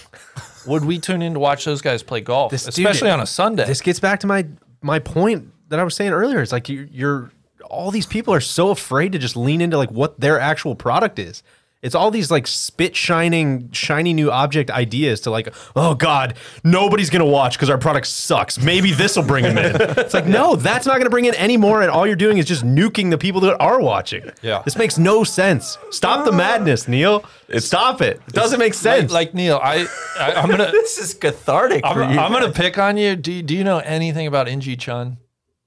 would 0.67 0.85
we 0.85 0.99
tune 0.99 1.21
in 1.21 1.33
to 1.33 1.39
watch 1.39 1.65
those 1.65 1.81
guys 1.81 2.03
play 2.03 2.21
golf, 2.21 2.51
This- 2.51 2.65
dude, 2.65 2.85
especially 2.85 3.09
on 3.09 3.19
a 3.19 3.25
Sunday? 3.25 3.65
This 3.65 3.81
gets 3.81 3.99
back 3.99 4.19
to 4.21 4.27
my 4.27 4.45
my 4.81 4.99
point 4.99 5.49
that 5.69 5.79
I 5.79 5.83
was 5.83 5.95
saying 5.95 6.11
earlier. 6.11 6.41
It's 6.41 6.51
like 6.51 6.69
you, 6.69 6.87
you're 6.91 7.31
all 7.69 7.91
these 7.91 8.05
people 8.05 8.33
are 8.33 8.41
so 8.41 8.69
afraid 8.69 9.11
to 9.13 9.19
just 9.19 9.35
lean 9.37 9.61
into 9.61 9.77
like 9.77 9.91
what 9.91 10.19
their 10.19 10.39
actual 10.39 10.75
product 10.75 11.19
is. 11.19 11.43
It's 11.81 11.95
all 11.95 12.11
these 12.11 12.29
like 12.29 12.45
spit 12.45 12.95
shining, 12.95 13.71
shiny 13.71 14.13
new 14.13 14.31
object 14.31 14.69
ideas 14.69 15.21
to 15.21 15.31
like, 15.31 15.53
oh 15.75 15.95
God, 15.95 16.35
nobody's 16.63 17.09
gonna 17.09 17.25
watch 17.25 17.57
because 17.57 17.71
our 17.71 17.77
product 17.77 18.05
sucks. 18.05 18.59
Maybe 18.59 18.91
this 18.91 19.15
will 19.15 19.23
bring 19.23 19.43
them 19.43 19.57
in. 19.57 19.71
It's 20.01 20.13
like, 20.13 20.27
no, 20.27 20.55
that's 20.55 20.85
not 20.85 20.97
gonna 20.97 21.09
bring 21.09 21.25
in 21.25 21.33
any 21.35 21.57
more, 21.57 21.81
and 21.81 21.89
all 21.89 22.05
you're 22.05 22.15
doing 22.15 22.37
is 22.37 22.45
just 22.45 22.63
nuking 22.63 23.09
the 23.09 23.17
people 23.17 23.41
that 23.41 23.59
are 23.59 23.79
watching. 23.79 24.31
Yeah. 24.41 24.61
This 24.63 24.75
makes 24.77 24.97
no 24.97 25.23
sense. 25.23 25.77
Stop 25.89 26.25
the 26.25 26.31
madness, 26.31 26.87
Neil. 26.87 27.23
Stop 27.57 28.01
it. 28.01 28.21
It 28.27 28.33
doesn't 28.33 28.59
make 28.59 28.73
sense. 28.73 29.11
like 29.11 29.33
Neil, 29.33 29.59
I, 29.61 29.87
I 30.19 30.33
I'm 30.33 30.49
gonna 30.49 30.71
This 30.71 30.97
is 30.99 31.13
cathartic 31.13 31.83
I'm, 31.83 31.93
for 31.95 32.03
you. 32.03 32.19
I'm 32.19 32.31
gonna 32.31 32.51
pick 32.51 32.77
on 32.77 32.97
you. 32.97 33.15
Do 33.15 33.31
you, 33.31 33.41
do 33.41 33.55
you 33.55 33.63
know 33.63 33.79
anything 33.79 34.27
about 34.27 34.47
In 34.47 34.61
Gee 34.61 34.75
Chun? 34.75 35.17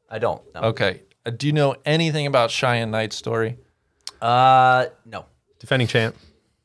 I 0.09 0.19
don't. 0.19 0.43
No. 0.55 0.61
Okay. 0.63 1.03
Uh, 1.27 1.31
do 1.31 1.47
you 1.47 1.53
know 1.53 1.75
anything 1.85 2.27
about 2.27 2.51
Cheyenne 2.51 2.91
Knight's 2.91 3.17
story? 3.17 3.59
Uh, 4.21 4.87
no. 5.05 5.27
Defending 5.65 5.89
champ. 5.89 6.15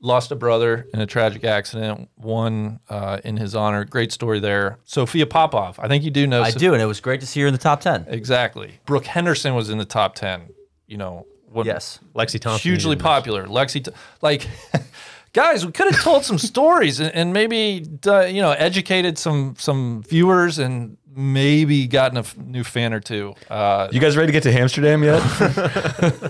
Lost 0.01 0.29
a 0.31 0.35
brother 0.35 0.87
in 0.93 0.99
a 0.99 1.05
tragic 1.05 1.45
accident. 1.45 2.09
One 2.15 2.81
uh, 2.89 3.19
in 3.23 3.37
his 3.37 3.55
honor. 3.55 3.85
Great 3.85 4.11
story 4.11 4.41
there. 4.41 4.77
Sophia 4.83 5.25
Popov. 5.25 5.79
I 5.79 5.87
think 5.87 6.03
you 6.03 6.11
do 6.11 6.27
know. 6.27 6.41
I 6.43 6.51
do, 6.51 6.73
and 6.73 6.81
it 6.81 6.85
was 6.85 6.99
great 6.99 7.21
to 7.21 7.27
see 7.27 7.39
her 7.41 7.47
in 7.47 7.53
the 7.53 7.57
top 7.59 7.79
ten. 7.79 8.05
exactly. 8.09 8.79
Brooke 8.85 9.05
Henderson 9.05 9.55
was 9.55 9.69
in 9.69 9.77
the 9.77 9.85
top 9.85 10.15
ten. 10.15 10.49
You 10.87 10.97
know. 10.97 11.25
What, 11.51 11.65
Yes. 11.65 11.99
Lexi 12.13 12.39
Thompson. 12.39 12.69
hugely 12.69 12.91
even- 12.91 13.03
popular. 13.03 13.47
Lexi, 13.47 13.83
T- 13.83 13.91
like, 14.21 14.47
guys, 15.33 15.65
we 15.65 15.71
could 15.71 15.91
have 15.91 16.03
told 16.03 16.23
some 16.23 16.37
stories 16.37 16.99
and, 16.99 17.11
and 17.15 17.33
maybe 17.33 17.85
uh, 18.05 18.21
you 18.25 18.41
know 18.41 18.51
educated 18.51 19.17
some 19.17 19.55
some 19.57 20.03
viewers 20.03 20.59
and 20.59 20.97
maybe 21.15 21.87
gotten 21.87 22.17
a 22.17 22.21
f- 22.21 22.37
new 22.37 22.63
fan 22.63 22.93
or 22.93 22.99
two. 22.99 23.33
Uh, 23.49 23.87
You 23.91 23.99
guys 23.99 24.15
ready 24.15 24.27
to 24.27 24.33
get 24.33 24.43
to 24.43 24.51
Amsterdam 24.59 25.03
yet? 25.03 25.21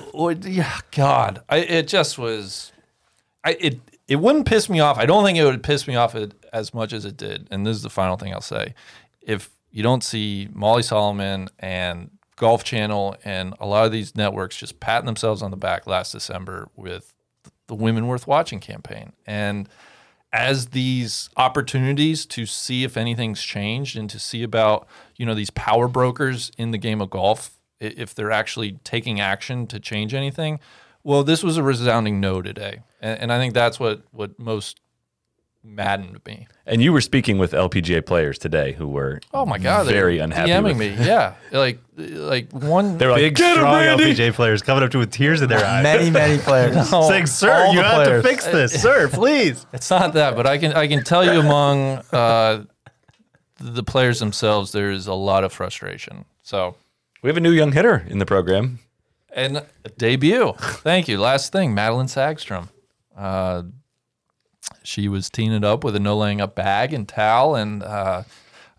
or- 0.14 0.32
yeah, 0.34 0.80
God, 0.92 1.42
I, 1.50 1.58
it 1.58 1.88
just 1.88 2.18
was. 2.18 2.72
I 3.44 3.52
it 3.60 3.80
it 4.08 4.16
wouldn't 4.18 4.46
piss 4.48 4.70
me 4.70 4.80
off. 4.80 4.98
I 4.98 5.06
don't 5.06 5.24
think 5.24 5.38
it 5.38 5.46
would 5.46 5.64
piss 5.64 5.88
me 5.88 5.96
off 5.96 6.16
it, 6.16 6.34
as 6.52 6.74
much 6.74 6.94
as 6.94 7.06
it 7.06 7.16
did. 7.18 7.48
And 7.52 7.66
this 7.66 7.78
is 7.78 7.84
the 7.84 7.90
final 7.90 8.18
thing 8.18 8.34
I'll 8.34 8.42
say: 8.42 8.74
if 9.22 9.50
you 9.72 9.84
don't 9.84 10.04
see 10.04 10.50
Molly 10.54 10.82
Solomon 10.84 11.50
and 11.60 12.10
Golf 12.36 12.64
Channel 12.64 13.16
and 13.24 13.54
a 13.60 13.66
lot 13.66 13.86
of 13.86 13.92
these 13.92 14.16
networks 14.16 14.58
just 14.58 14.80
patting 14.80 15.06
themselves 15.06 15.42
on 15.42 15.52
the 15.52 15.58
back 15.58 15.86
last 15.88 16.12
December 16.12 16.70
with 16.76 17.14
the 17.68 17.76
Women 17.76 18.08
Worth 18.08 18.26
Watching 18.28 18.60
campaign, 18.60 19.14
and 19.28 19.70
as 20.32 20.68
these 20.68 21.30
opportunities 21.38 22.26
to 22.26 22.46
see 22.46 22.84
if 22.84 22.96
anything's 22.96 23.42
changed 23.42 23.98
and 23.98 24.10
to 24.10 24.20
see 24.20 24.44
about 24.44 24.88
you 25.16 25.26
know 25.26 25.34
these 25.34 25.50
power 25.50 25.88
brokers 25.88 26.52
in 26.58 26.72
the 26.72 26.78
game 26.78 27.02
of 27.02 27.10
golf 27.10 27.58
if 27.80 28.14
they're 28.14 28.32
actually 28.32 28.74
taking 28.84 29.20
action 29.20 29.66
to 29.66 29.80
change 29.80 30.14
anything 30.14 30.60
well 31.04 31.24
this 31.24 31.44
was 31.44 31.58
a 31.58 31.64
resounding 31.64 32.20
no 32.20 32.42
today. 32.42 32.82
And, 33.02 33.20
and 33.22 33.34
i 33.34 33.38
think 33.38 33.54
that's 33.54 33.80
what 33.80 34.04
what 34.12 34.38
most 34.38 34.80
maddened 35.64 36.20
me 36.26 36.48
and 36.66 36.82
you 36.82 36.94
were 36.94 37.02
speaking 37.02 37.38
with 37.38 37.52
LPGA 37.52 38.06
players 38.06 38.38
today 38.40 38.72
who 38.72 38.88
were 38.88 39.20
oh 39.34 39.46
my 39.46 39.58
god 39.58 39.84
they're 39.84 39.94
very 39.94 40.18
unhappy. 40.18 40.52
DMing 40.52 40.64
with- 40.64 40.78
me 40.78 40.88
yeah 41.06 41.34
like 41.52 41.80
like 41.98 42.50
one 42.54 42.98
they're 42.98 43.12
like, 43.12 43.20
Big, 43.20 43.36
"Get 43.36 43.52
him, 43.52 43.64
strong 43.64 43.76
Randy!" 43.76 44.14
LPGA 44.16 44.34
players 44.34 44.62
coming 44.62 44.84
up 44.84 44.92
to 44.92 44.98
you 44.98 45.00
with 45.00 45.12
tears 45.12 45.42
in 45.42 45.50
their 45.50 45.64
eyes. 45.66 45.84
Many, 45.84 46.10
many 46.10 46.38
players. 46.50 46.90
Saying, 46.90 47.26
sir, 47.26 47.68
you 47.74 47.82
have 47.82 48.04
players. 48.06 48.24
to 48.24 48.30
fix 48.30 48.46
this, 48.46 48.82
sir, 48.82 49.10
please. 49.12 49.66
It's 49.74 49.90
not 49.90 50.14
that, 50.14 50.36
but 50.38 50.48
I 50.48 50.58
can 50.58 50.72
I 50.74 50.88
can 50.88 51.04
tell 51.04 51.26
you 51.26 51.40
among 51.42 51.98
uh, 52.14 52.64
the 53.60 53.84
players 53.84 54.20
themselves, 54.20 54.72
there 54.72 54.92
is 54.92 55.08
a 55.08 55.14
lot 55.14 55.44
of 55.44 55.52
frustration. 55.52 56.24
So, 56.42 56.76
We 57.22 57.28
have 57.30 57.36
a 57.38 57.42
new 57.42 57.52
young 57.52 57.74
hitter 57.74 58.06
in 58.08 58.20
the 58.20 58.26
program. 58.26 58.80
and 59.34 59.66
debut. 59.98 60.54
Thank 60.58 61.08
you. 61.10 61.20
Last 61.20 61.52
thing, 61.52 61.76
Madelene 61.76 62.08
Sagström. 62.08 62.70
Uh, 63.18 63.64
she 64.84 65.08
was 65.08 65.30
teeing 65.30 65.54
it 65.54 65.64
up 65.64 65.84
with 65.84 65.96
a 65.96 66.00
no 66.00 66.18
laying 66.18 66.42
up 66.42 66.56
bag 66.56 66.94
and 66.94 67.08
towel, 67.08 67.56
and 67.56 67.84
uh, 67.84 68.24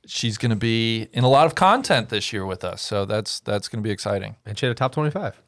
she's 0.07 0.39
going 0.39 0.51
to 0.51 0.57
be 0.57 1.09
in 1.12 1.24
a 1.24 1.28
lot 1.28 1.47
of 1.47 1.55
content 1.55 2.09
this 2.09 2.33
year 2.33 2.45
with 2.47 2.64
us. 2.64 2.83
So 2.83 3.05
that's 3.05 3.41
that's 3.41 3.68
going 3.68 3.83
to 3.83 3.87
be 3.87 3.93
exciting. 3.93 4.37
And 4.47 4.59
she 4.59 4.66
had 4.66 4.72
a 4.72 4.74
top 4.78 4.93
25. 4.93 5.41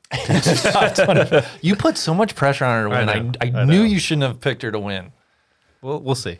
You 1.62 1.76
put 1.76 1.97
so 1.97 2.14
much 2.14 2.35
pressure 2.35 2.64
on 2.64 2.83
her 2.83 2.89
to 2.89 2.91
win. 2.91 3.09
I, 3.09 3.18
know. 3.18 3.33
I, 3.41 3.61
I 3.62 3.64
knew 3.64 3.78
know. 3.78 3.85
you 3.85 3.99
shouldn't 3.99 4.24
have 4.24 4.41
picked 4.41 4.62
her 4.62 4.70
to 4.70 4.78
win. 4.78 5.12
We'll, 5.80 6.01
we'll 6.01 6.14
see. 6.14 6.39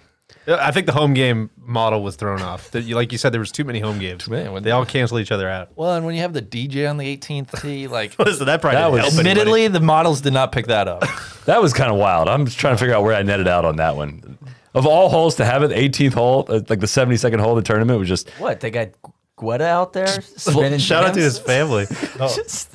I 0.49 0.71
think 0.73 0.87
the 0.87 0.93
home 0.93 1.15
game 1.15 1.51
model 1.57 2.03
was 2.03 2.17
thrown 2.17 2.43
off. 2.43 2.71
That 2.73 2.83
you- 2.83 2.97
Like 2.97 3.13
you 3.13 3.19
said, 3.19 3.33
there 3.33 3.41
was 3.41 3.53
too 3.53 3.65
many 3.65 3.79
home 3.81 3.99
games. 3.99 4.29
many. 4.29 4.61
They 4.61 4.71
all 4.73 4.85
cancel 4.85 5.19
each 5.19 5.31
other 5.33 5.49
out. 5.49 5.71
Well, 5.77 5.95
and 5.95 6.05
when 6.05 6.15
you 6.15 6.21
have 6.23 6.33
the 6.33 6.43
DJ 6.43 6.89
on 6.91 6.97
the 6.97 7.17
18th 7.17 7.61
tee, 7.63 7.87
like 7.99 8.19
Listen, 8.19 8.47
that 8.47 8.61
probably 8.61 8.77
That 8.79 8.85
didn't 8.87 8.93
was- 8.93 9.01
help 9.03 9.13
anybody. 9.15 9.31
admittedly, 9.31 9.69
the 9.69 9.81
models 9.81 10.21
did 10.21 10.33
not 10.33 10.53
pick 10.53 10.67
that 10.67 10.89
up. 10.89 11.05
That 11.45 11.61
was 11.61 11.73
kind 11.73 11.91
of 11.91 11.97
wild. 11.99 12.29
I'm 12.29 12.45
just 12.47 12.57
trying 12.59 12.75
to 12.75 12.79
figure 12.79 12.95
out 12.95 13.03
where 13.03 13.15
I 13.17 13.23
netted 13.23 13.49
out 13.49 13.65
on 13.65 13.75
that 13.77 13.97
one. 13.97 14.39
Of 14.75 14.87
all 14.87 15.09
holes 15.09 15.35
to 15.37 15.45
have 15.45 15.65
it, 15.65 15.73
18th 15.73 16.15
hole, 16.15 16.47
uh, 16.49 16.61
like 16.69 16.79
the 16.79 16.87
72nd 16.87 17.41
hole 17.41 17.59
of 17.59 17.65
the 17.65 17.67
tournament 17.67 17.99
was 17.99 18.09
just 18.09 18.31
What? 18.39 18.61
They 18.61 18.71
got 18.71 18.91
Guetta 19.37 19.63
out 19.63 19.93
there 19.93 20.07
spinning. 20.37 20.79
Shout 20.79 21.03
out 21.05 21.15
to 21.15 21.21
his 21.21 21.41
jams? 21.41 21.47
family. 21.47 21.87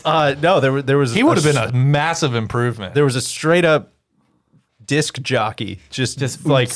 Uh, 0.04 0.36
no, 0.42 0.60
there, 0.60 0.74
were- 0.74 0.82
there 0.82 0.98
was 0.98 1.14
He 1.14 1.24
would 1.24 1.38
have 1.38 1.46
been 1.46 1.56
a 1.56 1.72
massive 1.72 2.36
improvement. 2.36 2.94
there 2.94 3.06
was 3.06 3.16
a 3.16 3.22
straight 3.22 3.64
up 3.64 3.94
disc 4.88 5.22
jockey, 5.22 5.80
just 5.90 6.18
just 6.18 6.46
like 6.46 6.72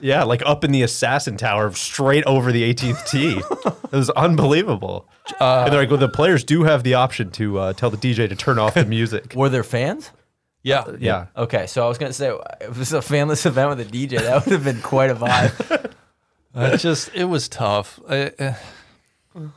yeah, 0.00 0.22
like 0.22 0.42
up 0.46 0.64
in 0.64 0.72
the 0.72 0.82
assassin 0.82 1.36
tower, 1.36 1.72
straight 1.72 2.24
over 2.24 2.52
the 2.52 2.62
18th 2.72 3.06
tee. 3.10 3.40
it 3.84 3.92
was 3.92 4.08
unbelievable. 4.10 5.08
Uh, 5.40 5.62
and 5.64 5.72
they're 5.72 5.80
like, 5.82 5.90
well, 5.90 5.98
the 5.98 6.08
players 6.08 6.42
do 6.44 6.62
have 6.64 6.82
the 6.82 6.94
option 6.94 7.30
to 7.32 7.58
uh, 7.58 7.72
tell 7.74 7.90
the 7.90 7.96
DJ 7.96 8.28
to 8.28 8.34
turn 8.36 8.58
off 8.58 8.74
the 8.74 8.84
music. 8.84 9.32
Were 9.36 9.48
there 9.48 9.62
fans? 9.64 10.10
yeah, 10.62 10.84
yeah, 10.98 11.26
Okay, 11.36 11.66
so 11.66 11.84
I 11.84 11.88
was 11.88 11.96
gonna 11.98 12.12
say 12.12 12.28
if 12.60 12.70
it 12.70 12.76
was 12.76 12.92
a 12.92 12.98
fanless 12.98 13.46
event 13.52 13.70
with 13.76 13.80
a 13.80 13.90
DJ, 13.90 14.20
that 14.20 14.44
would 14.44 14.52
have 14.52 14.64
been 14.64 14.80
quite 14.82 15.10
a 15.10 15.14
vibe. 15.14 15.92
It 16.54 16.78
just 16.78 17.14
it 17.14 17.24
was 17.26 17.48
tough. 17.48 18.00
I- 18.08 18.32
uh, 18.38 18.54
I'm 19.36 19.52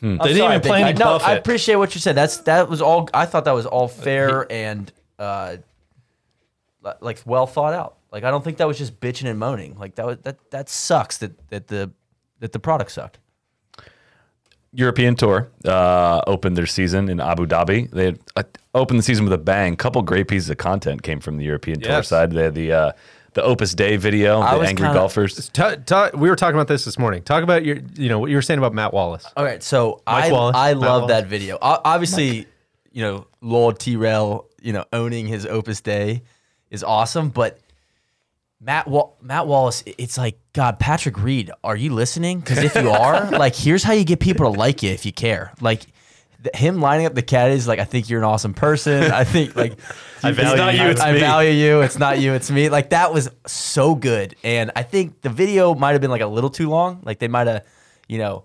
They 0.00 0.08
didn't 0.28 0.36
sorry, 0.38 0.56
even 0.56 0.60
play 0.68 0.82
any 0.84 0.98
No, 0.98 1.16
I 1.16 1.32
appreciate 1.34 1.76
what 1.76 1.94
you 1.94 2.00
said. 2.00 2.14
That's 2.14 2.38
that 2.38 2.68
was 2.68 2.82
all. 2.82 3.08
I 3.14 3.26
thought 3.26 3.44
that 3.46 3.52
was 3.54 3.66
all 3.66 3.88
fair 3.88 4.46
and 4.52 4.92
uh, 5.18 5.56
li- 5.56 5.62
like 7.00 7.20
well 7.26 7.46
thought 7.46 7.74
out. 7.74 7.96
Like 8.12 8.24
I 8.24 8.30
don't 8.30 8.44
think 8.44 8.58
that 8.58 8.66
was 8.68 8.78
just 8.78 9.00
bitching 9.00 9.28
and 9.28 9.38
moaning. 9.38 9.76
Like 9.78 9.94
that 9.96 10.06
was 10.06 10.18
that 10.22 10.38
that 10.50 10.68
sucks 10.68 11.18
that 11.18 11.32
that 11.50 11.66
the 11.68 11.90
that 12.40 12.52
the 12.52 12.58
product 12.58 12.90
sucked. 12.92 13.18
European 14.72 15.14
Tour 15.14 15.48
uh, 15.64 16.20
opened 16.26 16.56
their 16.56 16.66
season 16.66 17.08
in 17.08 17.20
Abu 17.20 17.46
Dhabi. 17.46 17.88
They 17.92 18.06
had, 18.06 18.18
uh, 18.36 18.42
opened 18.74 18.98
the 18.98 19.04
season 19.04 19.24
with 19.24 19.32
a 19.32 19.38
bang. 19.38 19.76
couple 19.76 20.02
great 20.02 20.26
pieces 20.26 20.50
of 20.50 20.56
content 20.56 21.02
came 21.04 21.20
from 21.20 21.36
the 21.36 21.44
European 21.44 21.80
Tour 21.80 22.02
side. 22.02 22.32
They 22.32 22.42
had 22.42 22.54
the 22.56 22.72
uh, 22.72 22.92
the 23.34 23.44
Opposite 23.46 23.76
Day 23.76 23.96
video, 23.96 24.40
I 24.40 24.58
the 24.58 24.64
angry 24.66 24.86
kinda- 24.86 24.98
golfers. 24.98 25.48
Ta- 25.50 25.76
ta- 25.86 26.10
we 26.14 26.28
were 26.28 26.36
talking 26.36 26.54
about 26.56 26.66
this 26.68 26.84
this 26.84 26.98
morning. 26.98 27.22
Talk 27.22 27.42
about 27.44 27.64
your, 27.64 27.78
you 27.94 28.08
know, 28.08 28.18
what 28.20 28.30
you 28.30 28.36
were 28.36 28.42
saying 28.42 28.58
about 28.58 28.74
Matt 28.74 28.92
Wallace. 28.92 29.26
All 29.36 29.44
right, 29.44 29.60
so 29.62 30.02
Mike 30.06 30.24
I 30.26 30.32
Wallace, 30.32 30.56
I 30.56 30.74
Matt 30.74 30.80
love 30.80 31.02
Wallace. 31.02 31.08
that 31.22 31.26
video. 31.28 31.56
O- 31.60 31.80
Obviously, 31.84 32.46
you 32.92 33.02
know, 33.02 33.26
Lord 33.40 33.78
Tyrrell, 33.80 34.48
you 34.60 34.72
know, 34.72 34.84
owning 34.92 35.26
his 35.26 35.46
Opposite 35.46 35.84
Day 35.84 36.22
is 36.74 36.84
awesome, 36.84 37.30
but 37.30 37.58
Matt 38.60 38.88
Wa- 38.88 39.10
Matt 39.22 39.46
Wallace, 39.46 39.82
it's 39.86 40.18
like 40.18 40.38
God, 40.52 40.78
Patrick 40.78 41.18
Reed, 41.22 41.50
are 41.62 41.76
you 41.76 41.92
listening? 41.94 42.40
Because 42.40 42.58
if 42.58 42.74
you 42.74 42.90
are, 42.90 43.30
like, 43.30 43.54
here's 43.54 43.82
how 43.82 43.92
you 43.92 44.04
get 44.04 44.20
people 44.20 44.52
to 44.52 44.58
like 44.58 44.82
you 44.82 44.90
if 44.90 45.06
you 45.06 45.12
care. 45.12 45.52
Like 45.60 45.86
th- 46.42 46.56
him 46.56 46.80
lining 46.80 47.06
up 47.06 47.14
the 47.14 47.22
caddies, 47.22 47.68
like 47.68 47.78
I 47.78 47.84
think 47.84 48.08
you're 48.10 48.18
an 48.20 48.24
awesome 48.24 48.54
person. 48.54 49.10
I 49.12 49.24
think 49.24 49.54
like 49.54 49.72
I 50.22 50.30
it's 50.30 50.38
not 50.38 50.74
you, 50.74 50.82
it's 50.84 51.00
I 51.00 51.12
me. 51.12 51.20
value 51.20 51.50
you. 51.50 51.80
It's 51.82 51.98
not 51.98 52.18
you, 52.18 52.32
it's 52.32 52.50
me. 52.50 52.68
Like 52.68 52.90
that 52.90 53.12
was 53.12 53.30
so 53.46 53.94
good, 53.94 54.34
and 54.42 54.70
I 54.74 54.82
think 54.82 55.20
the 55.20 55.30
video 55.30 55.74
might 55.74 55.92
have 55.92 56.00
been 56.00 56.10
like 56.10 56.22
a 56.22 56.26
little 56.26 56.50
too 56.50 56.68
long. 56.68 57.00
Like 57.04 57.18
they 57.18 57.28
might 57.28 57.46
have, 57.46 57.64
you 58.08 58.18
know, 58.18 58.44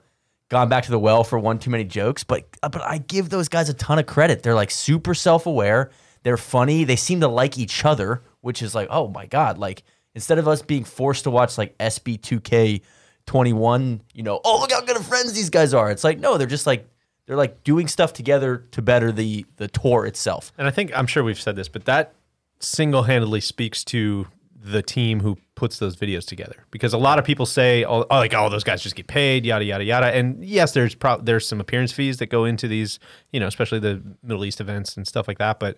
gone 0.50 0.68
back 0.68 0.84
to 0.86 0.92
the 0.92 1.00
well 1.00 1.24
for 1.24 1.40
one 1.40 1.60
too 1.60 1.70
many 1.70 1.86
jokes. 1.86 2.24
But 2.26 2.44
uh, 2.62 2.70
but 2.70 2.82
I 2.82 2.98
give 2.98 3.30
those 3.30 3.48
guys 3.48 3.70
a 3.70 3.74
ton 3.74 3.98
of 4.00 4.06
credit. 4.06 4.44
They're 4.44 4.56
like 4.56 4.72
super 4.72 5.14
self 5.16 5.46
aware. 5.46 5.90
They're 6.24 6.38
funny. 6.38 6.84
They 6.84 6.96
seem 6.96 7.22
to 7.22 7.28
like 7.28 7.58
each 7.58 7.86
other, 7.86 8.22
which 8.42 8.62
is 8.62 8.76
like 8.76 8.88
oh 8.92 9.08
my 9.08 9.26
god. 9.26 9.58
Like 9.58 9.84
instead 10.16 10.38
of 10.38 10.48
us 10.48 10.62
being 10.62 10.84
forced 10.84 11.24
to 11.24 11.32
watch 11.32 11.58
like 11.58 11.78
SB 11.78 12.22
two 12.22 12.40
K 12.40 12.82
twenty 13.26 13.54
one, 13.54 14.02
you 14.14 14.24
know, 14.24 14.40
oh 14.44 14.60
look 14.60 14.72
how 14.72 14.82
good 14.82 14.98
of 14.98 15.06
friends 15.06 15.34
these 15.34 15.50
guys 15.50 15.74
are. 15.74 15.92
It's 15.92 16.04
like 16.04 16.20
no, 16.20 16.38
they're 16.38 16.48
just 16.48 16.68
like 16.68 16.88
they're 17.26 17.38
like 17.38 17.64
doing 17.64 17.88
stuff 17.88 18.12
together 18.14 18.66
to 18.72 18.82
better 18.82 19.12
the 19.12 19.46
the 19.58 19.68
tour 19.68 20.06
itself. 20.06 20.52
And 20.58 20.68
I 20.68 20.72
think 20.72 20.92
I'm 20.96 21.08
sure 21.08 21.24
we've 21.24 21.40
said 21.40 21.56
this, 21.56 21.68
but 21.68 21.86
that 21.86 22.14
single-handedly 22.60 23.40
speaks 23.40 23.84
to 23.86 24.28
the 24.62 24.82
team 24.82 25.22
who 25.22 25.38
puts 25.56 25.80
those 25.80 25.96
videos 25.96 26.26
together. 26.26 26.66
Because 26.72 26.94
a 26.94 26.98
lot 26.98 27.18
of 27.18 27.26
people 27.26 27.46
say, 27.46 27.86
"Oh, 27.86 28.06
oh, 28.10 28.16
like 28.18 28.34
all 28.34 28.50
those 28.50 28.64
guys 28.64 28.84
just 28.84 28.96
get 28.96 29.08
paid, 29.08 29.46
yada 29.46 29.64
yada 29.64 29.84
yada." 29.84 30.08
And 30.08 30.44
yes, 30.44 30.74
there's 30.74 30.96
pro- 30.96 31.22
there's 31.22 31.48
some 31.48 31.62
appearance 31.62 31.92
fees 31.92 32.18
that 32.18 32.28
go 32.28 32.46
into 32.46 32.68
these, 32.68 33.00
you 33.32 33.40
know, 33.40 33.48
especially 33.48 33.80
the 33.80 34.02
Middle 34.22 34.44
East 34.44 34.60
events 34.60 34.98
and 34.98 35.08
stuff 35.08 35.28
like 35.28 35.38
that. 35.38 35.60
But 35.60 35.78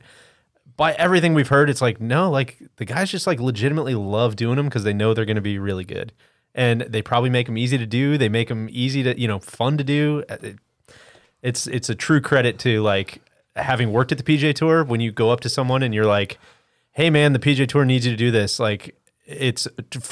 by 0.78 0.94
everything 0.94 1.34
we've 1.34 1.48
heard, 1.48 1.70
it's 1.70 1.82
like 1.82 2.00
no, 2.02 2.30
like 2.30 2.58
the 2.78 2.86
guys 2.86 3.12
just 3.12 3.28
like 3.28 3.40
legitimately 3.40 3.96
love 3.96 4.36
doing 4.36 4.56
them 4.58 4.66
because 4.68 4.84
they 4.84 4.94
know 4.94 5.14
they're 5.14 5.26
going 5.26 5.36
to 5.36 5.42
be 5.42 5.60
really 5.60 5.84
good, 5.84 6.14
and 6.56 6.82
they 6.82 7.02
probably 7.02 7.30
make 7.30 7.48
them 7.48 7.58
easy 7.58 7.78
to 7.78 7.86
do. 7.86 8.18
They 8.18 8.30
make 8.30 8.48
them 8.50 8.68
easy 8.72 9.04
to, 9.04 9.20
you 9.20 9.28
know, 9.28 9.40
fun 9.40 9.78
to 9.78 9.84
do. 9.84 10.24
Uh, 10.30 10.38
It- 10.42 10.60
it's 11.44 11.66
it's 11.66 11.90
a 11.90 11.96
true 11.96 12.22
credit 12.22 12.60
to 12.60 12.82
like 12.84 13.20
having 13.56 13.92
worked 13.92 14.12
at 14.12 14.20
the 14.20 14.24
PGA 14.24 14.54
Tour 14.54 14.84
when 14.84 15.00
you 15.02 15.12
go 15.12 15.32
up 15.32 15.40
to 15.40 15.50
someone 15.50 15.82
and 15.82 15.92
you're 15.92 16.06
like, 16.06 16.38
hey 16.92 17.10
man, 17.10 17.34
the 17.34 17.40
PGA 17.40 17.68
Tour 17.68 17.84
needs 17.84 18.06
you 18.06 18.12
to 18.12 18.18
do 18.18 18.30
this. 18.30 18.60
Like 18.60 18.96
it's 19.26 19.68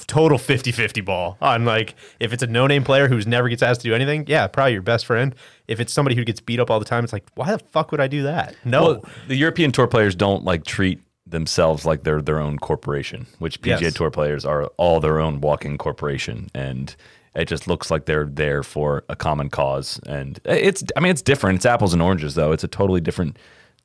total 0.08 0.38
50-50 0.38 1.04
ball 1.04 1.38
on 1.42 1.66
like 1.66 1.96
if 2.20 2.32
it's 2.32 2.44
a 2.44 2.48
no-name 2.48 2.84
player 2.84 3.08
who's 3.08 3.28
never 3.28 3.50
gets 3.50 3.62
asked 3.62 3.82
to 3.82 3.88
do 3.88 3.96
anything, 3.96 4.26
yeah, 4.28 4.48
probably 4.48 4.74
your 4.74 4.82
best 4.82 5.06
friend. 5.06 5.36
If 5.68 5.80
it's 5.80 5.92
somebody 5.94 6.16
who 6.16 6.24
gets 6.24 6.40
beat 6.40 6.60
up 6.60 6.70
all 6.70 6.80
the 6.80 6.86
time, 6.86 7.04
it's 7.04 7.14
like, 7.14 7.26
why 7.36 7.52
the 7.52 7.60
fuck 7.60 7.92
would 7.92 8.00
I 8.00 8.08
do 8.08 8.24
that? 8.24 8.56
No. 8.64 8.84
Well, 8.84 9.06
the 9.28 9.36
European 9.36 9.72
Tour 9.72 9.88
players 9.88 10.16
don't 10.16 10.44
like 10.44 10.64
treat 10.64 11.02
themselves 11.26 11.86
like 11.86 12.04
they're 12.04 12.22
their 12.22 12.40
own 12.40 12.58
corporation, 12.58 13.28
which 13.40 13.62
PGA 13.62 13.82
Yes. 13.82 13.94
Tour 13.94 14.10
players 14.10 14.46
are 14.46 14.66
all 14.78 15.00
their 15.00 15.20
own 15.20 15.42
walking 15.42 15.78
corporation, 15.78 16.50
and 16.56 16.96
it 17.36 17.46
just 17.46 17.68
looks 17.68 17.92
like 17.92 18.06
they're 18.06 18.26
there 18.26 18.64
for 18.64 19.04
a 19.10 19.16
common 19.16 19.50
cause. 19.50 20.00
And 20.08 20.40
it's, 20.46 20.84
I 20.98 21.00
mean, 21.00 21.12
it's 21.12 21.22
different. 21.22 21.58
It's 21.58 21.66
apples 21.66 21.94
and 21.94 22.02
oranges, 22.02 22.36
though. 22.36 22.52
It's 22.52 22.64
a 22.64 22.68
totally 22.68 23.02
different 23.02 23.38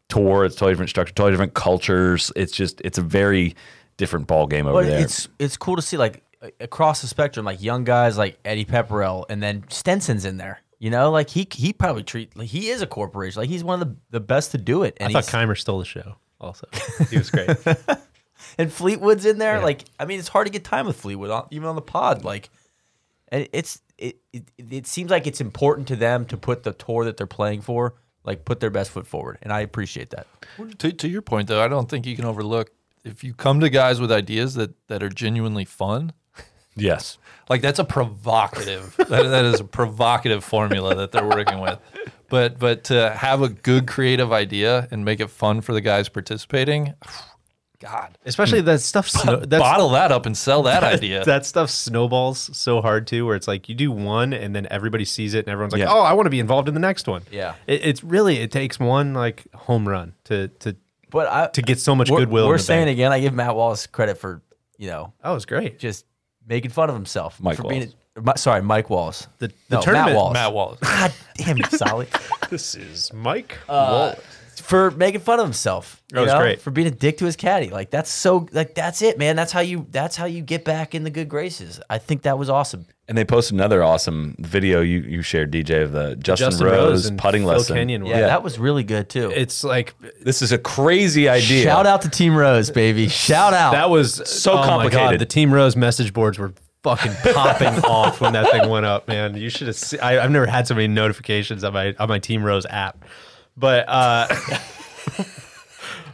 tour. 0.09 0.45
It's 0.45 0.55
totally 0.55 0.73
different 0.73 0.91
structure, 0.91 1.13
totally 1.13 1.33
different 1.33 1.55
cultures. 1.55 2.33
It's 2.37 2.53
just, 2.53 2.81
it's 2.81 2.99
a 2.99 3.03
very 3.03 3.55
different 3.97 4.27
ball 4.27 4.47
game 4.47 4.67
over 4.67 4.83
But 4.83 4.87
there. 4.89 5.01
it's 5.01 5.29
it's 5.39 5.57
cool 5.57 5.77
to 5.77 5.83
see 5.83 5.97
like 5.97 6.23
across 6.61 7.01
the 7.01 7.07
spectrum, 7.07 7.45
like 7.47 7.63
young 7.63 7.85
guys 7.85 8.19
like 8.19 8.39
Eddie 8.45 8.65
Pepperell, 8.65 9.25
and 9.29 9.43
then 9.43 9.65
Stenson's 9.69 10.25
in 10.25 10.37
there. 10.37 10.61
You 10.79 10.91
know, 10.91 11.11
like 11.11 11.31
he 11.31 11.47
he 11.53 11.73
probably 11.73 12.03
treat 12.03 12.37
like 12.37 12.49
he 12.49 12.69
is 12.69 12.83
a 12.83 12.87
corporation. 12.87 13.41
Like 13.41 13.49
he's 13.49 13.65
one 13.65 13.81
of 13.81 13.89
the, 13.89 13.97
the 14.11 14.21
best 14.21 14.51
to 14.53 14.59
do 14.59 14.83
it. 14.83 14.97
I 15.01 15.05
And 15.05 15.13
thought 15.13 15.25
he's, 15.25 15.33
Kaymer 15.33 15.57
stole 15.59 15.79
the 15.79 15.85
show 15.85 16.17
also. 16.41 16.67
He 17.11 17.17
was 17.17 17.31
great. 17.31 17.49
and 18.59 18.71
Fleetwood's 18.73 19.25
in 19.25 19.39
there. 19.39 19.57
Yeah. 19.59 19.65
Like 19.65 19.85
I 19.99 20.05
mean, 20.05 20.19
it's 20.19 20.29
hard 20.29 20.47
to 20.47 20.53
get 20.53 20.65
time 20.65 20.87
with 20.87 20.97
Fleetwood, 21.01 21.31
on, 21.31 21.47
even 21.51 21.69
on 21.69 21.75
the 21.77 21.83
pod. 21.83 22.25
Like, 22.25 22.51
and 23.29 23.49
it's 23.53 23.81
it, 23.97 24.19
it 24.33 24.45
it 24.59 24.87
seems 24.87 25.11
like 25.11 25.27
it's 25.27 25.41
important 25.41 25.89
to 25.89 25.97
them 25.97 26.27
to 26.27 26.37
put 26.37 26.65
the 26.65 26.73
tour 26.73 27.05
that 27.07 27.17
they're 27.17 27.27
playing 27.27 27.63
for, 27.63 27.95
like 28.25 28.45
put 28.45 28.61
their 28.61 28.71
best 28.71 28.91
foot 28.91 29.07
forward, 29.07 29.39
and 29.41 29.53
I 29.53 29.61
appreciate 29.61 30.11
that. 30.11 30.27
To, 30.79 30.93
to 30.93 31.09
your 31.09 31.23
point, 31.23 31.49
though, 31.49 31.63
I 31.65 31.69
don't 31.69 31.89
think 31.89 32.05
you 32.05 32.17
can 32.17 32.25
overlook 32.27 32.71
if 33.05 33.23
you 33.23 33.35
come 33.35 33.61
to 33.61 33.69
guys 33.71 34.01
with 34.01 34.11
ideas 34.11 34.55
that, 34.55 34.75
that 34.89 35.03
are 35.03 35.09
genuinely 35.09 35.65
fun. 35.65 36.13
yes. 36.77 37.19
Like 37.49 37.61
that's 37.61 37.79
a 37.79 37.85
provocative. 37.85 38.97
that, 38.99 39.09
that 39.09 39.45
is 39.45 39.61
a 39.61 39.65
provocative 39.65 40.43
formula 40.43 40.95
that 40.95 41.13
they're 41.13 41.29
working 41.29 41.61
with. 41.61 41.79
But 42.31 42.59
but 42.59 42.85
to 42.85 43.11
have 43.11 43.43
a 43.43 43.51
good 43.51 43.87
creative 43.87 44.33
idea 44.33 44.89
and 44.91 45.05
make 45.05 45.21
it 45.21 45.29
fun 45.29 45.61
for 45.61 45.73
the 45.75 45.83
guys 45.83 46.09
participating, 46.09 46.95
God, 47.81 48.17
Especially 48.25 48.63
that 48.63 48.81
stuff. 48.81 49.11
Snow, 49.11 49.37
that's, 49.41 49.61
bottle 49.61 49.91
that 49.91 50.11
up 50.11 50.25
and 50.25 50.35
sell 50.35 50.63
that 50.73 50.83
idea. 50.83 51.23
that 51.27 51.45
stuff 51.45 51.69
snowballs 51.69 52.57
so 52.57 52.81
hard 52.81 53.07
too, 53.07 53.27
where 53.27 53.37
it's 53.37 53.47
like 53.47 53.69
you 53.69 53.75
do 53.75 53.93
one 53.93 54.33
and 54.33 54.57
then 54.57 54.67
everybody 54.71 55.05
sees 55.05 55.35
it 55.35 55.41
and 55.45 55.49
everyone's 55.49 55.75
like, 55.75 55.81
Yeah. 55.81 55.93
"Oh, 55.93 56.01
I 56.01 56.15
want 56.15 56.25
to 56.25 56.31
be 56.31 56.41
involved 56.41 56.67
in 56.69 56.73
the 56.73 56.81
next 56.81 57.07
one." 57.07 57.23
Yeah. 57.31 57.57
it, 57.67 57.85
it's 57.85 58.03
really 58.03 58.39
it 58.39 58.51
takes 58.51 58.81
one 58.81 59.13
like 59.13 59.45
home 59.55 59.87
run 59.87 60.15
to 60.25 60.49
to 60.61 60.77
But 61.15 61.33
I 61.33 61.47
to 61.47 61.63
get 61.63 61.79
so 61.81 61.95
much 61.95 62.11
we're, 62.11 62.19
goodwill. 62.19 62.47
We're 62.49 62.59
the 62.59 62.63
saying 62.63 62.87
bank. 62.87 62.97
again, 62.97 63.13
I 63.13 63.21
give 63.21 63.33
Matt 63.33 63.55
Wallace 63.57 63.87
credit 63.87 64.19
for 64.19 64.43
you 64.77 64.89
know 64.89 65.13
Oh, 65.23 65.35
it's 65.37 65.45
great. 65.47 65.79
just 65.79 66.05
making 66.47 66.73
fun 66.73 66.91
of 66.91 66.95
himself 66.95 67.41
Mike 67.41 67.57
for 67.57 67.63
being. 67.69 67.93
Mi- 68.21 68.33
sorry, 68.37 68.61
Mike 68.63 68.91
Wallace. 68.91 69.27
The- 69.39 69.49
the 69.49 69.77
no, 69.77 69.81
tournament- 69.81 70.09
Matt 70.11 70.17
Wallace. 70.17 70.35
Matt 70.35 70.53
Wallace. 70.53 70.79
God 70.81 71.13
damn 71.37 71.59
it, 71.59 71.71
Solly. 71.73 72.09
This 72.51 72.75
is 72.75 73.13
Mike. 73.13 73.59
Uh, 73.69 74.15
for 74.65 74.91
making 74.93 75.21
fun 75.21 75.39
of 75.41 75.47
himself. 75.47 76.03
That 76.11 76.23
was 76.23 76.33
know? 76.33 76.39
great. 76.39 76.61
For 76.61 76.71
being 76.71 76.87
a 76.87 76.91
dick 76.91 77.19
to 77.19 77.27
his 77.27 77.37
caddy. 77.37 77.69
Like 77.69 77.91
that's 77.91 78.11
so 78.11 78.49
like 78.53 78.75
that's 78.75 79.03
it, 79.03 79.19
man. 79.19 79.37
That's 79.37 79.53
how 79.53 79.61
you 79.61 79.87
that's 79.91 80.17
how 80.17 80.25
you 80.25 80.41
get 80.41 80.65
back 80.65 80.95
in 80.95 81.05
the 81.05 81.11
good 81.11 81.29
graces. 81.29 81.81
I 81.91 81.99
think 81.99 82.23
that 82.23 82.39
was 82.39 82.49
awesome. 82.49 82.87
And 83.07 83.19
they 83.19 83.25
posted 83.27 83.57
another 83.57 83.83
awesome 83.83 84.35
video 84.39 84.81
you, 84.81 85.01
you 85.01 85.21
shared, 85.21 85.53
DJ, 85.53 85.83
of 85.83 85.93
the 85.93 86.17
Justin, 86.17 86.47
Justin 86.51 86.67
Rose, 86.67 87.11
Rose 87.11 87.19
putting 87.19 87.43
Phil 87.43 87.53
lesson. 87.53 87.77
Kenyon 87.77 88.07
Yeah, 88.07 88.21
that 88.21 88.43
was 88.43 88.59
really 88.59 88.85
good 88.85 89.11
too. 89.11 89.31
it's 89.31 89.63
like 89.63 89.95
This 90.23 90.41
is 90.41 90.53
a 90.53 90.59
crazy 90.59 91.29
idea. 91.29 91.63
Shout 91.63 91.87
out 91.87 92.01
to 92.03 92.09
Team 92.09 92.35
Rose, 92.35 92.71
baby. 92.71 93.09
Shout 93.09 93.53
out. 93.53 93.73
that 93.73 93.91
was 93.91 94.27
So 94.29 94.53
oh 94.53 94.57
my 94.57 94.63
God, 94.63 94.69
complicated. 94.81 95.21
the 95.21 95.27
Team 95.27 95.53
Rose 95.53 95.77
message 95.77 96.15
boards 96.15 96.39
were 96.39 96.55
fucking 96.83 97.13
popping 97.35 97.85
off 97.85 98.21
when 98.21 98.33
that 98.35 98.51
thing 98.51 98.69
went 98.71 98.87
up, 98.87 99.09
man. 99.09 99.37
You 99.37 99.51
should 99.51 99.67
have. 99.67 99.77
Se- 99.77 99.99
I, 99.99 100.23
I've 100.25 100.31
never 100.31 100.47
had 100.47 100.67
so 100.67 100.75
many 100.75 100.87
notifications 100.87 101.65
on 101.65 101.73
my 101.73 101.95
on 101.99 102.09
my 102.09 102.19
Team 102.19 102.45
Rose 102.45 102.67
app, 102.67 103.05
but 103.57 103.85
uh, 103.89 104.29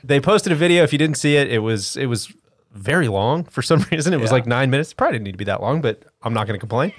they 0.04 0.20
posted 0.20 0.52
a 0.52 0.56
video. 0.56 0.82
If 0.82 0.92
you 0.92 0.98
didn't 0.98 1.16
see 1.16 1.36
it, 1.36 1.50
it 1.50 1.58
was 1.58 1.96
it 1.96 2.06
was 2.06 2.32
very 2.72 3.08
long 3.08 3.44
for 3.44 3.62
some 3.62 3.80
reason. 3.92 4.12
It 4.12 4.20
was 4.20 4.30
Yeah. 4.30 4.34
like 4.34 4.46
nine 4.46 4.70
minutes. 4.70 4.92
Probably 4.92 5.14
didn't 5.14 5.24
need 5.24 5.32
to 5.32 5.38
be 5.38 5.44
that 5.44 5.60
long, 5.60 5.80
but 5.80 6.02
I'm 6.22 6.34
not 6.34 6.46
going 6.46 6.58
to 6.58 6.60
complain. 6.60 6.92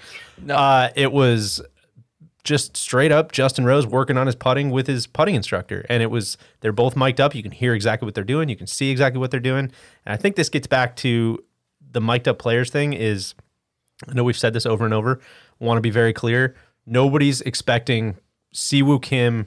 Uh, 0.50 0.90
it 0.96 1.12
was 1.12 1.62
just 2.44 2.76
straight 2.76 3.12
up 3.12 3.32
Justin 3.32 3.66
Rose 3.66 3.86
working 3.86 4.18
on 4.18 4.26
his 4.26 4.36
putting 4.36 4.72
with 4.72 4.88
his 4.88 5.06
putting 5.06 5.36
instructor. 5.36 5.86
And 5.90 6.02
it 6.02 6.10
was, 6.10 6.38
they're 6.62 6.72
both 6.72 6.96
mic'd 6.96 7.22
up. 7.22 7.36
You 7.36 7.44
can 7.44 7.52
hear 7.52 7.76
exactly 7.76 8.08
what 8.08 8.16
they're 8.16 8.24
doing. 8.24 8.50
You 8.50 8.56
can 8.56 8.66
see 8.66 8.90
exactly 8.90 9.20
what 9.20 9.30
they're 9.30 9.40
doing. 9.40 9.66
And 10.06 10.14
I 10.14 10.18
think 10.18 10.36
this 10.36 10.50
gets 10.50 10.66
back 10.66 10.96
to 10.98 11.38
the 11.92 12.02
mic'd 12.02 12.28
up 12.28 12.40
players 12.40 12.72
thing 12.72 12.94
is, 12.94 13.36
I 14.10 14.14
know 14.14 14.24
we've 14.24 14.38
said 14.38 14.54
this 14.54 14.66
over 14.66 14.86
and 14.86 14.94
over. 14.94 15.20
Want 15.60 15.78
to 15.78 15.82
be 15.82 15.92
very 15.92 16.14
clear. 16.14 16.56
Nobody's 16.88 17.42
expecting 17.42 18.18
Si 18.52 18.82
Woo 18.82 18.98
Kim 19.00 19.46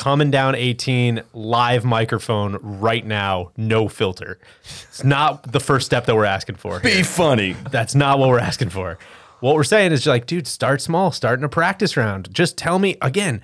coming 0.00 0.30
down 0.30 0.54
18 0.54 1.22
live 1.34 1.84
microphone 1.84 2.56
right 2.62 3.04
now, 3.04 3.52
no 3.58 3.86
filter. 3.86 4.38
It's 4.62 5.04
not 5.04 5.52
the 5.52 5.60
first 5.60 5.84
step 5.84 6.06
that 6.06 6.16
we're 6.16 6.24
asking 6.24 6.56
for. 6.56 6.80
Be 6.80 7.02
funny. 7.02 7.54
That's 7.70 7.94
not 7.94 8.18
what 8.18 8.30
we're 8.30 8.38
asking 8.38 8.70
for. 8.70 8.98
What 9.40 9.54
we're 9.54 9.62
saying 9.62 9.92
is 9.92 10.06
like, 10.06 10.24
dude, 10.24 10.46
start 10.46 10.80
small, 10.80 11.12
start 11.12 11.38
in 11.38 11.44
a 11.44 11.50
practice 11.50 11.98
round. 11.98 12.32
Just 12.32 12.56
tell 12.56 12.78
me 12.78 12.96
again, 13.02 13.42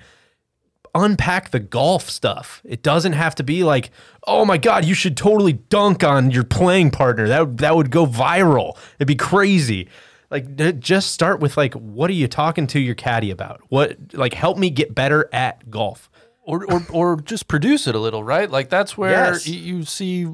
unpack 0.95 1.51
the 1.51 1.59
golf 1.59 2.09
stuff. 2.09 2.63
It 2.65 2.81
doesn't 2.81 3.13
have 3.13 3.35
to 3.35 3.43
be 3.43 3.63
like, 3.63 3.91
oh 4.25 4.43
my 4.43 4.57
God, 4.57 4.83
you 4.83 4.95
should 4.95 5.15
totally 5.15 5.53
dunk 5.53 6.03
on 6.03 6.31
your 6.31 6.43
playing 6.43 6.89
partner. 6.89 7.27
That 7.27 7.57
that 7.57 7.75
would 7.75 7.91
go 7.91 8.07
viral. 8.07 8.75
It'd 8.95 9.07
be 9.07 9.15
crazy. 9.15 9.89
Like 10.31 10.79
just 10.79 11.11
start 11.11 11.39
with 11.39 11.55
like, 11.55 11.75
what 11.75 12.09
are 12.09 12.13
you 12.13 12.27
talking 12.27 12.65
to 12.67 12.79
your 12.79 12.95
caddy 12.95 13.29
about? 13.29 13.61
What 13.69 13.95
like 14.13 14.33
help 14.33 14.57
me 14.57 14.71
get 14.71 14.95
better 14.95 15.29
at 15.31 15.69
golf. 15.69 16.09
Or, 16.47 16.65
or 16.65 16.81
or 16.91 17.21
just 17.21 17.47
produce 17.47 17.85
it 17.87 17.93
a 17.95 17.99
little, 17.99 18.23
right? 18.23 18.49
Like 18.49 18.69
that's 18.69 18.97
where 18.97 19.11
Yes. 19.11 19.47
you 19.47 19.83
see 19.83 20.27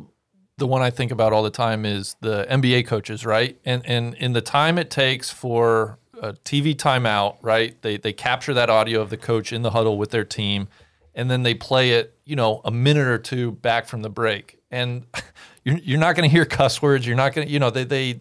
the 0.57 0.67
one 0.67 0.81
I 0.83 0.91
think 0.91 1.11
about 1.11 1.33
all 1.33 1.41
the 1.43 1.49
time 1.49 1.85
is 1.85 2.15
the 2.21 2.45
NBA 2.49 2.85
coaches, 2.87 3.25
right? 3.25 3.59
And 3.65 3.81
and 3.85 4.13
in 4.15 4.33
the 4.33 4.41
time 4.41 4.77
it 4.77 4.89
takes 4.89 5.29
for 5.31 5.97
a 6.21 6.33
TV 6.45 6.75
timeout, 6.75 7.37
right? 7.41 7.81
They 7.81 7.97
they 7.97 8.13
capture 8.13 8.53
that 8.53 8.69
audio 8.69 9.01
of 9.01 9.09
the 9.09 9.17
coach 9.17 9.51
in 9.51 9.63
the 9.63 9.71
huddle 9.71 9.97
with 9.97 10.11
their 10.11 10.23
team, 10.23 10.67
and 11.15 11.29
then 11.31 11.43
they 11.43 11.55
play 11.55 11.91
it, 11.91 12.15
you 12.23 12.35
know, 12.35 12.61
a 12.63 12.71
minute 12.71 13.07
or 13.07 13.17
two 13.17 13.51
back 13.51 13.87
from 13.87 14.03
the 14.03 14.09
break, 14.09 14.59
and 14.71 15.05
you're 15.65 15.77
you're 15.79 15.99
not 15.99 16.15
going 16.15 16.29
to 16.29 16.33
hear 16.33 16.45
cuss 16.45 16.81
words. 16.81 17.05
You're 17.07 17.17
not 17.17 17.33
going 17.33 17.47
to, 17.47 17.51
you 17.51 17.59
know, 17.59 17.71
they 17.71 17.83
they 17.83 18.19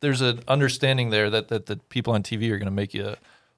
there's 0.00 0.20
an 0.20 0.40
understanding 0.48 1.10
there 1.10 1.30
that 1.30 1.48
that 1.48 1.66
the 1.66 1.76
people 1.88 2.12
on 2.12 2.22
TV 2.24 2.50
are 2.50 2.58
going 2.58 2.66
to 2.66 2.70
make 2.72 2.92
you 2.92 3.14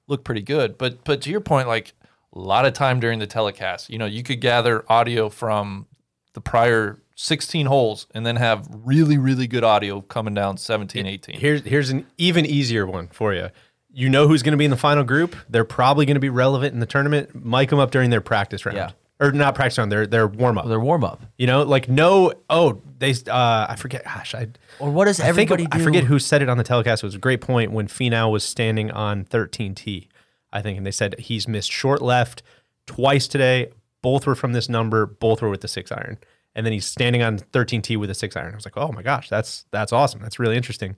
look 0.07 0.23
pretty 0.23 0.41
good. 0.43 0.77
But 0.77 1.03
but 1.03 1.21
to 1.23 1.31
your 1.31 1.41
point, 1.41 1.67
like 1.67 1.93
a 2.33 2.39
lot 2.39 2.65
of 2.65 2.73
time 2.73 2.99
during 2.99 3.19
the 3.19 3.27
telecast, 3.27 3.89
you 3.89 3.97
know, 3.97 4.05
you 4.05 4.23
could 4.23 4.41
gather 4.41 4.85
audio 4.91 5.29
from 5.29 5.87
the 6.33 6.41
prior 6.41 7.01
16 7.15 7.67
holes 7.67 8.07
and 8.15 8.25
then 8.25 8.35
have 8.35 8.67
really 8.71 9.17
really 9.17 9.47
good 9.47 9.63
audio 9.63 10.01
coming 10.01 10.33
down 10.33 10.57
17, 10.57 11.05
18. 11.05 11.39
Here's 11.39 11.61
here's 11.63 11.89
an 11.89 12.07
even 12.17 12.45
easier 12.45 12.85
one 12.85 13.07
for 13.09 13.33
you. 13.33 13.49
You 13.93 14.09
know 14.09 14.27
who's 14.27 14.41
going 14.41 14.53
to 14.53 14.57
be 14.57 14.65
in 14.65 14.71
the 14.71 14.77
final 14.77 15.03
group. 15.03 15.35
They're 15.49 15.65
probably 15.65 16.05
going 16.05 16.15
to 16.15 16.21
be 16.21 16.29
relevant 16.29 16.73
in 16.73 16.79
the 16.79 16.85
tournament. 16.85 17.45
Mic 17.45 17.69
them 17.69 17.79
up 17.79 17.91
during 17.91 18.09
their 18.09 18.21
practice 18.21 18.65
round. 18.65 18.77
Yeah. 18.77 18.91
Or 19.19 19.31
not 19.31 19.53
practice 19.53 19.77
round, 19.77 19.91
their 19.91 20.07
their 20.07 20.25
warm 20.25 20.57
up. 20.57 20.67
their 20.67 20.79
warm 20.79 21.03
up. 21.03 21.21
You 21.37 21.45
know, 21.45 21.61
like 21.61 21.87
no, 21.87 22.33
oh, 22.49 22.81
they, 22.97 23.11
uh, 23.11 23.67
I 23.69 23.75
forget. 23.77 24.03
Gosh, 24.03 24.33
I, 24.33 24.47
Or 24.79 24.89
what 24.89 25.05
does 25.05 25.19
I 25.19 25.25
think 25.31 25.51
everybody 25.51 25.67
I 25.71 25.83
forget 25.83 26.05
who 26.05 26.17
said 26.17 26.41
it 26.41 26.49
on 26.49 26.57
the 26.57 26.63
telecast. 26.63 27.03
It 27.03 27.05
was 27.05 27.15
a 27.15 27.19
great 27.19 27.41
point 27.41 27.71
when 27.71 27.87
Finau 27.87 28.31
was 28.31 28.43
standing 28.43 28.89
on 28.89 29.25
13T, 29.25 30.07
I 30.53 30.61
think, 30.61 30.77
and 30.77 30.85
they 30.85 30.91
said 30.91 31.19
he's 31.19 31.47
missed 31.47 31.71
short 31.71 32.01
left 32.01 32.43
twice 32.85 33.27
today. 33.27 33.71
Both 34.01 34.25
were 34.25 34.35
from 34.35 34.53
this 34.53 34.69
number. 34.69 35.05
Both 35.05 35.41
were 35.41 35.49
with 35.49 35.61
the 35.61 35.67
six 35.67 35.91
iron, 35.91 36.17
and 36.55 36.65
then 36.65 36.73
he's 36.73 36.85
standing 36.85 37.21
on 37.21 37.39
13T 37.39 37.97
with 37.97 38.09
a 38.09 38.15
six 38.15 38.35
iron. 38.35 38.53
I 38.53 38.55
was 38.55 38.65
like, 38.65 38.77
oh 38.77 38.91
my 38.91 39.01
gosh, 39.01 39.29
that's 39.29 39.65
that's 39.71 39.93
awesome. 39.93 40.21
That's 40.21 40.39
really 40.39 40.57
interesting. 40.57 40.97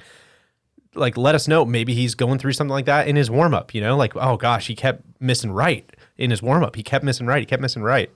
Like, 0.95 1.17
let 1.17 1.35
us 1.35 1.47
know. 1.47 1.65
Maybe 1.65 1.93
he's 1.93 2.13
going 2.15 2.37
through 2.37 2.53
something 2.53 2.71
like 2.71 2.85
that 2.85 3.07
in 3.07 3.15
his 3.15 3.29
warm 3.29 3.53
up. 3.53 3.73
You 3.73 3.81
know, 3.81 3.97
like, 3.97 4.15
oh 4.15 4.37
gosh, 4.37 4.67
he 4.67 4.75
kept 4.75 5.03
missing 5.19 5.51
right 5.51 5.89
in 6.17 6.29
his 6.29 6.41
warm 6.41 6.63
up. 6.63 6.75
He 6.75 6.83
kept 6.83 7.03
missing 7.03 7.27
right. 7.27 7.39
He 7.39 7.45
kept 7.45 7.61
missing 7.61 7.83
right. 7.83 8.11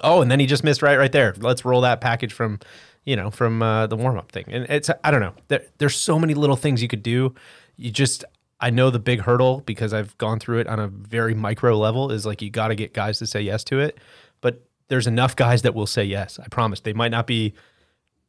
Oh, 0.00 0.22
and 0.22 0.30
then 0.30 0.40
he 0.40 0.46
just 0.46 0.64
missed 0.64 0.82
right 0.82 0.96
right 0.96 1.12
there. 1.12 1.34
Let's 1.38 1.64
roll 1.64 1.80
that 1.80 2.00
package 2.00 2.32
from, 2.32 2.60
you 3.04 3.16
know, 3.16 3.30
from 3.30 3.62
uh, 3.62 3.86
the 3.86 3.96
warm 3.96 4.16
up 4.16 4.30
thing. 4.30 4.44
And 4.48 4.64
it's 4.68 4.90
I 5.02 5.10
don't 5.10 5.20
know. 5.20 5.34
There, 5.48 5.62
there's 5.78 5.96
so 5.96 6.18
many 6.18 6.34
little 6.34 6.56
things 6.56 6.82
you 6.82 6.88
could 6.88 7.02
do. 7.02 7.34
You 7.76 7.90
just 7.90 8.24
I 8.60 8.70
know 8.70 8.90
the 8.90 8.98
big 8.98 9.20
hurdle 9.20 9.60
because 9.60 9.92
I've 9.92 10.16
gone 10.18 10.40
through 10.40 10.58
it 10.58 10.66
on 10.66 10.80
a 10.80 10.88
very 10.88 11.34
micro 11.34 11.78
level 11.78 12.10
is 12.10 12.26
like 12.26 12.42
you 12.42 12.50
got 12.50 12.68
to 12.68 12.74
get 12.74 12.92
guys 12.92 13.18
to 13.18 13.26
say 13.26 13.40
yes 13.40 13.62
to 13.64 13.78
it. 13.78 13.98
But 14.40 14.62
there's 14.88 15.06
enough 15.06 15.36
guys 15.36 15.62
that 15.62 15.74
will 15.74 15.86
say 15.86 16.04
yes. 16.04 16.38
I 16.38 16.48
promise. 16.48 16.80
They 16.80 16.92
might 16.92 17.10
not 17.10 17.26
be 17.26 17.54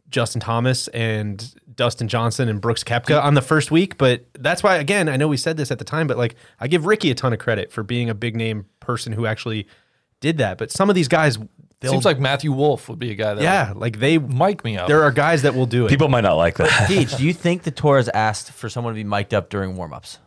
Justin 0.09 0.41
Thomas 0.41 0.87
and 0.89 1.53
Dustin 1.75 2.07
Johnson 2.07 2.49
and 2.49 2.59
Brooks 2.59 2.83
Koepka 2.83 3.23
on 3.23 3.35
the 3.35 3.41
first 3.41 3.71
week, 3.71 3.97
but 3.97 4.25
that's 4.33 4.63
why 4.63 4.77
again, 4.77 5.07
I 5.07 5.17
know 5.17 5.27
we 5.27 5.37
said 5.37 5.57
this 5.57 5.71
at 5.71 5.79
the 5.79 5.85
time, 5.85 6.07
but 6.07 6.17
like 6.17 6.35
I 6.59 6.67
give 6.67 6.85
Rickie 6.85 7.11
a 7.11 7.15
ton 7.15 7.33
of 7.33 7.39
credit 7.39 7.71
for 7.71 7.83
being 7.83 8.09
a 8.09 8.15
big 8.15 8.35
name 8.35 8.65
person 8.79 9.13
who 9.13 9.25
actually 9.25 9.67
did 10.19 10.37
that. 10.39 10.57
But 10.57 10.71
some 10.71 10.89
of 10.89 10.95
these 10.95 11.07
guys 11.07 11.37
they'll 11.79 11.91
Seems 11.91 12.05
like 12.05 12.19
Matthew 12.19 12.51
Wolff 12.51 12.89
would 12.89 12.99
be 12.99 13.11
a 13.11 13.15
guy 13.15 13.33
that 13.35 13.43
yeah, 13.43 13.73
like 13.75 13.99
they 13.99 14.17
mic 14.17 14.63
me 14.63 14.77
up. 14.77 14.87
there 14.87 15.03
are 15.03 15.11
guys 15.11 15.41
that 15.43 15.55
will 15.55 15.65
do 15.65 15.85
it. 15.85 15.89
People 15.89 16.07
might 16.09 16.21
not 16.21 16.35
like 16.35 16.57
that. 16.57 16.69
Deej, 16.89 17.17
do 17.17 17.25
you 17.25 17.33
think 17.33 17.63
the 17.63 17.71
tour 17.71 17.97
has 17.97 18.09
asked 18.09 18.51
for 18.51 18.69
someone 18.69 18.93
to 18.93 18.95
be 18.95 19.03
mic'd 19.03 19.33
up 19.33 19.49
during 19.49 19.75
warm-ups? 19.75 20.19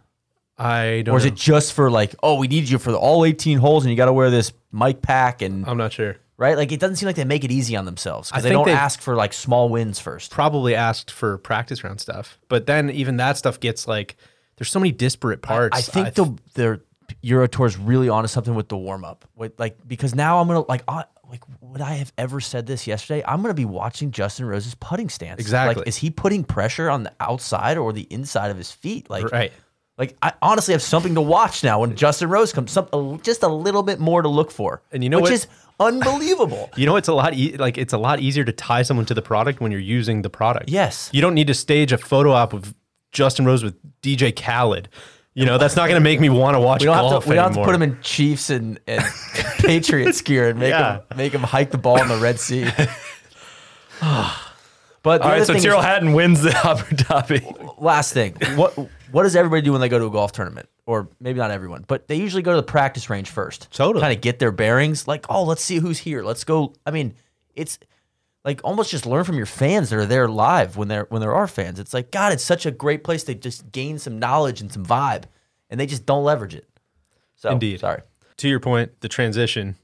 I 0.59 1.03
don't 1.05 1.15
Or 1.15 1.19
is 1.19 1.25
know. 1.25 1.29
it 1.29 1.35
just 1.35 1.73
for 1.73 1.91
like, 1.91 2.15
oh, 2.23 2.37
we 2.39 2.47
need 2.47 2.69
you 2.69 2.79
for 2.79 2.93
the 2.93 2.99
all 2.99 3.25
18 3.25 3.59
holes 3.59 3.85
and 3.85 3.91
you 3.91 3.97
got 3.97 4.07
to 4.07 4.13
wear 4.13 4.31
this 4.31 4.53
mic 4.71 5.03
pack 5.03 5.43
and 5.43 5.67
I'm 5.67 5.79
not 5.79 5.93
sure. 5.93 6.17
right? 6.37 6.57
Like 6.57 6.71
it 6.73 6.79
doesn't 6.79 6.97
seem 6.97 7.07
like 7.07 7.17
they 7.17 7.25
make 7.25 7.43
it 7.45 7.51
easy 7.51 7.75
on 7.75 7.85
themselves 7.85 8.31
because 8.31 8.43
they 8.45 8.51
don't 8.51 8.67
they've- 8.67 8.77
ask 8.77 9.01
for 9.01 9.17
like 9.17 9.33
small 9.33 9.69
wins 9.71 9.99
first. 9.99 10.31
Probably 10.31 10.75
asked 10.75 11.11
for 11.11 11.39
practice 11.39 11.83
round 11.83 12.01
stuff, 12.01 12.39
but 12.49 12.67
then 12.67 12.91
even 12.91 13.17
that 13.17 13.37
stuff 13.39 13.59
gets 13.61 13.89
like 13.89 14.17
there's 14.57 14.71
so 14.71 14.79
many 14.79 14.93
disparate 14.93 15.43
parts. 15.43 15.77
I 15.77 15.81
think 15.81 16.15
the 16.15 16.37
the 16.55 16.81
Euro 17.23 17.47
Tour 17.49 17.67
is 17.67 17.77
really 17.79 18.09
onto 18.09 18.29
something 18.29 18.55
with 18.55 18.69
the 18.69 18.77
warm 18.77 19.05
up. 19.05 19.25
With 19.35 19.59
like 19.59 19.77
because 19.89 20.15
now 20.15 20.39
I'm 20.39 20.47
gonna 20.47 20.65
like 20.69 20.83
I, 20.87 21.05
like 21.33 21.43
would 21.61 21.81
I 21.81 21.95
have 21.95 22.13
ever 22.17 22.39
said 22.41 22.67
this 22.67 22.87
yesterday? 22.87 23.25
I'm 23.27 23.43
gonna 23.43 23.55
be 23.55 23.65
watching 23.65 24.11
Justin 24.13 24.47
Rose's 24.47 24.75
putting 24.77 25.09
stance. 25.09 25.41
Exactly. 25.41 25.81
Like, 25.81 25.89
is 25.89 25.97
he 25.97 26.11
putting 26.11 26.45
pressure 26.45 26.89
on 26.91 27.03
the 27.03 27.13
outside 27.19 27.77
or 27.79 27.93
the 27.93 28.07
inside 28.11 28.51
of 28.53 28.57
his 28.59 28.71
feet? 28.71 29.11
Like 29.11 29.33
right. 29.33 29.51
Like 29.99 30.17
I 30.23 30.33
honestly 30.43 30.73
have 30.73 30.83
something 30.83 31.15
to 31.17 31.21
watch 31.21 31.65
now 31.65 31.81
when 31.81 31.97
Justin 31.97 32.29
Rose 32.29 32.53
comes. 32.53 32.71
Some 32.71 32.89
a- 32.93 33.19
just 33.23 33.43
a 33.43 33.49
little 33.49 33.83
bit 33.83 33.99
more 33.99 34.23
to 34.23 34.29
look 34.29 34.51
for, 34.51 34.83
And 34.93 35.03
you 35.03 35.11
know 35.11 35.19
which 35.19 35.25
what? 35.25 35.33
is 35.33 35.47
unbelievable. 35.81 36.71
You 36.77 36.87
know, 36.87 36.97
it's 36.97 37.09
a 37.09 37.13
lot 37.15 37.35
e- 37.35 37.57
like 37.57 37.77
it's 37.79 37.93
a 37.93 37.99
lot 37.99 38.21
easier 38.21 38.45
to 38.45 38.53
tie 38.53 38.83
someone 38.83 39.07
to 39.07 39.15
the 39.15 39.23
product 39.23 39.61
when 39.61 39.71
you're 39.73 39.81
using 39.81 40.23
the 40.23 40.31
product. 40.31 40.69
Yes. 40.71 41.11
you 41.13 41.21
don't 41.21 41.35
need 41.35 41.47
to 41.49 41.55
stage 41.55 41.93
a 41.93 41.99
photo 41.99 42.33
op 42.33 42.53
of 42.53 42.75
Justin 43.13 43.45
Rose 43.45 43.63
with 43.63 43.75
DJ 44.01 44.35
Khaled. 44.35 44.89
You 45.35 45.47
know, 45.47 45.57
that's 45.57 45.77
not 45.77 45.89
going 45.89 45.99
to 45.99 46.05
make 46.05 46.21
me 46.21 46.29
want 46.29 46.57
to 46.57 46.61
watch 46.61 46.81
We 46.83 46.87
don't 46.87 46.95
have 46.97 47.05
golf 47.11 47.25
to. 47.25 47.31
We 47.31 47.37
don't 47.37 47.45
have 47.45 47.55
to 47.55 47.65
put 47.65 47.75
him 47.75 47.81
in 47.83 47.99
Chiefs 48.03 48.51
and, 48.51 48.79
and 48.87 49.03
Patriots 49.59 50.21
gear 50.23 50.51
and 50.51 50.59
make 50.59 50.71
Yeah. 50.71 50.97
him 50.97 51.03
make 51.17 51.33
him 51.33 51.43
hike 51.43 51.71
the 51.71 51.79
ball 51.79 52.01
in 52.03 52.09
the 52.09 52.19
Red 52.19 52.39
Sea. 52.39 52.65
but 55.03 55.21
All 55.23 55.29
right, 55.31 55.47
so 55.47 55.55
Tyrrell 55.55 55.79
is- 55.81 55.85
Hatton 55.85 56.13
wins 56.13 56.43
the 56.43 56.51
Abu 56.65 56.83
Dhabi. 56.97 57.75
last 57.81 58.13
thing, 58.13 58.35
what 58.57 58.77
what 59.11 59.23
does 59.25 59.37
everybody 59.37 59.63
do 59.63 59.73
when 59.73 59.81
they 59.81 59.89
go 59.89 59.99
to 59.99 60.07
a 60.07 60.11
golf 60.11 60.33
tournament? 60.33 60.69
Or 60.85 61.09
maybe 61.21 61.39
not 61.39 61.51
everyone, 61.53 61.85
but 61.87 62.09
they 62.09 62.17
usually 62.17 62.43
go 62.43 62.51
to 62.53 62.57
the 62.57 62.63
practice 62.65 63.09
range 63.09 63.31
first. 63.31 63.71
Totally. 63.71 64.01
kind 64.03 64.13
of 64.15 64.21
get 64.21 64.39
their 64.41 64.51
bearings. 64.51 65.07
Like, 65.07 65.27
oh, 65.29 65.45
let's 65.45 65.63
see 65.63 65.77
who's 65.77 65.99
here. 65.99 66.23
Let's 66.25 66.43
go. 66.45 66.75
I 66.85 66.91
mean, 66.91 67.15
it's 67.55 67.79
like 68.45 68.61
almost 68.65 68.91
just 68.91 69.07
learn 69.07 69.25
from 69.25 69.37
your 69.37 69.47
fans 69.47 69.91
that 69.91 69.99
are 69.99 70.07
there 70.07 70.29
live 70.29 70.77
when 70.77 70.89
there 70.89 71.07
when 71.11 71.21
there 71.21 71.35
are 71.35 71.47
fans. 71.47 71.79
It's 71.79 71.95
like 71.95 72.11
God, 72.11 72.33
it's 72.33 72.45
such 72.45 72.67
a 72.67 72.71
great 72.71 73.05
place 73.05 73.25
to 73.25 73.35
just 73.35 73.71
gain 73.73 73.99
some 73.99 74.19
knowledge 74.19 74.61
and 74.61 74.73
some 74.73 74.85
vibe, 74.85 75.25
and 75.71 75.79
they 75.79 75.87
just 75.87 76.07
don't 76.07 76.25
leverage 76.25 76.55
it. 76.55 76.69
So, 77.37 77.51
Indeed. 77.51 77.81
sorry. 77.81 78.03
to 78.39 78.49
your 78.49 78.61
point, 78.61 79.01
the 79.01 79.09
transition. 79.09 79.77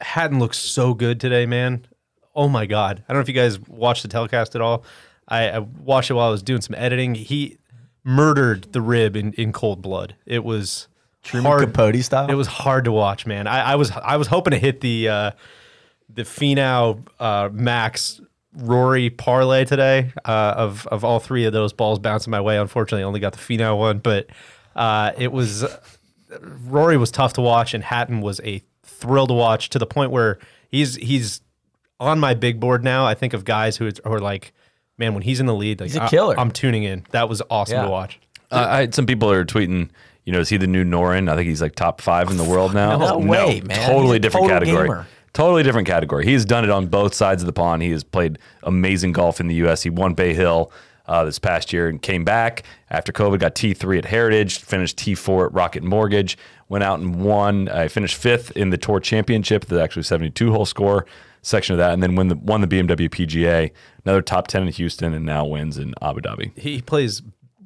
Hatton 0.00 0.38
looks 0.38 0.58
so 0.58 0.94
good 0.94 1.20
today, 1.20 1.46
man. 1.46 1.86
Oh 2.34 2.48
my 2.48 2.66
god! 2.66 3.04
I 3.08 3.12
don't 3.12 3.18
know 3.18 3.22
if 3.22 3.28
you 3.28 3.34
guys 3.34 3.60
watched 3.60 4.02
the 4.02 4.08
telecast 4.08 4.54
at 4.54 4.60
all. 4.60 4.84
I, 5.28 5.50
I 5.50 5.58
watched 5.60 6.10
it 6.10 6.14
while 6.14 6.28
I 6.28 6.30
was 6.30 6.42
doing 6.42 6.60
some 6.60 6.74
editing. 6.76 7.14
He 7.14 7.58
murdered 8.04 8.72
the 8.72 8.80
rib 8.80 9.16
in, 9.16 9.32
in 9.34 9.52
cold 9.52 9.80
blood. 9.80 10.16
It 10.26 10.42
was 10.42 10.88
hard. 11.24 11.60
Capote 11.60 12.02
style. 12.02 12.28
It 12.28 12.34
was 12.34 12.48
hard 12.48 12.84
to 12.86 12.92
watch, 12.92 13.26
man. 13.26 13.46
I, 13.46 13.72
I 13.72 13.74
was 13.76 13.90
I 13.92 14.16
was 14.16 14.26
hoping 14.26 14.50
to 14.52 14.58
hit 14.58 14.80
the 14.80 15.08
uh, 15.08 15.30
the 16.14 16.22
Finau 16.22 17.02
uh, 17.20 17.48
Max 17.52 18.20
Rory 18.54 19.08
parlay 19.10 19.64
today 19.64 20.12
uh, 20.24 20.54
of 20.56 20.86
of 20.88 21.04
all 21.04 21.20
three 21.20 21.44
of 21.46 21.52
those 21.52 21.72
balls 21.72 21.98
bouncing 21.98 22.30
my 22.30 22.40
way. 22.40 22.58
Unfortunately, 22.58 23.02
I 23.02 23.06
only 23.06 23.20
got 23.20 23.32
the 23.32 23.38
Finau 23.38 23.78
one, 23.78 23.98
but 23.98 24.26
uh, 24.76 25.12
it 25.16 25.32
was 25.32 25.64
Rory 26.66 26.96
was 26.96 27.10
tough 27.10 27.34
to 27.34 27.40
watch, 27.40 27.74
and 27.74 27.82
Hatton 27.84 28.20
was 28.20 28.40
a 28.44 28.62
thrill 28.84 29.26
to 29.26 29.34
watch 29.34 29.68
to 29.70 29.78
the 29.78 29.86
point 29.86 30.10
where 30.10 30.38
he's 30.68 30.96
he's 30.96 31.40
on 32.00 32.18
my 32.20 32.34
big 32.34 32.60
board 32.60 32.82
now. 32.84 33.04
I 33.06 33.14
think 33.14 33.32
of 33.32 33.44
guys 33.44 33.76
who 33.76 33.90
are 34.04 34.18
like, 34.18 34.52
man, 34.98 35.14
when 35.14 35.22
he's 35.22 35.40
in 35.40 35.46
the 35.46 35.54
lead, 35.54 35.80
like 35.80 35.88
He's 35.90 35.96
a 35.96 36.02
I- 36.04 36.08
killer. 36.08 36.38
I'm 36.38 36.50
tuning 36.50 36.84
in. 36.84 37.04
That 37.10 37.28
was 37.28 37.42
awesome 37.50 37.76
Yeah. 37.76 37.84
to 37.84 37.90
watch. 37.90 38.18
Uh, 38.50 38.66
I 38.68 38.80
had 38.80 38.94
some 38.94 39.06
people 39.06 39.30
are 39.30 39.44
tweeting, 39.46 39.88
you 40.24 40.32
know, 40.32 40.40
is 40.40 40.48
he 40.50 40.56
the 40.58 40.66
new 40.66 40.84
Norin? 40.84 41.30
I 41.30 41.36
think 41.36 41.48
he's 41.48 41.62
like 41.62 41.74
top 41.74 42.00
five 42.02 42.30
in 42.30 42.36
the 42.36 42.44
world 42.44 42.74
now. 42.74 42.98
No 42.98 43.18
way, 43.18 43.62
man. 43.64 43.88
Totally 43.88 44.08
He's 44.08 44.16
a 44.16 44.18
different 44.20 44.46
total 44.48 44.58
category. 44.60 44.88
gamer. 44.88 45.06
Totally 45.32 45.62
different 45.62 45.88
category. 45.88 46.26
He's 46.26 46.44
done 46.44 46.64
it 46.64 46.70
on 46.70 46.88
both 46.88 47.14
sides 47.14 47.42
of 47.42 47.46
the 47.46 47.52
pond. 47.52 47.82
He 47.82 47.90
has 47.90 48.04
played 48.04 48.38
amazing 48.62 49.12
golf 49.12 49.40
in 49.40 49.46
the 49.46 49.54
U.S. 49.56 49.82
He 49.82 49.88
won 49.90 50.12
Bay 50.12 50.34
Hill 50.34 50.70
uh, 51.06 51.24
this 51.24 51.38
past 51.38 51.72
year 51.72 51.88
and 51.88 52.00
came 52.00 52.24
back 52.24 52.64
after 52.90 53.12
COVID. 53.12 53.38
Got 53.38 53.54
T3 53.54 53.98
at 53.98 54.04
Heritage, 54.04 54.58
finished 54.58 54.98
T4 54.98 55.46
at 55.46 55.52
Rocket 55.54 55.82
Mortgage, 55.82 56.36
went 56.68 56.84
out 56.84 57.00
and 57.00 57.24
won. 57.24 57.68
I 57.68 57.88
finished 57.88 58.16
fifth 58.16 58.50
in 58.56 58.70
the 58.70 58.78
Tour 58.78 59.00
Championship, 59.00 59.64
the 59.64 59.82
actually 59.82 60.02
72 60.02 60.52
hole 60.52 60.66
score 60.66 61.06
section 61.40 61.72
of 61.72 61.78
that, 61.78 61.92
and 61.92 62.02
then 62.02 62.14
win 62.14 62.28
the, 62.28 62.36
won 62.36 62.60
the 62.60 62.68
BMW 62.68 63.08
PGA. 63.08 63.70
Another 64.04 64.22
top 64.22 64.48
10 64.48 64.64
in 64.64 64.68
Houston, 64.72 65.14
and 65.14 65.24
now 65.24 65.44
wins 65.46 65.78
in 65.78 65.94
Abu 66.02 66.20
Dhabi. 66.20 66.56
He 66.58 66.82
plays 66.82 67.22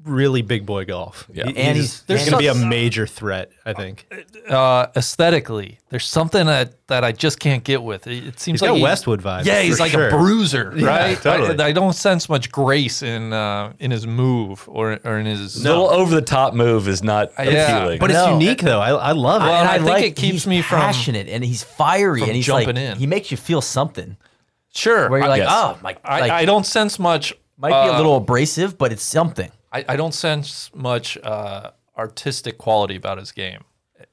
really 0.06 0.42
big 0.42 0.64
boy 0.64 0.84
golf. 0.84 1.26
Yeah. 1.32 1.46
He- 1.48 1.56
And 1.56 1.76
he's, 1.76 2.02
he's- 2.06 2.20
he's 2.22 2.30
going 2.30 2.42
to 2.44 2.52
be 2.54 2.58
a 2.58 2.66
major 2.66 3.06
threat, 3.06 3.50
I 3.64 3.72
think. 3.72 4.06
uh, 4.48 4.86
aesthetically, 4.96 5.78
there's 5.90 6.06
something 6.06 6.46
that, 6.46 6.86
that 6.88 7.04
I 7.04 7.12
just 7.12 7.40
can't 7.40 7.64
get 7.64 7.82
with. 7.82 8.06
It, 8.06 8.26
it 8.26 8.40
seems 8.40 8.60
He's 8.60 8.62
like 8.62 8.70
got 8.70 8.76
he- 8.76 8.82
Westwood 8.82 9.22
vibes, 9.22 9.44
Yeah, 9.44 9.60
he's 9.62 9.80
like 9.80 9.90
sure. 9.92 10.08
a 10.08 10.10
bruiser, 10.10 10.70
right? 10.76 11.16
totally. 11.18 11.58
I, 11.62 11.68
I 11.68 11.72
don't 11.72 11.92
sense 11.94 12.28
much 12.28 12.50
grace 12.52 13.02
in 13.02 13.32
uh, 13.32 13.72
in 13.78 13.90
his 13.90 14.06
move 14.06 14.64
or 14.68 14.98
or 15.04 15.18
in 15.18 15.26
his. 15.26 15.56
A 15.64 15.68
little 15.68 15.90
over 15.90 16.14
the 16.14 16.22
top 16.22 16.54
move 16.54 16.86
is 16.88 17.02
not 17.02 17.32
Yeah. 17.38 17.78
appealing. 17.78 17.98
But 17.98 18.10
it's 18.10 18.18
No. 18.18 18.32
unique, 18.38 18.60
though. 18.62 18.80
I, 18.80 18.90
I 18.90 19.12
love 19.12 19.42
it. 19.42 19.46
Well, 19.46 19.60
and 19.60 19.68
I 19.68 19.76
think 19.78 19.88
like 19.90 20.04
it 20.04 20.16
keeps 20.16 20.46
me 20.46 20.62
from- 20.62 20.80
passionate 20.80 21.28
and 21.28 21.44
he's 21.44 21.62
fiery 21.62 22.22
and 22.22 22.32
he's 22.32 22.46
jumping 22.46 22.76
like 22.76 22.84
in. 22.84 22.96
he 22.98 23.06
makes 23.06 23.30
you 23.30 23.36
feel 23.36 23.60
something 23.60 24.16
Sure, 24.74 25.08
where 25.08 25.20
you're 25.20 25.28
like 25.28 25.38
Yes. 25.40 25.48
oh 25.50 25.78
my 25.82 25.96
I, 26.04 26.20
like 26.20 26.30
I 26.30 26.44
don't 26.44 26.66
sense 26.66 26.98
much. 26.98 27.32
might 27.58 27.70
be 27.70 27.88
a 27.88 27.94
uh, 27.94 27.96
little 27.96 28.16
abrasive 28.16 28.76
but 28.76 28.92
it's 28.92 29.02
something. 29.02 29.50
I, 29.76 29.84
I 29.88 29.96
don't 29.96 30.14
sense 30.14 30.70
much 30.74 31.18
uh, 31.18 31.70
artistic 31.96 32.56
quality 32.56 32.96
about 32.96 33.18
his 33.18 33.32
game, 33.32 33.64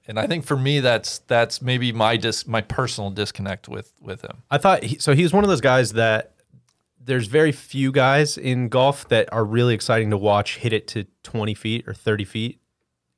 and 0.08 0.20
I 0.20 0.28
think 0.28 0.46
for 0.46 0.58
me 0.58 0.80
that's 0.80 1.20
that's 1.20 1.62
maybe 1.62 1.92
my 1.92 2.18
dis 2.18 2.46
my 2.46 2.62
personal 2.62 3.12
disconnect 3.12 3.70
with 3.70 3.94
with 4.02 4.22
him. 4.22 4.44
I 4.52 4.58
thought 4.58 4.84
he, 4.84 5.00
so. 5.00 5.14
He 5.14 5.24
was 5.24 5.32
one 5.34 5.44
of 5.44 5.50
those 5.50 5.62
guys 5.62 5.94
that 5.94 6.34
there's 7.06 7.28
very 7.28 7.52
few 7.52 7.92
guys 7.92 8.38
in 8.38 8.70
golf 8.70 9.08
that 9.10 9.32
are 9.32 9.46
really 9.46 9.74
exciting 9.74 10.10
to 10.10 10.18
watch 10.18 10.58
hit 10.58 10.74
it 10.74 10.88
to 10.88 11.06
20 11.24 11.54
feet 11.54 11.88
or 11.88 11.94
30 11.94 12.24
feet. 12.24 12.60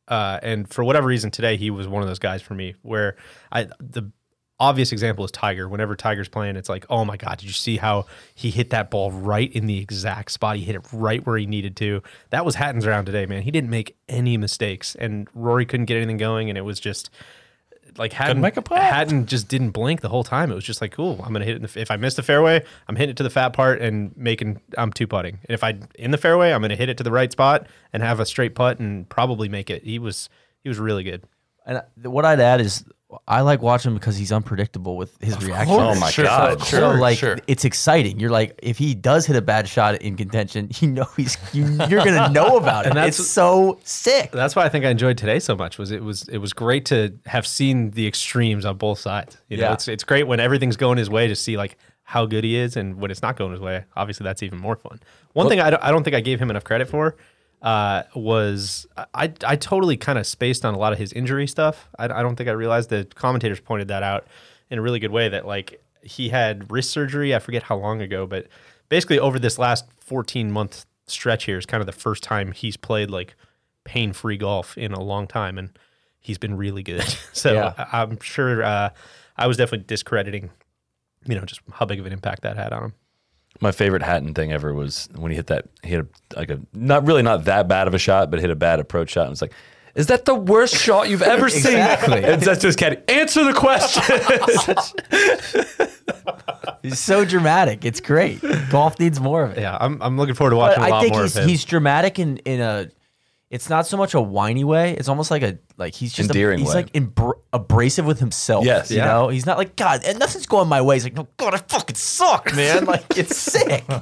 Uh, 0.07 0.39
and 0.41 0.71
for 0.71 0.83
whatever 0.83 1.07
reason, 1.07 1.31
today 1.31 1.57
he 1.57 1.69
was 1.69 1.87
one 1.87 2.01
of 2.01 2.07
those 2.07 2.19
guys 2.19 2.41
for 2.41 2.53
me. 2.53 2.75
Where 2.83 3.15
I 3.51 3.67
the 3.79 4.11
obvious 4.59 4.91
example 4.91 5.25
is 5.25 5.31
Tiger. 5.31 5.67
Whenever 5.67 5.95
Tiger's 5.95 6.29
playing, 6.29 6.55
it's 6.55 6.69
like, 6.69 6.85
oh 6.89 7.05
my 7.05 7.17
god, 7.17 7.37
did 7.39 7.45
you 7.47 7.53
see 7.53 7.77
how 7.77 8.05
he 8.33 8.51
hit 8.51 8.69
that 8.69 8.89
ball 8.89 9.11
right 9.11 9.51
in 9.51 9.67
the 9.67 9.79
exact 9.79 10.31
spot? 10.31 10.57
He 10.57 10.63
hit 10.63 10.75
it 10.75 10.85
right 10.93 11.25
where 11.25 11.37
he 11.37 11.45
needed 11.45 11.75
to. 11.77 12.01
That 12.29 12.45
was 12.45 12.55
Hatton's 12.55 12.85
round 12.85 13.05
today, 13.05 13.25
man. 13.25 13.41
He 13.41 13.51
didn't 13.51 13.69
make 13.69 13.97
any 14.07 14.37
mistakes, 14.37 14.95
and 14.95 15.27
Rory 15.33 15.65
couldn't 15.65 15.85
get 15.85 15.97
anything 15.97 16.17
going, 16.17 16.49
and 16.49 16.57
it 16.57 16.61
was 16.61 16.79
just 16.79 17.09
like 17.97 18.13
Hatton, 18.13 18.41
make 18.41 18.57
a. 18.57 18.63
Hatton 18.79 19.25
just 19.25 19.47
didn't 19.47 19.71
blink 19.71 20.01
the 20.01 20.09
whole 20.09 20.23
time. 20.23 20.51
It 20.51 20.55
was 20.55 20.63
just 20.63 20.81
like, 20.81 20.91
cool, 20.91 21.19
I'm 21.23 21.31
gonna 21.31 21.45
hit 21.45 21.55
it. 21.55 21.57
In 21.57 21.61
the, 21.63 21.81
if 21.81 21.91
I 21.91 21.97
miss 21.97 22.15
the 22.15 22.23
fairway, 22.23 22.63
I'm 22.87 22.95
hitting 22.95 23.11
it 23.11 23.17
to 23.17 23.23
the 23.23 23.29
fat 23.29 23.49
part 23.49 23.81
and 23.81 24.15
making. 24.17 24.61
I'm 24.77 24.91
two 24.91 25.07
putting. 25.07 25.39
And 25.45 25.53
if 25.53 25.63
I 25.63 25.77
in 25.95 26.11
the 26.11 26.17
fairway, 26.17 26.51
I'm 26.51 26.61
gonna 26.61 26.75
hit 26.75 26.89
it 26.89 26.97
to 26.97 27.03
the 27.03 27.11
right 27.11 27.31
spot 27.31 27.67
and 27.93 28.03
have 28.03 28.19
a 28.19 28.25
straight 28.25 28.55
putt 28.55 28.79
and 28.79 29.07
probably 29.09 29.49
make 29.49 29.69
it. 29.69 29.83
He 29.83 29.99
was 29.99 30.29
he 30.63 30.69
was 30.69 30.77
really 30.77 31.03
good. 31.03 31.23
And 31.65 31.77
uh, 31.77 32.09
what 32.09 32.25
I'd 32.25 32.39
add 32.39 32.61
is 32.61 32.83
I 33.27 33.41
like 33.41 33.61
watching 33.61 33.91
him 33.91 33.95
because 33.97 34.17
he's 34.17 34.31
unpredictable 34.31 34.97
with 34.97 35.15
his 35.21 35.41
reaction. 35.43 35.75
Oh 35.77 35.95
my 35.95 36.09
Sure, 36.09 36.25
God. 36.25 36.63
sure, 36.63 36.79
so 36.79 36.99
like 36.99 37.17
sure. 37.17 37.37
it's 37.47 37.65
exciting. 37.65 38.19
You're 38.19 38.29
like, 38.29 38.59
if 38.63 38.77
he 38.77 38.95
does 38.95 39.25
hit 39.25 39.35
a 39.35 39.41
bad 39.41 39.67
shot 39.67 40.01
in 40.01 40.15
contention, 40.17 40.69
you 40.79 40.87
know 40.89 41.07
he's 41.17 41.37
you, 41.53 41.65
you're 41.89 42.03
gonna 42.03 42.29
know 42.33 42.57
about 42.57 42.85
it. 42.85 42.89
And 42.89 42.97
that's- 42.97 43.19
it's 43.19 43.29
so 43.29 43.79
sick. 43.83 44.31
That's 44.31 44.55
why 44.55 44.65
I 44.65 44.69
think 44.69 44.85
I 44.85 44.89
enjoyed 44.89 45.17
today 45.17 45.39
so 45.39 45.55
much. 45.55 45.77
Was 45.77 45.91
it 45.91 46.03
was 46.03 46.27
it 46.29 46.37
was 46.39 46.53
great 46.53 46.85
to 46.85 47.13
have 47.25 47.45
seen 47.47 47.91
the 47.91 48.07
extremes 48.07 48.65
on 48.65 48.77
both 48.77 48.99
sides. 48.99 49.37
You 49.49 49.57
know, 49.57 49.63
Yeah. 49.63 49.73
it's 49.73 49.87
it's 49.87 50.03
great 50.03 50.23
when 50.27 50.39
everything's 50.39 50.77
going 50.77 50.97
his 50.97 51.09
way 51.09 51.27
to 51.27 51.35
see 51.35 51.57
like 51.57 51.77
how 52.03 52.25
good 52.27 52.43
he 52.43 52.55
is, 52.55 52.77
and 52.77 52.97
when 53.01 53.09
it's 53.09 53.21
not 53.23 53.35
going 53.35 53.51
his 53.51 53.59
way, 53.59 53.83
obviously 53.95 54.23
that's 54.25 54.43
even 54.43 54.59
more 54.59 54.75
fun. 54.75 54.99
One 55.33 55.49
thing 55.49 55.59
I 55.59 55.71
don't, 55.71 55.83
I 55.83 55.89
don't 55.91 56.03
think 56.03 56.15
I 56.15 56.19
gave 56.21 56.39
him 56.39 56.49
enough 56.51 56.63
credit 56.63 56.87
for 56.87 57.15
uh, 57.65 58.03
was 58.13 58.85
I 59.15 59.33
I 59.43 59.55
totally 59.55 59.97
kind 59.97 60.19
of 60.19 60.27
spaced 60.27 60.63
on 60.63 60.75
a 60.75 60.77
lot 60.77 60.93
of 60.93 60.99
his 60.99 61.11
injury 61.11 61.47
stuff. 61.47 61.89
I, 61.97 62.05
I 62.05 62.21
don't 62.21 62.35
think 62.35 62.47
I 62.47 62.53
realized 62.53 62.91
the 62.91 63.07
commentators 63.15 63.59
pointed 63.59 63.87
that 63.87 64.03
out 64.03 64.27
in 64.69 64.77
a 64.77 64.81
really 64.83 64.99
good 64.99 65.11
way 65.11 65.27
that 65.29 65.47
like 65.47 65.81
he 66.03 66.29
had 66.29 66.71
wrist 66.71 66.91
surgery. 66.91 67.33
I 67.33 67.39
forget 67.39 67.63
how 67.63 67.75
long 67.77 68.01
ago, 68.01 68.27
but 68.27 68.47
basically 68.87 69.17
over 69.17 69.39
this 69.39 69.57
last 69.57 69.85
14 69.99 70.51
month 70.51 70.85
stretch 71.07 71.45
here 71.45 71.57
is 71.57 71.65
kind 71.65 71.81
of 71.81 71.87
the 71.87 71.91
first 71.91 72.21
time 72.21 72.51
he's 72.51 72.77
played 72.77 73.09
like 73.09 73.35
pain 73.83 74.13
free 74.13 74.37
golf 74.37 74.77
in 74.77 74.91
a 74.93 75.01
long 75.01 75.25
time, 75.25 75.57
and 75.57 75.71
he's 76.19 76.37
been 76.37 76.55
really 76.55 76.83
good. 76.83 77.03
so 77.33 77.51
Yeah. 77.51 77.73
I, 77.79 78.03
I'm 78.03 78.19
sure 78.19 78.63
uh, 78.63 78.91
I 79.37 79.47
was 79.47 79.57
definitely 79.57 79.87
discrediting, 79.87 80.51
you 81.25 81.33
know, 81.33 81.45
just 81.45 81.61
how 81.71 81.87
big 81.87 81.99
of 81.99 82.05
an 82.05 82.13
impact 82.13 82.43
that 82.43 82.57
had 82.57 82.73
on 82.73 82.83
him. 82.83 82.93
My 83.61 83.71
favorite 83.71 84.01
Hatton 84.03 84.33
thing 84.33 84.51
ever 84.51 84.73
was 84.73 85.07
when 85.15 85.31
he 85.31 85.35
hit 85.37 85.47
that 85.47 85.65
he 85.83 85.89
hit 85.91 86.01
a, 86.01 86.37
like 86.37 86.49
a 86.49 86.59
not 86.73 87.05
really 87.07 87.21
not 87.23 87.45
that 87.45 87.67
bad 87.67 87.87
of 87.87 87.93
a 87.93 87.97
shot, 87.97 88.29
but 88.29 88.39
hit 88.39 88.49
a 88.49 88.55
bad 88.55 88.79
approach 88.79 89.11
shot. 89.11 89.23
And 89.27 89.31
it's 89.31 89.41
like 89.41 89.53
Is 89.95 90.07
that 90.07 90.25
the 90.25 90.35
worst 90.35 90.75
shot 90.75 91.07
you've 91.09 91.21
ever 91.21 91.45
Exactly. 91.47 92.15
seen? 92.21 92.23
And 92.25 92.41
that's 92.41 92.61
just 92.61 92.77
caddy. 92.77 92.97
Answer 93.07 93.43
the 93.45 93.53
question. 93.53 94.03
He's 96.81 96.99
so 96.99 97.25
dramatic. 97.25 97.83
It's 97.85 97.99
great. 97.99 98.41
Golf 98.69 98.99
needs 98.99 99.19
more 99.19 99.43
of 99.43 99.57
it. 99.57 99.61
Yeah, 99.61 99.77
I'm, 99.79 100.01
I'm 100.01 100.17
looking 100.17 100.35
forward 100.35 100.51
to 100.51 100.55
But 100.57 100.77
watching 100.77 100.83
a 100.83 100.87
I 100.87 100.89
lot 100.89 101.01
think 101.01 101.13
more 101.13 101.23
he's 101.23 101.35
of 101.35 101.43
him. 101.43 101.49
he's 101.49 101.63
dramatic 101.65 102.19
in 102.19 102.37
in 102.37 102.59
a. 102.61 102.89
It's 103.51 103.69
not 103.69 103.85
so 103.87 103.95
much 103.95 104.13
a 104.15 104.21
whiny 104.21 104.63
way. 104.63 104.93
It's 104.93 105.07
almost 105.07 105.29
like 105.31 105.43
a 105.43 105.57
like 105.77 105.93
he's 105.93 106.11
just 106.13 106.29
a- 106.29 106.33
Endearing 106.33 106.59
he's 106.59 106.69
way. 106.69 106.73
like 106.75 106.91
embr- 106.93 107.39
abrasive 107.53 108.05
with 108.05 108.19
himself. 108.19 108.65
Yes. 108.65 108.89
you 108.91 108.97
Yeah. 108.97 109.05
know, 109.05 109.27
he's 109.29 109.45
not 109.45 109.57
like 109.57 109.75
God, 109.75 110.01
and 110.03 110.17
nothing's 110.19 110.47
going 110.47 110.67
my 110.67 110.81
way. 110.81 110.95
He's 110.95 111.03
like, 111.03 111.13
no, 111.15 111.27
God, 111.37 111.53
I 111.53 111.57
fucking 111.57 111.95
suck, 111.95 112.53
man. 112.55 112.85
like 112.93 113.05
it's 113.17 113.37
sick. 113.37 113.83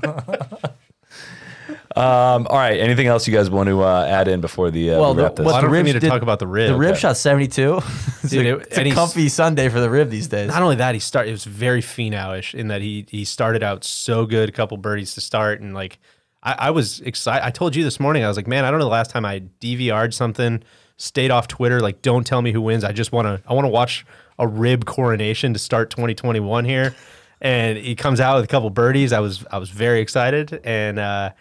um, 1.96 2.48
all 2.48 2.58
right. 2.58 2.80
Anything 2.80 3.08
else 3.08 3.28
you 3.28 3.34
guys 3.34 3.50
want 3.50 3.68
to 3.70 3.84
uh, 3.84 4.06
add 4.06 4.28
in 4.28 4.42
before 4.42 4.72
the 4.72 4.92
uh, 4.92 5.00
Well, 5.00 5.12
we 5.14 5.18
the, 5.18 5.24
wrap 5.24 5.36
this? 5.36 5.46
what 5.46 5.56
I 5.56 5.62
the 5.62 5.68
don't 5.68 5.72
think 5.72 5.72
we 5.72 5.78
ribs 5.78 5.86
need 5.88 5.94
to 5.94 6.00
did- 6.00 6.10
talk 6.10 6.22
about 6.22 6.40
the 6.40 6.48
rib. 6.48 6.70
The 6.72 6.78
rib 6.78 6.96
shot 6.96 7.18
seventy 7.18 7.48
two. 7.48 7.78
it's 8.24 8.30
Dude, 8.30 8.46
a, 8.46 8.56
it- 8.58 8.68
it's 8.72 8.78
a 8.78 8.92
comfy 8.92 9.30
Sunday 9.30 9.70
for 9.70 9.80
the 9.80 9.90
rib 9.90 10.10
these 10.10 10.28
days. 10.28 10.48
Not 10.50 10.62
only 10.62 10.78
that, 10.78 10.96
he 10.96 11.00
started. 11.00 11.30
It 11.30 11.34
was 11.34 11.46
very 11.46 11.82
Finau-ish 11.82 12.56
in 12.56 12.70
that 12.70 12.82
he 12.82 13.06
he 13.10 13.26
started 13.26 13.62
out 13.62 13.84
so 13.84 14.26
good, 14.26 14.50
a 14.50 14.52
couple 14.54 14.78
birdies 14.78 15.14
to 15.16 15.22
start, 15.22 15.62
and 15.62 15.74
like 15.74 16.00
I, 16.44 16.54
I 16.68 16.72
was 16.72 17.00
excited. 17.00 17.46
I 17.46 17.50
told 17.50 17.76
you 17.76 17.84
this 17.84 18.00
morning, 18.00 18.24
I 18.24 18.28
was 18.28 18.38
like, 18.38 18.48
man, 18.48 18.66
I 18.66 18.70
don't 18.70 18.80
know 18.80 18.86
the 18.86 18.92
last 18.92 19.10
time 19.10 19.26
I 19.26 19.42
DVR'd 19.62 20.14
something, 20.14 20.64
stayed 20.98 21.32
off 21.32 21.48
Twitter. 21.48 21.80
Like, 21.80 22.02
don't 22.02 22.28
tell 22.28 22.42
me 22.42 22.52
who 22.52 22.62
wins. 22.62 22.84
I 22.84 22.92
just 22.92 23.12
want 23.12 23.28
to. 23.28 23.42
I 23.48 23.54
want 23.54 23.66
to 23.66 23.70
watch 23.70 24.06
a 24.38 24.48
rib 24.48 24.86
coronation 24.86 25.54
to 25.54 25.60
start 25.60 25.90
2021 25.90 26.66
here. 26.66 26.96
And 27.42 27.78
he 27.78 27.96
comes 27.96 28.20
out 28.20 28.36
with 28.36 28.46
a 28.46 28.48
couple 28.48 28.70
birdies. 28.70 29.12
I 29.12 29.20
was 29.20 29.46
I 29.52 29.58
was 29.58 29.70
very 29.70 30.00
excited, 30.00 30.62
and 30.64 30.98
uh, 30.98 31.32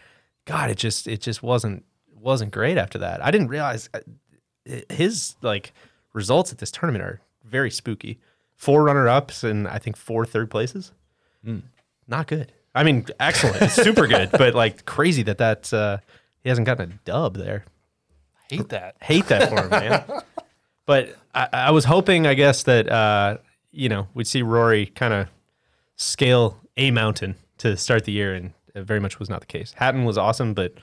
God, 0.46 0.70
it 0.70 0.76
just 0.76 1.06
it 1.06 1.20
just 1.20 1.42
wasn't 1.42 1.84
wasn't 2.12 2.50
great 2.52 2.78
after 2.78 2.98
that. 2.98 3.24
I 3.24 3.30
didn't 3.30 3.48
realize 3.48 3.88
uh, 3.94 4.00
his 4.88 5.36
like 5.42 5.72
results 6.12 6.50
at 6.52 6.58
this 6.58 6.70
tournament 6.70 7.04
are 7.04 7.20
very 7.44 7.70
spooky. 7.70 8.18
Four 8.56 8.84
runner 8.84 9.08
ups 9.08 9.44
and 9.44 9.66
I 9.68 9.78
think 9.78 9.96
four 9.96 10.24
third 10.24 10.50
places. 10.50 10.92
Not 12.06 12.26
good. 12.26 12.52
I 12.74 12.84
mean, 12.84 13.06
excellent, 13.20 13.62
It's 13.62 13.74
super 13.74 14.06
good, 14.06 14.30
but 14.32 14.54
like 14.54 14.84
crazy 14.84 15.22
that 15.24 15.38
that's 15.38 15.72
uh, 15.72 15.98
he 16.42 16.48
hasn't 16.48 16.66
gotten 16.66 16.92
a 16.92 16.94
dub 17.04 17.36
there. 17.36 17.64
Hate 18.48 18.68
that. 18.70 18.96
Hate 19.00 19.26
that 19.26 19.48
for 19.48 19.62
him, 19.62 19.70
man. 19.70 20.04
But 20.84 21.16
I, 21.32 21.48
I 21.52 21.70
was 21.70 21.84
hoping, 21.84 22.26
I 22.26 22.34
guess, 22.34 22.64
that 22.64 22.90
uh, 22.90 23.38
you 23.70 23.88
know 23.88 24.08
we'd 24.14 24.26
see 24.26 24.42
Rory 24.42 24.86
kind 24.86 25.14
of 25.14 25.28
scale 25.94 26.58
a 26.76 26.90
mountain 26.90 27.36
to 27.58 27.76
start 27.76 28.04
the 28.04 28.10
year, 28.10 28.34
and 28.34 28.52
it 28.74 28.82
very 28.82 28.98
much 28.98 29.20
was 29.20 29.30
not 29.30 29.40
the 29.40 29.46
case. 29.46 29.72
Hatton 29.76 30.04
was 30.04 30.18
awesome, 30.18 30.54
but 30.54 30.74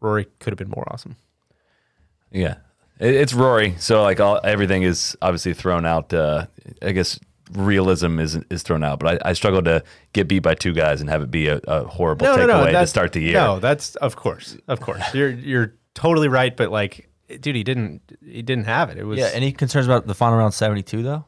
Rory 0.00 0.28
could 0.38 0.52
have 0.52 0.58
been 0.58 0.70
more 0.70 0.84
awesome. 0.88 1.16
Yeah, 2.30 2.58
it, 3.00 3.12
it's 3.12 3.34
Rory. 3.34 3.74
So 3.78 4.02
like 4.02 4.20
all 4.20 4.40
everything 4.44 4.84
is 4.84 5.16
obviously 5.20 5.52
thrown 5.52 5.84
out. 5.84 6.14
Uh, 6.14 6.46
I 6.80 6.92
guess 6.92 7.18
realism 7.52 8.18
is 8.18 8.36
is 8.50 8.62
thrown 8.62 8.82
out. 8.84 8.98
But 9.00 9.22
I, 9.22 9.30
I 9.30 9.32
struggle 9.32 9.62
to 9.62 9.82
get 10.12 10.28
beat 10.28 10.40
by 10.40 10.54
two 10.54 10.72
guys 10.72 11.00
and 11.00 11.10
have 11.10 11.22
it 11.22 11.30
be 11.30 11.48
a, 11.48 11.60
a 11.66 11.84
horrible 11.84 12.26
takeaway 12.26 12.72
to 12.72 12.86
start 12.86 13.12
the 13.12 13.20
year. 13.20 13.34
No, 13.34 13.58
that's 13.58 13.96
of 13.96 14.16
course, 14.16 14.56
of 14.68 14.80
course. 14.80 15.02
You're 15.14 15.30
you're 15.30 15.74
totally 15.94 16.28
right, 16.28 16.56
but 16.56 16.70
like, 16.70 17.08
dude, 17.40 17.56
he 17.56 17.64
didn't 17.64 18.02
he 18.24 18.42
didn't 18.42 18.64
have 18.64 18.90
it. 18.90 18.98
It 18.98 19.04
was 19.04 19.18
yeah. 19.18 19.30
Any 19.32 19.52
concerns 19.52 19.86
about 19.86 20.06
the 20.06 20.14
final 20.14 20.38
round 20.38 20.54
seventy 20.54 20.82
two 20.82 21.02
though? 21.02 21.24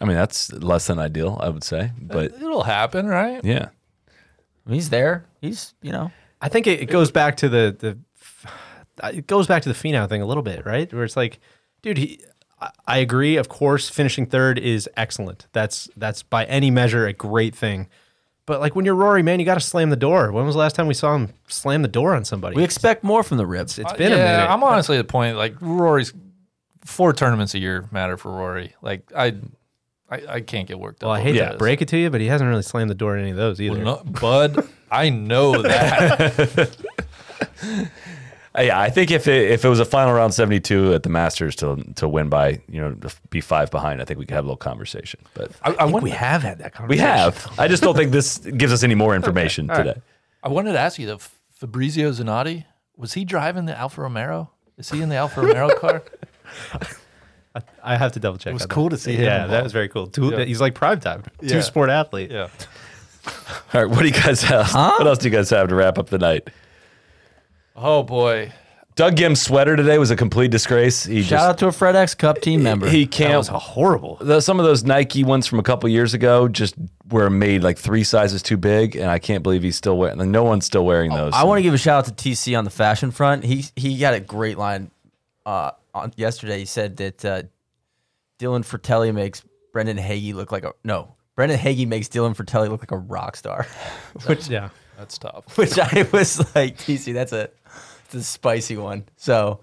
I 0.00 0.06
mean 0.06 0.16
that's 0.16 0.52
less 0.52 0.86
than 0.86 0.98
ideal, 0.98 1.38
I 1.42 1.50
would 1.50 1.64
say. 1.64 1.92
But 2.00 2.32
It'll 2.32 2.62
happen, 2.62 3.06
right? 3.06 3.44
yeah, 3.44 3.68
He's 4.68 4.90
there. 4.90 5.26
He's 5.40 5.74
you 5.82 5.92
know. 5.92 6.10
I 6.40 6.48
think 6.48 6.66
it, 6.66 6.80
it 6.80 6.86
goes 6.86 7.10
back 7.10 7.36
to 7.38 7.48
the 7.50 7.76
the 7.78 7.98
it 9.14 9.26
goes 9.26 9.46
back 9.46 9.62
to 9.62 9.68
the 9.68 9.74
Finau 9.74 10.08
thing 10.08 10.22
a 10.22 10.26
little 10.26 10.42
bit, 10.42 10.64
right? 10.64 10.92
Where 10.92 11.04
it's 11.04 11.16
like, 11.16 11.38
dude, 11.82 11.98
he. 11.98 12.20
I- 12.60 12.70
I 12.86 12.98
agree. 12.98 13.36
Of 13.36 13.48
course, 13.48 13.88
finishing 13.88 14.26
third 14.26 14.58
is 14.58 14.88
excellent. 14.96 15.46
That's 15.52 15.88
that's 15.96 16.22
by 16.22 16.44
any 16.44 16.70
measure 16.70 17.06
a 17.06 17.12
great 17.12 17.54
thing. 17.54 17.88
But 18.46 18.60
like 18.60 18.74
when 18.74 18.84
you're 18.84 18.96
Rory, 18.96 19.22
man, 19.22 19.38
you 19.38 19.46
got 19.46 19.54
to 19.54 19.60
slam 19.60 19.90
the 19.90 19.96
door. 19.96 20.32
When 20.32 20.44
was 20.44 20.56
the 20.56 20.58
last 20.58 20.74
time 20.74 20.86
we 20.88 20.94
saw 20.94 21.14
him 21.14 21.28
slam 21.46 21.82
the 21.82 21.88
door 21.88 22.14
on 22.14 22.24
somebody? 22.24 22.56
We 22.56 22.64
expect 22.64 23.04
more 23.04 23.22
from 23.22 23.36
the 23.36 23.46
ribs. 23.46 23.78
it's 23.78 23.92
been 23.92 24.10
yeah, 24.10 24.18
a 24.18 24.36
minute. 24.38 24.50
I'm 24.50 24.64
honestly 24.64 24.96
at 24.96 25.06
the 25.06 25.12
point 25.12 25.36
like 25.36 25.54
Rory's 25.60 26.12
four 26.84 27.12
tournaments 27.12 27.54
a 27.54 27.58
year 27.60 27.86
matter 27.92 28.16
for 28.16 28.32
Rory. 28.32 28.74
Like 28.82 29.12
I, 29.14 29.36
I, 30.10 30.22
I 30.28 30.40
can't 30.40 30.66
get 30.66 30.80
worked 30.80 31.04
up. 31.04 31.08
well, 31.08 31.16
I 31.16 31.20
hate 31.20 31.32
this. 31.32 31.52
to 31.52 31.58
break 31.58 31.80
it 31.80 31.88
to 31.88 31.96
you, 31.96 32.10
but 32.10 32.20
he 32.20 32.26
hasn't 32.26 32.48
really 32.48 32.62
slammed 32.62 32.90
the 32.90 32.94
door 32.96 33.16
in 33.16 33.22
any 33.22 33.30
of 33.30 33.36
those 33.36 33.60
either. 33.60 33.84
Well, 33.84 34.02
no, 34.04 34.10
Bud, 34.20 34.68
I 34.90 35.10
know 35.10 35.62
that. 35.62 36.76
Uh, 38.58 38.62
yeah. 38.62 38.80
I 38.80 38.90
think 38.90 39.10
if 39.10 39.28
it, 39.28 39.50
if 39.50 39.64
it 39.64 39.68
was 39.68 39.78
a 39.80 39.84
final 39.84 40.12
round 40.12 40.34
seventy 40.34 40.58
two 40.60 40.92
at 40.94 41.02
the 41.02 41.08
Masters 41.08 41.54
to 41.56 41.76
to 41.96 42.08
win 42.08 42.28
by 42.28 42.60
you 42.68 42.80
know 42.80 42.92
to 42.94 43.10
be 43.30 43.40
five 43.40 43.70
behind, 43.70 44.00
I 44.02 44.04
think 44.04 44.18
we 44.18 44.26
could 44.26 44.34
have 44.34 44.44
a 44.44 44.48
little 44.48 44.56
conversation. 44.56 45.20
But 45.34 45.52
I, 45.62 45.70
I, 45.70 45.72
I 45.72 45.76
think 45.76 45.92
wanted, 45.92 46.04
we 46.04 46.10
have 46.10 46.42
had 46.42 46.58
that 46.58 46.72
conversation. 46.74 47.04
we 47.04 47.08
have. 47.10 47.52
I 47.58 47.68
just 47.68 47.82
don't 47.82 47.96
think 47.96 48.10
this 48.12 48.38
gives 48.38 48.72
us 48.72 48.82
any 48.82 48.94
more 48.96 49.14
information 49.14 49.68
today. 49.68 50.00
I 50.42 50.48
wanted 50.48 50.72
to 50.72 50.78
ask 50.80 50.98
you, 50.98 51.06
the 51.06 51.18
Fabrizio 51.54 52.10
Zanotti, 52.10 52.64
was 52.96 53.12
he 53.12 53.24
driving 53.24 53.66
the 53.66 53.78
Alfa 53.78 54.00
Romero? 54.02 54.50
Is 54.78 54.90
he 54.90 55.02
in 55.02 55.10
the 55.10 55.16
Alfa 55.16 55.42
Romero 55.42 55.68
car? 55.78 56.02
I 57.82 57.96
have 57.96 58.12
to 58.12 58.20
double 58.20 58.38
check. 58.38 58.50
It 58.50 58.54
was 58.54 58.62
on 58.62 58.68
that. 58.68 58.74
cool 58.74 58.88
to 58.90 58.96
see 58.96 59.14
him 59.16 59.24
Yeah, 59.24 59.46
that 59.48 59.62
was 59.62 59.72
very 59.72 59.88
cool. 59.88 60.06
Two, 60.06 60.30
Yeah. 60.30 60.44
He's 60.44 60.60
like 60.60 60.74
prime 60.74 61.00
time. 61.00 61.24
Yeah. 61.40 61.48
Two 61.54 61.62
sport 61.62 61.90
athlete. 61.90 62.30
Yeah. 62.30 62.48
All 63.74 63.82
right, 63.82 63.90
what 63.90 63.98
do 64.00 64.06
you 64.06 64.12
guys 64.12 64.42
have? 64.44 64.72
What 64.74 65.06
else 65.06 65.18
do 65.18 65.28
you 65.28 65.34
guys 65.36 65.50
have 65.50 65.68
to 65.68 65.74
wrap 65.74 65.98
up 65.98 66.08
the 66.08 66.18
night? 66.18 66.48
Oh 67.82 68.02
boy. 68.02 68.52
Doug 68.96 69.16
Ghim's 69.16 69.40
sweater 69.40 69.76
today 69.76 69.96
was 69.96 70.10
a 70.10 70.16
complete 70.16 70.50
disgrace. 70.50 71.04
He 71.04 71.22
Shout 71.22 71.30
just 71.30 71.48
out 71.48 71.58
to 71.58 71.66
a 71.68 71.70
FedEx 71.70 72.18
Cup 72.18 72.40
team 72.42 72.62
member. 72.62 72.86
he 72.86 73.06
can't. 73.06 73.30
That 73.30 73.36
was 73.38 73.48
horrible. 73.48 74.16
the, 74.20 74.42
some 74.42 74.60
of 74.60 74.66
those 74.66 74.84
Nike 74.84 75.24
ones 75.24 75.46
from 75.46 75.58
a 75.58 75.62
couple 75.62 75.88
years 75.88 76.12
ago 76.12 76.48
just 76.48 76.74
were 77.08 77.30
made 77.30 77.62
like 77.62 77.78
three 77.78 78.04
sizes 78.04 78.42
too 78.42 78.58
big, 78.58 78.96
and 78.96 79.10
I 79.10 79.18
can't 79.18 79.42
believe 79.42 79.62
he's 79.62 79.76
still 79.76 79.96
wearing. 79.96 80.18
Like, 80.18 80.28
no 80.28 80.44
one's 80.44 80.66
still 80.66 80.84
wearing 80.84 81.12
those. 81.12 81.32
I 81.32 81.44
want 81.44 81.58
to 81.58 81.62
give 81.62 81.72
a 81.72 81.78
shout 81.78 82.06
out 82.06 82.16
to 82.18 82.28
TC 82.30 82.58
on 82.58 82.64
the 82.64 82.70
fashion 82.70 83.10
front. 83.10 83.44
He 83.44 83.64
he 83.74 83.96
got 83.96 84.12
a 84.12 84.20
great 84.20 84.58
line 84.58 84.90
uh, 85.46 85.70
on 85.94 86.12
yesterday. 86.16 86.58
He 86.58 86.66
said 86.66 86.98
that 86.98 87.24
uh, 87.24 87.42
Dylan 88.38 88.66
Frittelli 88.66 89.14
makes 89.14 89.42
Brendan 89.72 89.96
Hagy 89.96 90.34
look 90.34 90.52
like 90.52 90.64
a 90.64 90.72
no. 90.84 91.14
Brendan 91.36 91.58
Hagy 91.58 91.86
makes 91.86 92.08
Dylan 92.08 92.36
Frittelli 92.36 92.68
look 92.68 92.82
like 92.82 92.90
a 92.90 92.98
rock 92.98 93.36
star, 93.36 93.66
Which 94.26 94.48
yeah. 94.48 94.68
That's 95.00 95.16
tough. 95.18 95.44
which 95.58 95.78
I 95.78 96.06
was 96.12 96.38
like, 96.54 96.76
TC, 96.76 97.14
that's 97.14 97.32
a, 97.32 97.48
that's 98.04 98.14
a 98.14 98.22
spicy 98.22 98.76
one. 98.76 99.04
So, 99.16 99.60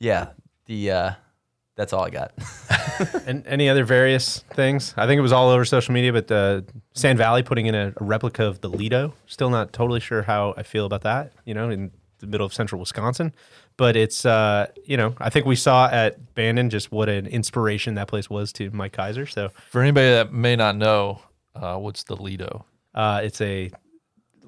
yeah, 0.00 0.30
the 0.66 0.90
uh, 0.90 1.10
that's 1.76 1.92
all 1.92 2.04
I 2.04 2.10
got. 2.10 2.32
And 3.26 3.44
any 3.48 3.68
other 3.68 3.84
various 3.84 4.44
things? 4.54 4.94
I 4.96 5.08
think 5.08 5.18
it 5.18 5.22
was 5.22 5.32
all 5.32 5.48
over 5.50 5.64
social 5.64 5.92
media, 5.94 6.12
but 6.12 6.30
uh, 6.30 6.60
Sand 6.92 7.18
Valley 7.18 7.42
putting 7.42 7.66
in 7.66 7.74
a, 7.74 7.92
a 7.96 8.04
replica 8.04 8.44
of 8.44 8.60
the 8.60 8.68
Lido. 8.68 9.14
Still 9.26 9.50
not 9.50 9.72
totally 9.72 9.98
sure 9.98 10.22
how 10.22 10.54
I 10.56 10.62
feel 10.62 10.86
about 10.86 11.00
that. 11.02 11.32
You 11.44 11.54
know, 11.54 11.70
in 11.70 11.90
the 12.20 12.28
middle 12.28 12.46
of 12.46 12.54
central 12.54 12.78
Wisconsin, 12.78 13.32
but 13.76 13.96
it's 13.96 14.24
uh, 14.24 14.68
you 14.84 14.96
know 14.96 15.14
I 15.18 15.28
think 15.30 15.44
we 15.46 15.56
saw 15.56 15.88
at 15.90 16.34
Bandon 16.36 16.70
just 16.70 16.92
what 16.92 17.08
an 17.08 17.26
inspiration 17.26 17.94
that 17.96 18.06
place 18.06 18.30
was 18.30 18.52
to 18.54 18.70
Mike 18.70 18.92
Keiser. 18.96 19.28
So 19.28 19.50
For 19.70 19.80
anybody 19.82 20.10
that 20.10 20.32
may 20.32 20.54
not 20.54 20.76
know, 20.76 21.20
uh, 21.56 21.76
what's 21.78 22.04
the 22.04 22.14
Lido? 22.16 22.64
uh, 22.94 23.20
it's 23.24 23.40
a 23.40 23.72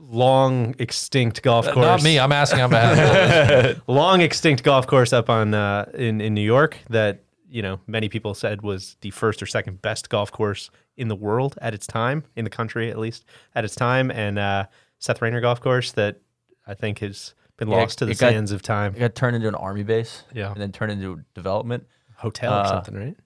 long 0.09 0.75
extinct 0.79 1.43
golf 1.43 1.67
course. 1.67 1.85
Not 1.85 2.03
me. 2.03 2.19
I'm 2.19 2.33
asking 2.33 2.61
on 2.61 2.71
behalf 2.71 3.77
of 3.77 3.83
long 3.89 4.21
extinct 4.21 4.63
golf 4.63 4.87
course 4.87 5.13
up 5.13 5.29
on 5.31 5.55
uh, 5.55 5.91
in 5.95 6.21
in 6.21 6.35
New 6.35 6.41
York 6.43 6.79
that 6.91 7.23
you 7.49 7.63
know 7.63 7.81
many 7.87 8.09
people 8.09 8.35
said 8.35 8.63
was 8.63 8.97
the 9.01 9.11
first 9.11 9.43
or 9.43 9.47
second 9.47 9.83
best 9.83 10.09
golf 10.09 10.31
course 10.33 10.71
in 10.97 11.09
the 11.09 11.17
world 11.17 11.59
at 11.61 11.75
its 11.75 11.87
time, 11.87 12.25
in 12.37 12.45
the 12.45 12.51
country 12.51 12.91
at 12.91 12.99
least 12.99 13.25
at 13.55 13.65
its 13.65 13.75
time, 13.75 14.11
and 14.11 14.39
uh, 14.39 14.67
Seth 14.99 15.21
Rayner 15.21 15.41
golf 15.41 15.61
course 15.61 15.93
that 15.93 16.21
I 16.67 16.75
think 16.75 17.01
has 17.01 17.35
been 17.59 17.69
Yeah, 17.69 17.77
lost 17.79 17.99
to 17.99 18.07
the 18.07 18.15
got- 18.15 18.33
sands 18.33 18.53
of 18.53 18.63
time. 18.63 18.95
It 18.95 19.01
got 19.01 19.15
turned 19.15 19.37
into 19.37 19.49
an 19.49 19.55
army 19.55 19.83
base, 19.83 20.23
Yeah. 20.35 20.53
and 20.53 20.61
then 20.61 20.73
turned 20.73 20.93
into 20.93 21.23
development. 21.35 21.87
Hotel 22.17 22.53
or 22.53 22.57
uh, 22.61 22.69
something, 22.69 22.95
right? 22.95 23.17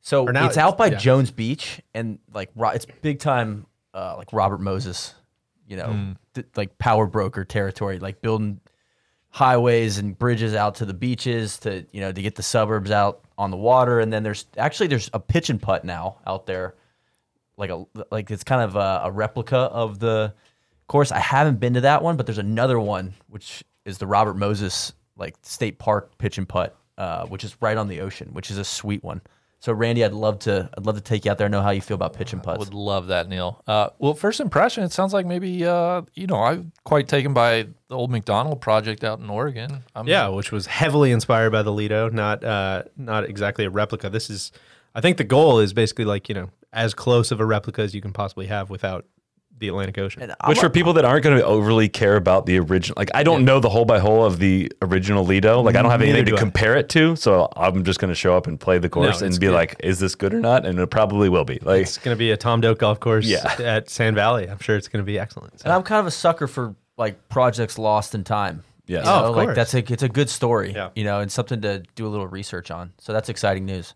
So 0.00 0.24
Or 0.26 0.32
now 0.32 0.46
it's 0.46 0.56
out 0.58 0.76
by 0.76 0.86
yeah. 0.88 0.98
Jones 0.98 1.30
Beach, 1.30 1.80
and 1.94 2.18
like 2.34 2.50
it's 2.56 2.86
big 3.02 3.20
time, 3.20 3.66
uh, 3.94 4.16
like 4.18 4.32
Robert 4.32 4.60
Moses, 4.60 5.14
you 5.66 5.76
know, 5.76 5.86
Hmm. 5.92 6.12
Like 6.56 6.78
power 6.78 7.06
broker 7.06 7.44
territory, 7.44 7.98
like 7.98 8.20
building 8.20 8.60
highways 9.30 9.98
and 9.98 10.18
bridges 10.18 10.54
out 10.54 10.74
to 10.76 10.84
the 10.84 10.94
beaches 10.94 11.58
to 11.58 11.86
you 11.92 12.00
know 12.00 12.12
to 12.12 12.22
get 12.22 12.34
the 12.34 12.42
suburbs 12.42 12.90
out 12.90 13.24
on 13.38 13.50
the 13.50 13.56
water, 13.56 14.00
and 14.00 14.12
then 14.12 14.22
there's 14.22 14.46
actually 14.56 14.86
there's 14.86 15.10
a 15.12 15.20
pitch 15.20 15.50
and 15.50 15.60
putt 15.60 15.84
now 15.84 16.18
out 16.26 16.46
there, 16.46 16.74
like 17.56 17.70
a 17.70 17.84
like 18.10 18.30
it's 18.30 18.44
kind 18.44 18.62
of 18.62 18.76
a, 18.76 19.02
a 19.04 19.10
replica 19.10 19.56
of 19.56 19.98
the 19.98 20.34
course. 20.86 21.10
I 21.12 21.18
haven't 21.18 21.58
been 21.60 21.74
to 21.74 21.80
that 21.82 22.02
one, 22.02 22.16
but 22.16 22.26
there's 22.26 22.38
another 22.38 22.78
one 22.78 23.14
which 23.28 23.64
is 23.84 23.98
the 23.98 24.06
Robert 24.06 24.34
Moses 24.34 24.92
like 25.16 25.36
state 25.42 25.78
park 25.78 26.16
pitch 26.18 26.38
and 26.38 26.48
putt, 26.48 26.76
uh, 26.98 27.26
which 27.26 27.44
is 27.44 27.56
right 27.60 27.76
on 27.76 27.88
the 27.88 28.00
ocean, 28.00 28.28
which 28.32 28.50
is 28.50 28.58
a 28.58 28.64
sweet 28.64 29.02
one. 29.02 29.20
So 29.62 29.72
Randy, 29.72 30.04
I'd 30.04 30.12
love 30.12 30.40
to 30.40 30.68
I'd 30.76 30.86
love 30.86 30.96
to 30.96 31.00
take 31.00 31.24
you 31.24 31.30
out 31.30 31.38
there. 31.38 31.46
And 31.46 31.52
know 31.52 31.62
how 31.62 31.70
you 31.70 31.80
feel 31.80 31.94
about 31.94 32.14
pitch 32.14 32.32
and 32.32 32.42
putts. 32.42 32.58
Would 32.58 32.74
love 32.74 33.06
that, 33.06 33.28
Neil. 33.28 33.62
Uh, 33.64 33.90
well, 34.00 34.12
first 34.12 34.40
impression, 34.40 34.82
it 34.82 34.90
sounds 34.90 35.12
like 35.12 35.24
maybe 35.24 35.64
uh, 35.64 36.02
you 36.14 36.26
know 36.26 36.42
I'm 36.42 36.72
quite 36.82 37.06
taken 37.06 37.32
by 37.32 37.68
the 37.86 37.94
old 37.94 38.10
Macdonald 38.10 38.60
project 38.60 39.04
out 39.04 39.20
in 39.20 39.30
Oregon. 39.30 39.84
I'm, 39.94 40.08
Yeah, 40.08 40.26
which 40.28 40.50
was 40.50 40.66
heavily 40.66 41.12
inspired 41.12 41.50
by 41.50 41.62
the 41.62 41.70
Lido, 41.70 42.08
not 42.08 42.42
uh, 42.42 42.82
not 42.96 43.22
exactly 43.22 43.64
a 43.64 43.70
replica. 43.70 44.10
This 44.10 44.30
is, 44.30 44.50
I 44.96 45.00
think, 45.00 45.16
the 45.16 45.24
goal 45.24 45.60
is 45.60 45.72
basically 45.72 46.06
like 46.06 46.28
you 46.28 46.34
know 46.34 46.50
as 46.72 46.92
close 46.92 47.30
of 47.30 47.38
a 47.38 47.46
replica 47.46 47.82
as 47.82 47.94
you 47.94 48.00
can 48.00 48.12
possibly 48.12 48.46
have 48.46 48.68
without 48.68 49.06
the 49.62 49.68
Atlantic 49.68 49.96
Ocean. 49.96 50.20
And 50.22 50.34
I'm 50.40 50.50
Which 50.50 50.58
a- 50.58 50.60
for 50.62 50.68
people 50.68 50.92
that 50.94 51.06
aren't 51.06 51.24
going 51.24 51.38
to 51.38 51.44
overly 51.44 51.88
care 51.88 52.16
about 52.16 52.44
the 52.44 52.58
original, 52.58 52.94
like 52.98 53.10
I 53.14 53.22
don't 53.22 53.44
know 53.46 53.58
the 53.60 53.70
hole 53.70 53.86
by 53.86 53.98
hole 53.98 54.22
of 54.24 54.38
the 54.38 54.70
original 54.82 55.24
Lido. 55.24 55.62
Like 55.62 55.76
I 55.76 55.80
don't 55.82 55.90
have 55.90 56.00
Neither 56.00 56.10
anything 56.12 56.26
to 56.26 56.30
do 56.32 56.36
I. 56.36 56.40
compare 56.40 56.76
it 56.76 56.88
to, 56.90 57.16
so 57.16 57.48
I'm 57.56 57.84
just 57.84 57.98
going 58.00 58.10
to 58.10 58.14
show 58.14 58.36
up 58.36 58.46
and 58.46 58.60
play 58.60 58.78
the 58.78 58.88
course 58.90 59.16
it's 59.16 59.22
and 59.22 59.40
be 59.40 59.46
good. 59.46 59.54
like, 59.54 59.76
"Is 59.80 59.98
this 60.00 60.14
good 60.14 60.34
or 60.34 60.40
not?" 60.40 60.66
And 60.66 60.78
it 60.78 60.86
probably 60.90 61.28
will 61.30 61.44
be. 61.44 61.58
Like 61.62 61.82
it's 61.82 61.96
going 61.98 62.14
to 62.14 62.18
be 62.18 62.30
a 62.32 62.36
Tom 62.36 62.60
Doak 62.60 62.78
golf 62.80 63.00
course 63.00 63.24
Yeah. 63.24 63.54
at 63.60 63.88
Sand 63.88 64.16
Valley. 64.16 64.48
I'm 64.50 64.58
sure 64.58 64.76
it's 64.76 64.88
going 64.88 65.02
to 65.02 65.06
be 65.06 65.18
excellent. 65.18 65.60
So- 65.60 65.64
And 65.64 65.72
I'm 65.72 65.82
kind 65.82 66.00
of 66.00 66.06
a 66.06 66.10
sucker 66.10 66.46
for 66.46 66.74
like 66.98 67.28
projects 67.30 67.78
lost 67.78 68.14
in 68.14 68.24
time. 68.24 68.62
Yes. 68.86 69.06
You 69.06 69.12
Oh, 69.12 69.20
know, 69.20 69.26
of 69.30 69.36
like 69.36 69.46
course. 69.46 69.56
that's 69.56 69.74
a 69.74 69.92
it's 69.92 70.02
a 70.02 70.08
good 70.08 70.28
story. 70.28 70.72
Yeah. 70.74 70.90
You 70.96 71.04
know, 71.04 71.20
and 71.20 71.30
something 71.30 71.60
to 71.62 71.84
do 71.94 72.06
a 72.06 72.10
little 72.10 72.26
research 72.26 72.70
on. 72.72 72.92
So 72.98 73.12
that's 73.12 73.28
exciting 73.28 73.64
news. 73.64 73.94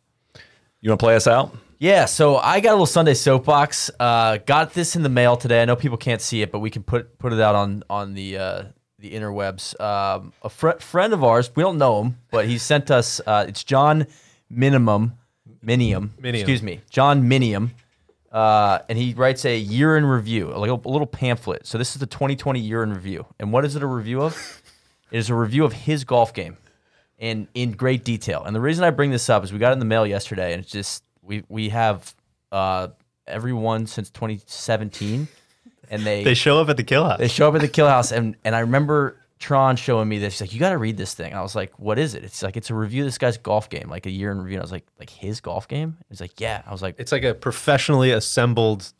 you 0.80 0.90
want 0.90 1.00
to 1.00 1.04
play 1.04 1.16
us 1.16 1.26
out? 1.26 1.52
Yeah, 1.78 2.06
so 2.06 2.36
I 2.36 2.60
got 2.60 2.70
a 2.70 2.72
little 2.72 2.86
Sunday 2.86 3.14
soapbox. 3.14 3.90
Uh, 4.00 4.38
got 4.38 4.72
this 4.72 4.96
in 4.96 5.02
the 5.02 5.10
mail 5.10 5.36
today. 5.36 5.60
I 5.60 5.66
know 5.66 5.76
people 5.76 5.98
can't 5.98 6.22
see 6.22 6.40
it, 6.40 6.50
but 6.50 6.60
we 6.60 6.70
can 6.70 6.82
put 6.82 7.18
put 7.18 7.32
it 7.32 7.40
out 7.40 7.54
on 7.54 7.82
on 7.90 8.14
the 8.14 8.38
uh, 8.38 8.62
the 8.98 9.10
interwebs. 9.10 9.78
Um, 9.78 10.32
a 10.42 10.48
fr- 10.48 10.78
friend 10.78 11.12
of 11.12 11.22
ours, 11.22 11.50
we 11.54 11.62
don't 11.62 11.76
know 11.76 12.02
him, 12.02 12.18
but 12.30 12.46
he 12.46 12.56
sent 12.56 12.90
us. 12.90 13.20
Uh, 13.26 13.44
it's 13.48 13.62
John 13.62 14.06
Minimum, 14.48 15.12
Minium, 15.64 16.10
Minium. 16.20 16.34
excuse 16.34 16.62
me, 16.62 16.80
John 16.88 17.24
Minium, 17.24 17.70
uh, 18.32 18.78
and 18.88 18.96
he 18.96 19.12
writes 19.12 19.44
a 19.44 19.58
year 19.58 19.98
in 19.98 20.06
review, 20.06 20.46
like 20.56 20.70
a, 20.70 20.74
a 20.74 20.90
little 20.90 21.06
pamphlet. 21.06 21.66
So 21.66 21.76
this 21.76 21.94
is 21.94 22.00
the 22.00 22.06
2020 22.06 22.58
year 22.58 22.82
in 22.82 22.92
review, 22.94 23.26
and 23.38 23.52
what 23.52 23.66
is 23.66 23.76
it 23.76 23.82
a 23.82 23.86
review 23.86 24.22
of? 24.22 24.62
it 25.10 25.18
is 25.18 25.28
a 25.28 25.34
review 25.34 25.66
of 25.66 25.74
his 25.74 26.04
golf 26.04 26.32
game 26.32 26.56
in 27.18 27.48
in 27.52 27.72
great 27.72 28.02
detail. 28.02 28.44
And 28.44 28.56
the 28.56 28.62
reason 28.62 28.82
I 28.82 28.90
bring 28.90 29.10
this 29.10 29.28
up 29.28 29.44
is 29.44 29.52
we 29.52 29.58
got 29.58 29.70
it 29.70 29.74
in 29.74 29.78
the 29.78 29.84
mail 29.84 30.06
yesterday, 30.06 30.54
and 30.54 30.62
it's 30.62 30.72
just 30.72 31.02
we 31.26 31.44
we 31.48 31.68
have 31.70 32.14
uh, 32.52 32.88
everyone 33.26 33.86
since 33.86 34.10
2017, 34.10 35.28
and 35.90 36.02
they 36.02 36.24
they 36.24 36.34
show 36.34 36.58
up 36.60 36.68
at 36.68 36.76
the 36.76 36.84
Kill 36.84 37.04
House. 37.04 37.18
they 37.18 37.28
show 37.28 37.48
up 37.48 37.54
at 37.54 37.60
the 37.60 37.68
kill 37.68 37.88
house, 37.88 38.12
and 38.12 38.36
and 38.44 38.54
I 38.54 38.60
remember 38.60 39.20
Tron 39.38 39.76
showing 39.76 40.08
me 40.08 40.18
this. 40.18 40.34
He's 40.38 40.40
like, 40.48 40.54
"You 40.54 40.60
got 40.60 40.70
to 40.70 40.78
read 40.78 40.96
this 40.96 41.14
thing." 41.14 41.34
I 41.34 41.42
was 41.42 41.54
like, 41.54 41.78
"What 41.78 41.98
is 41.98 42.14
it?" 42.14 42.24
It's 42.24 42.42
like 42.42 42.56
it's 42.56 42.70
a 42.70 42.74
review 42.74 43.02
of 43.02 43.06
this 43.08 43.18
guy's 43.18 43.36
golf 43.36 43.68
game, 43.68 43.88
like 43.90 44.06
a 44.06 44.10
year 44.10 44.30
in 44.32 44.38
review. 44.38 44.54
And 44.56 44.62
I 44.62 44.64
was 44.64 44.72
like, 44.72 44.86
"Like 44.98 45.10
his 45.10 45.40
golf 45.40 45.68
game?" 45.68 45.98
He's 46.08 46.20
like, 46.20 46.40
"Yeah." 46.40 46.62
I 46.66 46.72
was 46.72 46.80
like, 46.82 46.94
it's 46.98 47.12
like 47.12 47.24
a 47.24 47.34
professionally 47.34 48.12
assembled 48.12 48.92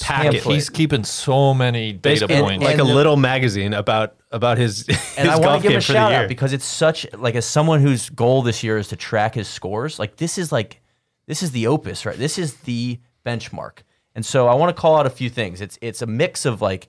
packet. 0.00 0.42
He's 0.42 0.70
keeping 0.70 1.04
so 1.04 1.52
many 1.52 1.92
data 1.92 2.26
Basically, 2.26 2.40
points. 2.40 2.64
like 2.64 2.72
and 2.74 2.80
a 2.80 2.84
the- 2.84 2.94
little 2.94 3.16
magazine 3.16 3.74
about 3.74 4.14
about 4.30 4.58
his, 4.58 4.86
and 4.88 4.96
his 4.96 5.28
I 5.28 5.32
want 5.32 5.42
golf 5.42 5.56
to 5.56 5.62
give 5.62 5.70
game 5.70 5.78
a 5.78 5.80
for 5.80 5.92
shout 5.92 6.10
the 6.10 6.14
year. 6.14 6.22
out 6.24 6.28
because 6.28 6.52
it's 6.52 6.64
such 6.64 7.06
like 7.14 7.34
as 7.34 7.44
someone 7.44 7.80
whose 7.80 8.08
goal 8.10 8.42
this 8.42 8.62
year 8.62 8.78
is 8.78 8.88
to 8.88 8.96
track 8.96 9.34
his 9.34 9.48
scores. 9.48 9.98
Like 9.98 10.16
this 10.16 10.38
is 10.38 10.52
like 10.52 10.80
this 11.26 11.42
is 11.42 11.50
the 11.50 11.66
opus, 11.66 12.06
right? 12.06 12.16
This 12.16 12.38
is 12.38 12.54
the 12.58 13.00
benchmark. 13.24 13.78
And 14.14 14.24
so 14.24 14.48
I 14.48 14.54
want 14.54 14.74
to 14.74 14.80
call 14.80 14.96
out 14.96 15.06
a 15.06 15.10
few 15.10 15.28
things. 15.28 15.60
It's 15.60 15.78
it's 15.82 16.00
a 16.02 16.06
mix 16.06 16.46
of 16.46 16.62
like 16.62 16.88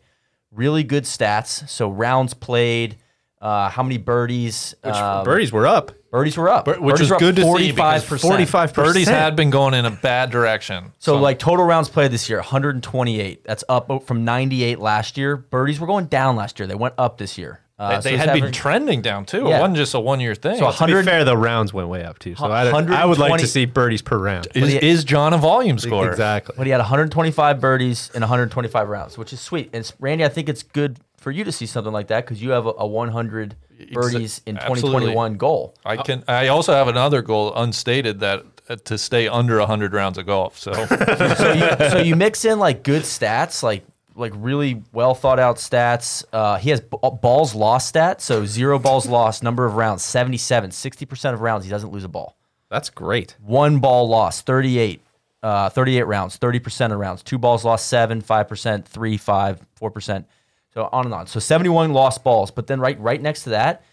really 0.51 0.83
good 0.83 1.03
stats, 1.03 1.67
so 1.69 1.89
rounds 1.89 2.33
played, 2.33 2.97
uh, 3.41 3.69
how 3.69 3.83
many 3.83 3.97
birdies, 3.97 4.75
um, 4.83 5.25
birdies 5.25 5.51
were 5.51 5.67
up. 5.67 5.91
birdies 6.09 6.37
were 6.37 6.49
up, 6.49 6.67
which 6.67 6.79
birdies 6.79 6.99
was 6.99 7.09
were 7.09 7.15
up 7.15 7.19
good 7.19 7.35
to 7.35 7.57
see 7.57 7.71
because 7.71 8.05
45%. 8.05 8.21
45 8.21 8.73
birdies 8.73 9.07
had 9.07 9.35
been 9.35 9.49
going 9.49 9.73
in 9.73 9.85
a 9.85 9.91
bad 9.91 10.31
direction. 10.31 10.93
So, 10.99 11.17
like 11.17 11.37
total 11.37 11.65
rounds 11.65 11.89
played 11.89 12.11
this 12.11 12.29
year, 12.29 12.39
128. 12.39 13.43
That's 13.43 13.63
up 13.67 14.03
from 14.05 14.23
98 14.23 14.79
last 14.79 15.17
year. 15.17 15.35
Birdies 15.35 15.79
were 15.79 15.87
going 15.87 16.05
down 16.05 16.35
last 16.35 16.59
year. 16.59 16.67
They 16.67 16.75
went 16.75 16.95
up 16.97 17.17
this 17.17 17.37
year. 17.37 17.61
Uh, 17.79 17.99
they, 17.99 18.09
they 18.09 18.15
it's 18.15 18.25
had 18.25 18.33
been 18.33 18.43
average- 18.43 18.55
trending 18.55 19.01
down 19.01 19.25
too. 19.25 19.45
Yeah. 19.47 19.57
It 19.57 19.61
wasn't 19.61 19.77
just 19.77 19.93
a 19.93 19.99
one 19.99 20.19
year 20.19 20.33
thing. 20.33 20.57
So 20.57 20.71
So 20.71 20.85
To 20.85 20.87
be 20.87 20.93
100 20.93 21.05
fair, 21.05 21.23
the 21.23 21.37
rounds 21.37 21.73
went 21.73 21.89
way 21.89 22.03
up 22.03 22.17
too. 22.17 22.33
So 22.35 22.45
I, 22.45 22.67
I 22.69 23.05
would 23.05 23.19
like 23.19 23.39
to 23.41 23.47
see 23.47 23.65
birdies 23.65 24.01
per 24.01 24.17
round. 24.17 24.47
is, 24.55 24.71
he- 24.71 24.87
is 24.87 25.03
John 25.03 25.33
a 25.33 25.37
volume 25.37 25.77
scorer? 25.77 26.09
Exactly. 26.09 26.55
But 26.57 26.65
he 26.65 26.71
had 26.71 26.79
125 26.79 27.59
birdies 27.61 28.09
in 28.15 28.21
125 28.21 28.89
rounds, 28.89 29.17
which 29.17 29.31
is 29.31 29.39
sweet. 29.39 29.69
And 29.73 29.89
Randy, 29.99 30.25
I 30.25 30.29
think 30.29 30.49
it's 30.49 30.63
good 30.63 30.99
for 31.17 31.29
you 31.29 31.43
to 31.43 31.51
see 31.51 31.65
something 31.67 31.93
like 31.93 32.07
that 32.07 32.25
because 32.25 32.41
you 32.41 32.49
have 32.51 32.65
a, 32.65 32.73
a 32.79 32.87
100 32.87 33.55
birdies 33.91 34.41
in 34.47 34.57
absolutely. 34.57 34.81
2021 35.11 35.37
goal. 35.37 35.75
I 35.85 35.97
can. 35.97 36.23
I 36.27 36.47
also 36.47 36.73
have 36.73 36.87
another 36.87 37.21
goal 37.21 37.53
unstated 37.55 38.21
that 38.21 38.43
uh, 38.69 38.75
to 38.85 38.97
stay 38.97 39.27
under 39.27 39.59
hundred 39.61 39.93
rounds 39.93 40.17
of 40.17 40.25
golf. 40.25 40.57
So 40.57 40.73
so 40.87 41.53
you, 41.53 41.89
so 41.89 41.97
you 41.99 42.15
mix 42.15 42.43
in 42.43 42.57
like 42.59 42.83
good 42.83 43.03
stats, 43.03 43.61
like 43.61 43.85
like 44.17 44.33
really 44.35 44.83
well 44.91 45.13
thought 45.13 45.39
out 45.39 45.57
stats. 45.57 46.25
Uh, 46.33 46.57
he 46.57 46.71
has 46.71 46.81
b- 46.81 46.97
balls 47.21 47.55
lost 47.55 47.89
stat, 47.89 48.21
so 48.21 48.45
zero 48.45 48.79
balls 48.79 49.05
lost, 49.07 49.43
number 49.43 49.65
of 49.65 49.75
rounds 49.75 50.03
77, 50.03 50.71
60% 50.71 51.33
of 51.33 51.41
rounds 51.41 51.63
he 51.63 51.69
doesn't 51.69 51.91
lose 51.91 52.03
a 52.03 52.09
ball. 52.09 52.35
That's 52.69 52.89
great. 52.89 53.35
One 53.41 53.79
ball 53.79 54.09
lost, 54.09 54.45
38, 54.45 55.01
uh, 55.41 55.69
38 55.69 56.03
rounds, 56.03 56.37
30% 56.37 56.91
of 56.91 56.99
rounds. 56.99 57.23
Two 57.23 57.37
balls 57.37 57.63
lost, 57.63 57.87
seven, 57.87 58.21
5%, 58.21 58.85
three, 58.85 59.15
five, 59.15 59.65
4%. 59.79 60.25
So 60.73 60.89
on 60.91 61.05
and 61.05 61.13
on. 61.13 61.27
So 61.27 61.39
71 61.39 61.93
lost 61.93 62.23
balls. 62.23 62.51
But 62.51 62.67
then 62.67 62.79
right 62.79 62.99
right 62.99 63.21
next 63.21 63.43
to 63.43 63.51
that, 63.51 63.83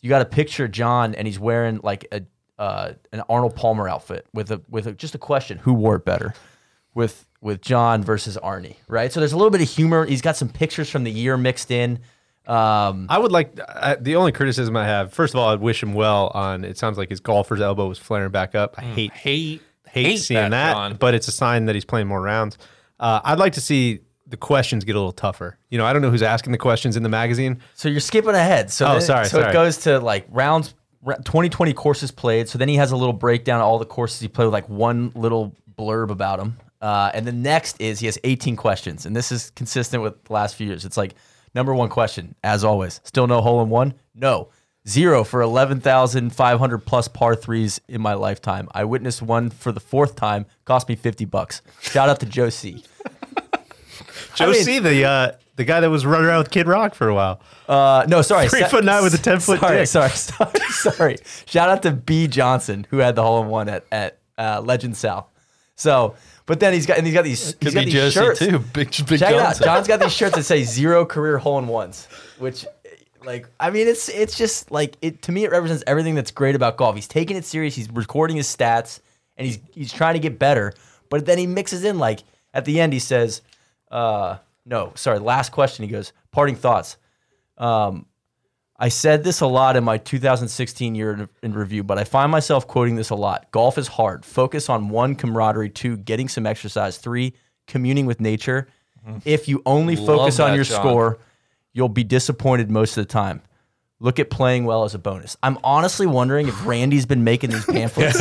you 0.00 0.08
got 0.08 0.22
a 0.22 0.26
picture 0.26 0.64
of 0.64 0.70
John 0.70 1.14
and 1.14 1.26
he's 1.26 1.38
wearing 1.38 1.80
like 1.82 2.06
a 2.12 2.22
uh, 2.58 2.92
an 3.12 3.22
Arnold 3.28 3.56
Palmer 3.56 3.88
outfit 3.88 4.26
with 4.34 4.50
a 4.50 4.60
with 4.68 4.86
a, 4.86 4.92
just 4.92 5.14
a 5.14 5.18
question: 5.18 5.58
Who 5.58 5.74
wore 5.74 5.96
it 5.96 6.04
better? 6.04 6.34
With 6.94 7.26
with 7.40 7.60
John 7.62 8.02
versus 8.04 8.36
Arnie, 8.42 8.76
right? 8.88 9.12
So 9.12 9.20
there's 9.20 9.32
a 9.32 9.36
little 9.36 9.50
bit 9.50 9.62
of 9.62 9.68
humor. 9.68 10.04
He's 10.04 10.20
got 10.22 10.36
some 10.36 10.48
pictures 10.48 10.90
from 10.90 11.04
the 11.04 11.10
year 11.10 11.36
mixed 11.36 11.70
in. 11.70 12.00
Um, 12.46 13.06
I 13.08 13.18
would 13.18 13.32
like 13.32 13.58
I, 13.68 13.94
the 13.94 14.16
only 14.16 14.32
criticism 14.32 14.76
I 14.76 14.84
have. 14.84 15.12
First 15.12 15.34
of 15.34 15.40
all, 15.40 15.50
I'd 15.50 15.60
wish 15.60 15.82
him 15.82 15.94
well 15.94 16.30
on. 16.34 16.64
It 16.64 16.78
sounds 16.78 16.98
like 16.98 17.08
his 17.10 17.20
golfer's 17.20 17.60
elbow 17.60 17.86
was 17.88 17.98
flaring 17.98 18.30
back 18.30 18.54
up. 18.54 18.74
I 18.78 18.82
hate 18.82 19.12
hate 19.12 19.62
hate, 19.86 20.06
hate 20.06 20.16
seeing 20.18 20.50
that, 20.50 20.74
that, 20.74 20.98
but 20.98 21.14
it's 21.14 21.28
a 21.28 21.32
sign 21.32 21.66
that 21.66 21.74
he's 21.74 21.84
playing 21.84 22.06
more 22.08 22.20
rounds. 22.20 22.58
Uh, 22.98 23.20
I'd 23.24 23.38
like 23.38 23.52
to 23.54 23.60
see 23.60 24.00
the 24.26 24.36
questions 24.36 24.84
get 24.84 24.94
a 24.94 24.98
little 24.98 25.12
tougher. 25.12 25.58
You 25.70 25.78
know, 25.78 25.84
I 25.86 25.92
don't 25.92 26.02
know 26.02 26.10
who's 26.10 26.22
asking 26.22 26.52
the 26.52 26.58
questions 26.58 26.96
in 26.96 27.02
the 27.02 27.08
magazine. 27.08 27.60
So 27.74 27.88
you're 27.88 28.00
skipping 28.00 28.34
ahead. 28.34 28.70
So 28.70 28.86
Oh, 28.86 28.92
then- 28.92 29.00
sorry, 29.02 29.26
So 29.26 29.40
it 29.40 29.52
goes 29.52 29.78
to 29.78 29.98
like 29.98 30.26
rounds, 30.30 30.74
2020 31.04 31.72
courses 31.72 32.10
played. 32.10 32.48
So 32.48 32.58
then 32.58 32.68
he 32.68 32.76
has 32.76 32.92
a 32.92 32.96
little 32.96 33.12
breakdown 33.12 33.60
of 33.60 33.66
all 33.66 33.78
the 33.78 33.86
courses 33.86 34.20
he 34.20 34.28
played 34.28 34.46
with 34.46 34.52
like 34.52 34.68
one 34.68 35.12
little 35.14 35.54
blurb 35.78 36.10
about 36.10 36.38
them. 36.38 36.58
Uh, 36.80 37.10
and 37.12 37.26
the 37.26 37.32
next 37.32 37.80
is 37.80 38.00
he 38.00 38.06
has 38.06 38.18
18 38.24 38.56
questions, 38.56 39.04
and 39.06 39.14
this 39.14 39.30
is 39.30 39.50
consistent 39.50 40.02
with 40.02 40.22
the 40.24 40.32
last 40.32 40.56
few 40.56 40.66
years. 40.66 40.84
It's 40.84 40.96
like 40.96 41.14
number 41.54 41.74
one 41.74 41.88
question, 41.90 42.34
as 42.42 42.64
always, 42.64 43.00
still 43.04 43.26
no 43.26 43.40
hole 43.40 43.62
in 43.62 43.68
one. 43.68 43.94
No. 44.14 44.48
Zero 44.88 45.24
for 45.24 45.42
11,500 45.42 46.78
plus 46.78 47.06
par 47.06 47.36
threes 47.36 47.80
in 47.86 48.00
my 48.00 48.14
lifetime. 48.14 48.66
I 48.72 48.84
witnessed 48.84 49.20
one 49.20 49.50
for 49.50 49.72
the 49.72 49.80
fourth 49.80 50.16
time, 50.16 50.46
cost 50.64 50.88
me 50.88 50.96
50 50.96 51.26
bucks. 51.26 51.60
Shout 51.82 52.08
out 52.08 52.18
to 52.20 52.26
Joe 52.26 52.48
C. 52.48 52.82
Joe 54.34 54.50
mean- 54.52 54.62
C, 54.64 54.78
the 54.78 55.04
uh, 55.04 55.32
the 55.56 55.64
guy 55.64 55.80
that 55.80 55.90
was 55.90 56.06
running 56.06 56.26
around 56.26 56.38
with 56.38 56.50
Kid 56.50 56.66
Rock 56.66 56.94
for 56.94 57.08
a 57.08 57.14
while. 57.14 57.42
Uh, 57.68 58.06
no, 58.08 58.22
sorry. 58.22 58.48
Three 58.48 58.64
foot 58.64 58.84
nine 58.84 59.02
with 59.02 59.12
a 59.12 59.18
10 59.18 59.40
foot 59.40 59.60
sorry, 59.60 59.76
dick. 59.78 59.86
Sorry, 59.88 60.08
sorry, 60.14 60.60
sorry. 60.70 61.16
Shout 61.44 61.68
out 61.68 61.82
to 61.82 61.92
B 61.92 62.26
Johnson 62.26 62.86
who 62.88 62.98
had 62.98 63.14
the 63.16 63.22
hole 63.22 63.42
in 63.42 63.48
one 63.48 63.68
at 63.68 63.84
at 63.92 64.18
uh, 64.38 64.62
Legend 64.64 64.96
South. 64.96 65.26
So, 65.76 66.14
but 66.50 66.58
then 66.58 66.72
he's 66.72 66.84
got 66.84 66.98
and 66.98 67.06
he's 67.06 67.14
got 67.14 67.22
these 67.22 67.44
he's 67.44 67.54
Could 67.54 67.74
got 67.74 67.84
be 67.84 67.92
these 67.92 68.12
shirts. 68.12 68.40
too. 68.40 68.58
Big, 68.72 68.90
big 68.90 68.90
Check 68.90 69.06
it 69.12 69.22
out. 69.22 69.30
Johnson. 69.30 69.64
John's 69.66 69.86
got 69.86 70.00
these 70.00 70.12
shirts 70.12 70.34
that 70.34 70.42
say 70.42 70.64
zero 70.64 71.06
career 71.06 71.38
hole 71.38 71.60
in 71.60 71.68
ones, 71.68 72.08
which. 72.38 72.66
Like 73.24 73.46
I 73.60 73.70
mean, 73.70 73.86
it's 73.86 74.08
it's 74.08 74.36
just 74.36 74.72
like 74.72 74.96
it 75.00 75.22
to 75.22 75.30
me. 75.32 75.44
It 75.44 75.52
represents 75.52 75.84
everything 75.86 76.16
that's 76.16 76.32
great 76.32 76.56
about 76.56 76.76
golf. 76.76 76.96
He's 76.96 77.06
taking 77.06 77.36
it 77.36 77.44
serious. 77.44 77.76
He's 77.76 77.88
recording 77.88 78.36
his 78.36 78.48
stats, 78.48 78.98
and 79.36 79.46
he's 79.46 79.60
he's 79.72 79.92
trying 79.92 80.14
to 80.14 80.18
get 80.18 80.40
better. 80.40 80.72
But 81.08 81.24
then 81.24 81.38
he 81.38 81.46
mixes 81.46 81.84
in 81.84 82.00
like 82.00 82.24
at 82.52 82.64
the 82.64 82.80
end 82.80 82.92
he 82.94 82.98
says, 82.98 83.42
uh, 83.92 84.38
"No, 84.66 84.92
sorry." 84.96 85.20
Last 85.20 85.52
question. 85.52 85.84
He 85.84 85.90
goes, 85.92 86.12
"Parting 86.32 86.56
thoughts." 86.56 86.96
Um, 87.58 88.06
I 88.82 88.88
said 88.88 89.22
this 89.22 89.42
a 89.42 89.46
lot 89.46 89.76
in 89.76 89.84
my 89.84 89.98
2016 89.98 90.94
year 90.94 91.12
in, 91.12 91.28
in 91.42 91.52
review, 91.52 91.84
but 91.84 91.98
I 91.98 92.04
find 92.04 92.32
myself 92.32 92.66
quoting 92.66 92.96
this 92.96 93.10
a 93.10 93.14
lot. 93.14 93.50
Golf 93.50 93.76
is 93.76 93.86
hard. 93.86 94.24
Focus 94.24 94.70
on 94.70 94.88
one, 94.88 95.14
camaraderie. 95.16 95.68
Two, 95.68 95.98
getting 95.98 96.30
some 96.30 96.46
exercise. 96.46 96.96
Three, 96.96 97.34
communing 97.66 98.06
with 98.06 98.20
nature. 98.20 98.68
Mm-hmm. 99.06 99.18
If 99.26 99.48
you 99.48 99.62
only 99.66 99.96
Love 99.96 100.06
focus 100.06 100.40
on 100.40 100.54
your 100.54 100.64
John. 100.64 100.80
score, 100.80 101.18
you'll 101.74 101.90
be 101.90 102.04
disappointed 102.04 102.70
most 102.70 102.96
of 102.96 103.06
the 103.06 103.12
time. 103.12 103.42
Look 104.02 104.18
at 104.18 104.30
playing 104.30 104.64
well 104.64 104.84
as 104.84 104.94
a 104.94 104.98
bonus. 104.98 105.36
I'm 105.42 105.58
honestly 105.62 106.06
wondering 106.06 106.48
if 106.48 106.64
Randy's 106.64 107.04
been 107.04 107.22
making 107.22 107.50
these 107.50 107.66
pamphlets 107.66 108.18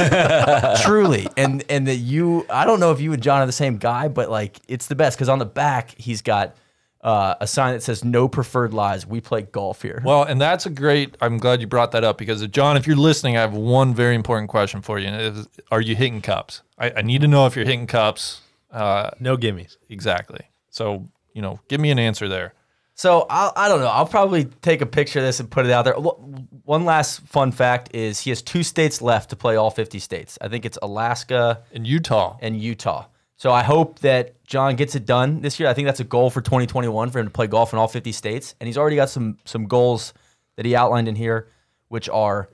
truly, 0.83 1.25
and 1.37 1.63
and 1.69 1.87
that 1.87 1.95
you. 1.95 2.45
I 2.49 2.65
don't 2.65 2.81
know 2.81 2.91
if 2.91 2.99
you 2.99 3.13
and 3.13 3.23
John 3.23 3.41
are 3.41 3.45
the 3.45 3.53
same 3.53 3.77
guy, 3.77 4.09
but 4.09 4.29
like 4.29 4.59
it's 4.67 4.87
the 4.87 4.95
best 4.95 5.17
because 5.17 5.29
on 5.29 5.39
the 5.39 5.45
back 5.45 5.95
he's 5.97 6.21
got 6.21 6.57
uh, 7.01 7.35
a 7.39 7.47
sign 7.47 7.73
that 7.73 7.81
says 7.83 8.03
"No 8.03 8.27
preferred 8.27 8.73
lies." 8.73 9.05
We 9.07 9.21
play 9.21 9.43
golf 9.43 9.81
here. 9.81 10.01
Well, 10.03 10.23
and 10.23 10.39
that's 10.39 10.65
a 10.65 10.69
great. 10.69 11.15
I'm 11.21 11.37
glad 11.37 11.61
you 11.61 11.67
brought 11.67 11.91
that 11.93 12.03
up 12.03 12.17
because, 12.17 12.43
uh, 12.43 12.47
John, 12.47 12.75
if 12.77 12.87
you're 12.87 12.95
listening, 12.97 13.37
I 13.37 13.41
have 13.41 13.53
one 13.53 13.93
very 13.93 14.15
important 14.15 14.49
question 14.49 14.81
for 14.81 14.99
you. 14.99 15.07
And 15.07 15.15
it 15.15 15.37
is, 15.37 15.47
are 15.71 15.81
you 15.81 15.95
hitting 15.95 16.21
cups? 16.21 16.61
I, 16.77 16.91
I 16.97 17.01
need 17.01 17.21
to 17.21 17.27
know 17.27 17.45
if 17.45 17.55
you're 17.55 17.65
hitting 17.65 17.87
cups. 17.87 18.41
Uh, 18.71 19.11
No 19.19 19.35
gimmies. 19.37 19.77
exactly. 19.89 20.41
So, 20.69 21.07
you 21.33 21.41
know, 21.41 21.59
give 21.69 21.79
me 21.81 21.89
an 21.89 21.99
answer 21.99 22.27
there. 22.29 22.53
So 22.93 23.25
I'll, 23.29 23.53
I 23.55 23.69
don't 23.69 23.79
know. 23.79 23.87
I'll 23.87 24.05
probably 24.05 24.43
take 24.45 24.81
a 24.81 24.85
picture 24.85 25.19
of 25.19 25.25
this 25.25 25.39
and 25.39 25.49
put 25.49 25.65
it 25.65 25.71
out 25.71 25.85
there. 25.85 25.93
One 25.95 26.83
last 26.85 27.21
fun 27.21 27.51
fact 27.53 27.95
is 27.95 28.19
he 28.19 28.29
has 28.29 28.41
two 28.41 28.61
states 28.61 29.01
left 29.01 29.29
to 29.29 29.35
play 29.35 29.55
all 29.55 29.71
50 29.71 29.99
states. 29.99 30.37
I 30.41 30.49
think 30.49 30.65
it's 30.65 30.77
Alaska 30.81 31.63
and 31.73 31.87
Utah, 31.87 32.37
and 32.41 32.59
Utah. 32.61 33.05
So 33.39 33.53
I 33.53 33.63
hope 33.63 33.99
that 33.99 34.43
John 34.43 34.75
gets 34.75 34.95
it 34.95 35.05
done 35.05 35.39
this 35.39 35.61
year. 35.61 35.69
I 35.69 35.73
think 35.73 35.85
that's 35.85 36.01
a 36.01 36.03
goal 36.03 36.29
for 36.29 36.41
2021 36.41 37.09
for 37.09 37.19
him 37.19 37.25
to 37.27 37.31
play 37.31 37.47
golf 37.47 37.71
in 37.71 37.79
all 37.79 37.87
50 37.87 38.11
states. 38.11 38.53
And 38.59 38.67
he's 38.67 38.77
already 38.77 38.97
got 38.97 39.09
some 39.09 39.37
some 39.45 39.65
goals 39.65 40.13
that 40.57 40.65
he 40.65 40.75
outlined 40.75 41.07
in 41.07 41.15
here, 41.15 41.47
which 41.87 42.09
are 42.09 42.49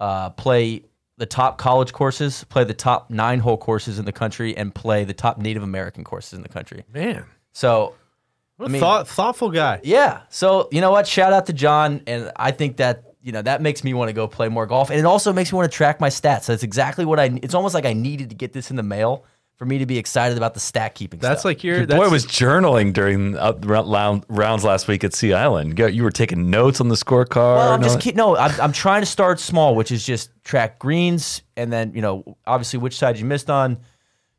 uh, 0.00 0.30
play 0.30 0.84
the 1.18 1.26
top 1.26 1.58
college 1.58 1.92
courses, 1.92 2.42
play 2.44 2.64
the 2.64 2.72
top 2.72 3.10
nine 3.10 3.38
hole 3.40 3.58
courses 3.58 3.98
in 3.98 4.06
the 4.06 4.12
country, 4.12 4.56
and 4.56 4.74
play 4.74 5.04
the 5.04 5.12
top 5.12 5.36
Native 5.36 5.62
American 5.62 6.04
courses 6.04 6.32
in 6.32 6.40
the 6.42 6.48
country. 6.48 6.84
Man, 6.90 7.26
So 7.52 7.92
what 8.56 8.70
I 8.70 8.72
mean- 8.72 8.80
thought, 8.80 9.06
thoughtful 9.08 9.50
guy. 9.50 9.80
yeah. 9.82 10.22
So 10.30 10.70
you 10.72 10.80
know 10.80 10.90
what? 10.90 11.06
Shout 11.06 11.34
out 11.34 11.44
to 11.46 11.52
John, 11.52 12.00
and 12.06 12.32
I 12.34 12.50
think 12.52 12.78
that 12.78 13.12
you 13.20 13.32
know 13.32 13.42
that 13.42 13.60
makes 13.60 13.84
me 13.84 13.92
want 13.92 14.08
to 14.08 14.14
go 14.14 14.26
play 14.26 14.48
more 14.48 14.64
golf, 14.64 14.88
and 14.88 14.98
it 14.98 15.04
also 15.04 15.34
makes 15.34 15.52
me 15.52 15.56
want 15.56 15.70
to 15.70 15.76
track 15.76 16.00
my 16.00 16.08
stats. 16.08 16.46
That's 16.46 16.62
exactly 16.62 17.04
what 17.04 17.20
I. 17.20 17.24
It's 17.42 17.54
almost 17.54 17.74
like 17.74 17.84
I 17.84 17.92
needed 17.92 18.30
to 18.30 18.34
get 18.36 18.54
this 18.54 18.70
in 18.70 18.76
the 18.76 18.82
mail 18.82 19.26
for 19.60 19.66
me 19.66 19.76
to 19.76 19.84
be 19.84 19.98
excited 19.98 20.38
about 20.38 20.54
the 20.54 20.60
stat 20.60 20.94
keeping. 20.94 21.20
That's 21.20 21.40
stuff. 21.40 21.44
like 21.44 21.62
your. 21.62 21.76
Your 21.76 21.86
That's, 21.86 22.00
boy 22.00 22.08
was 22.08 22.24
journaling 22.24 22.94
during 22.94 23.36
uh, 23.36 23.52
round, 23.60 24.24
rounds 24.30 24.64
last 24.64 24.88
week 24.88 25.04
at 25.04 25.12
Sea 25.12 25.34
Island. 25.34 25.78
You, 25.78 25.88
you 25.88 26.02
were 26.02 26.10
taking 26.10 26.48
notes 26.48 26.80
on 26.80 26.88
the 26.88 26.94
scorecard. 26.94 27.56
Well, 27.56 27.72
I'm 27.72 27.82
just 27.82 27.96
that? 27.96 28.02
keep, 28.02 28.16
no. 28.16 28.38
I'm, 28.38 28.58
I'm 28.58 28.72
trying 28.72 29.02
to 29.02 29.06
start 29.06 29.38
small, 29.38 29.74
which 29.74 29.92
is 29.92 30.02
just 30.02 30.30
track 30.44 30.78
greens, 30.78 31.42
and 31.58 31.70
then 31.70 31.92
you 31.94 32.00
know, 32.00 32.38
obviously, 32.46 32.78
which 32.78 32.96
side 32.96 33.18
you 33.18 33.26
missed 33.26 33.50
on, 33.50 33.80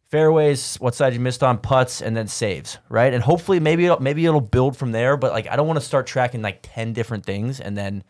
fairways, 0.09 0.77
what 0.77 0.95
side 0.95 1.13
you 1.13 1.19
missed 1.19 1.43
on, 1.43 1.59
putts, 1.59 2.01
and 2.01 2.17
then 2.17 2.27
saves, 2.27 2.79
right? 2.89 3.13
And 3.13 3.21
hopefully, 3.21 3.59
maybe 3.59 3.85
it'll, 3.85 4.01
maybe 4.01 4.25
it'll 4.25 4.41
build 4.41 4.75
from 4.75 4.91
there. 4.91 5.17
But 5.17 5.33
like, 5.33 5.47
I 5.47 5.55
don't 5.55 5.67
want 5.67 5.77
to 5.79 5.85
start 5.85 6.07
tracking 6.07 6.41
like 6.41 6.61
ten 6.63 6.93
different 6.93 7.27
things, 7.27 7.59
and 7.59 7.77
then, 7.77 8.03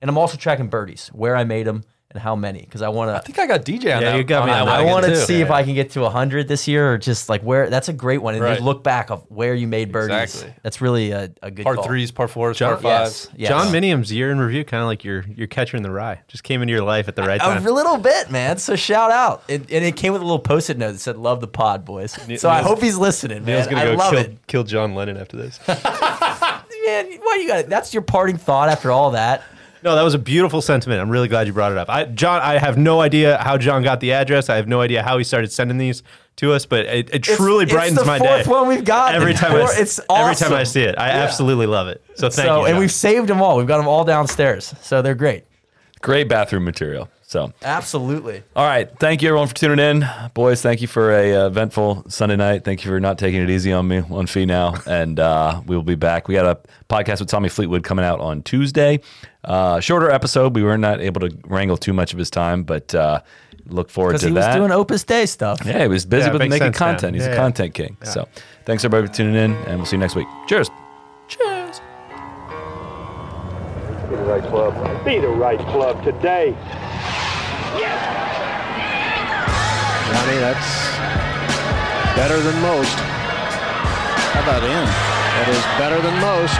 and 0.00 0.10
I'm 0.10 0.18
also 0.18 0.36
tracking 0.36 0.66
birdies, 0.66 1.12
where 1.12 1.36
I 1.36 1.44
made 1.44 1.64
them, 1.64 1.84
and 2.12 2.22
how 2.22 2.36
many, 2.36 2.60
because 2.60 2.82
I 2.82 2.88
want 2.88 3.10
to. 3.10 3.16
I 3.16 3.20
think 3.20 3.38
I 3.38 3.46
got 3.46 3.64
DJ 3.64 3.94
on 3.94 4.00
Yeah, 4.00 4.12
that. 4.12 4.16
you 4.16 4.22
got 4.24 4.46
me 4.46 4.52
that 4.52 4.60
on 4.60 4.66
that 4.68 4.78
I 4.80 4.82
one 4.84 4.92
want 4.92 5.04
to 5.06 5.10
too. 5.12 5.16
see 5.16 5.40
if 5.40 5.50
I 5.50 5.64
can 5.64 5.74
get 5.74 5.90
to 5.90 6.00
100 6.02 6.46
this 6.46 6.68
year, 6.68 6.92
or 6.92 6.98
just 6.98 7.28
like 7.28 7.42
where. 7.42 7.68
That's 7.68 7.88
a 7.88 7.92
great 7.92 8.22
one, 8.22 8.34
and 8.34 8.42
Right. 8.44 8.62
look 8.62 8.84
back 8.84 9.10
of 9.10 9.24
where 9.28 9.54
you 9.54 9.66
made 9.66 9.90
birdies. 9.90 10.16
Exactly. 10.36 10.54
That's 10.62 10.80
really 10.80 11.10
a, 11.10 11.30
a 11.42 11.50
good 11.50 11.64
par 11.64 11.74
call. 11.74 11.84
threes, 11.84 12.12
par 12.12 12.28
fours, 12.28 12.56
John- 12.58 12.74
par 12.74 12.82
fives. 12.82 13.28
Yes, 13.32 13.40
yes. 13.40 13.48
John 13.50 13.72
Minium's 13.72 14.12
year 14.12 14.30
in 14.30 14.38
review, 14.38 14.64
kind 14.64 14.82
of 14.82 14.86
like 14.86 15.02
your 15.04 15.24
your 15.34 15.48
catcher 15.48 15.76
in 15.76 15.82
the 15.82 15.90
rye. 15.90 16.20
Just 16.28 16.44
came 16.44 16.62
into 16.62 16.72
your 16.72 16.84
life 16.84 17.08
at 17.08 17.16
the 17.16 17.22
right 17.22 17.40
A 17.40 17.44
time. 17.44 17.66
A 17.66 17.70
little 17.70 17.98
bit, 17.98 18.30
man. 18.30 18.58
So 18.58 18.76
shout 18.76 19.10
out, 19.10 19.42
and, 19.48 19.62
and 19.70 19.84
it 19.84 19.96
came 19.96 20.12
with 20.12 20.22
a 20.22 20.24
little 20.24 20.38
post-it 20.38 20.78
note 20.78 20.92
that 20.92 20.98
said 21.00 21.16
"Love 21.16 21.40
the 21.40 21.48
pod, 21.48 21.84
boys." 21.84 22.16
So 22.40 22.48
I 22.48 22.62
hope 22.62 22.80
he's 22.80 22.96
listening, 22.96 23.44
man. 23.44 23.56
Neil's 23.56 23.66
gonna 23.66 23.82
I 23.82 23.84
go 23.86 23.94
love 23.94 24.10
kill, 24.12 24.20
it, 24.20 24.46
kill 24.46 24.62
John 24.64 24.94
Lennon 24.94 25.16
after 25.16 25.36
this. 25.36 25.58
man. 25.66 27.06
Why 27.20 27.38
you 27.40 27.48
got 27.48 27.58
it? 27.60 27.68
That's 27.68 27.92
your 27.92 28.02
parting 28.02 28.36
thought 28.36 28.68
after 28.68 28.90
all 28.90 29.10
that. 29.12 29.42
No, 29.86 29.94
that 29.94 30.02
was 30.02 30.14
a 30.14 30.18
beautiful 30.18 30.60
sentiment. 30.60 31.00
I'm 31.00 31.10
really 31.10 31.28
glad 31.28 31.46
you 31.46 31.52
brought 31.52 31.70
it 31.70 31.78
up. 31.78 31.88
I, 31.88 32.06
John, 32.06 32.42
I 32.42 32.58
have 32.58 32.76
no 32.76 33.00
idea 33.00 33.38
how 33.38 33.56
John 33.56 33.84
got 33.84 34.00
the 34.00 34.14
address. 34.14 34.48
I 34.48 34.56
have 34.56 34.66
no 34.66 34.80
idea 34.80 35.00
how 35.00 35.16
he 35.16 35.22
started 35.22 35.52
sending 35.52 35.78
these 35.78 36.02
to 36.38 36.52
us, 36.54 36.66
but 36.66 36.86
it, 36.86 37.14
it 37.14 37.22
truly 37.22 37.66
brightens 37.66 38.04
my 38.04 38.18
day. 38.18 38.24
it's 38.24 38.48
the 38.48 38.50
fourth 38.50 38.62
one 38.62 38.68
we've 38.68 38.84
got. 38.84 39.14
every 39.14 39.32
time 39.32 39.52
I, 39.52 39.62
s- 39.62 39.78
it's 39.78 40.00
every 40.10 40.34
time 40.34 40.52
I 40.54 40.64
see 40.64 40.82
it. 40.82 40.96
I 40.98 41.10
absolutely 41.10 41.66
love 41.66 41.86
it. 41.86 42.02
So 42.16 42.28
thank 42.28 42.48
so, 42.48 42.62
you. 42.62 42.66
and 42.66 42.78
we've 42.80 42.90
saved 42.90 43.28
them 43.28 43.40
all. 43.40 43.58
We've 43.58 43.66
got 43.68 43.76
them 43.76 43.86
all 43.86 44.02
downstairs, 44.02 44.74
so 44.82 45.02
they're 45.02 45.14
great. 45.14 45.44
Great 46.02 46.28
bathroom 46.28 46.64
material. 46.64 47.08
So, 47.28 47.52
Absolutely. 47.60 48.44
all 48.54 48.64
right. 48.64 48.88
Thank 49.00 49.20
you, 49.20 49.28
everyone, 49.30 49.48
for 49.48 49.54
tuning 49.56 49.80
in. 49.84 50.08
Boys, 50.32 50.62
thank 50.62 50.80
you 50.80 50.86
for 50.86 51.10
a 51.12 51.34
uh, 51.34 51.46
eventful 51.48 52.04
Sunday 52.08 52.36
night. 52.36 52.62
Thank 52.64 52.84
you 52.84 52.90
for 52.92 53.00
not 53.00 53.18
taking 53.18 53.42
it 53.42 53.50
easy 53.50 53.72
on 53.72 53.88
me 53.88 53.98
on 53.98 54.26
Finau. 54.26 54.80
And 54.86 55.18
uh, 55.18 55.60
we 55.66 55.74
will 55.74 55.82
be 55.82 55.96
back. 55.96 56.28
We 56.28 56.34
got 56.34 56.46
a 56.46 56.60
podcast 56.88 57.18
with 57.18 57.28
Tommy 57.28 57.48
Fleetwood 57.48 57.82
coming 57.82 58.04
out 58.04 58.20
on 58.20 58.42
Tuesday. 58.44 59.00
Uh, 59.42 59.80
shorter 59.80 60.08
episode. 60.08 60.54
We 60.54 60.62
were 60.62 60.78
not 60.78 61.00
able 61.00 61.20
to 61.28 61.36
wrangle 61.46 61.76
too 61.76 61.92
much 61.92 62.12
of 62.12 62.18
his 62.20 62.30
time, 62.30 62.62
but 62.62 62.94
uh, 62.94 63.20
look 63.66 63.90
forward 63.90 64.10
Because 64.12 64.22
to 64.22 64.28
he 64.28 64.32
was 64.32 64.44
that. 64.44 64.56
doing 64.56 64.70
Opposite 64.70 65.08
Day 65.08 65.26
stuff. 65.26 65.60
yeah, 65.66 65.82
he 65.82 65.88
was 65.88 66.06
busy 66.06 66.26
Yeah, 66.28 66.32
with 66.32 66.42
making 66.42 66.58
sense 66.58 66.78
now. 66.80 66.86
content. 66.92 67.14
He's 67.16 67.24
Yeah, 67.24 67.30
a 67.30 67.34
yeah. 67.34 67.36
content 67.40 67.74
king. 67.74 67.96
So, 68.04 68.28
thanks 68.66 68.84
everybody 68.84 69.08
for 69.08 69.14
tuning 69.16 69.34
in, 69.34 69.52
and 69.66 69.78
we'll 69.78 69.86
see 69.86 69.96
you 69.96 70.00
next 70.00 70.14
week. 70.14 70.28
Cheers. 70.46 70.70
Cheers. 71.26 71.80
Be 74.08 74.14
the 74.14 74.22
right 74.22 74.44
club. 74.44 75.04
Be 75.04 75.18
the 75.18 75.26
right 75.28 75.58
club 75.58 76.04
today. 76.04 76.54
Johnny, 80.16 80.38
that's 80.38 80.96
better 82.16 82.40
than 82.40 82.58
most. 82.62 82.96
How 84.32 84.40
about 84.40 84.64
in? 84.64 84.86
That 85.36 85.48
is 85.52 85.60
better 85.76 86.00
than 86.00 86.16
most. 86.24 86.56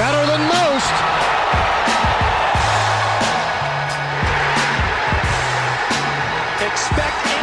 Better 0.00 0.24
than 0.24 0.40
most. 0.48 0.94
Expect 6.72 7.37